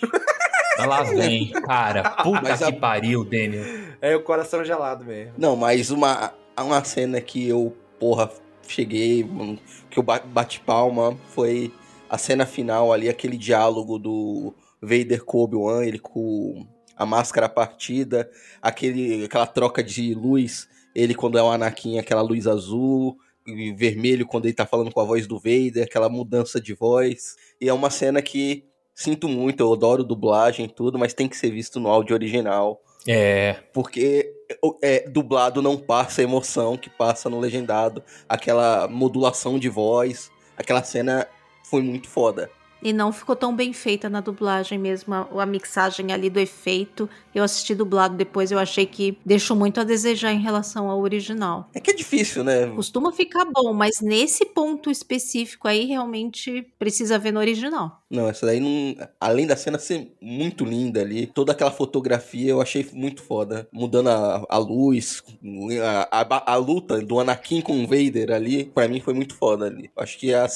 Lá 0.78 1.04
vem, 1.04 1.52
cara. 1.52 2.12
Puta 2.24 2.42
mas 2.42 2.60
que 2.60 2.64
a... 2.64 2.72
pariu, 2.74 3.26
Daniel. 3.26 3.66
É 4.02 4.16
o 4.16 4.24
coração 4.24 4.64
gelado 4.64 5.04
mesmo. 5.04 5.34
Não, 5.38 5.58
mas 5.58 5.92
uma, 5.92 6.34
uma 6.58 6.84
cena 6.86 7.20
que 7.20 7.50
eu, 7.50 7.76
porra, 8.00 8.32
cheguei, 8.66 9.30
que 9.90 10.00
eu 10.00 10.04
bati 10.04 10.62
palma, 10.62 11.18
foi 11.34 11.74
a 12.16 12.18
cena 12.18 12.46
final 12.46 12.94
ali, 12.94 13.10
aquele 13.10 13.38
diálogo 13.38 14.00
do 14.00 14.54
Vader 14.82 15.24
com 15.24 15.44
Obi-Wan, 15.44 15.86
ele 15.86 16.00
com 16.00 16.66
a 16.96 17.06
máscara 17.06 17.50
partida, 17.50 18.30
aquele, 18.62 19.26
aquela 19.26 19.46
troca 19.46 19.84
de 19.84 20.14
luz, 20.14 20.68
ele 20.96 21.14
quando 21.14 21.38
é 21.38 21.44
o 21.44 21.52
Anakin, 21.52 22.00
aquela 22.00 22.22
luz 22.22 22.48
azul, 22.48 23.18
e 23.46 23.74
vermelho 23.74 24.26
quando 24.26 24.46
ele 24.46 24.54
tá 24.54 24.66
falando 24.66 24.92
com 24.92 25.02
a 25.02 25.04
voz 25.04 25.28
do 25.28 25.38
Vader, 25.38 25.84
aquela 25.84 26.08
mudança 26.08 26.60
de 26.60 26.74
voz. 26.74 27.36
E 27.60 27.68
é 27.68 27.74
uma 27.74 27.90
cena 27.90 28.22
que 28.22 28.64
sinto 28.94 29.28
muito, 29.28 29.62
eu 29.62 29.74
adoro 29.74 30.02
dublagem 30.02 30.66
e 30.66 30.70
tudo, 30.70 30.98
mas 30.98 31.14
tem 31.14 31.28
que 31.28 31.36
ser 31.36 31.52
visto 31.52 31.82
no 31.82 31.90
áudio 31.90 32.16
original. 32.16 32.82
É. 33.06 33.58
Porque 33.74 34.34
é, 34.82 35.08
dublado 35.10 35.62
não 35.62 35.78
passa 35.78 36.22
a 36.22 36.24
emoção 36.24 36.78
que 36.78 36.90
passa 36.90 37.30
no 37.30 37.40
legendado, 37.40 38.02
aquela 38.28 38.88
modulação 38.88 39.60
de 39.60 39.68
voz, 39.68 40.32
aquela 40.58 40.82
cena 40.82 41.28
foi 41.70 41.82
muito 41.82 42.08
foda. 42.08 42.50
E 42.82 42.94
não 42.94 43.12
ficou 43.12 43.36
tão 43.36 43.56
bem 43.56 43.74
feita 43.74 44.10
na 44.10 44.22
dublagem 44.22 44.78
mesmo, 44.78 45.14
a, 45.14 45.28
a, 45.42 45.46
mixagem 45.46 46.12
ali 46.14 46.30
do 46.30 46.40
efeito. 46.40 47.10
Eu 47.36 47.44
assisti 47.44 47.76
dublado 47.76 48.16
depois, 48.16 48.50
eu 48.50 48.58
achei 48.58 48.86
que 48.86 49.18
deixou 49.26 49.58
muito 49.58 49.82
a 49.82 49.84
desejar 49.84 50.32
em 50.32 50.40
relação 50.40 50.90
ao 50.90 51.02
original. 51.02 51.70
É 51.74 51.82
que 51.82 51.92
é 51.92 51.94
difícil, 51.94 52.46
né? 52.46 52.68
Costuma 52.68 53.12
ficar 53.12 53.44
bom, 53.44 53.74
mas 53.74 54.00
nesse 54.02 54.46
ponto 54.46 54.90
específico 54.90 55.68
aí, 55.68 55.86
realmente 55.86 56.66
precisa 56.80 57.20
ver 57.20 57.34
no 57.34 57.42
original. 57.42 58.02
Não, 58.10 58.30
essa 58.30 58.46
daí 58.46 58.60
não. 58.60 58.96
Além 59.20 59.46
da 59.46 59.58
cena 59.58 59.78
ser 59.78 60.16
muito 60.22 60.64
linda 60.64 61.02
ali, 61.02 61.28
toda 61.28 61.52
aquela 61.52 61.72
fotografia 61.72 62.52
eu 62.52 62.62
achei 62.62 62.88
muito 62.94 63.22
foda. 63.22 63.68
Mudando 63.72 64.10
a, 64.10 64.46
a 64.48 64.58
luz, 64.58 65.24
a, 65.84 66.22
a, 66.22 66.54
a, 66.54 66.56
luta 66.56 67.02
do 67.02 67.20
Anakin 67.20 67.62
com 67.62 67.84
o 67.84 67.88
Vader 67.88 68.32
ali, 68.32 68.66
para 68.66 68.88
mim 68.88 69.02
foi 69.02 69.14
muito 69.14 69.36
foda 69.36 69.66
ali. 69.66 69.92
Acho 69.98 70.18
que 70.18 70.32
é 70.32 70.40
a, 70.40 70.48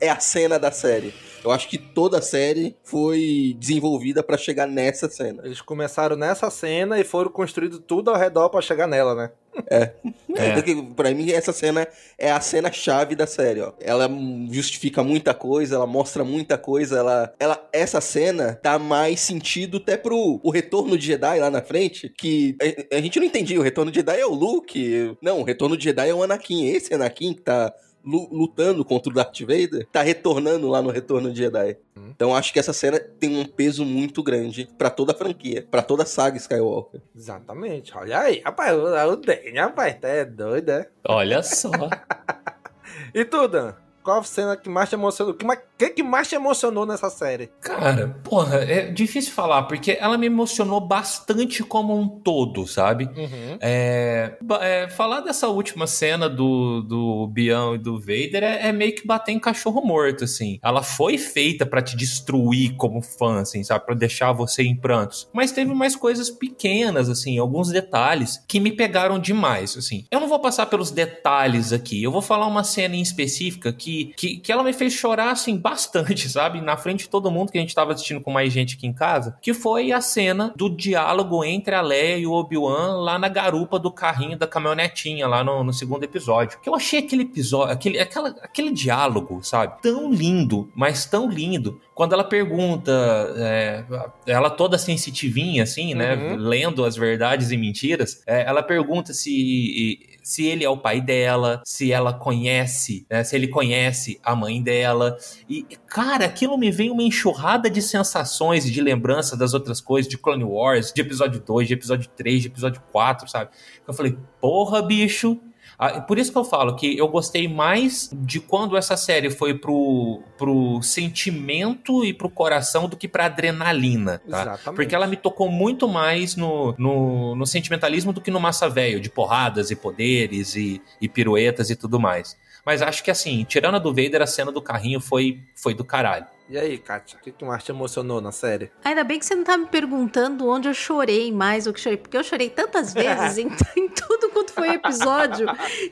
é 0.00 0.08
a 0.08 0.18
cena 0.18 0.58
da 0.58 0.72
série. 0.72 1.14
Eu 1.44 1.50
acho 1.50 1.68
que 1.68 1.78
toda 1.78 2.18
a 2.18 2.22
série 2.22 2.74
foi 2.82 3.54
desenvolvida 3.58 4.22
para 4.22 4.38
chegar 4.38 4.66
nessa 4.66 5.08
cena. 5.08 5.42
Eles 5.44 5.60
começaram 5.60 6.16
nessa 6.26 6.50
cena 6.50 6.98
e 6.98 7.04
foram 7.04 7.30
construindo 7.30 7.78
tudo 7.78 8.10
ao 8.10 8.16
redor 8.16 8.48
para 8.48 8.60
chegar 8.60 8.86
nela, 8.86 9.14
né? 9.14 9.30
É. 9.70 9.90
é. 10.36 10.62
Pra 10.96 11.10
mim, 11.12 11.30
essa 11.30 11.52
cena 11.52 11.86
é 12.18 12.30
a 12.30 12.40
cena 12.40 12.72
chave 12.72 13.14
da 13.14 13.26
série, 13.26 13.60
ó. 13.60 13.72
Ela 13.80 14.08
justifica 14.50 15.02
muita 15.02 15.32
coisa, 15.32 15.76
ela 15.76 15.86
mostra 15.86 16.24
muita 16.24 16.58
coisa, 16.58 16.98
ela, 16.98 17.34
ela 17.38 17.68
essa 17.72 18.00
cena 18.00 18.58
dá 18.62 18.78
mais 18.78 19.20
sentido 19.20 19.78
até 19.78 19.96
pro 19.96 20.40
o 20.42 20.50
retorno 20.50 20.98
de 20.98 21.06
Jedi 21.06 21.38
lá 21.38 21.50
na 21.50 21.62
frente, 21.62 22.08
que 22.08 22.56
a, 22.90 22.96
a 22.96 23.00
gente 23.00 23.18
não 23.18 23.26
entendia, 23.26 23.60
o 23.60 23.62
retorno 23.62 23.90
de 23.90 23.98
Jedi 23.98 24.20
é 24.20 24.26
o 24.26 24.34
Luke. 24.34 25.16
Não, 25.22 25.40
o 25.40 25.44
retorno 25.44 25.76
de 25.76 25.84
Jedi 25.84 26.08
é 26.08 26.14
o 26.14 26.22
Anakin, 26.22 26.66
esse 26.66 26.94
Anakin 26.94 27.34
que 27.34 27.42
tá 27.42 27.72
lutando 28.04 28.84
contra 28.84 29.10
o 29.10 29.14
Darth 29.14 29.40
Vader, 29.40 29.86
tá 29.90 30.02
retornando 30.02 30.68
lá 30.68 30.82
no 30.82 30.90
Retorno 30.90 31.32
de 31.32 31.38
Jedi. 31.38 31.76
Hum. 31.96 32.10
Então 32.14 32.34
acho 32.34 32.52
que 32.52 32.58
essa 32.58 32.72
cena 32.72 33.00
tem 33.00 33.36
um 33.36 33.44
peso 33.44 33.84
muito 33.84 34.22
grande 34.22 34.68
para 34.78 34.90
toda 34.90 35.12
a 35.12 35.16
franquia, 35.16 35.66
para 35.70 35.82
toda 35.82 36.02
a 36.02 36.06
saga 36.06 36.36
Skywalker. 36.36 37.00
Exatamente. 37.16 37.96
Olha 37.96 38.20
aí, 38.20 38.40
rapaz, 38.44 38.76
o, 38.76 39.16
Dane, 39.16 39.58
rapaz, 39.58 39.96
tá 40.00 40.08
é 40.08 40.24
doido, 40.24 40.70
é? 40.70 40.88
Olha 41.06 41.42
só. 41.42 41.70
e 43.14 43.24
tu, 43.24 43.48
Dan? 43.48 43.74
Qual 44.04 44.22
cena 44.22 44.54
que 44.54 44.68
mais 44.68 44.90
te 44.90 44.96
emocionou? 44.96 45.32
O 45.32 45.36
que, 45.36 45.46
que, 45.78 45.90
que 45.90 46.02
mais 46.02 46.28
te 46.28 46.34
emocionou 46.34 46.84
nessa 46.84 47.08
série? 47.08 47.48
Cara, 47.58 48.14
porra, 48.22 48.56
é 48.58 48.90
difícil 48.90 49.32
falar, 49.32 49.62
porque 49.62 49.96
ela 49.98 50.18
me 50.18 50.26
emocionou 50.26 50.78
bastante 50.78 51.62
como 51.62 51.98
um 51.98 52.06
todo, 52.06 52.66
sabe? 52.66 53.06
Uhum. 53.06 53.56
É, 53.62 54.36
é, 54.60 54.88
falar 54.90 55.20
dessa 55.22 55.48
última 55.48 55.86
cena 55.86 56.28
do, 56.28 56.82
do 56.82 57.26
Bião 57.28 57.76
e 57.76 57.78
do 57.78 57.98
Vader 57.98 58.42
é, 58.42 58.68
é, 58.68 58.72
meio 58.72 58.94
que 58.94 59.06
bater 59.06 59.32
em 59.32 59.40
cachorro 59.40 59.80
morto, 59.80 60.24
assim. 60.24 60.58
Ela 60.62 60.82
foi 60.82 61.16
feita 61.16 61.64
para 61.64 61.80
te 61.80 61.96
destruir 61.96 62.76
como 62.76 63.00
fã, 63.00 63.40
assim, 63.40 63.64
sabe? 63.64 63.86
Pra 63.86 63.94
deixar 63.94 64.32
você 64.32 64.62
em 64.62 64.76
prantos. 64.76 65.30
Mas 65.32 65.50
teve 65.50 65.72
mais 65.72 65.96
coisas 65.96 66.28
pequenas, 66.28 67.08
assim, 67.08 67.38
alguns 67.38 67.70
detalhes 67.70 68.44
que 68.46 68.60
me 68.60 68.70
pegaram 68.70 69.18
demais, 69.18 69.78
assim. 69.78 70.04
Eu 70.10 70.20
não 70.20 70.28
vou 70.28 70.40
passar 70.40 70.66
pelos 70.66 70.90
detalhes 70.90 71.72
aqui, 71.72 72.02
eu 72.02 72.12
vou 72.12 72.20
falar 72.20 72.46
uma 72.46 72.64
cena 72.64 72.96
em 72.96 73.00
específica 73.00 73.72
que 73.72 73.93
que, 74.16 74.38
que, 74.38 74.52
ela 74.52 74.62
me 74.62 74.72
fez 74.72 74.92
chorar, 74.92 75.30
assim, 75.30 75.56
bastante, 75.56 76.28
sabe? 76.30 76.60
Na 76.60 76.76
frente 76.76 77.00
de 77.00 77.08
todo 77.08 77.30
mundo 77.30 77.52
que 77.52 77.58
a 77.58 77.60
gente 77.60 77.74
tava 77.74 77.92
assistindo 77.92 78.20
com 78.20 78.30
mais 78.30 78.52
gente 78.52 78.76
aqui 78.76 78.86
em 78.86 78.92
casa, 78.92 79.36
que 79.40 79.54
foi 79.54 79.92
a 79.92 80.00
cena 80.00 80.52
do 80.56 80.68
diálogo 80.68 81.44
entre 81.44 81.74
a 81.74 81.80
Leia 81.80 82.18
e 82.18 82.26
o 82.26 82.32
Obi-Wan 82.32 83.00
lá 83.02 83.18
na 83.18 83.28
garupa 83.28 83.78
do 83.78 83.90
carrinho 83.90 84.38
da 84.38 84.46
caminhonetinha, 84.46 85.26
lá 85.26 85.44
no, 85.44 85.62
no 85.62 85.72
segundo 85.72 86.04
episódio. 86.04 86.58
Que 86.60 86.68
eu 86.68 86.74
achei 86.74 87.00
aquele 87.00 87.22
episódio, 87.22 87.72
aquele, 87.72 87.98
aquela, 87.98 88.28
aquele 88.42 88.70
diálogo, 88.70 89.42
sabe? 89.42 89.80
Tão 89.82 90.12
lindo, 90.12 90.70
mas 90.74 91.04
tão 91.06 91.28
lindo. 91.28 91.80
Quando 91.94 92.12
ela 92.12 92.24
pergunta, 92.24 92.92
é, 93.36 93.84
ela 94.26 94.50
toda 94.50 94.76
sensitivinha, 94.78 95.62
assim, 95.62 95.94
né? 95.94 96.14
Uhum. 96.14 96.36
Lendo 96.36 96.84
as 96.84 96.96
verdades 96.96 97.50
e 97.50 97.56
mentiras, 97.56 98.22
é, 98.26 98.42
ela 98.42 98.62
pergunta 98.62 99.12
se 99.12 100.14
se 100.24 100.46
ele 100.46 100.64
é 100.64 100.68
o 100.68 100.78
pai 100.78 101.02
dela, 101.02 101.62
se 101.66 101.92
ela 101.92 102.12
conhece, 102.12 103.06
né, 103.10 103.22
se 103.22 103.36
ele 103.36 103.46
conhece 103.46 103.83
a 104.22 104.36
mãe 104.36 104.62
dela. 104.62 105.16
E, 105.48 105.64
cara, 105.86 106.24
aquilo 106.24 106.56
me 106.56 106.70
vem 106.70 106.90
uma 106.90 107.02
enxurrada 107.02 107.68
de 107.68 107.82
sensações 107.82 108.66
e 108.66 108.70
de 108.70 108.80
lembrança 108.80 109.36
das 109.36 109.54
outras 109.54 109.80
coisas, 109.80 110.10
de 110.10 110.18
Clone 110.18 110.44
Wars, 110.44 110.92
de 110.92 111.00
episódio 111.00 111.40
2, 111.40 111.68
de 111.68 111.74
episódio 111.74 112.08
3, 112.16 112.42
de 112.42 112.48
episódio 112.48 112.82
4, 112.92 113.28
sabe? 113.28 113.50
Eu 113.86 113.94
falei, 113.94 114.16
porra, 114.40 114.82
bicho, 114.82 115.40
ah, 115.78 116.00
por 116.00 116.18
isso 116.18 116.30
que 116.30 116.38
eu 116.38 116.44
falo 116.44 116.76
que 116.76 116.96
eu 116.96 117.08
gostei 117.08 117.48
mais 117.48 118.10
de 118.12 118.38
quando 118.38 118.76
essa 118.76 118.96
série 118.96 119.30
foi 119.30 119.54
pro, 119.54 120.22
pro 120.38 120.80
sentimento 120.82 122.04
e 122.04 122.12
pro 122.12 122.30
coração 122.30 122.88
do 122.88 122.96
que 122.96 123.08
pra 123.08 123.26
adrenalina, 123.26 124.18
tá? 124.18 124.42
Exatamente. 124.42 124.76
Porque 124.76 124.94
ela 124.94 125.06
me 125.06 125.16
tocou 125.16 125.50
muito 125.50 125.88
mais 125.88 126.36
no, 126.36 126.74
no, 126.78 127.34
no 127.34 127.46
sentimentalismo 127.46 128.12
do 128.12 128.20
que 128.20 128.30
no 128.30 128.40
massa 128.40 128.68
velho, 128.68 129.00
de 129.00 129.10
porradas 129.10 129.70
e 129.70 129.76
poderes 129.76 130.54
e, 130.54 130.80
e 131.00 131.08
piruetas 131.08 131.70
e 131.70 131.76
tudo 131.76 131.98
mais. 131.98 132.36
Mas 132.64 132.82
acho 132.82 133.04
que 133.04 133.10
assim, 133.10 133.44
tirando 133.44 133.76
a 133.76 133.78
do 133.78 133.90
Vader, 133.90 134.22
a 134.22 134.26
cena 134.26 134.50
do 134.50 134.62
carrinho 134.62 135.00
foi, 135.00 135.42
foi 135.54 135.74
do 135.74 135.84
caralho. 135.84 136.26
E 136.46 136.58
aí, 136.58 136.76
Kátia, 136.76 137.18
o 137.18 137.22
que 137.22 137.32
tu 137.32 137.46
mais 137.46 137.64
te 137.64 137.70
emocionou 137.70 138.20
na 138.20 138.30
série? 138.30 138.70
Ainda 138.84 139.02
bem 139.02 139.18
que 139.18 139.24
você 139.24 139.34
não 139.34 139.44
tá 139.44 139.56
me 139.56 139.64
perguntando 139.64 140.46
onde 140.46 140.68
eu 140.68 140.74
chorei 140.74 141.32
mais 141.32 141.66
ou 141.66 141.72
que 141.72 141.80
chorei, 141.80 141.96
porque 141.96 142.18
eu 142.18 142.22
chorei 142.22 142.50
tantas 142.50 142.92
vezes 142.94 143.38
em, 143.38 143.48
em, 143.76 143.88
tudo 143.88 144.28
quanto 144.28 144.52
foi 144.52 144.74
episódio, 144.74 145.46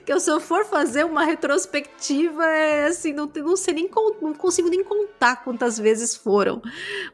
que 0.05 0.13
eu, 0.13 0.21
se 0.21 0.31
eu 0.31 0.39
for 0.39 0.67
fazer 0.67 1.07
uma 1.07 1.25
retrospectiva, 1.25 2.45
é 2.45 2.87
assim, 2.87 3.15
não, 3.15 3.31
não 3.35 3.57
sei 3.57 3.73
nem, 3.73 3.91
não 4.21 4.35
consigo 4.35 4.69
nem 4.69 4.85
contar 4.85 5.43
quantas 5.43 5.79
vezes 5.79 6.15
foram. 6.15 6.61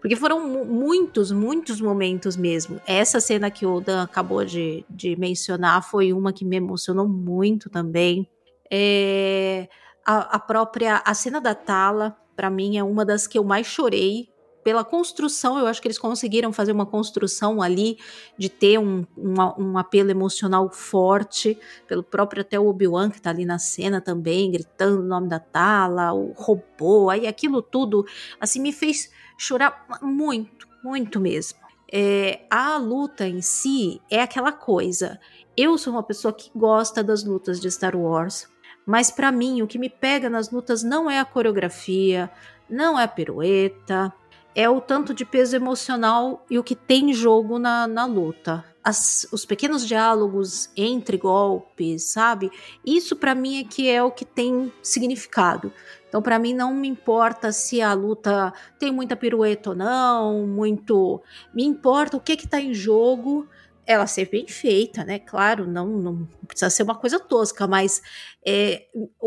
Porque 0.00 0.16
foram 0.16 0.64
muitos, 0.64 1.30
muitos 1.30 1.80
momentos 1.80 2.36
mesmo. 2.36 2.80
Essa 2.88 3.20
cena 3.20 3.52
que 3.52 3.64
o 3.64 3.80
Dan 3.80 4.02
acabou 4.02 4.44
de, 4.44 4.84
de 4.90 5.14
mencionar 5.14 5.88
foi 5.88 6.12
uma 6.12 6.32
que 6.32 6.44
me 6.44 6.56
emocionou 6.56 7.06
muito 7.06 7.70
também. 7.70 8.28
É, 8.70 9.68
a, 10.06 10.36
a 10.36 10.38
própria, 10.38 11.02
a 11.04 11.14
cena 11.14 11.40
da 11.40 11.54
Tala, 11.54 12.16
para 12.34 12.50
mim 12.50 12.76
é 12.76 12.84
uma 12.84 13.04
das 13.04 13.26
que 13.26 13.38
eu 13.38 13.44
mais 13.44 13.66
chorei 13.66 14.28
pela 14.68 14.84
construção, 14.84 15.58
eu 15.58 15.66
acho 15.66 15.80
que 15.80 15.88
eles 15.88 15.98
conseguiram 15.98 16.52
fazer 16.52 16.72
uma 16.72 16.84
construção 16.84 17.62
ali 17.62 17.96
de 18.36 18.50
ter 18.50 18.78
um, 18.78 19.06
um, 19.16 19.34
um 19.58 19.78
apelo 19.78 20.10
emocional 20.10 20.70
forte, 20.70 21.58
pelo 21.86 22.02
próprio 22.02 22.42
até 22.42 22.60
o 22.60 22.66
Obi-Wan 22.66 23.10
que 23.10 23.18
tá 23.18 23.30
ali 23.30 23.46
na 23.46 23.58
cena 23.58 23.98
também, 23.98 24.50
gritando 24.50 25.00
o 25.00 25.06
nome 25.06 25.26
da 25.26 25.38
Tala, 25.38 26.12
o 26.12 26.32
robô, 26.32 27.08
aí 27.08 27.26
aquilo 27.26 27.62
tudo, 27.62 28.04
assim, 28.38 28.60
me 28.60 28.70
fez 28.70 29.10
chorar 29.38 29.86
muito, 30.02 30.68
muito 30.84 31.18
mesmo. 31.18 31.58
É, 31.90 32.40
a 32.50 32.76
luta 32.76 33.26
em 33.26 33.40
si 33.40 34.02
é 34.10 34.20
aquela 34.20 34.52
coisa. 34.52 35.18
Eu 35.56 35.78
sou 35.78 35.94
uma 35.94 36.02
pessoa 36.02 36.34
que 36.34 36.50
gosta 36.54 37.02
das 37.02 37.24
lutas 37.24 37.58
de 37.58 37.70
Star 37.70 37.96
Wars, 37.96 38.46
mas 38.88 39.10
para 39.10 39.30
mim, 39.30 39.60
o 39.60 39.66
que 39.66 39.78
me 39.78 39.90
pega 39.90 40.30
nas 40.30 40.50
lutas 40.50 40.82
não 40.82 41.10
é 41.10 41.20
a 41.20 41.24
coreografia, 41.26 42.30
não 42.70 42.98
é 42.98 43.04
a 43.04 43.08
pirueta, 43.08 44.10
é 44.54 44.66
o 44.66 44.80
tanto 44.80 45.12
de 45.12 45.26
peso 45.26 45.54
emocional 45.54 46.42
e 46.48 46.58
o 46.58 46.64
que 46.64 46.74
tem 46.74 47.12
jogo 47.12 47.58
na, 47.58 47.86
na 47.86 48.06
luta. 48.06 48.64
As, 48.82 49.28
os 49.30 49.44
pequenos 49.44 49.86
diálogos 49.86 50.70
entre 50.74 51.18
golpes, 51.18 52.04
sabe? 52.04 52.50
Isso 52.82 53.14
para 53.14 53.34
mim 53.34 53.60
é 53.60 53.64
que 53.64 53.90
é 53.90 54.02
o 54.02 54.10
que 54.10 54.24
tem 54.24 54.72
significado. 54.82 55.70
Então, 56.08 56.22
para 56.22 56.38
mim, 56.38 56.54
não 56.54 56.72
me 56.72 56.88
importa 56.88 57.52
se 57.52 57.82
a 57.82 57.92
luta 57.92 58.54
tem 58.78 58.90
muita 58.90 59.14
pirueta 59.14 59.68
ou 59.68 59.76
não, 59.76 60.46
muito. 60.46 61.20
Me 61.52 61.62
importa 61.62 62.16
o 62.16 62.20
que 62.20 62.38
que 62.38 62.48
tá 62.48 62.58
em 62.58 62.72
jogo 62.72 63.46
ela 63.88 64.06
ser 64.06 64.28
bem 64.28 64.46
feita, 64.46 65.02
né? 65.02 65.18
Claro, 65.18 65.66
não, 65.66 65.86
não 65.86 66.28
precisa 66.46 66.68
ser 66.68 66.82
uma 66.82 66.94
coisa 66.94 67.18
tosca, 67.18 67.66
mas 67.66 68.02
é, 68.46 68.84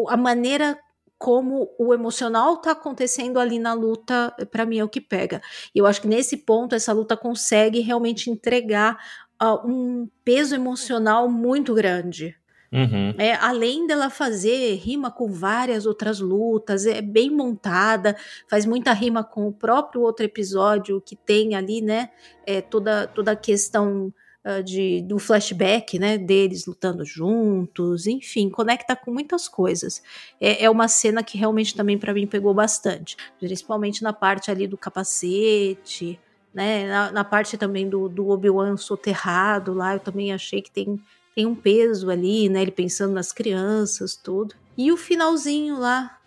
a 0.07 0.15
maneira 0.15 0.77
como 1.17 1.69
o 1.79 1.93
emocional 1.93 2.57
tá 2.57 2.71
acontecendo 2.71 3.39
ali 3.39 3.57
na 3.57 3.73
luta, 3.73 4.31
para 4.51 4.65
mim 4.65 4.77
é 4.77 4.83
o 4.83 4.89
que 4.89 5.01
pega. 5.01 5.41
E 5.73 5.79
eu 5.79 5.87
acho 5.87 6.01
que 6.01 6.07
nesse 6.07 6.37
ponto 6.37 6.75
essa 6.75 6.93
luta 6.93 7.17
consegue 7.17 7.79
realmente 7.79 8.29
entregar 8.29 8.97
uh, 9.41 9.67
um 9.67 10.07
peso 10.23 10.53
emocional 10.53 11.27
muito 11.27 11.73
grande. 11.73 12.35
Uhum. 12.71 13.13
É, 13.17 13.33
além 13.33 13.85
dela 13.85 14.09
fazer 14.09 14.75
rima 14.75 15.11
com 15.11 15.31
várias 15.31 15.85
outras 15.85 16.19
lutas, 16.19 16.85
é 16.85 17.01
bem 17.01 17.29
montada, 17.29 18.15
faz 18.47 18.65
muita 18.65 18.93
rima 18.93 19.23
com 19.23 19.47
o 19.47 19.51
próprio 19.51 20.01
outro 20.01 20.23
episódio 20.23 21.01
que 21.01 21.15
tem 21.15 21.55
ali, 21.55 21.81
né? 21.81 22.09
É, 22.45 22.61
toda, 22.61 23.07
toda 23.07 23.31
a 23.31 23.35
questão 23.35 24.13
uh, 24.45 24.63
de, 24.63 25.01
do 25.01 25.19
flashback, 25.19 25.97
né, 25.99 26.17
deles 26.17 26.65
lutando 26.65 27.05
juntos, 27.05 28.07
enfim, 28.07 28.49
conecta 28.49 28.95
com 28.95 29.11
muitas 29.11 29.47
coisas. 29.47 30.01
É, 30.39 30.65
é 30.65 30.69
uma 30.69 30.87
cena 30.87 31.23
que 31.23 31.37
realmente 31.37 31.75
também 31.75 31.97
para 31.97 32.13
mim 32.13 32.27
pegou 32.27 32.53
bastante, 32.53 33.15
principalmente 33.39 34.03
na 34.03 34.13
parte 34.13 34.51
ali 34.51 34.67
do 34.67 34.77
capacete, 34.77 36.19
né, 36.53 36.87
na, 36.87 37.11
na 37.11 37.23
parte 37.23 37.57
também 37.57 37.89
do, 37.89 38.09
do 38.09 38.29
Obi-Wan 38.29 38.75
soterrado 38.77 39.73
lá, 39.73 39.93
eu 39.93 39.99
também 39.99 40.33
achei 40.33 40.61
que 40.61 40.71
tem, 40.71 41.01
tem 41.35 41.45
um 41.45 41.55
peso 41.55 42.09
ali, 42.09 42.49
né, 42.49 42.61
ele 42.61 42.71
pensando 42.71 43.13
nas 43.13 43.31
crianças, 43.31 44.15
tudo. 44.15 44.55
E 44.77 44.91
o 44.91 44.97
finalzinho 44.97 45.77
lá 45.77 46.17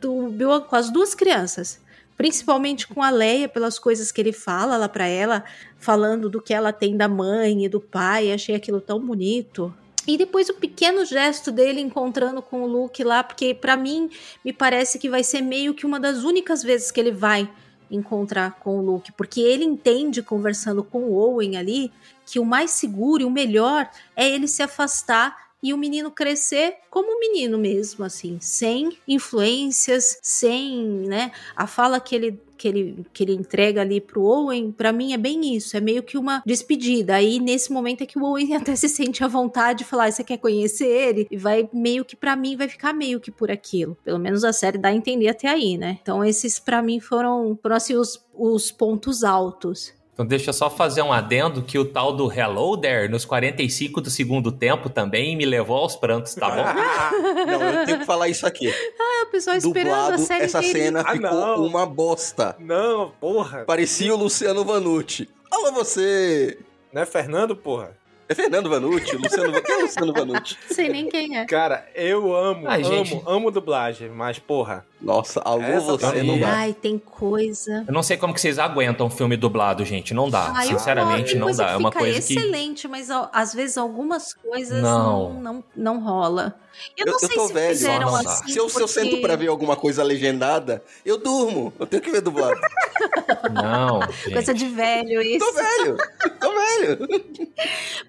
do 0.00 0.26
Obi-Wan 0.26 0.60
com 0.60 0.76
as 0.76 0.90
duas 0.90 1.14
crianças, 1.14 1.80
principalmente 2.16 2.86
com 2.86 3.02
a 3.02 3.10
Leia, 3.10 3.48
pelas 3.48 3.78
coisas 3.78 4.10
que 4.10 4.20
ele 4.20 4.32
fala 4.32 4.76
lá 4.76 4.88
para 4.88 5.06
ela, 5.06 5.44
falando 5.78 6.30
do 6.30 6.40
que 6.40 6.54
ela 6.54 6.72
tem 6.72 6.96
da 6.96 7.08
mãe 7.08 7.64
e 7.64 7.68
do 7.68 7.80
pai, 7.80 8.32
achei 8.32 8.54
aquilo 8.54 8.80
tão 8.80 8.98
bonito. 8.98 9.72
E 10.06 10.16
depois 10.16 10.48
o 10.48 10.54
pequeno 10.54 11.04
gesto 11.04 11.50
dele 11.50 11.80
encontrando 11.80 12.40
com 12.40 12.62
o 12.62 12.66
Luke 12.66 13.02
lá, 13.02 13.24
porque 13.24 13.52
para 13.52 13.76
mim 13.76 14.08
me 14.44 14.52
parece 14.52 14.98
que 14.98 15.10
vai 15.10 15.24
ser 15.24 15.40
meio 15.40 15.74
que 15.74 15.84
uma 15.84 15.98
das 15.98 16.22
únicas 16.22 16.62
vezes 16.62 16.92
que 16.92 17.00
ele 17.00 17.10
vai 17.10 17.50
encontrar 17.90 18.52
com 18.60 18.78
o 18.78 18.82
Luke, 18.82 19.12
porque 19.12 19.40
ele 19.40 19.64
entende 19.64 20.22
conversando 20.22 20.82
com 20.82 21.02
o 21.02 21.14
Owen 21.14 21.56
ali 21.56 21.92
que 22.24 22.38
o 22.38 22.44
mais 22.44 22.72
seguro 22.72 23.22
e 23.22 23.24
o 23.24 23.30
melhor 23.30 23.88
é 24.14 24.28
ele 24.28 24.48
se 24.48 24.62
afastar 24.62 25.45
e 25.66 25.74
o 25.74 25.78
menino 25.78 26.10
crescer 26.10 26.76
como 26.88 27.16
um 27.16 27.18
menino 27.18 27.58
mesmo, 27.58 28.04
assim, 28.04 28.38
sem 28.40 28.96
influências, 29.06 30.18
sem, 30.22 30.86
né, 31.08 31.32
a 31.56 31.66
fala 31.66 31.98
que 31.98 32.14
ele 32.14 32.38
que 32.56 32.66
ele, 32.66 33.06
que 33.12 33.22
ele 33.22 33.34
entrega 33.34 33.82
ali 33.82 34.00
pro 34.00 34.22
Owen, 34.22 34.72
para 34.72 34.92
mim 34.92 35.12
é 35.12 35.18
bem 35.18 35.54
isso, 35.54 35.76
é 35.76 35.80
meio 35.80 36.02
que 36.02 36.16
uma 36.16 36.42
despedida. 36.46 37.16
Aí 37.16 37.38
nesse 37.38 37.70
momento 37.70 38.02
é 38.02 38.06
que 38.06 38.18
o 38.18 38.24
Owen 38.24 38.54
até 38.56 38.74
se 38.74 38.88
sente 38.88 39.22
à 39.22 39.28
vontade 39.28 39.80
de 39.80 39.84
falar, 39.84 40.10
você 40.10 40.24
quer 40.24 40.38
conhecer 40.38 40.86
ele? 40.86 41.26
E 41.30 41.36
vai 41.36 41.68
meio 41.72 42.04
que 42.04 42.16
para 42.16 42.34
mim 42.34 42.56
vai 42.56 42.68
ficar 42.68 42.92
meio 42.92 43.20
que 43.20 43.30
por 43.30 43.50
aquilo. 43.50 43.96
Pelo 44.02 44.18
menos 44.18 44.42
a 44.42 44.52
série 44.52 44.78
dá 44.78 44.88
a 44.88 44.94
entender 44.94 45.28
até 45.28 45.48
aí, 45.48 45.76
né? 45.76 45.98
Então 46.00 46.24
esses 46.24 46.58
para 46.58 46.80
mim 46.80 46.98
foram, 46.98 47.58
foram 47.62 47.76
assim 47.76 47.94
os, 47.94 48.24
os 48.34 48.70
pontos 48.70 49.22
altos. 49.22 49.92
Então 50.16 50.24
deixa 50.24 50.48
eu 50.48 50.54
só 50.54 50.70
fazer 50.70 51.02
um 51.02 51.12
adendo 51.12 51.60
que 51.60 51.78
o 51.78 51.84
tal 51.84 52.10
do 52.10 52.32
Hello 52.32 52.74
There, 52.78 53.06
nos 53.06 53.26
45 53.26 54.00
do 54.00 54.08
segundo 54.08 54.50
tempo, 54.50 54.88
também 54.88 55.36
me 55.36 55.44
levou 55.44 55.76
aos 55.76 55.94
prantos, 55.94 56.34
tá 56.34 56.48
bom? 56.48 56.64
Não, 57.44 57.62
eu 57.62 57.84
tenho 57.84 57.98
que 57.98 58.06
falar 58.06 58.26
isso 58.28 58.46
aqui. 58.46 58.72
Ah, 58.98 59.24
o 59.24 59.30
pessoal 59.30 59.56
esperando 59.56 60.14
a 60.14 60.18
série 60.18 60.44
essa 60.44 60.60
dele. 60.60 60.72
cena 60.72 61.02
Ah, 61.06 61.12
ficou 61.12 61.30
não. 61.30 61.66
uma 61.66 61.84
bosta. 61.84 62.56
Não, 62.58 63.12
porra. 63.20 63.64
Parecia 63.66 64.14
o 64.14 64.16
Luciano 64.16 64.64
Vanucci. 64.64 65.28
Alô, 65.50 65.70
você! 65.72 66.58
Não 66.94 67.02
é 67.02 67.06
Fernando, 67.06 67.54
porra? 67.54 67.90
É 68.28 68.34
Fernando 68.34 68.70
Vanucci? 68.70 69.16
Luciano 69.16 69.52
Vanucci? 69.52 69.62
Quem 69.66 69.74
é 69.74 69.82
Luciano 69.82 70.12
Vanucci? 70.14 70.58
Sei 70.70 70.88
nem 70.88 71.08
quem 71.10 71.36
é. 71.38 71.44
Cara, 71.44 71.86
eu 71.94 72.34
amo, 72.34 72.66
Ai, 72.66 72.82
amo, 72.82 73.04
gente. 73.04 73.22
amo 73.26 73.50
dublagem, 73.50 74.08
mas 74.08 74.38
porra. 74.38 74.84
Nossa, 75.00 75.40
alô, 75.44 75.62
Essa 75.62 75.92
você 75.98 76.22
não 76.22 76.40
dá. 76.40 76.48
Ai, 76.54 76.72
tem 76.72 76.98
coisa. 76.98 77.84
Eu 77.86 77.92
não 77.92 78.02
sei 78.02 78.16
como 78.16 78.32
que 78.32 78.40
vocês 78.40 78.58
aguentam 78.58 79.10
filme 79.10 79.36
dublado, 79.36 79.84
gente. 79.84 80.14
Não 80.14 80.30
dá. 80.30 80.52
Ai, 80.56 80.68
Sinceramente, 80.68 81.36
não 81.36 81.50
dá. 81.52 81.66
que 81.66 81.72
É 81.72 81.76
uma 81.76 81.90
fica 81.90 82.00
coisa 82.02 82.22
que. 82.26 82.32
excelente, 82.34 82.88
mas 82.88 83.10
ó, 83.10 83.28
às 83.32 83.52
vezes 83.52 83.76
algumas 83.76 84.32
coisas 84.32 84.82
Não. 84.82 85.34
não, 85.34 85.40
não, 85.42 85.64
não 85.76 86.00
rola. 86.02 86.58
Eu, 86.96 87.06
Eu, 87.06 87.12
não 87.12 87.12
eu 87.14 87.18
sei 87.20 87.36
tô 87.36 87.46
se 87.46 87.52
velho. 87.54 87.68
fizeram 87.76 88.06
Não 88.12 88.22
dá. 88.22 88.30
assim. 88.30 88.52
Se 88.52 88.58
eu, 88.58 88.68
se 88.68 88.76
eu 88.76 88.86
porque- 88.86 89.00
sento 89.00 89.20
pra 89.22 89.34
ver 89.36 89.48
alguma 89.48 89.76
coisa 89.76 90.02
legendada, 90.02 90.82
eu 91.06 91.16
durmo. 91.18 91.72
Eu 91.78 91.86
tenho 91.86 92.02
que 92.02 92.10
ver 92.10 92.20
dublado. 92.20 92.58
Não. 93.52 94.00
gente. 94.02 94.32
Coisa 94.32 94.52
de 94.54 94.66
velho 94.66 95.22
isso. 95.22 95.38
Tô 95.44 95.52
velho. 95.52 95.96
Tô 96.40 96.50
velho. 96.54 96.98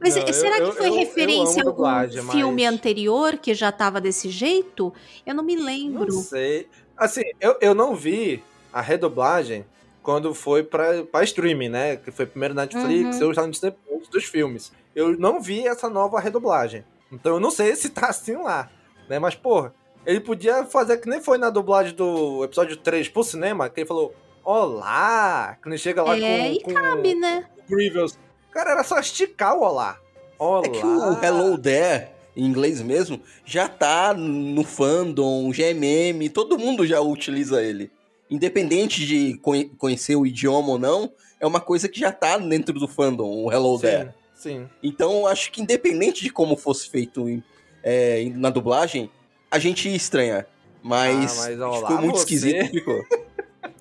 Mas 0.01 0.15
Não, 0.15 0.34
será 0.34 0.57
eu- 0.59 0.72
que 0.72 0.77
foi 0.77 0.88
eu- 0.88 0.93
eu 0.93 0.99
referência 0.99 1.61
a 1.61 1.65
algum 1.65 1.72
dublagem, 1.72 2.22
mas- 2.22 2.35
filme 2.35 2.65
anterior 2.65 3.38
que 3.38 3.53
já 3.53 3.72
tava 3.72 3.99
desse 4.01 4.30
jeito? 4.30 4.93
Eu 5.26 5.34
não 5.34 5.43
me 5.43 5.55
Não 5.55 5.65
lembro. 5.65 6.11
sei. 6.11 6.68
Assim, 6.98 7.22
eu, 7.40 7.56
eu 7.61 7.74
não 7.76 7.95
vi 7.95 8.44
a 8.74 8.82
redublagem 8.82 9.65
quando 10.02 10.34
foi 10.34 10.64
pra, 10.64 11.03
pra 11.03 11.24
streaming, 11.24 11.69
né? 11.69 11.95
Que 11.98 12.11
foi 12.11 12.26
primeiro 12.26 12.53
Netflix, 12.53 13.18
Uhum. 13.18 13.24
eu 13.24 13.34
já 13.34 13.45
no 13.45 13.52
depois 13.52 14.07
dos 14.07 14.24
filmes. 14.26 14.72
Eu 14.95 15.18
não 15.19 15.41
vi 15.41 15.68
essa 15.68 15.90
nova 15.90 16.19
redublagem. 16.19 16.84
Então 17.11 17.34
eu 17.36 17.40
não 17.40 17.52
sei 17.52 17.76
se 17.76 17.90
tá 17.90 18.07
assim 18.07 18.36
lá, 18.36 18.69
né? 19.07 19.19
Mas, 19.19 19.36
porra, 19.36 19.74
ele 20.06 20.19
podia 20.19 20.65
fazer 20.65 20.98
que 20.98 21.10
nem 21.10 21.22
foi 21.22 21.38
na 21.38 21.49
dublagem 21.49 21.94
do 21.94 22.44
episódio 22.44 22.78
3 22.78 23.10
pro 23.10 23.24
cinema, 23.24 23.69
que 23.69 23.82
ele 23.82 23.88
falou, 23.88 24.15
olá! 24.44 25.57
Quando 25.61 25.74
ele 25.74 25.78
chega 25.82 26.02
lá 26.03 26.18
é, 26.18 26.19
com, 26.49 26.53
e 26.53 26.61
com 26.61 26.74
cabe, 26.74 27.15
né? 27.15 27.45
o 27.57 27.69
Grievous. 27.76 28.18
Cara, 28.52 28.72
era 28.72 28.84
só 28.84 28.98
esticar 28.99 29.56
o 29.56 29.61
olá. 29.61 29.98
Olá. 30.40 30.65
É 30.65 30.69
que 30.69 30.86
o 30.86 31.24
Hello 31.24 31.57
There, 31.57 32.07
em 32.38 32.45
inglês 32.45 32.81
mesmo, 32.81 33.19
já 33.45 33.68
tá 33.68 34.14
no 34.14 34.64
fandom, 34.64 35.51
já 35.51 35.65
é 35.65 35.73
todo 36.30 36.57
mundo 36.57 36.85
já 36.85 37.01
utiliza 37.01 37.61
ele. 37.64 37.91
Independente 38.30 39.05
de 39.05 39.38
conhe- 39.39 39.72
conhecer 39.77 40.15
o 40.15 40.26
idioma 40.26 40.69
ou 40.69 40.80
não, 40.80 41.11
é 41.39 41.47
uma 41.47 41.59
coisa 41.59 41.89
que 41.89 41.99
já 41.99 42.11
tá 42.11 42.38
dentro 42.38 42.77
do 42.80 42.88
fandom, 42.88 43.43
o 43.45 43.51
Hello 43.51 43.80
There. 43.80 44.11
Sim, 44.35 44.49
sim. 44.59 44.69
Então, 44.84 45.11
eu 45.22 45.27
acho 45.27 45.51
que 45.51 45.61
independente 45.61 46.23
de 46.23 46.30
como 46.30 46.55
fosse 46.55 46.89
feito 46.89 47.27
em- 47.27 47.43
é, 47.84 48.30
na 48.35 48.49
dublagem, 48.49 49.09
a 49.49 49.57
gente 49.59 49.89
ia 49.89 49.95
estranhar. 49.95 50.45
Mas, 50.84 51.31
Ah, 51.39 51.45
mas 51.47 51.59
olá, 51.59 51.80
ficou 51.88 51.97
muito 52.01 52.18
você. 52.18 52.23
esquisito, 52.35 52.69
ficou. 52.72 53.01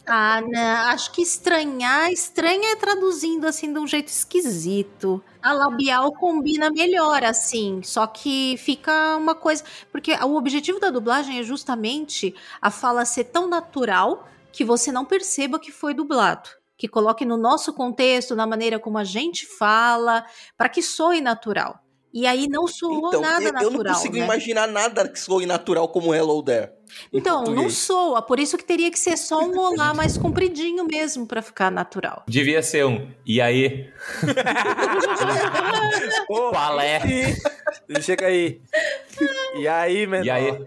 Ah, 0.09 0.41
não, 0.41 0.61
acho 0.93 1.11
que 1.11 1.21
estranhar, 1.21 2.13
estranha 2.13 2.73
é 2.75 2.77
traduzindo 2.77 3.45
assim 3.45 3.73
de 3.73 3.79
um 3.81 3.89
jeito 3.89 4.07
esquisito. 4.07 5.21
A 5.47 5.53
labial 5.53 6.11
combina 6.11 6.71
melhor 6.71 7.23
assim, 7.23 7.81
só 7.81 8.05
que 8.05 8.57
fica 8.59 9.17
uma 9.17 9.33
coisa, 9.33 9.63
porque 9.93 10.13
o 10.13 10.35
objetivo 10.35 10.81
da 10.81 10.91
dublagem 10.91 11.39
é 11.39 11.45
justamente 11.45 12.35
a 12.61 12.69
fala 12.69 13.05
ser 13.05 13.27
tão 13.27 13.47
natural 13.49 14.27
que 14.51 14.65
você 14.65 14.91
não 14.91 15.05
perceba 15.05 15.61
que 15.61 15.71
foi 15.71 15.95
dublado, 15.95 16.51
que 16.77 16.89
coloque 16.89 17.25
no 17.25 17.37
nosso 17.37 17.73
contexto, 17.73 18.35
na 18.35 18.45
maneira 18.45 18.81
como 18.81 18.99
a 18.99 19.05
gente 19.05 19.47
fala, 19.47 20.27
para 20.57 20.69
que 20.69 20.83
soe 20.83 21.21
natural. 21.21 21.81
E 22.17 22.27
aí 22.27 22.49
não 22.49 22.67
soou 22.67 23.09
Então, 23.09 23.21
nada 23.21 23.45
eu, 23.45 23.53
natural, 23.53 23.73
eu 23.73 23.85
não 23.85 23.93
consigo 23.93 24.17
né? 24.17 24.25
imaginar 24.25 24.67
nada 24.67 25.07
que 25.07 25.21
soe 25.21 25.45
natural 25.45 25.87
como 25.89 26.15
Hello 26.15 26.43
There. 26.43 26.71
Então, 27.13 27.45
não 27.45 27.69
soa, 27.69 28.23
por 28.23 28.41
isso 28.41 28.57
que 28.57 28.65
teria 28.65 28.91
que 28.91 28.99
ser 28.99 29.19
só 29.19 29.45
um 29.45 29.53
olá 29.61 29.93
mais 29.93 30.17
compridinho 30.17 30.87
mesmo 30.87 31.27
para 31.27 31.43
ficar 31.43 31.71
natural. 31.71 32.25
Devia 32.27 32.63
ser 32.63 32.87
um. 32.87 33.07
E 33.27 33.39
aí? 33.39 33.93
Pô, 36.27 36.53
Qual 36.53 36.81
é? 36.81 37.03
Ele 37.87 38.01
chega 38.01 38.29
aí. 38.29 38.63
E 39.55 39.69
aí, 39.69 40.07
menor? 40.07 40.25
E 40.25 40.31
aí? 40.31 40.67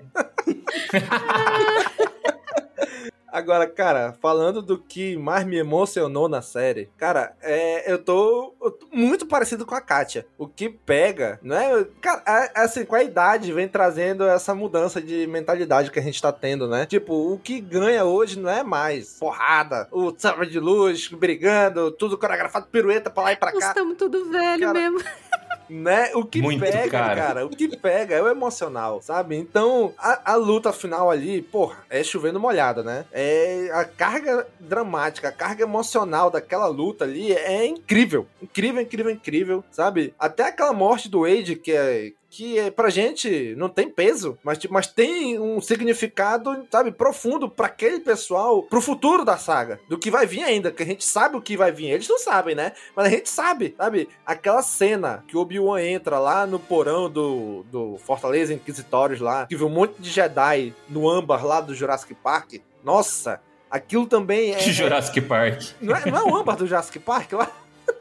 Agora, 3.32 3.68
cara, 3.68 4.14
falando 4.22 4.62
do 4.62 4.78
que 4.78 5.16
mais 5.18 5.46
me 5.46 5.58
emocionou 5.58 6.28
na 6.28 6.42
série, 6.42 6.90
cara, 6.98 7.34
é, 7.42 7.92
eu, 7.92 7.98
tô, 8.04 8.56
eu 8.62 8.72
tô 8.72 8.88
muito 8.92 9.26
parecido 9.26 9.66
com 9.66 9.76
a 9.76 9.82
Katia. 9.82 10.26
O 10.38 10.48
que 10.48 10.70
pega, 10.70 11.40
não 11.44 11.56
é? 11.56 11.86
Cara, 12.02 12.24
é- 12.28 12.62
assim, 12.62 12.84
com 12.86 12.96
a 12.96 13.04
idade 13.04 13.52
vem 13.54 13.68
trazendo 13.68 14.24
essa 14.28 14.54
mudança 14.56 15.02
de 15.02 15.28
mentalidade 15.28 15.92
que 15.92 16.00
a 16.00 16.04
gente 16.04 16.22
tá 16.22 16.32
tendo, 16.32 16.68
né? 16.68 16.86
Tipo, 16.86 17.34
o 17.34 17.38
que 17.40 17.60
ganha 17.62 18.04
hoje 18.06 18.40
não 18.40 18.50
é 18.50 18.64
mais 18.64 19.18
porrada, 19.20 19.88
o 19.92 20.14
sabre 20.18 20.48
de 20.48 20.60
luz, 20.60 21.08
brigando, 21.10 21.92
tudo 21.92 22.18
coreografado, 22.18 22.68
pirueta 22.68 23.10
pra 23.10 23.24
lá 23.24 23.32
e 23.34 23.36
pra 23.36 23.52
Nós 23.52 23.60
cá. 23.64 23.70
estamos 23.70 23.96
tudo 23.98 24.30
velho 24.32 24.62
Cara, 24.68 24.74
mesmo. 24.80 25.00
Né? 25.70 26.12
O 26.16 26.26
que 26.26 26.42
Muito, 26.42 26.60
pega, 26.60 26.90
cara. 26.90 27.16
cara. 27.16 27.46
o 27.46 27.50
que 27.50 27.68
pega 27.78 28.16
é 28.16 28.22
o 28.22 28.28
emocional, 28.28 29.02
sabe? 29.02 29.36
Então, 29.36 29.94
a, 29.98 30.34
a 30.34 30.36
luta 30.36 30.74
final 30.74 31.12
ali, 31.12 31.42
porra, 31.42 31.78
é 31.90 32.04
chovendo 32.04 32.40
molhada, 32.40 32.84
né? 32.84 33.06
É 33.12 33.70
a 33.74 33.86
carga 33.86 34.48
dramática, 34.60 35.30
a 35.30 35.32
carga 35.32 35.64
emocional 35.64 36.30
daquela 36.30 36.68
luta 36.68 37.04
ali 37.04 37.32
é 37.34 37.66
incrível. 37.66 38.26
Incrível, 38.42 38.82
incrível, 38.82 39.12
incrível, 39.12 39.64
sabe? 39.72 40.14
Até 40.18 40.44
aquela 40.48 40.74
morte 40.74 41.10
do 41.10 41.22
Wade, 41.22 41.56
que 41.56 41.72
é 41.72 42.12
que 42.30 42.60
é, 42.60 42.70
pra 42.70 42.90
gente 42.90 43.56
não 43.58 43.68
tem 43.68 43.90
peso, 43.90 44.38
mas, 44.44 44.58
tipo, 44.58 44.74
mas 44.74 44.88
tem 44.88 45.40
um 45.40 45.60
significado, 45.60 46.66
sabe, 46.72 46.92
profundo 46.92 47.50
pra 47.50 47.66
aquele 47.68 48.00
pessoal, 48.00 48.64
pro 48.64 48.82
futuro 48.82 49.26
da 49.26 49.38
saga, 49.38 49.80
do 49.90 49.98
que 49.98 50.12
vai 50.12 50.26
vir 50.26 50.44
ainda, 50.44 50.72
que 50.72 50.84
a 50.84 50.86
gente 50.86 51.04
sabe 51.04 51.36
o 51.36 51.42
que 51.42 51.58
vai 51.58 51.72
vir. 51.72 51.88
Eles 51.88 52.08
não 52.08 52.20
sabem, 52.20 52.54
né? 52.54 52.74
Mas 52.96 53.08
a 53.08 53.10
gente 53.10 53.30
sabe, 53.30 53.74
sabe? 53.78 54.10
Aquela 54.26 54.62
cena 54.62 55.24
que 55.28 55.36
o 55.36 55.42
Obi-Wan 55.42 55.82
entra 55.82 56.20
lá 56.20 56.46
no 56.46 56.60
porão 56.60 57.10
do, 57.10 57.64
do 57.72 57.98
Fortaleza 57.98 58.54
Inquisitórios 58.54 59.20
lá, 59.20 59.48
que 59.48 59.56
vê 59.56 59.64
um 59.64 59.70
monte 59.70 60.00
de 60.00 60.10
Jedi 60.10 60.74
no 60.88 61.10
âmbar 61.10 61.46
lá 61.46 61.62
do 61.62 61.74
Jurassic 61.74 62.14
Park. 62.14 62.56
Nossa, 62.84 63.42
aquilo 63.70 64.06
também 64.06 64.54
é. 64.54 64.60
Jurassic 64.70 65.22
Park. 65.22 65.62
Não 65.82 65.96
é, 65.96 66.06
não 66.10 66.18
é 66.18 66.24
o 66.24 66.36
âmbar 66.36 66.56
do 66.56 66.68
Jurassic 66.68 67.00
Park 67.00 67.34
lá? 67.34 67.52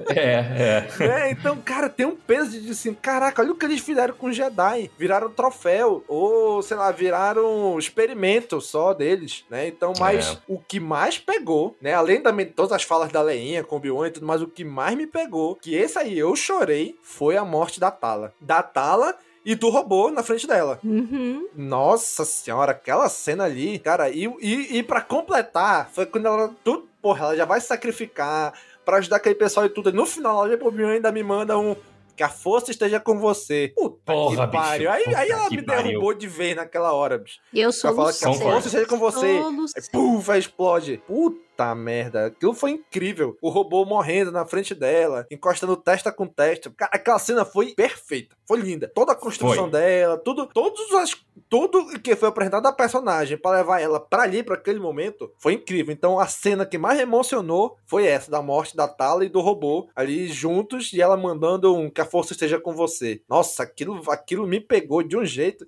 É, 0.09 0.87
é. 1.01 1.05
É, 1.05 1.31
então, 1.31 1.57
cara, 1.61 1.89
tem 1.89 2.07
um 2.07 2.17
peso 2.17 2.61
de 2.61 2.71
assim, 2.71 2.95
caraca, 2.95 3.43
olha 3.43 3.53
o 3.53 3.55
que 3.55 3.65
eles 3.67 3.81
fizeram 3.81 4.15
com 4.15 4.29
os 4.29 4.37
Jedi. 4.37 4.91
Viraram 4.99 5.31
troféu, 5.31 6.05
ou, 6.09 6.63
sei 6.63 6.77
lá, 6.77 6.91
viraram 6.91 7.79
experimento 7.79 8.61
só 8.61 8.93
deles, 8.95 9.45
né? 9.51 9.67
Então, 9.69 9.93
mas 9.99 10.33
É. 10.33 10.39
o 10.47 10.59
que 10.59 10.79
mais 10.81 11.19
pegou, 11.19 11.77
né? 11.81 11.95
Além 11.95 12.23
da 12.23 12.33
todas 12.55 12.73
as 12.73 12.83
falas 12.83 13.11
da 13.11 13.21
Leinha 13.23 13.65
com 13.65 13.75
o 13.77 13.79
Obi-Wan 13.79 14.09
e 14.09 14.11
tudo, 14.13 14.27
mas 14.27 14.41
o 14.43 14.47
que 14.47 14.65
mais 14.65 14.97
me 14.97 15.07
pegou, 15.07 15.57
que 15.57 15.75
esse 15.75 15.99
aí 15.99 16.19
eu 16.19 16.35
chorei, 16.37 16.97
foi 17.03 17.37
a 17.37 17.45
morte 17.45 17.81
da 17.81 17.91
Tala. 17.91 18.33
Da 18.41 18.63
Tala 18.63 19.17
e 19.45 19.55
do 19.55 19.69
robô 19.71 20.11
na 20.11 20.23
frente 20.23 20.47
dela. 20.47 20.79
Uhum. 20.85 21.49
Nossa 21.55 22.25
senhora, 22.25 22.73
aquela 22.73 23.09
cena 23.09 23.45
ali, 23.45 23.79
cara, 23.79 24.11
e, 24.11 24.25
e, 24.41 24.79
e 24.79 24.83
para 24.83 25.01
completar, 25.01 25.91
foi 25.93 26.07
quando 26.07 26.27
ela, 26.27 26.55
tudo, 26.63 26.89
porra, 27.01 27.27
ela 27.27 27.37
já 27.37 27.45
vai 27.45 27.61
se 27.61 27.67
sacrificar 27.67 28.53
pra 28.89 28.97
ajudar 28.97 29.17
aquele 29.17 29.35
pessoal 29.35 29.67
e 29.67 29.69
tudo. 29.69 29.91
E 29.91 29.93
no 29.93 30.07
final, 30.07 30.47
ela 30.47 30.65
Obi-Wan 30.65 30.93
ainda 30.93 31.13
me 31.13 31.23
manda 31.23 31.59
um. 31.59 31.77
Que 32.17 32.23
a 32.23 32.29
força 32.31 32.71
esteja 32.71 32.99
com 32.99 33.21
você. 33.21 33.71
Puta 33.77 34.13
Porra, 34.13 34.49
que 34.49 34.57
pariu. 34.57 34.91
bicho, 34.91 35.09
Aí, 35.11 35.15
aí 35.15 35.31
ela 35.31 35.51
me 35.51 35.63
pariu. 35.63 35.85
derrubou 35.85 36.15
de 36.15 36.27
vez 36.27 36.57
naquela 36.57 36.93
hora, 36.93 37.19
bicho. 37.19 37.39
Eu 37.55 37.71
sou 37.71 37.91
Ela 37.91 37.97
fala 37.97 38.13
que 38.13 38.25
a 38.25 38.33
força 38.33 38.67
esteja 38.69 38.87
com 38.87 38.99
você. 38.99 39.27
Aí, 39.27 39.83
puf, 39.93 40.31
explode. 40.37 41.03
Puta 41.07 41.39
merda. 41.75 42.27
Aquilo 42.27 42.55
foi 42.55 42.73
incrível. 42.73 43.37
O 43.41 43.49
robô 43.49 43.85
morrendo 43.85 44.33
na 44.33 44.47
frente 44.47 44.75
dela, 44.75 45.27
encostando 45.31 45.77
testa 45.77 46.13
com 46.13 46.27
testa. 46.27 46.71
Cara, 46.71 46.91
aquela 46.95 47.19
cena 47.19 47.45
foi 47.45 47.75
perfeita. 47.75 48.37
Foi 48.47 48.61
linda. 48.61 48.91
Toda 48.95 49.13
a 49.13 49.17
construção 49.17 49.65
Foi. 49.65 49.71
dela, 49.71 50.17
tudo, 50.19 50.47
todos 50.47 50.93
as, 50.95 51.15
tudo 51.49 52.01
que 52.01 52.17
foi 52.17 52.29
apresentado 52.29 52.63
da 52.63 52.73
personagem 52.73 53.37
pra 53.37 53.53
levar 53.53 53.81
ela 53.81 54.01
pra 54.01 54.23
ali, 54.23 54.43
pra 54.43 54.55
aquele 54.55 54.79
momento, 54.81 55.31
foi 55.39 55.55
incrível. 55.55 55.93
Então 55.93 56.19
a 56.19 56.27
cena 56.27 56.65
que 56.65 56.79
mais 56.79 56.99
emocionou 56.99 57.77
foi 57.87 58.07
essa, 58.07 58.31
da 58.31 58.41
morte 58.41 58.77
da 58.77 58.89
Tala 58.89 59.25
e 59.25 59.29
do 59.29 59.41
robô 59.41 59.89
ali 59.95 60.29
juntos 60.29 60.93
e 60.93 61.03
ela 61.03 61.17
mandando 61.17 61.75
um 61.75 61.91
que 61.91 62.01
a 62.01 62.07
força 62.07 62.33
esteja 62.33 62.59
com 62.59 62.75
você. 62.75 63.21
Nossa, 63.29 63.63
aquilo, 63.63 64.01
aquilo 64.11 64.47
me 64.47 64.61
pegou 64.61 65.03
de 65.03 65.17
um 65.17 65.25
jeito. 65.25 65.67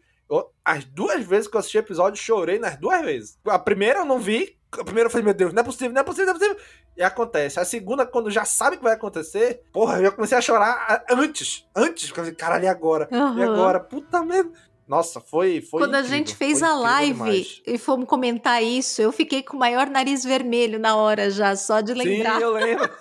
As 0.65 0.85
duas 0.85 1.25
vezes 1.25 1.49
que 1.49 1.57
eu 1.57 1.59
assisti 1.59 1.79
o 1.79 1.81
episódio, 1.81 2.23
chorei 2.23 2.59
nas 2.59 2.77
duas 2.77 3.01
vezes. 3.03 3.39
A 3.47 3.59
primeira 3.59 4.01
eu 4.01 4.05
não 4.05 4.19
vi. 4.19 4.57
A 4.73 4.85
primeira 4.85 5.09
eu 5.09 5.11
falei, 5.11 5.25
meu 5.25 5.35
Deus, 5.35 5.53
não 5.53 5.63
é 5.63 5.65
possível, 5.65 5.93
não 5.93 6.01
é 6.01 6.05
possível, 6.05 6.27
não 6.27 6.37
é 6.37 6.39
possível. 6.39 6.57
E 6.97 7.03
acontece. 7.03 7.59
A 7.59 7.65
segunda, 7.65 8.07
quando 8.07 8.31
já 8.31 8.45
sabe 8.45 8.77
que 8.77 8.83
vai 8.83 8.93
acontecer, 8.93 9.63
porra, 9.73 9.99
eu 9.99 10.05
já 10.05 10.11
comecei 10.13 10.39
a 10.39 10.41
chorar 10.41 11.05
antes. 11.11 11.67
Antes. 11.75 12.07
Porque 12.07 12.21
eu 12.21 12.25
falei, 12.25 12.37
caralho, 12.37 12.65
e 12.65 12.69
agora? 12.69 13.09
E 13.11 13.15
Aham. 13.17 13.53
agora? 13.53 13.81
Puta 13.81 14.23
merda. 14.23 14.53
Nossa, 14.91 15.21
foi. 15.21 15.61
foi 15.61 15.83
Quando 15.83 15.95
a 15.95 16.01
incrível, 16.01 16.19
gente 16.19 16.35
fez 16.35 16.63
a 16.65 16.75
live 16.75 17.13
demais. 17.13 17.63
e 17.65 17.79
fomos 17.79 18.07
comentar 18.09 18.61
isso, 18.61 19.01
eu 19.01 19.13
fiquei 19.13 19.41
com 19.41 19.57
o 19.57 19.61
maior 19.61 19.89
nariz 19.89 20.25
vermelho 20.25 20.81
na 20.81 20.97
hora 20.97 21.31
já, 21.31 21.55
só 21.55 21.81
de 21.81 21.93
Sim, 21.93 21.99
lembrar. 21.99 22.43
eu 22.43 22.51
lembro. 22.53 22.91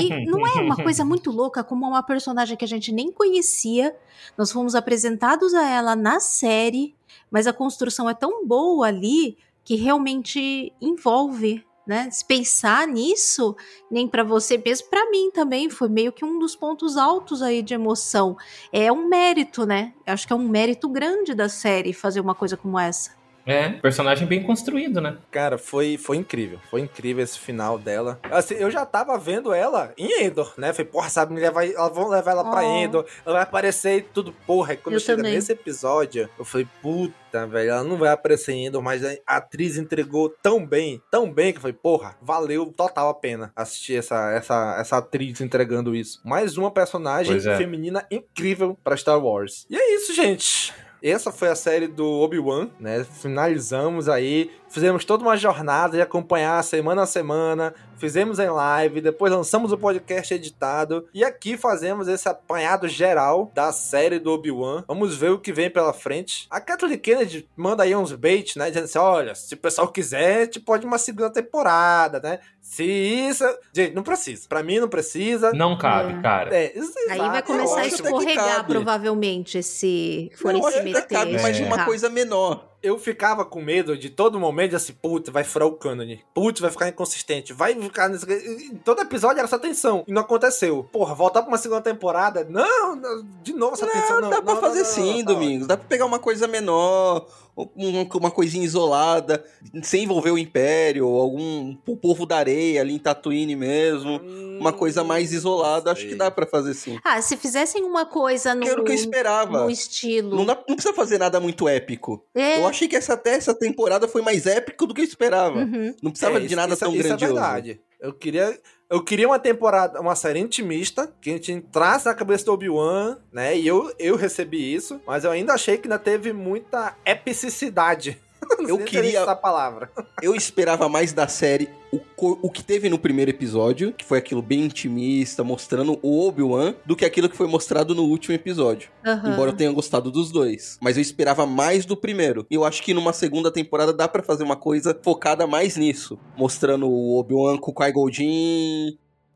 E 0.00 0.24
não 0.26 0.46
é 0.46 0.60
uma 0.60 0.76
coisa 0.76 1.04
muito 1.04 1.30
louca 1.30 1.62
como 1.62 1.86
uma 1.86 2.02
personagem 2.02 2.56
que 2.56 2.64
a 2.64 2.68
gente 2.68 2.90
nem 2.92 3.10
conhecia. 3.12 3.94
Nós 4.36 4.50
fomos 4.50 4.74
apresentados 4.74 5.54
a 5.54 5.68
ela 5.68 5.94
na 5.96 6.20
série, 6.20 6.94
mas 7.30 7.46
a 7.46 7.52
construção 7.52 8.08
é 8.08 8.14
tão 8.14 8.44
boa 8.46 8.86
ali 8.88 9.36
que 9.64 9.76
realmente 9.76 10.72
envolve, 10.80 11.64
né? 11.86 12.10
Se 12.10 12.24
pensar 12.24 12.86
nisso, 12.86 13.56
nem 13.90 14.06
pra 14.06 14.22
você 14.22 14.56
mesmo, 14.58 14.88
pra 14.88 15.10
mim 15.10 15.30
também 15.30 15.68
foi 15.68 15.88
meio 15.88 16.12
que 16.12 16.24
um 16.24 16.38
dos 16.38 16.54
pontos 16.54 16.96
altos 16.96 17.42
aí 17.42 17.62
de 17.62 17.74
emoção. 17.74 18.36
É 18.72 18.90
um 18.92 19.08
mérito, 19.08 19.66
né? 19.66 19.92
Eu 20.06 20.14
acho 20.14 20.26
que 20.26 20.32
é 20.32 20.36
um 20.36 20.48
mérito 20.48 20.88
grande 20.88 21.34
da 21.34 21.48
série 21.48 21.92
fazer 21.92 22.20
uma 22.20 22.34
coisa 22.34 22.56
como 22.56 22.78
essa. 22.78 23.19
É, 23.50 23.70
personagem 23.70 24.26
bem 24.26 24.42
construído, 24.42 25.00
né? 25.00 25.16
Cara, 25.30 25.58
foi, 25.58 25.96
foi 25.96 26.16
incrível. 26.16 26.60
Foi 26.70 26.80
incrível 26.80 27.24
esse 27.24 27.38
final 27.38 27.78
dela. 27.78 28.18
Assim, 28.30 28.54
eu 28.54 28.70
já 28.70 28.86
tava 28.86 29.18
vendo 29.18 29.52
ela 29.52 29.92
em 29.98 30.24
Endor, 30.24 30.52
né? 30.56 30.72
Falei, 30.72 30.90
porra, 30.90 31.08
sabe, 31.08 31.34
me 31.34 31.40
levar, 31.40 31.66
elas 31.66 31.92
vão 31.92 32.08
levar 32.08 32.30
ela 32.32 32.44
pra 32.44 32.60
Oh. 32.60 32.76
Endor, 32.76 33.06
ela 33.24 33.34
vai 33.34 33.42
aparecer 33.42 33.96
e 33.98 34.02
tudo, 34.02 34.32
porra. 34.46 34.74
E 34.74 34.76
quando 34.76 34.94
Eu 34.94 35.00
chega 35.00 35.16
também. 35.16 35.34
nesse 35.34 35.52
episódio, 35.52 36.28
eu 36.38 36.44
falei, 36.44 36.68
puta, 36.80 37.46
velho, 37.46 37.70
ela 37.70 37.84
não 37.84 37.96
vai 37.96 38.10
aparecer 38.10 38.52
em 38.52 38.66
Endor, 38.66 38.82
mas 38.82 39.02
a 39.04 39.16
atriz 39.26 39.76
entregou 39.76 40.28
tão 40.42 40.64
bem, 40.64 41.02
tão 41.10 41.30
bem, 41.32 41.52
que 41.52 41.58
eu 41.58 41.62
falei, 41.62 41.76
porra, 41.80 42.16
valeu 42.20 42.66
total 42.66 43.08
a 43.08 43.14
pena 43.14 43.50
assistir 43.56 43.96
essa, 43.96 44.30
essa, 44.32 44.76
essa 44.78 44.98
atriz 44.98 45.40
entregando 45.40 45.94
isso. 45.94 46.20
Mais 46.24 46.56
uma 46.56 46.70
personagem 46.70 47.36
é. 47.36 47.56
feminina 47.56 48.06
incrível 48.10 48.78
pra 48.84 48.96
Star 48.96 49.18
Wars. 49.18 49.66
E 49.68 49.76
é 49.76 49.94
isso, 49.96 50.14
gente. 50.14 50.72
Essa 51.02 51.32
foi 51.32 51.48
a 51.48 51.54
série 51.54 51.86
do 51.86 52.06
Obi-Wan, 52.06 52.68
né? 52.78 53.04
Finalizamos 53.04 54.08
aí, 54.08 54.50
fizemos 54.68 55.04
toda 55.04 55.24
uma 55.24 55.36
jornada 55.36 55.96
de 55.96 56.02
acompanhar 56.02 56.62
semana 56.62 57.02
a 57.02 57.06
semana, 57.06 57.74
fizemos 57.96 58.38
em 58.38 58.50
live, 58.50 59.00
depois 59.00 59.32
lançamos 59.32 59.72
o 59.72 59.78
podcast 59.78 60.34
editado 60.34 61.08
e 61.14 61.24
aqui 61.24 61.56
fazemos 61.56 62.06
esse 62.06 62.28
apanhado 62.28 62.86
geral 62.86 63.50
da 63.54 63.72
série 63.72 64.18
do 64.18 64.30
Obi-Wan. 64.30 64.84
Vamos 64.86 65.16
ver 65.16 65.30
o 65.30 65.38
que 65.38 65.52
vem 65.52 65.70
pela 65.70 65.92
frente. 65.92 66.46
A 66.50 66.60
Kathleen 66.60 66.98
Kennedy 66.98 67.48
manda 67.56 67.82
aí 67.82 67.96
uns 67.96 68.12
baits, 68.12 68.56
né? 68.56 68.68
Dizendo 68.68 68.84
assim: 68.84 68.98
olha, 68.98 69.34
se 69.34 69.54
o 69.54 69.58
pessoal 69.58 69.88
quiser, 69.88 70.42
a 70.42 70.44
gente 70.44 70.60
pode 70.60 70.86
uma 70.86 70.98
segunda 70.98 71.30
temporada, 71.30 72.20
né? 72.20 72.40
Se 72.70 72.84
isso. 72.84 73.42
Gente, 73.74 73.94
não 73.96 74.04
precisa. 74.04 74.46
Pra 74.48 74.62
mim, 74.62 74.78
não 74.78 74.88
precisa. 74.88 75.50
Não 75.52 75.76
cabe, 75.76 76.12
É. 76.12 76.22
cara. 76.22 76.54
É, 76.56 76.78
isso- 76.78 76.92
Aí 77.10 77.18
vai 77.18 77.42
começar 77.42 77.80
a 77.80 77.86
escorregar, 77.88 78.64
provavelmente, 78.64 79.60
se 79.60 80.30
for 80.36 80.52
Não, 80.52 80.62
se 80.62 80.68
acho 80.68 80.78
que 80.78 80.84
meter. 80.84 81.06
cabe, 81.08 81.32
mas 81.42 81.56
de 81.56 81.62
uma 81.62 81.70
esticar. 81.70 81.84
coisa 81.86 82.08
menor. 82.08 82.66
eu 82.82 82.98
ficava 82.98 83.44
com 83.44 83.60
medo 83.60 83.94
de 83.94 84.08
todo 84.08 84.40
momento 84.40 84.70
de 84.70 84.76
assim, 84.76 84.94
putz, 84.94 85.28
vai 85.28 85.44
furar 85.44 85.68
o 85.68 85.72
cânone. 85.72 86.24
Putz, 86.32 86.60
vai 86.62 86.70
ficar 86.70 86.88
inconsistente. 86.88 87.52
Vai 87.52 87.74
ficar. 87.74 88.08
nesse- 88.08 88.74
todo 88.82 89.02
episódio 89.02 89.36
era 89.38 89.46
essa 89.46 89.58
tensão. 89.58 90.02
E 90.08 90.12
não 90.14 90.22
aconteceu. 90.22 90.88
Porra, 90.90 91.14
voltar 91.14 91.42
pra 91.42 91.50
uma 91.50 91.58
segunda 91.58 91.82
temporada. 91.82 92.46
Não, 92.48 92.96
não, 92.96 93.22
de 93.42 93.52
novo 93.52 93.74
essa 93.74 93.86
tensão. 93.86 94.22
Não, 94.22 94.30
dá 94.30 94.40
pra 94.40 94.54
não, 94.54 94.60
fazer 94.62 94.78
não, 94.78 94.86
não, 94.86 94.94
sim, 94.94 95.18
não, 95.18 95.24
tá 95.26 95.32
Domingos. 95.34 95.66
Dá 95.66 95.76
pra 95.76 95.86
pegar 95.86 96.06
uma 96.06 96.18
coisa 96.18 96.46
menor, 96.48 97.26
um- 97.56 98.08
uma 98.18 98.30
coisinha 98.30 98.64
isolada, 98.64 99.44
sem 99.82 100.04
envolver 100.04 100.30
o 100.30 100.38
Império, 100.38 101.06
algum 101.06 101.76
o 101.86 101.96
povo 101.96 102.24
da 102.26 102.36
areia 102.36 102.80
ali 102.80 102.94
em 102.94 102.98
Tatooine 102.98 103.54
mesmo. 103.56 104.14
ótimo. 104.14 104.50
Uma 104.60 104.72
coisa 104.74 105.02
mais 105.02 105.32
isolada, 105.32 105.90
acho 105.90 106.06
que 106.06 106.14
dá 106.14 106.30
pra 106.30 106.46
fazer 106.46 106.74
sim. 106.74 106.98
Ah, 107.02 107.20
se 107.22 107.34
fizessem 107.36 107.82
uma 107.82 108.04
coisa 108.04 108.54
no, 108.54 108.60
Que 108.62 108.68
era 108.68 108.80
o 108.80 108.84
que 108.84 108.90
eu 108.92 108.94
esperava. 108.94 109.64
no 109.64 109.70
estilo. 109.70 110.36
Não, 110.36 110.44
dá- 110.44 110.62
não 110.68 110.76
precisa 110.76 110.94
fazer 110.94 111.16
nada 111.18 111.40
muito 111.40 111.66
épico. 111.66 112.22
É. 112.34 112.58
Eu 112.58 112.66
achei 112.66 112.86
que 112.86 112.94
essa, 112.96 113.14
até 113.14 113.34
essa 113.34 113.54
temporada 113.54 114.06
foi 114.06 114.20
mais 114.20 114.46
épico 114.46 114.86
do 114.86 114.92
que 114.94 115.00
eu 115.00 115.04
esperava. 115.06 115.60
Uhum. 115.60 115.94
Não 116.02 116.10
precisava 116.10 116.36
É, 116.36 116.40
de 116.40 116.46
isso- 116.46 116.56
nada 116.56 116.72
isso, 116.74 116.80
tão 116.80 116.94
isso 116.94 117.02
grandioso. 117.08 117.24
é 117.32 117.36
verdade. 117.36 117.80
Eu 118.00 118.12
queria, 118.12 118.58
eu 118.90 119.00
queria 119.00 119.28
uma 119.28 119.38
temporada, 119.38 120.00
uma 120.00 120.16
série 120.16 120.40
intimista, 120.40 121.12
que 121.20 121.30
a 121.30 121.32
gente 121.34 121.52
entrasse 121.52 122.06
na 122.06 122.14
cabeça 122.14 122.44
do 122.44 122.52
Obi-Wan, 122.52 123.18
né? 123.32 123.56
E 123.56 123.64
eu, 123.64 123.94
eu 124.00 124.16
recebi 124.16 124.74
isso, 124.74 125.00
mas 125.06 125.22
eu 125.22 125.30
ainda 125.30 125.52
achei 125.52 125.78
que 125.78 125.86
ainda 125.86 125.98
teve 125.98 126.32
muita 126.32 126.96
epicidade. 127.06 128.20
Eu 128.68 128.78
queria- 128.78 129.20
essa 129.20 129.34
palavra. 129.36 129.90
Eu 130.22 130.34
esperava 130.34 130.88
mais 130.88 131.12
da 131.12 131.26
série 131.28 131.68
o, 131.92 131.98
o 132.42 132.50
que 132.50 132.62
teve 132.62 132.88
no 132.88 132.98
primeiro 132.98 133.30
episódio, 133.30 133.92
que 133.92 134.04
foi 134.04 134.18
aquilo 134.18 134.40
bem 134.42 134.60
intimista, 134.64 135.42
mostrando 135.42 135.98
o 136.02 136.26
Obi-Wan, 136.28 136.74
do 136.86 136.94
que 136.94 137.04
aquilo 137.04 137.28
que 137.28 137.36
foi 137.36 137.46
mostrado 137.48 137.94
no 137.94 138.04
último 138.04 138.34
episódio. 138.34 138.90
Aham. 139.04 139.32
Embora 139.32 139.50
eu 139.50 139.56
tenha 139.56 139.72
gostado 139.72 140.10
dos 140.10 140.30
dois. 140.30 140.78
Mas 140.80 140.96
eu 140.96 141.02
esperava 141.02 141.46
mais 141.46 141.84
do 141.84 141.96
primeiro. 141.96 142.46
E 142.50 142.54
eu 142.54 142.64
acho 142.64 142.82
que 142.82 142.94
numa 142.94 143.12
segunda 143.12 143.50
temporada 143.50 143.92
dá 143.92 144.06
pra 144.06 144.22
fazer 144.22 144.44
uma 144.44 144.56
coisa 144.56 144.96
focada 145.02 145.46
mais 145.46 145.76
nisso. 145.76 146.18
Mostrando 146.36 146.88
o 146.88 147.18
Obi-Wan 147.18 147.58
com 147.58 147.70
o 147.70 147.74
Qui-Gon 147.74 148.08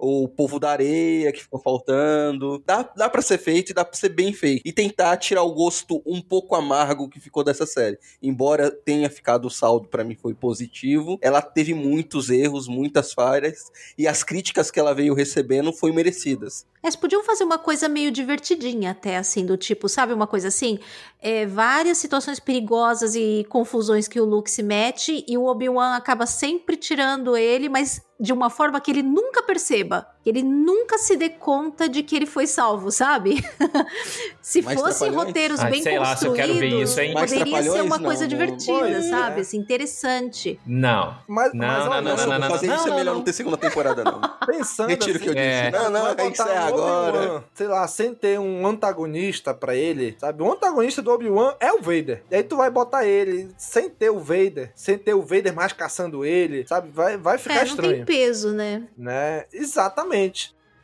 O 0.07 0.29
povo 0.29 0.61
da 0.61 0.71
areia 0.71 1.33
que 1.33 1.43
ficou 1.43 1.59
faltando. 1.59 2.63
Dá, 2.67 2.83
dá 2.95 3.09
pra 3.09 3.23
ser 3.23 3.39
feito 3.39 3.71
e 3.71 3.75
dá 3.75 3.85
pra 3.85 3.99
ser 3.99 4.11
bem 4.11 4.35
feito. 4.35 4.61
E 4.63 4.73
tentar 4.73 5.17
tirar 5.17 5.43
o 5.43 5.53
gosto 5.53 6.03
um 6.05 6.21
pouco 6.21 6.55
amargo 6.55 7.09
que 7.09 7.19
ficou 7.19 7.43
dessa 7.43 7.65
série. 7.65 7.99
Embora 8.23 8.71
tenha 8.71 9.09
ficado 9.09 9.47
o 9.47 9.51
saldo, 9.51 9.89
pra 9.89 10.05
mim 10.05 10.15
foi 10.15 10.35
positivo. 10.35 11.19
Ela 11.23 11.41
teve 11.41 11.73
muitos 11.73 12.29
erros, 12.29 12.69
muitas 12.69 13.15
falhas. 13.15 13.73
E 13.97 14.07
as 14.07 14.23
críticas 14.23 14.71
que 14.71 14.79
ela 14.79 14.95
veio 14.95 15.15
recebendo 15.15 15.73
foram 15.73 15.95
merecidas. 15.95 16.67
Eles 16.83 16.97
podiam 16.97 17.25
fazer 17.25 17.45
uma 17.45 17.59
coisa 17.59 17.89
meio 17.89 18.11
divertidinha, 18.11 18.91
até 18.91 19.17
assim, 19.17 19.47
do 19.47 19.57
tipo, 19.57 19.89
sabe, 19.89 20.13
uma 20.13 20.27
coisa 20.27 20.49
assim? 20.49 20.79
É, 21.19 21.47
várias 21.47 21.97
situações 21.97 22.39
perigosas 22.39 23.15
e 23.15 23.47
confusões 23.49 24.07
que 24.07 24.21
o 24.21 24.25
Luke 24.27 24.51
se 24.51 24.63
mete 24.63 25.25
e 25.27 25.39
o 25.39 25.47
Obi-Wan 25.47 25.97
acaba 25.97 26.27
sempre 26.27 26.77
tirando 26.77 27.39
ele, 27.39 27.71
mas 27.71 28.03
de 28.19 28.33
uma 28.33 28.51
forma 28.51 28.81
que 28.81 28.91
ele 28.91 29.03
nunca 29.03 29.43
perceba. 29.43 30.14
Que 30.25 30.31
ele 30.31 30.43
nunca 30.43 30.97
se 30.97 31.19
dê 31.19 31.29
conta 31.29 31.87
de 31.87 32.03
que 32.03 32.17
ele 32.17 32.25
foi 32.25 32.47
salvo, 32.47 32.91
sabe? 32.91 33.45
se 34.41 34.63
Mais 34.63 34.81
fossem 34.81 35.11
roteiros 35.11 35.61
Ai, 35.61 35.71
bem 35.71 35.83
sei 35.83 35.99
lá 35.99 36.17
se 36.17 36.27
eu 36.27 36.33
quero 36.33 36.55
ver 36.55 36.61
construídos, 36.61 36.91
isso, 36.91 37.01
hein? 37.01 37.13
Poderia 37.13 37.63
ser 37.63 37.83
uma 37.83 37.99
coisa 37.99 38.23
Não, 38.23 38.29
divertida, 38.29 38.89
é. 38.89 39.03
sabe? 39.03 39.43
Assim, 39.43 39.59
interessante. 39.59 40.59
Não. 40.67 41.15
Mas, 41.29 41.53
Não, 41.53 41.67
mas 41.67 41.85
não, 41.85 41.93
olha, 41.93 42.01
não, 42.01 42.17
não, 42.17 42.27
não, 42.27 42.39
não, 42.39 42.49
fazer 42.49 42.67
não, 42.69 42.75
isso 42.75 42.87
é 42.87 42.91
não, 42.91 42.97
melhor 42.97 43.11
não. 43.13 43.19
não 43.19 43.25
ter 43.25 43.33
segunda 43.35 43.59
temporada, 43.59 44.03
não. 44.03 44.21
Pensando 44.47 44.89
Retiro 44.89 45.19
o 45.19 45.21
que 45.21 45.29
eu 45.29 45.33
assim, 45.33 45.41
disse. 45.43 45.67
É. 45.67 45.71
Não, 45.71 45.91
não, 45.91 46.31
isso 46.31 46.43
é 46.43 46.61
um 46.61 46.69
agora. 46.69 47.45
Sei 47.53 47.67
lá, 47.67 47.87
sem 47.87 48.15
ter 48.15 48.41
um 48.41 48.67
antagonista 48.67 49.53
pra 49.53 49.77
ele, 49.77 50.17
sabe? 50.19 50.43
O 50.43 50.51
antagonista 50.51 51.03
do 51.03 51.11
Obi-Wan 51.11 51.55
é 51.61 51.71
o 51.71 51.83
Vader. 51.83 52.23
E 52.31 52.37
aí 52.37 52.43
tu 52.43 52.57
vai 52.57 52.71
botar 52.71 53.05
ele 53.05 53.51
sem 53.59 53.91
ter 53.91 54.09
o 54.09 54.19
Vader, 54.21 54.73
sem 54.75 54.97
ter 54.97 55.13
o 55.13 55.21
Vader 55.21 55.55
mais 55.55 55.75
caçando 55.75 56.25
ele, 56.25 56.67
sabe? 56.67 56.89
Vai, 56.91 57.19
vai 57.19 57.37
ficar 57.37 57.57
é, 57.57 57.59
não 57.59 57.65
estranho, 57.65 57.97
tem 57.97 58.05
peso, 58.07 58.53
né? 58.53 58.85
né? 58.97 59.45
Exatamente. 59.53 60.14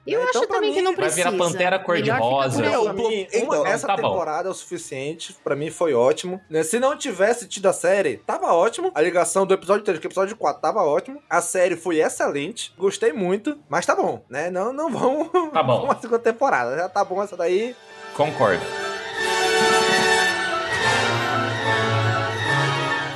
Eu 0.07 0.19
Então, 0.23 0.41
acho 0.41 0.49
pra 0.49 0.57
também 0.57 0.71
mim, 0.71 0.77
que 0.77 0.83
não 0.83 0.93
vai 0.97 1.05
precisa. 1.11 1.31
virar 1.31 1.45
Pantera 1.45 1.79
cor-de-rosa. 1.79 2.63
mim, 2.95 3.27
Então, 3.33 3.67
essa 3.67 3.87
tá 3.87 3.97
bom. 3.97 4.09
temporada 4.09 4.49
é 4.49 4.51
o 4.51 4.55
suficiente. 4.55 5.37
Pra 5.45 5.55
mim 5.55 5.71
foi 5.71 5.93
ótimo. 5.93 6.41
né? 6.49 6.63
Se 6.63 6.81
não 6.81 6.97
tivesse 6.97 7.47
tido 7.47 7.67
a 7.69 7.73
série, 7.73 8.17
tava 8.17 8.53
ótimo. 8.55 8.91
A 8.95 9.03
ligação 9.03 9.45
do 9.47 9.53
episódio 9.53 9.85
3 9.85 9.99
com 10.01 10.07
o 10.07 10.09
episódio 10.09 10.37
4 10.37 10.61
tava 10.63 10.83
ótimo. 10.83 11.23
A 11.29 11.43
série 11.43 11.77
foi 11.77 12.01
excelente. 12.01 12.73
Gostei 12.79 13.13
muito. 13.13 13.59
Mas 13.69 13.85
tá 13.85 13.95
bom, 13.95 14.25
né? 14.29 14.51
Não, 14.51 14.73
não 14.73 14.91
vamos. 14.91 15.29
Tá 15.53 15.63
bom. 15.63 15.85
Uma 15.85 16.01
segunda 16.01 16.19
temporada. 16.19 16.77
Já 16.77 16.89
tá 16.89 17.05
bom 17.05 17.23
essa 17.23 17.37
daí. 17.37 17.77
Concordo. 18.17 18.90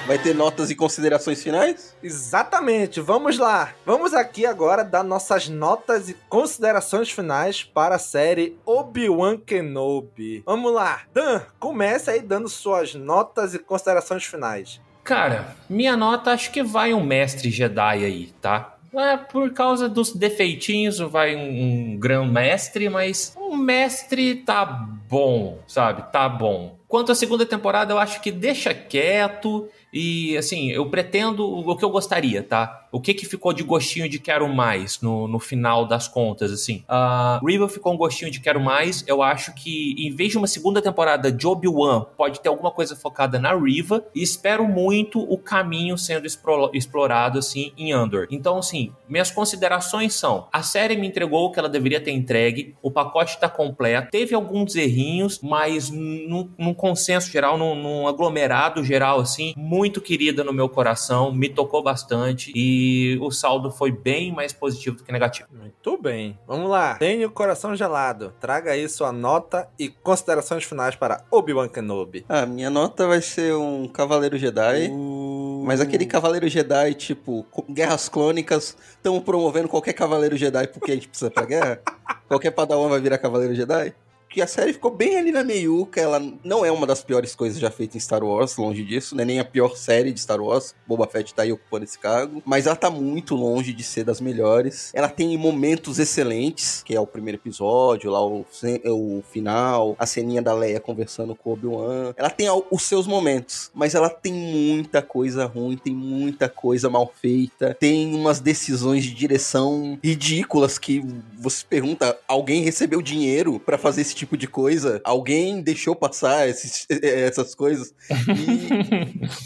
Vai 0.06 0.18
ter 0.18 0.34
notas 0.34 0.70
e 0.70 0.74
considerações 0.74 1.42
finais? 1.42 1.96
Exatamente, 2.02 3.00
vamos 3.00 3.38
lá. 3.38 3.72
Vamos 3.86 4.12
aqui 4.12 4.44
agora 4.44 4.84
dar 4.84 5.02
nossas 5.02 5.48
notas 5.48 6.10
e 6.10 6.16
considerações 6.28 7.10
finais 7.10 7.62
para 7.62 7.94
a 7.94 7.98
série 7.98 8.58
Obi-Wan 8.66 9.38
Kenobi. 9.38 10.42
Vamos 10.44 10.74
lá. 10.74 11.00
Dan, 11.14 11.40
comece 11.58 12.10
aí 12.10 12.20
dando 12.20 12.50
suas 12.50 12.94
notas 12.94 13.54
e 13.54 13.58
considerações 13.58 14.24
finais. 14.26 14.78
Cara, 15.02 15.56
minha 15.70 15.96
nota 15.96 16.32
acho 16.32 16.50
que 16.50 16.62
vai 16.62 16.92
um 16.92 17.02
mestre 17.02 17.50
Jedi 17.50 18.04
aí, 18.04 18.26
tá? 18.42 18.74
É, 18.94 19.16
por 19.16 19.52
causa 19.52 19.88
dos 19.88 20.12
defeitinhos, 20.12 20.98
vai 21.00 21.34
um, 21.34 21.94
um 21.94 21.98
grão 21.98 22.26
mestre, 22.26 22.88
mas 22.88 23.34
um 23.36 23.56
mestre 23.56 24.36
tá 24.36 24.64
bom, 24.64 25.58
sabe? 25.66 26.12
Tá 26.12 26.28
bom. 26.28 26.78
Quanto 26.86 27.10
à 27.10 27.14
segunda 27.14 27.44
temporada, 27.44 27.92
eu 27.92 27.98
acho 27.98 28.20
que 28.20 28.30
deixa 28.30 28.72
quieto 28.72 29.68
e, 29.94 30.36
assim, 30.36 30.72
eu 30.72 30.90
pretendo 30.90 31.46
o 31.46 31.76
que 31.76 31.84
eu 31.84 31.90
gostaria, 31.90 32.42
tá? 32.42 32.88
O 32.90 33.00
que 33.00 33.14
que 33.14 33.26
ficou 33.26 33.52
de 33.52 33.62
gostinho 33.62 34.08
de 34.08 34.18
quero 34.18 34.48
mais 34.48 35.00
no, 35.00 35.28
no 35.28 35.38
final 35.38 35.86
das 35.86 36.08
contas, 36.08 36.50
assim? 36.50 36.84
A 36.88 37.40
Riva 37.44 37.68
ficou 37.68 37.92
um 37.92 37.96
gostinho 37.96 38.30
de 38.30 38.40
quero 38.40 38.60
mais. 38.60 39.04
Eu 39.06 39.22
acho 39.22 39.54
que, 39.54 39.94
em 39.98 40.14
vez 40.14 40.32
de 40.32 40.38
uma 40.38 40.46
segunda 40.46 40.82
temporada 40.82 41.30
de 41.30 41.46
Obi-Wan, 41.46 42.06
pode 42.16 42.40
ter 42.40 42.48
alguma 42.48 42.70
coisa 42.70 42.96
focada 42.96 43.38
na 43.38 43.54
Riva. 43.54 44.04
E 44.14 44.22
espero 44.22 44.66
muito 44.66 45.20
o 45.20 45.38
caminho 45.38 45.96
sendo 45.96 46.26
explorado, 46.26 47.38
assim, 47.38 47.72
em 47.76 47.92
Andor. 47.92 48.26
Então, 48.30 48.58
assim, 48.58 48.92
minhas 49.08 49.30
considerações 49.30 50.14
são: 50.14 50.48
a 50.52 50.62
série 50.62 50.96
me 50.96 51.06
entregou 51.06 51.46
o 51.46 51.52
que 51.52 51.58
ela 51.58 51.68
deveria 51.68 52.00
ter 52.00 52.10
entregue, 52.10 52.74
o 52.82 52.90
pacote 52.90 53.38
tá 53.38 53.48
completo, 53.48 54.10
teve 54.10 54.34
alguns 54.34 54.74
errinhos, 54.74 55.40
mas 55.42 55.90
não, 55.90 56.50
não 56.58 56.74
consenso 56.74 57.30
geral, 57.30 57.56
num, 57.56 57.74
num, 57.74 58.08
aglomerado 58.08 58.82
geral, 58.82 59.20
assim, 59.20 59.52
muito 59.56 59.83
querida 59.90 60.44
no 60.44 60.52
meu 60.52 60.68
coração, 60.68 61.32
me 61.32 61.48
tocou 61.48 61.82
bastante 61.82 62.52
e 62.54 63.18
o 63.20 63.30
saldo 63.30 63.70
foi 63.70 63.90
bem 63.90 64.32
mais 64.32 64.52
positivo 64.52 64.96
do 64.96 65.04
que 65.04 65.12
negativo. 65.12 65.48
Muito 65.52 65.96
bem. 66.00 66.38
Vamos 66.46 66.70
lá. 66.70 66.94
Tenha 66.94 67.26
o 67.26 67.30
coração 67.30 67.74
gelado. 67.74 68.32
Traga 68.40 68.72
aí 68.72 68.88
sua 68.88 69.12
nota 69.12 69.68
e 69.78 69.88
considerações 69.88 70.64
finais 70.64 70.94
para 70.94 71.24
Obi-Wan 71.30 71.68
Kenobi. 71.68 72.24
Ah, 72.28 72.46
minha 72.46 72.70
nota 72.70 73.06
vai 73.06 73.20
ser 73.20 73.54
um 73.54 73.88
Cavaleiro 73.88 74.38
Jedi. 74.38 74.88
Uh... 74.90 75.62
Mas 75.64 75.80
aquele 75.80 76.04
Cavaleiro 76.04 76.46
Jedi, 76.48 76.94
tipo, 76.94 77.46
Guerras 77.70 78.08
Clônicas, 78.08 78.76
estão 78.96 79.18
promovendo 79.20 79.68
qualquer 79.68 79.94
Cavaleiro 79.94 80.36
Jedi 80.36 80.66
porque 80.68 80.92
a 80.92 80.94
gente 80.94 81.08
precisa 81.08 81.30
pra 81.30 81.46
guerra? 81.46 81.80
qualquer 82.28 82.50
Padawan 82.50 82.88
vai 82.88 83.00
virar 83.00 83.18
Cavaleiro 83.18 83.54
Jedi? 83.54 83.94
Que 84.34 84.42
a 84.42 84.48
série 84.48 84.72
ficou 84.72 84.90
bem 84.90 85.16
ali 85.16 85.30
na 85.30 85.44
meiuca. 85.44 86.00
Ela 86.00 86.20
não 86.42 86.64
é 86.64 86.72
uma 86.72 86.88
das 86.88 87.04
piores 87.04 87.36
coisas 87.36 87.56
já 87.56 87.70
feitas 87.70 87.94
em 87.94 88.00
Star 88.00 88.24
Wars, 88.24 88.56
longe 88.56 88.82
disso, 88.82 89.14
né? 89.14 89.24
Nem 89.24 89.38
a 89.38 89.44
pior 89.44 89.76
série 89.76 90.12
de 90.12 90.20
Star 90.20 90.40
Wars. 90.40 90.74
Boba 90.86 91.06
Fett 91.06 91.32
tá 91.32 91.44
aí 91.44 91.52
ocupando 91.52 91.84
esse 91.84 91.96
cargo. 91.96 92.42
Mas 92.44 92.66
ela 92.66 92.74
tá 92.74 92.90
muito 92.90 93.36
longe 93.36 93.72
de 93.72 93.84
ser 93.84 94.02
das 94.02 94.20
melhores. 94.20 94.90
Ela 94.92 95.08
tem 95.08 95.38
momentos 95.38 96.00
excelentes, 96.00 96.82
que 96.82 96.96
é 96.96 97.00
o 97.00 97.06
primeiro 97.06 97.38
episódio, 97.38 98.10
lá 98.10 98.26
o, 98.26 98.44
o 98.86 99.22
final, 99.30 99.94
a 100.00 100.04
ceninha 100.04 100.42
da 100.42 100.52
Leia 100.52 100.80
conversando 100.80 101.36
com 101.36 101.52
Obi-Wan. 101.52 102.12
Ela 102.16 102.30
tem 102.30 102.48
os 102.70 102.82
seus 102.82 103.06
momentos, 103.06 103.70
mas 103.72 103.94
ela 103.94 104.10
tem 104.10 104.32
muita 104.32 105.00
coisa 105.00 105.46
ruim, 105.46 105.76
tem 105.76 105.94
muita 105.94 106.48
coisa 106.48 106.90
mal 106.90 107.12
feita, 107.20 107.76
tem 107.78 108.16
umas 108.16 108.40
decisões 108.40 109.04
de 109.04 109.14
direção 109.14 109.96
ridículas 110.02 110.76
que 110.76 111.04
você 111.38 111.64
pergunta, 111.68 112.18
alguém 112.26 112.62
recebeu 112.62 113.00
dinheiro 113.00 113.60
para 113.60 113.78
fazer 113.78 114.00
esse 114.00 114.14
tipo 114.14 114.23
tipo 114.24 114.36
de 114.36 114.48
coisa, 114.48 115.00
alguém 115.04 115.60
deixou 115.60 115.94
passar 115.94 116.48
esses, 116.48 116.86
essas 117.02 117.54
coisas 117.54 117.94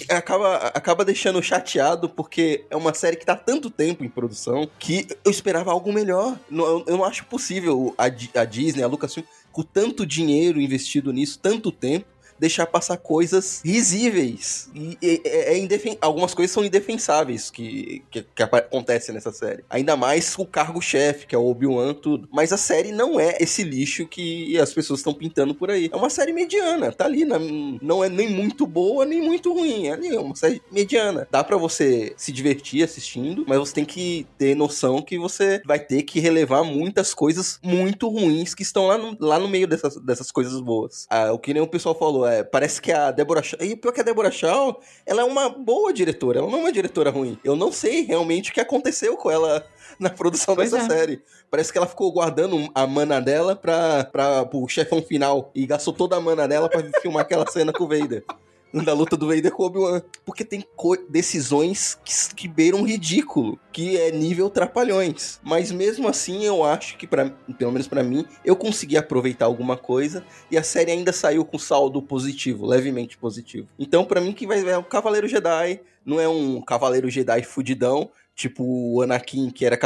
e 0.08 0.10
acaba, 0.12 0.56
acaba 0.68 1.04
deixando 1.04 1.42
chateado 1.42 2.08
porque 2.08 2.64
é 2.70 2.76
uma 2.76 2.94
série 2.94 3.16
que 3.16 3.26
tá 3.26 3.36
tanto 3.36 3.70
tempo 3.70 4.04
em 4.04 4.08
produção 4.08 4.68
que 4.78 5.06
eu 5.24 5.30
esperava 5.30 5.70
algo 5.70 5.92
melhor. 5.92 6.38
Eu, 6.50 6.84
eu 6.86 6.96
não 6.96 7.04
acho 7.04 7.26
possível 7.26 7.94
a, 7.98 8.04
a 8.04 8.44
Disney, 8.44 8.82
a 8.82 8.86
Lucasfilm, 8.86 9.26
com 9.52 9.62
tanto 9.62 10.06
dinheiro 10.06 10.60
investido 10.60 11.12
nisso, 11.12 11.38
tanto 11.42 11.72
tempo, 11.72 12.06
deixar 12.38 12.66
passar 12.66 12.96
coisas 12.96 13.60
risíveis. 13.64 14.70
E 14.74 14.98
é, 15.02 15.54
é 15.54 15.58
indefen... 15.58 15.96
algumas 16.00 16.34
coisas 16.34 16.52
são 16.52 16.64
indefensáveis 16.64 17.50
que, 17.50 18.02
que, 18.10 18.22
que 18.22 18.42
acontecem 18.42 19.14
nessa 19.14 19.32
série. 19.32 19.64
Ainda 19.68 19.96
mais 19.96 20.34
o 20.38 20.46
cargo-chefe, 20.46 21.26
que 21.26 21.34
é 21.34 21.38
o 21.38 21.46
Obi-Wan, 21.46 21.94
tudo. 21.94 22.28
Mas 22.32 22.52
a 22.52 22.56
série 22.56 22.92
não 22.92 23.18
é 23.18 23.36
esse 23.40 23.62
lixo 23.62 24.06
que 24.06 24.58
as 24.58 24.72
pessoas 24.72 25.00
estão 25.00 25.14
pintando 25.14 25.54
por 25.54 25.70
aí. 25.70 25.90
É 25.92 25.96
uma 25.96 26.10
série 26.10 26.32
mediana, 26.32 26.92
tá 26.92 27.04
ali. 27.04 27.24
Na... 27.24 27.38
Não 27.38 28.02
é 28.02 28.08
nem 28.08 28.28
muito 28.28 28.66
boa, 28.66 29.04
nem 29.04 29.20
muito 29.20 29.52
ruim. 29.52 29.88
É 29.88 29.92
ali, 29.92 30.08
é 30.08 30.20
uma 30.20 30.36
série 30.36 30.62
mediana. 30.70 31.26
Dá 31.30 31.42
para 31.42 31.56
você 31.56 32.12
se 32.16 32.32
divertir 32.32 32.82
assistindo, 32.82 33.44
mas 33.46 33.58
você 33.58 33.74
tem 33.74 33.84
que 33.84 34.26
ter 34.36 34.54
noção 34.54 35.02
que 35.02 35.18
você 35.18 35.60
vai 35.64 35.78
ter 35.78 36.02
que 36.02 36.20
relevar 36.20 36.64
muitas 36.64 37.14
coisas 37.14 37.58
muito 37.62 38.08
ruins 38.08 38.54
que 38.54 38.62
estão 38.62 38.86
lá 38.86 38.98
no, 38.98 39.16
lá 39.20 39.38
no 39.38 39.48
meio 39.48 39.66
dessas, 39.66 39.96
dessas 39.96 40.30
coisas 40.30 40.60
boas. 40.60 41.06
Ah, 41.10 41.32
o 41.32 41.38
que 41.38 41.52
nem 41.52 41.62
o 41.62 41.66
pessoal 41.66 41.94
falou, 41.94 42.27
é, 42.30 42.44
parece 42.44 42.80
que 42.80 42.92
a 42.92 43.10
Deborah 43.10 43.42
Shaw... 43.42 43.58
E 43.60 43.76
pior 43.76 43.92
que 43.92 44.00
a 44.00 44.04
Deborah 44.04 44.30
Shaw, 44.30 44.80
ela 45.06 45.22
é 45.22 45.24
uma 45.24 45.48
boa 45.48 45.92
diretora, 45.92 46.38
ela 46.38 46.50
não 46.50 46.58
é 46.58 46.60
uma 46.62 46.72
diretora 46.72 47.10
ruim. 47.10 47.38
Eu 47.42 47.56
não 47.56 47.72
sei 47.72 48.02
realmente 48.02 48.50
o 48.50 48.54
que 48.54 48.60
aconteceu 48.60 49.16
com 49.16 49.30
ela 49.30 49.64
na 49.98 50.10
produção 50.10 50.54
pois 50.54 50.70
dessa 50.70 50.84
é. 50.84 50.88
série. 50.88 51.22
Parece 51.50 51.72
que 51.72 51.78
ela 51.78 51.86
ficou 51.86 52.12
guardando 52.12 52.68
a 52.74 52.86
mana 52.86 53.20
dela 53.20 53.56
pra, 53.56 54.04
pra, 54.04 54.44
pro 54.44 54.68
chefão 54.68 55.02
final 55.02 55.50
e 55.54 55.66
gastou 55.66 55.92
toda 55.92 56.16
a 56.16 56.20
mana 56.20 56.46
dela 56.46 56.68
pra 56.68 56.82
filmar 57.00 57.22
aquela 57.22 57.46
cena 57.50 57.72
com 57.72 57.84
o 57.84 57.88
Vader 57.88 58.24
da 58.84 58.92
luta 58.92 59.16
do 59.16 59.26
Vader 59.26 59.50
com 59.52 59.64
Obi-Wan. 59.64 60.02
Porque 60.24 60.44
tem 60.44 60.64
decisões 61.08 61.98
que, 62.04 62.34
que 62.34 62.48
beiram 62.48 62.82
ridículo, 62.82 63.58
que 63.72 63.96
é 63.96 64.10
nível 64.10 64.50
trapalhões. 64.50 65.40
Mas 65.42 65.70
mesmo 65.70 66.08
assim, 66.08 66.44
eu 66.44 66.64
acho 66.64 66.96
que, 66.96 67.06
pra, 67.06 67.30
pelo 67.58 67.72
menos 67.72 67.88
para 67.88 68.02
mim, 68.02 68.24
eu 68.44 68.56
consegui 68.56 68.96
aproveitar 68.96 69.46
alguma 69.46 69.76
coisa 69.76 70.24
e 70.50 70.58
a 70.58 70.62
série 70.62 70.90
ainda 70.90 71.12
saiu 71.12 71.44
com 71.44 71.58
saldo 71.58 72.02
positivo, 72.02 72.66
levemente 72.66 73.16
positivo. 73.16 73.68
Então, 73.78 74.04
para 74.04 74.20
mim, 74.20 74.32
que 74.32 74.46
vai 74.46 74.58
é 74.68 74.76
o 74.76 74.84
Cavaleiro 74.84 75.28
Jedi, 75.28 75.80
não 76.04 76.20
é 76.20 76.28
um 76.28 76.60
Cavaleiro 76.60 77.08
Jedi 77.08 77.42
fudidão, 77.42 78.10
Tipo 78.38 78.62
o 78.62 79.02
Anakin, 79.02 79.50
que 79.50 79.66
era 79.66 79.76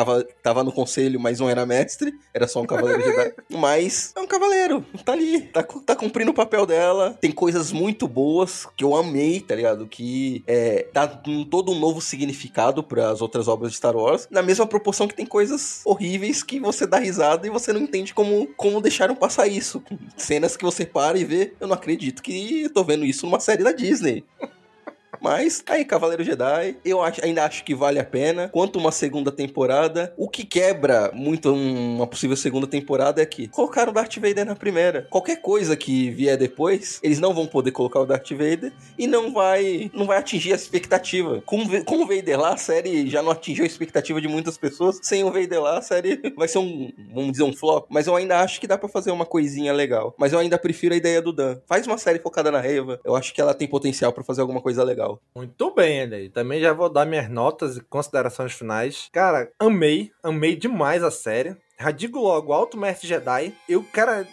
tava 0.42 0.62
no 0.62 0.70
conselho, 0.70 1.18
mas 1.18 1.40
não 1.40 1.48
era 1.48 1.64
mestre, 1.64 2.12
era 2.34 2.46
só 2.46 2.60
um 2.60 2.66
cavaleiro 2.66 3.02
Jedi. 3.02 3.32
Mas 3.48 4.12
é 4.14 4.20
um 4.20 4.26
cavaleiro, 4.26 4.84
tá 5.06 5.12
ali, 5.12 5.40
tá, 5.40 5.62
tá 5.62 5.96
cumprindo 5.96 6.32
o 6.32 6.34
papel 6.34 6.66
dela. 6.66 7.16
Tem 7.18 7.32
coisas 7.32 7.72
muito 7.72 8.06
boas 8.06 8.66
que 8.76 8.84
eu 8.84 8.94
amei, 8.94 9.40
tá 9.40 9.54
ligado? 9.54 9.86
Que 9.86 10.44
é, 10.46 10.86
dá 10.92 11.22
um, 11.26 11.46
todo 11.46 11.72
um 11.72 11.78
novo 11.78 12.02
significado 12.02 12.82
para 12.82 13.08
as 13.08 13.22
outras 13.22 13.48
obras 13.48 13.70
de 13.70 13.78
Star 13.78 13.96
Wars, 13.96 14.28
na 14.30 14.42
mesma 14.42 14.66
proporção 14.66 15.08
que 15.08 15.14
tem 15.14 15.24
coisas 15.24 15.80
horríveis 15.86 16.42
que 16.42 16.60
você 16.60 16.86
dá 16.86 16.98
risada 16.98 17.46
e 17.46 17.50
você 17.50 17.72
não 17.72 17.80
entende 17.80 18.12
como, 18.12 18.48
como 18.48 18.82
deixaram 18.82 19.16
passar 19.16 19.46
isso. 19.46 19.82
Cenas 20.14 20.58
que 20.58 20.64
você 20.64 20.84
para 20.84 21.18
e 21.18 21.24
vê, 21.24 21.54
eu 21.58 21.66
não 21.66 21.74
acredito 21.74 22.22
que 22.22 22.64
eu 22.64 22.70
tô 22.70 22.84
vendo 22.84 23.06
isso 23.06 23.24
numa 23.24 23.40
série 23.40 23.64
da 23.64 23.72
Disney. 23.72 24.22
Mas 25.22 25.60
tá 25.60 25.74
aí, 25.74 25.84
Cavaleiro 25.84 26.24
Jedi, 26.24 26.76
eu 26.84 27.00
acho, 27.00 27.24
ainda 27.24 27.44
acho 27.44 27.62
que 27.64 27.76
vale 27.76 28.00
a 28.00 28.04
pena. 28.04 28.48
Quanto 28.48 28.76
uma 28.78 28.90
segunda 28.90 29.30
temporada, 29.30 30.12
o 30.16 30.28
que 30.28 30.44
quebra 30.44 31.12
muito 31.14 31.54
uma 31.54 32.08
possível 32.08 32.36
segunda 32.36 32.66
temporada 32.66 33.22
é 33.22 33.26
que 33.26 33.46
colocaram 33.46 33.92
o 33.92 33.94
Darth 33.94 34.16
Vader 34.16 34.44
na 34.44 34.56
primeira. 34.56 35.06
Qualquer 35.08 35.36
coisa 35.36 35.76
que 35.76 36.10
vier 36.10 36.36
depois, 36.36 36.98
eles 37.04 37.20
não 37.20 37.32
vão 37.32 37.46
poder 37.46 37.70
colocar 37.70 38.00
o 38.00 38.04
Darth 38.04 38.30
Vader 38.30 38.72
e 38.98 39.06
não 39.06 39.32
vai, 39.32 39.92
não 39.94 40.06
vai 40.06 40.18
atingir 40.18 40.52
a 40.52 40.56
expectativa. 40.56 41.40
Com, 41.46 41.64
com 41.84 42.02
o 42.02 42.06
Vader 42.06 42.40
lá, 42.40 42.54
a 42.54 42.56
série 42.56 43.08
já 43.08 43.22
não 43.22 43.30
atingiu 43.30 43.62
a 43.62 43.66
expectativa 43.66 44.20
de 44.20 44.26
muitas 44.26 44.58
pessoas. 44.58 44.98
Sem 45.02 45.22
o 45.22 45.30
Vader 45.30 45.62
lá, 45.62 45.78
a 45.78 45.82
série 45.82 46.20
vai 46.36 46.48
ser 46.48 46.58
um, 46.58 46.90
vamos 47.14 47.32
dizer, 47.32 47.44
um 47.44 47.52
flop. 47.52 47.86
Mas 47.88 48.08
eu 48.08 48.16
ainda 48.16 48.40
acho 48.40 48.60
que 48.60 48.66
dá 48.66 48.76
para 48.76 48.88
fazer 48.88 49.12
uma 49.12 49.24
coisinha 49.24 49.72
legal. 49.72 50.16
Mas 50.18 50.32
eu 50.32 50.40
ainda 50.40 50.58
prefiro 50.58 50.94
a 50.94 50.96
ideia 50.96 51.22
do 51.22 51.32
Dan. 51.32 51.58
Faz 51.66 51.86
uma 51.86 51.96
série 51.96 52.18
focada 52.18 52.50
na 52.50 52.60
Reva. 52.60 53.00
Eu 53.04 53.14
acho 53.14 53.32
que 53.32 53.40
ela 53.40 53.54
tem 53.54 53.68
potencial 53.68 54.12
para 54.12 54.24
fazer 54.24 54.40
alguma 54.40 54.60
coisa 54.60 54.82
legal 54.82 55.11
legal. 55.12 55.20
Muito 55.34 55.74
bem, 55.74 56.00
Eli. 56.00 56.28
Também 56.28 56.60
já 56.60 56.72
vou 56.72 56.88
dar 56.88 57.06
minhas 57.06 57.28
notas 57.28 57.76
e 57.76 57.80
considerações 57.80 58.52
finais. 58.52 59.08
Cara, 59.12 59.50
amei, 59.58 60.10
amei 60.22 60.56
demais 60.56 61.02
a 61.02 61.10
série. 61.10 61.56
Já 61.80 61.90
digo 61.90 62.20
logo, 62.20 62.52
Alto 62.52 62.76
Mestre 62.76 63.08
Jedi. 63.08 63.54
Eu, 63.68 63.84
cara, 63.92 64.26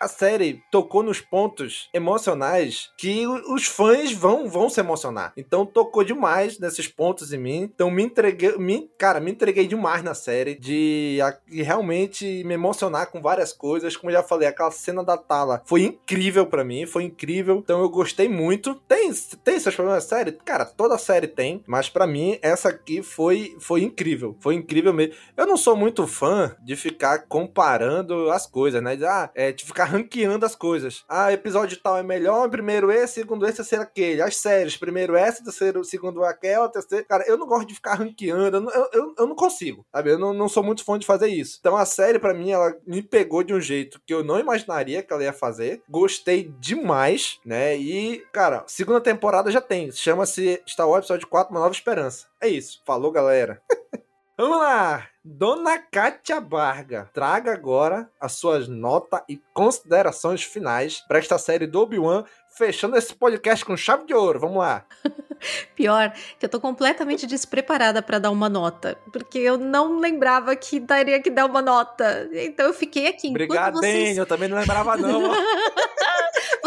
a, 0.00 0.08
série 0.08 0.62
tocou 0.70 1.02
nos 1.02 1.20
pontos 1.20 1.88
emocionais 1.92 2.90
que 2.96 3.26
os 3.26 3.66
fãs 3.66 4.12
vão, 4.12 4.48
vão 4.48 4.68
se 4.68 4.80
emocionar. 4.80 5.32
Então 5.36 5.66
tocou 5.66 6.04
demais 6.04 6.58
nesses 6.58 6.88
pontos 6.88 7.32
em 7.32 7.38
mim. 7.38 7.70
Então 7.74 7.90
me 7.90 8.02
entreguei, 8.02 8.56
me, 8.56 8.90
cara, 8.98 9.20
me 9.20 9.30
entreguei 9.30 9.66
demais 9.66 10.02
na 10.02 10.14
série 10.14 10.54
de, 10.54 11.18
de 11.46 11.62
realmente 11.62 12.44
me 12.44 12.54
emocionar 12.54 13.10
com 13.10 13.20
várias 13.20 13.52
coisas. 13.52 13.96
Como 13.96 14.10
eu 14.10 14.16
já 14.16 14.22
falei, 14.22 14.48
aquela 14.48 14.70
cena 14.70 15.04
da 15.04 15.16
Tala 15.16 15.62
foi 15.64 15.82
incrível 15.82 16.46
para 16.46 16.64
mim, 16.64 16.86
foi 16.86 17.04
incrível. 17.04 17.58
Então 17.58 17.80
eu 17.80 17.88
gostei 17.88 18.28
muito. 18.28 18.74
Tem, 18.88 19.12
tem 19.44 19.58
seus 19.58 19.74
problemas 19.74 20.04
na 20.04 20.08
série? 20.08 20.32
Cara, 20.32 20.64
toda 20.64 20.98
série 20.98 21.26
tem, 21.26 21.62
mas 21.66 21.88
para 21.88 22.06
mim 22.06 22.38
essa 22.42 22.68
aqui 22.68 23.02
foi, 23.02 23.56
foi 23.60 23.82
incrível. 23.82 24.36
Foi 24.40 24.54
incrível 24.54 24.92
mesmo. 24.92 25.14
Eu 25.36 25.46
não 25.46 25.56
sou 25.56 25.76
muito 25.76 26.06
fã 26.06 26.54
de 26.62 26.76
ficar 26.76 27.26
comparando 27.28 28.30
as 28.30 28.46
coisas, 28.46 28.82
né? 28.82 28.96
De, 28.96 29.04
ah, 29.04 29.30
é, 29.34 29.52
ficar 29.66 29.84
ranqueando 29.84 30.46
as 30.46 30.54
coisas. 30.54 31.04
Ah, 31.08 31.32
episódio 31.32 31.78
tal 31.82 31.98
é 31.98 32.02
melhor, 32.02 32.48
primeiro 32.48 32.90
esse, 32.90 33.14
segundo 33.14 33.46
esse, 33.46 33.56
terceiro 33.56 33.82
aquele. 33.84 34.22
As 34.22 34.36
séries, 34.36 34.76
primeiro 34.76 35.16
essa, 35.16 35.42
terceiro, 35.42 35.84
segundo 35.84 36.24
aquela, 36.24 36.68
terceiro. 36.68 37.04
Cara, 37.06 37.24
eu 37.26 37.36
não 37.36 37.46
gosto 37.46 37.68
de 37.68 37.74
ficar 37.74 37.94
ranqueando, 37.94 38.70
eu, 38.70 38.88
eu, 38.92 39.14
eu 39.18 39.26
não 39.26 39.34
consigo, 39.34 39.84
sabe? 39.92 40.10
Eu 40.10 40.18
não, 40.18 40.32
não 40.32 40.48
sou 40.48 40.62
muito 40.62 40.84
fã 40.84 40.98
de 40.98 41.06
fazer 41.06 41.28
isso. 41.28 41.56
Então 41.60 41.76
a 41.76 41.84
série, 41.84 42.18
para 42.18 42.34
mim, 42.34 42.50
ela 42.50 42.76
me 42.86 43.02
pegou 43.02 43.42
de 43.42 43.54
um 43.54 43.60
jeito 43.60 44.00
que 44.06 44.14
eu 44.14 44.24
não 44.24 44.38
imaginaria 44.38 45.02
que 45.02 45.12
ela 45.12 45.24
ia 45.24 45.32
fazer. 45.32 45.82
Gostei 45.88 46.52
demais, 46.60 47.38
né? 47.44 47.76
E, 47.76 48.24
cara, 48.32 48.64
segunda 48.66 49.00
temporada 49.00 49.50
já 49.50 49.60
tem. 49.60 49.90
Chama-se 49.90 50.62
Star 50.66 50.88
Wars 50.88 51.04
Episódio 51.04 51.28
4, 51.28 51.52
Uma 51.52 51.60
Nova 51.60 51.74
Esperança. 51.74 52.26
É 52.40 52.48
isso. 52.48 52.82
Falou, 52.84 53.10
galera. 53.10 53.62
Vamos 54.38 54.58
lá! 54.58 55.08
Dona 55.24 55.78
Kátia 55.78 56.38
Barga, 56.42 57.08
traga 57.14 57.54
agora 57.54 58.06
as 58.20 58.32
suas 58.32 58.68
notas 58.68 59.22
e 59.26 59.40
considerações 59.54 60.42
finais 60.42 61.02
para 61.08 61.18
esta 61.18 61.38
série 61.38 61.66
do 61.66 61.80
Obi-Wan, 61.80 62.22
fechando 62.54 62.98
esse 62.98 63.14
podcast 63.14 63.64
com 63.64 63.74
chave 63.78 64.04
de 64.04 64.12
ouro. 64.12 64.38
Vamos 64.38 64.58
lá. 64.58 64.84
Pior, 65.74 66.12
que 66.38 66.44
eu 66.44 66.50
tô 66.50 66.60
completamente 66.60 67.26
despreparada 67.26 68.02
para 68.02 68.18
dar 68.18 68.30
uma 68.30 68.50
nota, 68.50 68.98
porque 69.10 69.38
eu 69.38 69.56
não 69.56 69.98
lembrava 69.98 70.54
que 70.54 70.78
daria 70.78 71.20
que 71.20 71.30
dar 71.30 71.46
uma 71.46 71.62
nota. 71.62 72.28
Então 72.34 72.66
eu 72.66 72.74
fiquei 72.74 73.06
aqui. 73.06 73.30
Obrigado, 73.30 73.78
vocês... 73.78 74.18
eu 74.18 74.26
também 74.26 74.50
não 74.50 74.58
lembrava 74.58 74.98
não. 74.98 75.32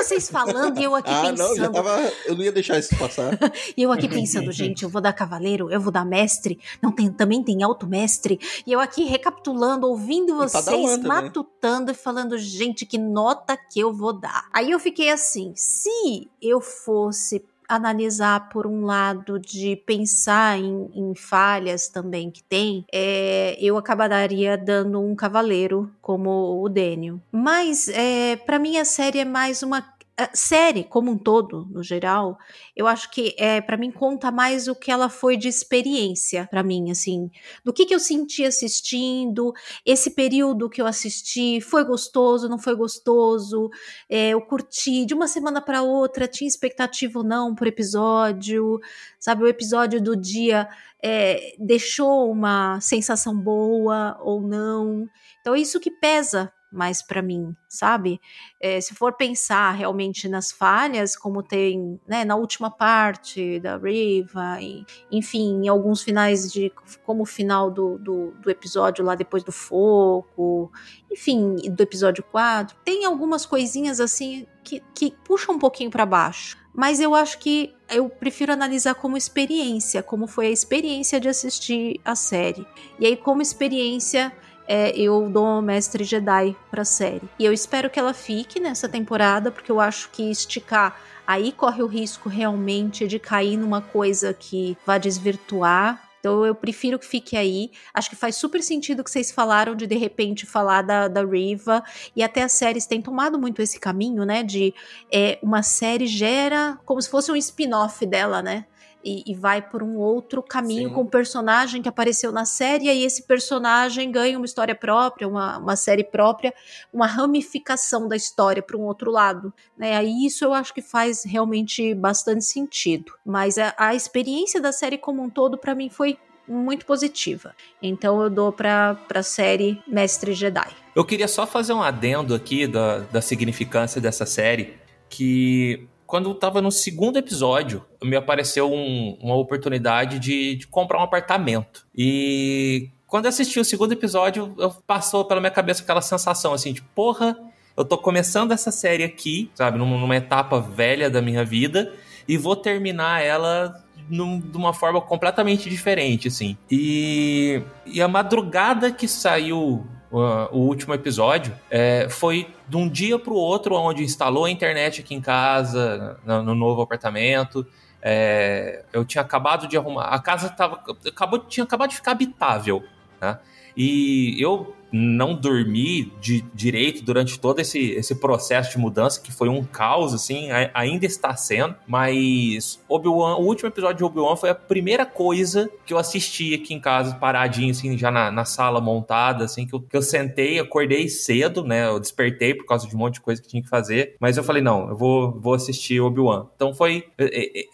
vocês 0.09 0.29
falando 0.29 0.79
e 0.79 0.83
eu 0.83 0.95
aqui 0.95 1.11
ah, 1.11 1.21
pensando. 1.21 1.49
não, 1.49 1.55
já 1.55 1.69
tava. 1.69 2.11
Eu 2.25 2.35
não 2.35 2.43
ia 2.43 2.51
deixar 2.51 2.79
isso 2.79 2.97
passar. 2.97 3.37
e 3.77 3.83
eu 3.83 3.91
aqui 3.91 4.07
pensando, 4.07 4.51
gente, 4.51 4.83
eu 4.83 4.89
vou 4.89 5.01
dar 5.01 5.13
cavaleiro, 5.13 5.69
eu 5.69 5.79
vou 5.79 5.91
dar 5.91 6.03
mestre. 6.03 6.59
Não 6.81 6.91
tem, 6.91 7.11
também 7.11 7.43
tem 7.43 7.61
alto 7.61 7.85
mestre. 7.85 8.39
E 8.65 8.71
eu 8.71 8.79
aqui 8.79 9.03
recapitulando, 9.03 9.87
ouvindo 9.87 10.35
vocês, 10.35 10.97
matutando 10.97 11.91
e 11.91 11.93
falando, 11.93 12.37
gente, 12.39 12.85
que 12.85 12.97
nota 12.97 13.55
que 13.55 13.79
eu 13.79 13.93
vou 13.93 14.11
dar. 14.11 14.47
Aí 14.51 14.71
eu 14.71 14.79
fiquei 14.79 15.11
assim, 15.11 15.53
se 15.55 16.27
eu 16.41 16.59
fosse 16.59 17.45
analisar 17.67 18.49
por 18.49 18.65
um 18.65 18.83
lado 18.83 19.39
de 19.39 19.75
pensar 19.75 20.57
em, 20.57 20.89
em 20.91 21.13
falhas 21.13 21.87
também 21.87 22.31
que 22.31 22.41
tem, 22.41 22.83
é, 22.91 23.55
eu 23.59 23.77
acabaria 23.77 24.57
dando 24.57 24.99
um 24.99 25.15
cavaleiro 25.15 25.91
como 26.01 26.63
o 26.63 26.67
Daniel. 26.67 27.19
Mas 27.31 27.87
é, 27.89 28.37
para 28.37 28.57
mim 28.57 28.77
a 28.77 28.85
série 28.85 29.19
é 29.19 29.25
mais 29.25 29.61
uma 29.61 29.85
série 30.33 30.83
como 30.83 31.11
um 31.11 31.17
todo, 31.17 31.67
no 31.71 31.83
geral, 31.83 32.37
eu 32.75 32.87
acho 32.87 33.09
que 33.11 33.35
é 33.37 33.61
para 33.61 33.77
mim 33.77 33.91
conta 33.91 34.31
mais 34.31 34.67
o 34.67 34.75
que 34.75 34.91
ela 34.91 35.09
foi 35.09 35.37
de 35.37 35.47
experiência 35.47 36.47
para 36.49 36.63
mim, 36.63 36.91
assim, 36.91 37.29
do 37.63 37.71
que 37.71 37.85
que 37.85 37.93
eu 37.93 37.99
senti 37.99 38.43
assistindo, 38.43 39.53
esse 39.85 40.11
período 40.11 40.69
que 40.69 40.81
eu 40.81 40.85
assisti, 40.85 41.61
foi 41.61 41.83
gostoso, 41.83 42.49
não 42.49 42.57
foi 42.57 42.75
gostoso, 42.75 43.69
é, 44.09 44.29
eu 44.29 44.41
curti 44.41 45.05
de 45.05 45.13
uma 45.13 45.27
semana 45.27 45.61
para 45.61 45.81
outra, 45.81 46.27
tinha 46.27 46.47
expectativa 46.47 47.19
ou 47.19 47.25
não 47.25 47.55
por 47.55 47.67
episódio, 47.67 48.79
sabe, 49.19 49.43
o 49.43 49.47
episódio 49.47 50.01
do 50.01 50.15
dia 50.15 50.67
é, 51.01 51.55
deixou 51.57 52.31
uma 52.31 52.79
sensação 52.81 53.35
boa 53.35 54.17
ou 54.21 54.41
não, 54.41 55.07
então 55.39 55.55
é 55.55 55.59
isso 55.59 55.79
que 55.79 55.91
pesa 55.91 56.51
mais 56.71 57.01
para 57.01 57.21
mim, 57.21 57.55
sabe? 57.67 58.21
É, 58.59 58.79
se 58.79 58.93
for 58.93 59.13
pensar 59.13 59.71
realmente 59.71 60.27
nas 60.27 60.51
falhas, 60.51 61.15
como 61.15 61.41
tem 61.41 61.99
né, 62.07 62.23
na 62.23 62.35
última 62.35 62.69
parte 62.69 63.59
da 63.59 63.77
Riva, 63.77 64.61
e, 64.61 64.85
enfim, 65.11 65.63
em 65.63 65.67
alguns 65.67 66.01
finais 66.01 66.51
de. 66.51 66.71
como 67.03 67.23
o 67.23 67.25
final 67.25 67.71
do, 67.71 67.97
do, 67.97 68.31
do, 68.39 68.49
episódio 68.49 69.03
lá 69.03 69.15
depois 69.15 69.43
do 69.43 69.51
fogo, 69.51 70.71
enfim, 71.11 71.55
do 71.71 71.81
episódio 71.81 72.23
4, 72.23 72.77
tem 72.85 73.05
algumas 73.05 73.45
coisinhas 73.45 73.99
assim 73.99 74.45
que, 74.63 74.83
que 74.93 75.13
puxam 75.23 75.55
um 75.55 75.59
pouquinho 75.59 75.89
para 75.89 76.05
baixo. 76.05 76.57
Mas 76.73 76.99
eu 76.99 77.15
acho 77.15 77.39
que 77.39 77.75
eu 77.89 78.07
prefiro 78.07 78.53
analisar 78.53 78.93
como 78.95 79.17
experiência, 79.17 80.03
como 80.03 80.27
foi 80.27 80.47
a 80.47 80.51
experiência 80.51 81.19
de 81.19 81.27
assistir 81.27 81.99
a 82.05 82.15
série. 82.15 82.65
E 82.99 83.05
aí, 83.05 83.17
como 83.17 83.41
experiência 83.41 84.31
é, 84.69 84.91
eu 84.95 85.27
dou 85.27 85.63
Mestre 85.63 86.03
Jedi 86.03 86.55
pra 86.69 86.85
série. 86.85 87.27
E 87.39 87.43
eu 87.43 87.51
espero 87.51 87.89
que 87.89 87.99
ela 87.99 88.13
fique 88.13 88.59
nessa 88.59 88.87
temporada, 88.87 89.51
porque 89.51 89.71
eu 89.71 89.79
acho 89.79 90.11
que 90.11 90.29
esticar 90.29 90.95
aí 91.25 91.51
corre 91.51 91.81
o 91.81 91.87
risco 91.87 92.29
realmente 92.29 93.07
de 93.07 93.17
cair 93.17 93.57
numa 93.57 93.81
coisa 93.81 94.31
que 94.31 94.77
vá 94.85 94.99
desvirtuar 94.99 96.09
então 96.19 96.45
eu 96.45 96.53
prefiro 96.53 96.99
que 96.99 97.05
fique 97.05 97.35
aí. 97.37 97.71
Acho 97.93 98.09
que 98.09 98.15
faz 98.15 98.35
super 98.35 98.61
sentido 98.61 99.03
que 99.03 99.09
vocês 99.09 99.31
falaram 99.31 99.75
de 99.75 99.87
de 99.87 99.97
repente 99.97 100.45
falar 100.45 100.81
da, 100.81 101.07
da 101.07 101.25
Riva. 101.25 101.83
E 102.15 102.21
até 102.21 102.43
as 102.43 102.51
séries 102.51 102.85
têm 102.85 103.01
tomado 103.01 103.39
muito 103.39 103.61
esse 103.61 103.79
caminho, 103.79 104.25
né? 104.25 104.43
De 104.43 104.73
é, 105.11 105.39
uma 105.41 105.63
série 105.63 106.07
gera 106.07 106.77
como 106.85 107.01
se 107.01 107.09
fosse 107.09 107.31
um 107.31 107.35
spin-off 107.35 108.05
dela, 108.05 108.41
né? 108.41 108.65
E, 109.03 109.23
e 109.25 109.33
vai 109.33 109.61
por 109.61 109.81
um 109.81 109.97
outro 109.97 110.41
caminho 110.41 110.89
Sim. 110.89 110.95
com 110.95 111.01
o 111.01 111.09
personagem 111.09 111.81
que 111.81 111.89
apareceu 111.89 112.31
na 112.31 112.45
série, 112.45 112.85
e 112.85 112.89
aí 112.89 113.03
esse 113.03 113.23
personagem 113.23 114.11
ganha 114.11 114.37
uma 114.37 114.45
história 114.45 114.75
própria, 114.75 115.27
uma, 115.27 115.57
uma 115.57 115.75
série 115.75 116.03
própria, 116.03 116.53
uma 116.91 117.07
ramificação 117.07 118.07
da 118.07 118.15
história 118.15 118.61
para 118.61 118.77
um 118.77 118.81
outro 118.81 119.11
lado. 119.11 119.53
Né? 119.77 119.95
Aí 119.95 120.25
isso 120.25 120.43
eu 120.43 120.53
acho 120.53 120.73
que 120.73 120.81
faz 120.81 121.23
realmente 121.23 121.93
bastante 121.93 122.45
sentido. 122.45 123.13
Mas 123.25 123.57
a, 123.57 123.73
a 123.77 123.95
experiência 123.95 124.61
da 124.61 124.71
série 124.71 124.97
como 124.97 125.21
um 125.21 125.29
todo, 125.29 125.57
para 125.57 125.73
mim, 125.73 125.89
foi 125.89 126.17
muito 126.47 126.85
positiva. 126.85 127.55
Então 127.81 128.21
eu 128.21 128.29
dou 128.29 128.51
pra, 128.51 128.95
pra 129.07 129.21
série 129.21 129.81
Mestre 129.87 130.33
Jedi. 130.33 130.69
Eu 130.95 131.05
queria 131.05 131.27
só 131.27 131.45
fazer 131.45 131.73
um 131.73 131.81
adendo 131.81 132.33
aqui 132.33 132.67
da, 132.67 132.99
da 132.99 133.21
significância 133.21 134.01
dessa 134.01 134.25
série, 134.25 134.77
que 135.09 135.88
quando 136.09 136.27
eu 136.27 136.33
tava 136.33 136.59
no 136.59 136.71
segundo 136.71 137.19
episódio, 137.19 137.85
me 138.03 138.15
apareceu 138.15 138.73
um, 138.73 139.15
uma 139.21 139.35
oportunidade 139.35 140.17
de, 140.17 140.55
de, 140.55 140.65
comprar 140.65 140.99
um 140.99 141.03
apartamento. 141.03 141.85
E 141.95 142.89
quando 143.05 143.25
eu 143.25 143.29
assisti 143.29 143.59
o 143.59 143.63
segundo 143.63 143.91
episódio, 143.91 144.55
eu, 144.57 144.71
passou 144.87 145.23
pela 145.23 145.39
minha 145.39 145.51
cabeça 145.51 145.83
aquela 145.83 146.01
sensação 146.01 146.51
assim, 146.51 146.73
de 146.73 146.81
porra, 146.81 147.37
eu 147.77 147.85
tô 147.85 147.95
começando 147.95 148.51
essa 148.51 148.71
série 148.71 149.03
aqui, 149.03 149.51
sabe, 149.53 149.77
numa, 149.77 149.99
numa 149.99 150.15
etapa 150.15 150.59
velha 150.59 151.11
da 151.11 151.21
minha 151.21 151.45
vida, 151.45 151.93
e 152.27 152.37
vou 152.37 152.55
terminar 152.55 153.23
ela 153.23 153.85
num, 154.09 154.39
de 154.39 154.57
uma 154.57 154.73
forma 154.73 154.99
completamente 154.99 155.69
diferente, 155.69 156.27
assim. 156.27 156.57
E, 156.71 157.61
e 157.85 158.01
a 158.01 158.07
madrugada 158.07 158.91
que 158.91 159.07
saiu 159.07 159.85
o 160.11 160.57
último 160.57 160.93
episódio 160.93 161.53
é, 161.69 162.07
foi 162.09 162.47
de 162.67 162.77
um 162.77 162.89
dia 162.89 163.19
para 163.19 163.31
o 163.31 163.35
outro, 163.35 163.75
onde 163.75 164.03
instalou 164.03 164.45
a 164.45 164.51
internet 164.51 165.01
aqui 165.01 165.13
em 165.13 165.21
casa, 165.21 166.19
no, 166.25 166.43
no 166.43 166.55
novo 166.55 166.81
apartamento. 166.81 167.65
É, 168.01 168.83
eu 168.91 169.05
tinha 169.05 169.21
acabado 169.21 169.67
de 169.67 169.77
arrumar. 169.77 170.05
A 170.05 170.19
casa 170.19 170.49
tava, 170.49 170.81
acabou, 171.05 171.39
tinha 171.39 171.63
acabado 171.63 171.89
de 171.89 171.97
ficar 171.97 172.11
habitável. 172.11 172.83
Né? 173.21 173.37
E 173.77 174.35
eu 174.41 174.75
não 174.91 175.35
dormi 175.35 176.11
de 176.19 176.41
direito 176.53 177.03
durante 177.03 177.39
todo 177.39 177.59
esse, 177.59 177.91
esse 177.91 178.15
processo 178.15 178.71
de 178.71 178.77
mudança, 178.77 179.21
que 179.21 179.31
foi 179.31 179.49
um 179.49 179.63
caos, 179.63 180.13
assim, 180.13 180.49
ainda 180.73 181.05
está 181.05 181.35
sendo. 181.35 181.75
Mas 181.87 182.83
Obi-Wan, 182.87 183.37
o 183.37 183.45
último 183.45 183.69
episódio 183.69 183.97
de 183.97 184.03
Obi-Wan 184.03 184.35
foi 184.35 184.49
a 184.49 184.55
primeira 184.55 185.05
coisa 185.05 185.69
que 185.85 185.93
eu 185.93 185.97
assisti 185.97 186.53
aqui 186.53 186.73
em 186.73 186.79
casa, 186.79 187.15
paradinho, 187.15 187.71
assim, 187.71 187.97
já 187.97 188.11
na, 188.11 188.31
na 188.31 188.45
sala 188.45 188.81
montada, 188.81 189.45
assim, 189.45 189.65
que 189.65 189.73
eu, 189.73 189.81
que 189.81 189.95
eu 189.95 190.01
sentei, 190.01 190.59
acordei 190.59 191.07
cedo, 191.07 191.63
né? 191.63 191.87
Eu 191.87 191.99
despertei 191.99 192.53
por 192.53 192.65
causa 192.65 192.87
de 192.87 192.95
um 192.95 192.99
monte 192.99 193.15
de 193.15 193.21
coisa 193.21 193.41
que 193.41 193.47
tinha 193.47 193.61
que 193.61 193.69
fazer. 193.69 194.15
Mas 194.19 194.37
eu 194.37 194.43
falei, 194.43 194.61
não, 194.61 194.89
eu 194.89 194.97
vou, 194.97 195.39
vou 195.39 195.53
assistir 195.53 195.99
Obi-Wan. 195.99 196.47
Então 196.55 196.73
foi. 196.73 197.05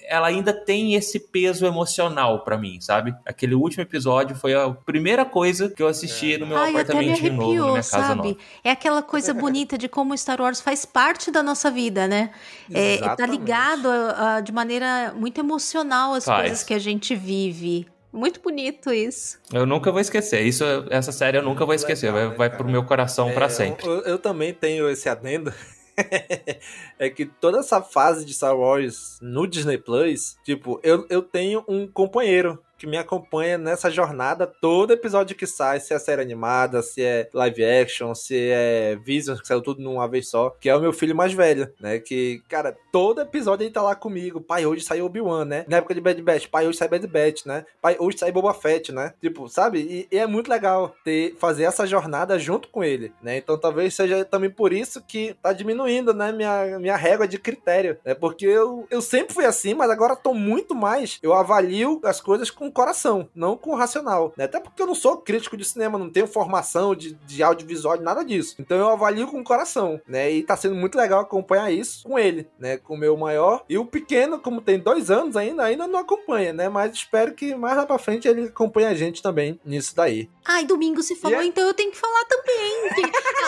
Ela 0.08 0.28
ainda 0.28 0.54
tem 0.54 0.96
esse 0.96 1.20
peso 1.20 1.66
emocional 1.66 2.44
para 2.44 2.58
mim, 2.58 2.80
sabe? 2.82 3.14
Aquele 3.26 3.56
último 3.56 3.84
episódio 3.84 4.36
foi 4.36 4.54
a 4.54 4.70
primeira 4.70 5.26
coisa 5.26 5.70
que 5.70 5.82
eu 5.82 5.88
assisti 5.88 6.34
é. 6.34 6.38
no 6.38 6.48
meu 6.48 6.58
Ai, 6.58 6.72
apartamento 6.72 7.05
me 7.06 7.14
arrepiou, 7.14 7.68
novo, 7.68 7.84
sabe? 7.84 8.38
É 8.64 8.72
aquela 8.72 9.02
coisa 9.02 9.34
bonita 9.34 9.78
de 9.78 9.88
como 9.88 10.18
Star 10.18 10.42
Wars 10.42 10.62
faz 10.62 10.86
parte 10.86 11.32
da 11.32 11.42
nossa 11.42 11.70
vida, 11.72 12.08
né? 12.08 12.32
É, 12.74 12.98
tá 13.16 13.26
ligado 13.26 13.90
a, 13.90 14.36
a, 14.36 14.42
de 14.42 14.52
maneira 14.52 15.14
muito 15.16 15.40
emocional 15.40 16.14
às 16.14 16.26
faz. 16.26 16.42
coisas 16.42 16.64
que 16.64 16.74
a 16.74 16.80
gente 16.80 17.16
vive. 17.16 17.88
Muito 18.16 18.40
bonito 18.40 18.94
isso. 18.94 19.38
Eu 19.52 19.66
nunca 19.66 19.92
vou 19.92 20.00
esquecer. 20.00 20.42
Isso, 20.42 20.64
essa 20.90 21.12
série 21.12 21.38
eu 21.38 21.44
nunca 21.44 21.66
vou 21.66 21.76
esquecer. 21.76 22.14
Legal, 22.14 22.30
vai, 22.30 22.50
vai 22.50 22.58
pro 22.58 22.68
meu 22.68 22.86
coração 22.86 23.30
é, 23.30 23.34
para 23.34 23.50
sempre. 23.50 23.86
Eu, 23.86 24.02
eu, 24.04 24.18
também 24.18 24.54
tenho 24.54 24.90
esse 24.90 25.10
adendo. 25.10 25.54
é 26.98 27.10
que 27.10 27.26
toda 27.26 27.60
essa 27.60 27.82
fase 27.82 28.26
de 28.26 28.34
Star 28.34 28.58
Wars 28.58 29.18
no 29.22 29.46
Disney 29.46 29.78
Plus, 29.78 30.38
tipo, 30.46 30.80
eu, 30.82 31.06
eu 31.10 31.22
tenho 31.22 31.64
um 31.68 31.86
companheiro 31.88 32.58
que 32.78 32.88
me 32.88 32.98
acompanha 32.98 33.58
nessa 33.58 33.90
jornada. 33.90 34.46
Todo 34.48 34.94
episódio 34.94 35.36
que 35.36 35.48
sai, 35.48 35.80
se 35.80 35.94
é 35.94 36.00
série 36.00 36.22
animada, 36.22 36.82
se 36.82 37.02
é 37.02 37.30
live 37.34 37.64
action, 37.64 38.14
se 38.14 38.50
é 38.52 38.98
Vision, 39.04 39.38
que 39.38 39.48
saiu 39.48 39.62
tudo 39.62 39.82
numa 39.82 40.08
vez 40.08 40.30
só, 40.30 40.50
que 40.50 40.70
é 40.70 40.76
o 40.76 40.82
meu 40.82 40.94
filho 40.94 41.16
mais 41.16 41.34
velho, 41.34 41.72
né? 41.80 42.00
Que, 42.00 42.42
cara, 42.50 42.76
todo 42.92 43.22
episódio 43.22 43.64
ele 43.64 43.74
tá 43.74 43.82
lá 43.82 43.96
comigo. 43.96 44.42
Pai, 44.42 44.66
hoje 44.66 44.84
saiu 44.84 45.06
Obi-Wan, 45.06 45.46
né? 45.46 45.66
Na 45.68 45.78
época 45.78 45.94
de 45.94 46.02
Bad 46.02 46.22
Batch, 46.22 46.48
pai, 46.48 46.68
hoje 46.68 46.78
sai 46.78 46.88
Bad 46.88 47.08
Batch, 47.08 47.46
né? 47.46 47.66
Pai, 47.82 47.96
hoje 48.00 48.18
sai 48.18 48.32
Boba 48.32 48.54
Fett, 48.54 48.92
né? 48.92 49.14
Tipo, 49.22 49.48
sabe? 49.48 49.80
E, 49.80 50.16
e, 50.16 50.18
é 50.18 50.28
muito 50.28 50.50
legal 50.50 50.96
ter, 51.04 51.36
fazer 51.38 51.64
essa 51.64 51.86
jornada 51.86 52.38
junto 52.38 52.68
com 52.70 52.84
ele, 52.84 53.14
né? 53.22 53.38
Então 53.38 53.58
talvez 53.58 53.94
seja 53.94 54.26
também 54.26 54.50
por 54.50 54.74
isso 54.74 55.02
que 55.02 55.36
tá 55.42 55.54
diminuindo, 55.54 56.14
né? 56.14 56.32
Minha, 56.32 56.80
minha 56.80 56.96
régua 56.96 57.28
de 57.28 57.38
critério, 57.38 57.98
né? 58.06 58.14
Porque 58.14 58.46
eu, 58.46 58.88
eu 58.90 59.02
sempre 59.02 59.34
fui 59.34 59.46
assim, 59.46 59.74
mas 59.74 59.90
agora 59.90 60.16
tô 60.16 60.34
muito 60.34 60.76
mais. 60.76 61.20
Eu 61.22 61.34
avalio 61.34 62.00
as 62.04 62.22
coisas 62.22 62.50
com 62.50 62.65
com 62.66 62.70
o 62.70 62.72
coração, 62.72 63.30
não 63.36 63.56
com 63.56 63.72
o 63.72 63.76
racional. 63.76 64.34
Né? 64.36 64.46
Até 64.46 64.60
porque 64.60 64.82
eu 64.82 64.88
não 64.88 64.96
sou 64.96 65.18
crítico 65.18 65.56
de 65.56 65.66
cinema, 65.66 65.98
não 65.98 66.10
tenho 66.10 66.28
formação 66.28 66.96
de, 66.96 67.14
de 67.26 67.44
audiovisual, 67.44 68.00
nada 68.00 68.24
disso. 68.24 68.56
Então 68.60 68.78
eu 68.78 68.90
avalio 68.90 69.28
com 69.28 69.40
o 69.40 69.44
coração, 69.44 70.02
né? 70.08 70.32
E 70.32 70.44
tá 70.44 70.58
sendo 70.58 70.76
muito 70.76 70.98
legal 70.98 71.20
acompanhar 71.20 71.72
isso 71.72 72.04
com 72.08 72.18
ele, 72.18 72.48
né? 72.60 72.78
Com 72.78 72.96
o 72.96 72.98
meu 72.98 73.16
maior. 73.16 73.64
E 73.70 73.78
o 73.78 73.86
pequeno, 73.86 74.40
como 74.40 74.62
tem 74.62 74.80
dois 74.80 75.12
anos 75.12 75.36
ainda, 75.36 75.64
ainda 75.64 75.88
não 75.88 76.00
acompanha, 76.00 76.54
né? 76.54 76.70
Mas 76.70 76.94
espero 76.94 77.34
que 77.34 77.56
mais 77.56 77.78
lá 77.78 77.86
pra 77.86 77.98
frente 77.98 78.28
ele 78.28 78.48
acompanhe 78.48 78.88
a 78.88 78.94
gente 78.94 79.22
também 79.22 79.60
nisso 79.64 79.96
daí. 79.96 80.30
Ai, 80.44 80.66
domingo 80.66 81.02
se 81.02 81.16
falou, 81.16 81.40
é... 81.40 81.46
então 81.46 81.66
eu 81.68 81.74
tenho 81.74 81.92
que 81.92 81.98
falar 81.98 82.24
também. 82.26 83.06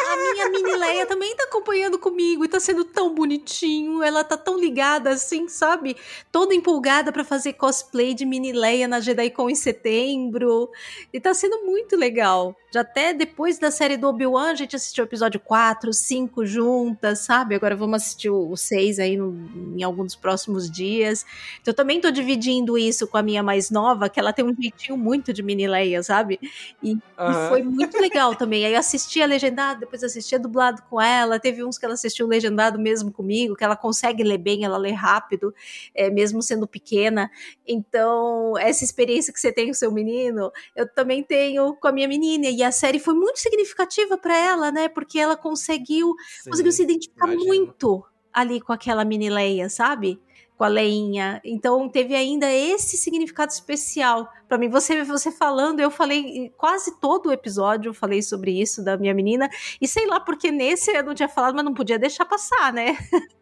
A 0.08 0.34
minha 0.34 0.50
mini 0.50 0.76
Leia 0.76 1.06
também 1.06 1.36
tá 1.36 1.44
acompanhando 1.44 2.00
comigo 2.00 2.44
e 2.44 2.48
tá 2.48 2.60
sendo 2.60 2.84
tão 2.86 3.14
bonitinho. 3.14 4.02
Ela 4.02 4.24
tá 4.24 4.38
tão 4.38 4.58
ligada 4.58 5.10
assim, 5.10 5.48
sabe? 5.48 5.96
Toda 6.32 6.56
empolgada 6.56 7.12
para 7.12 7.24
fazer 7.24 7.54
cosplay 7.54 8.14
de 8.14 8.26
mini 8.26 8.52
Leia 8.52 8.88
na 8.88 9.00
JediCon 9.08 9.50
em 9.50 9.56
setembro. 9.56 10.70
E 11.12 11.20
tá 11.20 11.34
sendo 11.34 11.66
muito 11.66 11.96
legal. 11.96 12.56
Já 12.72 12.82
até 12.82 13.14
depois 13.14 13.58
da 13.58 13.72
série 13.72 13.96
do 13.96 14.08
Obi-Wan, 14.08 14.52
a 14.52 14.56
gente 14.56 14.76
assistiu 14.76 15.06
o 15.06 15.08
episódio 15.08 15.40
4, 15.40 15.94
5 15.94 16.46
juntas, 16.46 17.20
sabe? 17.20 17.56
Agora 17.56 17.76
vamos 17.76 18.04
assistir 18.04 18.30
o 18.30 18.56
6 18.56 19.00
aí 19.00 19.16
no, 19.16 19.34
em 19.76 19.84
algum 19.84 20.04
dos 20.04 20.16
próximos 20.16 20.70
dias. 20.70 21.26
Então 21.62 21.72
eu 21.72 21.76
também 21.76 22.02
tô 22.02 22.12
dividindo 22.12 22.78
isso 22.78 23.08
com 23.08 23.18
a 23.18 23.24
minha 23.24 23.42
mais 23.42 23.72
nova, 23.72 24.10
que 24.10 24.20
ela 24.20 24.34
tem 24.34 24.44
um 24.44 24.54
jeitinho 24.54 24.98
muito 24.98 25.32
de 25.32 25.42
mini 25.42 25.66
Leia, 25.66 26.04
sabe? 26.04 26.40
E, 26.84 26.92
uhum. 26.92 27.00
e 27.00 27.50
foi 27.50 27.64
muito 27.64 27.98
legal 28.00 28.36
também. 28.36 28.66
Aí 28.66 28.74
eu 28.74 28.80
assisti 28.80 29.22
a 29.22 29.26
legendado, 29.26 29.80
depois 29.80 30.04
assisti 30.04 30.36
a 30.36 30.38
dublado 30.38 30.82
com 30.90 31.02
ela. 31.02 31.40
Teve 31.40 31.64
uns 31.64 31.78
que 31.78 31.86
ela 31.86 31.94
assistiu 31.94 32.28
legendado 32.28 32.78
mesmo 32.78 33.12
comigo, 33.12 33.56
que 33.56 33.64
ela 33.64 33.78
consegue 33.78 34.24
ler 34.24 34.38
bem, 34.38 34.66
ela 34.66 34.78
lê 34.78 34.92
rápido, 34.92 35.54
é, 35.96 36.10
mesmo 36.10 36.42
sendo 36.42 36.68
pequena. 36.68 37.32
Então, 37.66 38.58
essa 38.58 38.84
experiência 38.84 38.97
que 39.06 39.40
você 39.40 39.52
tem 39.52 39.68
com 39.68 39.74
seu 39.74 39.92
menino, 39.92 40.52
eu 40.76 40.92
também 40.94 41.24
tenho 41.24 41.76
com 41.76 41.88
a 41.88 41.92
minha 41.92 42.08
menina. 42.08 42.48
E 42.48 42.64
a 42.64 42.72
série 42.72 43.00
foi 43.00 43.14
muito 43.14 43.40
significativa 43.40 44.18
para 44.18 44.38
ela, 44.38 44.72
né? 44.72 44.88
Porque 44.88 45.20
ela 45.20 45.38
conseguiu, 45.38 46.14
Sim, 46.42 46.50
conseguiu 46.50 46.72
se 46.72 46.84
identificar 46.84 47.28
imagino. 47.28 47.54
muito 47.54 48.06
ali 48.34 48.62
com 48.62 48.74
aquela 48.74 49.04
mini 49.06 49.30
Leia, 49.30 49.70
sabe? 49.70 50.20
com 50.58 50.64
a 50.64 50.68
Leinha. 50.68 51.40
Então 51.46 51.88
teve 51.88 52.16
ainda 52.16 52.52
esse 52.52 52.98
significado 52.98 53.52
especial 53.52 54.28
para 54.48 54.58
mim. 54.58 54.70
Você 54.70 55.04
você 55.04 55.32
falando, 55.32 55.80
eu 55.80 55.92
falei 55.92 56.52
quase 56.58 57.00
todo 57.00 57.28
o 57.28 57.32
episódio 57.32 57.90
eu 57.90 57.94
falei 57.94 58.22
sobre 58.22 58.52
isso 58.52 58.84
da 58.84 58.98
minha 58.98 59.14
menina 59.14 59.50
e 59.82 59.88
sei 59.88 60.06
lá 60.08 60.20
porque 60.20 60.52
nesse 60.52 60.92
eu 60.92 61.04
não 61.04 61.14
tinha 61.14 61.30
falado, 61.30 61.56
mas 61.56 61.66
não 61.66 61.74
podia 61.74 62.00
deixar 62.00 62.26
passar, 62.26 62.72
né? 62.74 62.98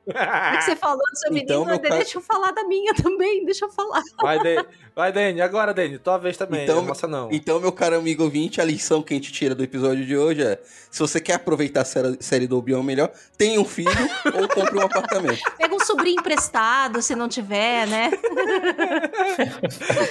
você 0.61 0.75
falou 0.75 0.97
do 0.97 1.17
seu 1.17 1.35
então, 1.35 1.65
menino, 1.65 1.81
deixa 1.81 1.97
caso... 1.97 2.17
eu 2.17 2.21
falar 2.21 2.51
da 2.51 2.63
minha 2.63 2.93
também, 3.01 3.43
deixa 3.43 3.65
eu 3.65 3.69
falar. 3.69 4.01
Vai, 4.21 4.39
Dani. 4.39 4.67
Vai, 4.95 5.11
Dani. 5.11 5.41
Agora, 5.41 5.73
Dani, 5.73 5.97
tua 5.97 6.17
vez 6.17 6.37
também. 6.37 6.63
Então, 6.63 6.81
não 6.83 7.09
não. 7.09 7.29
Então, 7.31 7.59
meu 7.59 7.71
caro 7.71 7.97
amigo 7.97 8.23
ouvinte, 8.23 8.61
a 8.61 8.63
lição 8.63 9.01
que 9.01 9.13
a 9.13 9.17
gente 9.17 9.31
tira 9.31 9.55
do 9.55 9.63
episódio 9.63 10.05
de 10.05 10.15
hoje 10.15 10.43
é: 10.43 10.61
se 10.91 10.99
você 10.99 11.19
quer 11.19 11.33
aproveitar 11.33 11.81
a 11.81 11.85
série 11.85 12.47
do 12.47 12.57
Obi-Wan 12.57 12.83
melhor, 12.83 13.11
tenha 13.37 13.59
um 13.59 13.65
filho 13.65 13.89
ou 14.39 14.47
compre 14.47 14.77
um 14.77 14.83
apartamento. 14.83 15.41
Pega 15.57 15.75
um 15.75 15.79
sobrinho 15.79 16.19
emprestado, 16.19 17.01
se 17.01 17.15
não 17.15 17.27
tiver, 17.27 17.87
né? 17.87 18.11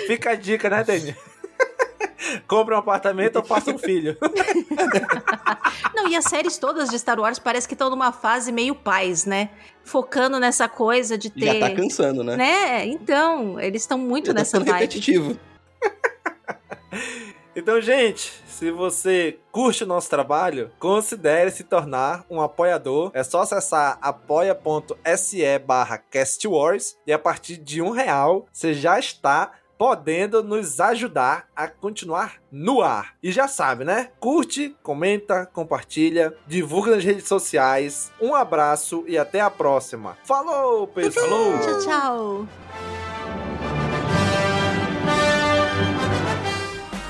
Fica 0.07 0.31
a 0.31 0.35
dica, 0.35 0.69
né, 0.69 0.84
Dani? 0.85 1.16
Compre 2.48 2.74
um 2.74 2.78
apartamento 2.78 3.36
ou 3.36 3.44
faça 3.44 3.70
um 3.70 3.78
filho. 3.78 4.16
Não, 5.94 6.09
e 6.09 6.16
as 6.16 6.24
séries 6.24 6.59
todas 6.59 6.89
de 6.89 6.98
Star 6.98 7.20
Wars 7.20 7.39
parece 7.39 7.69
que 7.69 7.74
estão 7.74 7.90
numa 7.90 8.12
fase 8.12 8.51
meio 8.51 8.74
paz, 8.74 9.24
né? 9.24 9.51
Focando 9.85 10.40
nessa 10.40 10.69
coisa 10.69 11.19
de 11.19 11.31
ter. 11.31 11.61
Já 11.61 11.69
tá 11.69 11.74
cansando, 11.74 12.24
né? 12.24 12.36
Né? 12.36 12.86
Então, 12.86 13.61
eles 13.61 13.82
estão 13.82 13.98
muito 13.98 14.27
Já 14.27 14.32
tá 14.32 14.39
nessa 14.40 14.59
tá 14.59 14.65
vibe. 14.65 14.74
repetitivo. 14.74 15.39
Então, 17.56 17.81
gente, 17.81 18.32
se 18.48 18.73
você 18.73 19.39
curte 19.52 19.85
o 19.85 19.86
nosso 19.86 20.11
trabalho, 20.11 20.73
considere 20.81 21.52
se 21.52 21.62
tornar 21.62 22.24
um 22.28 22.40
apoiador. 22.40 23.12
É 23.15 23.23
só 23.23 23.43
acessar 23.43 23.97
apoia.se 24.02 25.59
barra 25.61 25.98
castwars 25.98 26.97
e 27.06 27.12
a 27.12 27.19
partir 27.19 27.56
de 27.56 27.81
um 27.81 27.90
real 27.90 28.48
você 28.52 28.74
já 28.74 28.98
está 28.98 29.52
podendo 29.78 30.42
nos 30.42 30.80
ajudar 30.80 31.48
a 31.55 31.68
continuar 31.68 32.36
no 32.51 32.82
ar. 32.82 33.14
E 33.22 33.30
já 33.32 33.48
sabe, 33.48 33.84
né? 33.84 34.10
Curte, 34.20 34.76
comenta, 34.82 35.46
compartilha, 35.46 36.34
divulga 36.46 36.94
nas 36.94 37.05
redes 37.05 37.26
sociais. 37.28 38.12
Um 38.20 38.34
abraço 38.34 39.05
e 39.06 39.18
até 39.18 39.40
a 39.40 39.51
próxima. 39.51 40.16
Falou, 40.24 40.86
pessoal! 40.86 41.28
Falou! 41.28 41.59
Tchau, 41.60 41.78
tchau! 41.80 42.48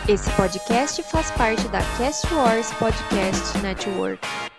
Esse 0.06 0.30
podcast 0.32 1.02
faz 1.04 1.30
parte 1.30 1.66
da 1.68 1.80
Cast 1.96 2.26
Wars 2.34 2.70
Podcast 2.74 3.56
Network. 3.62 4.53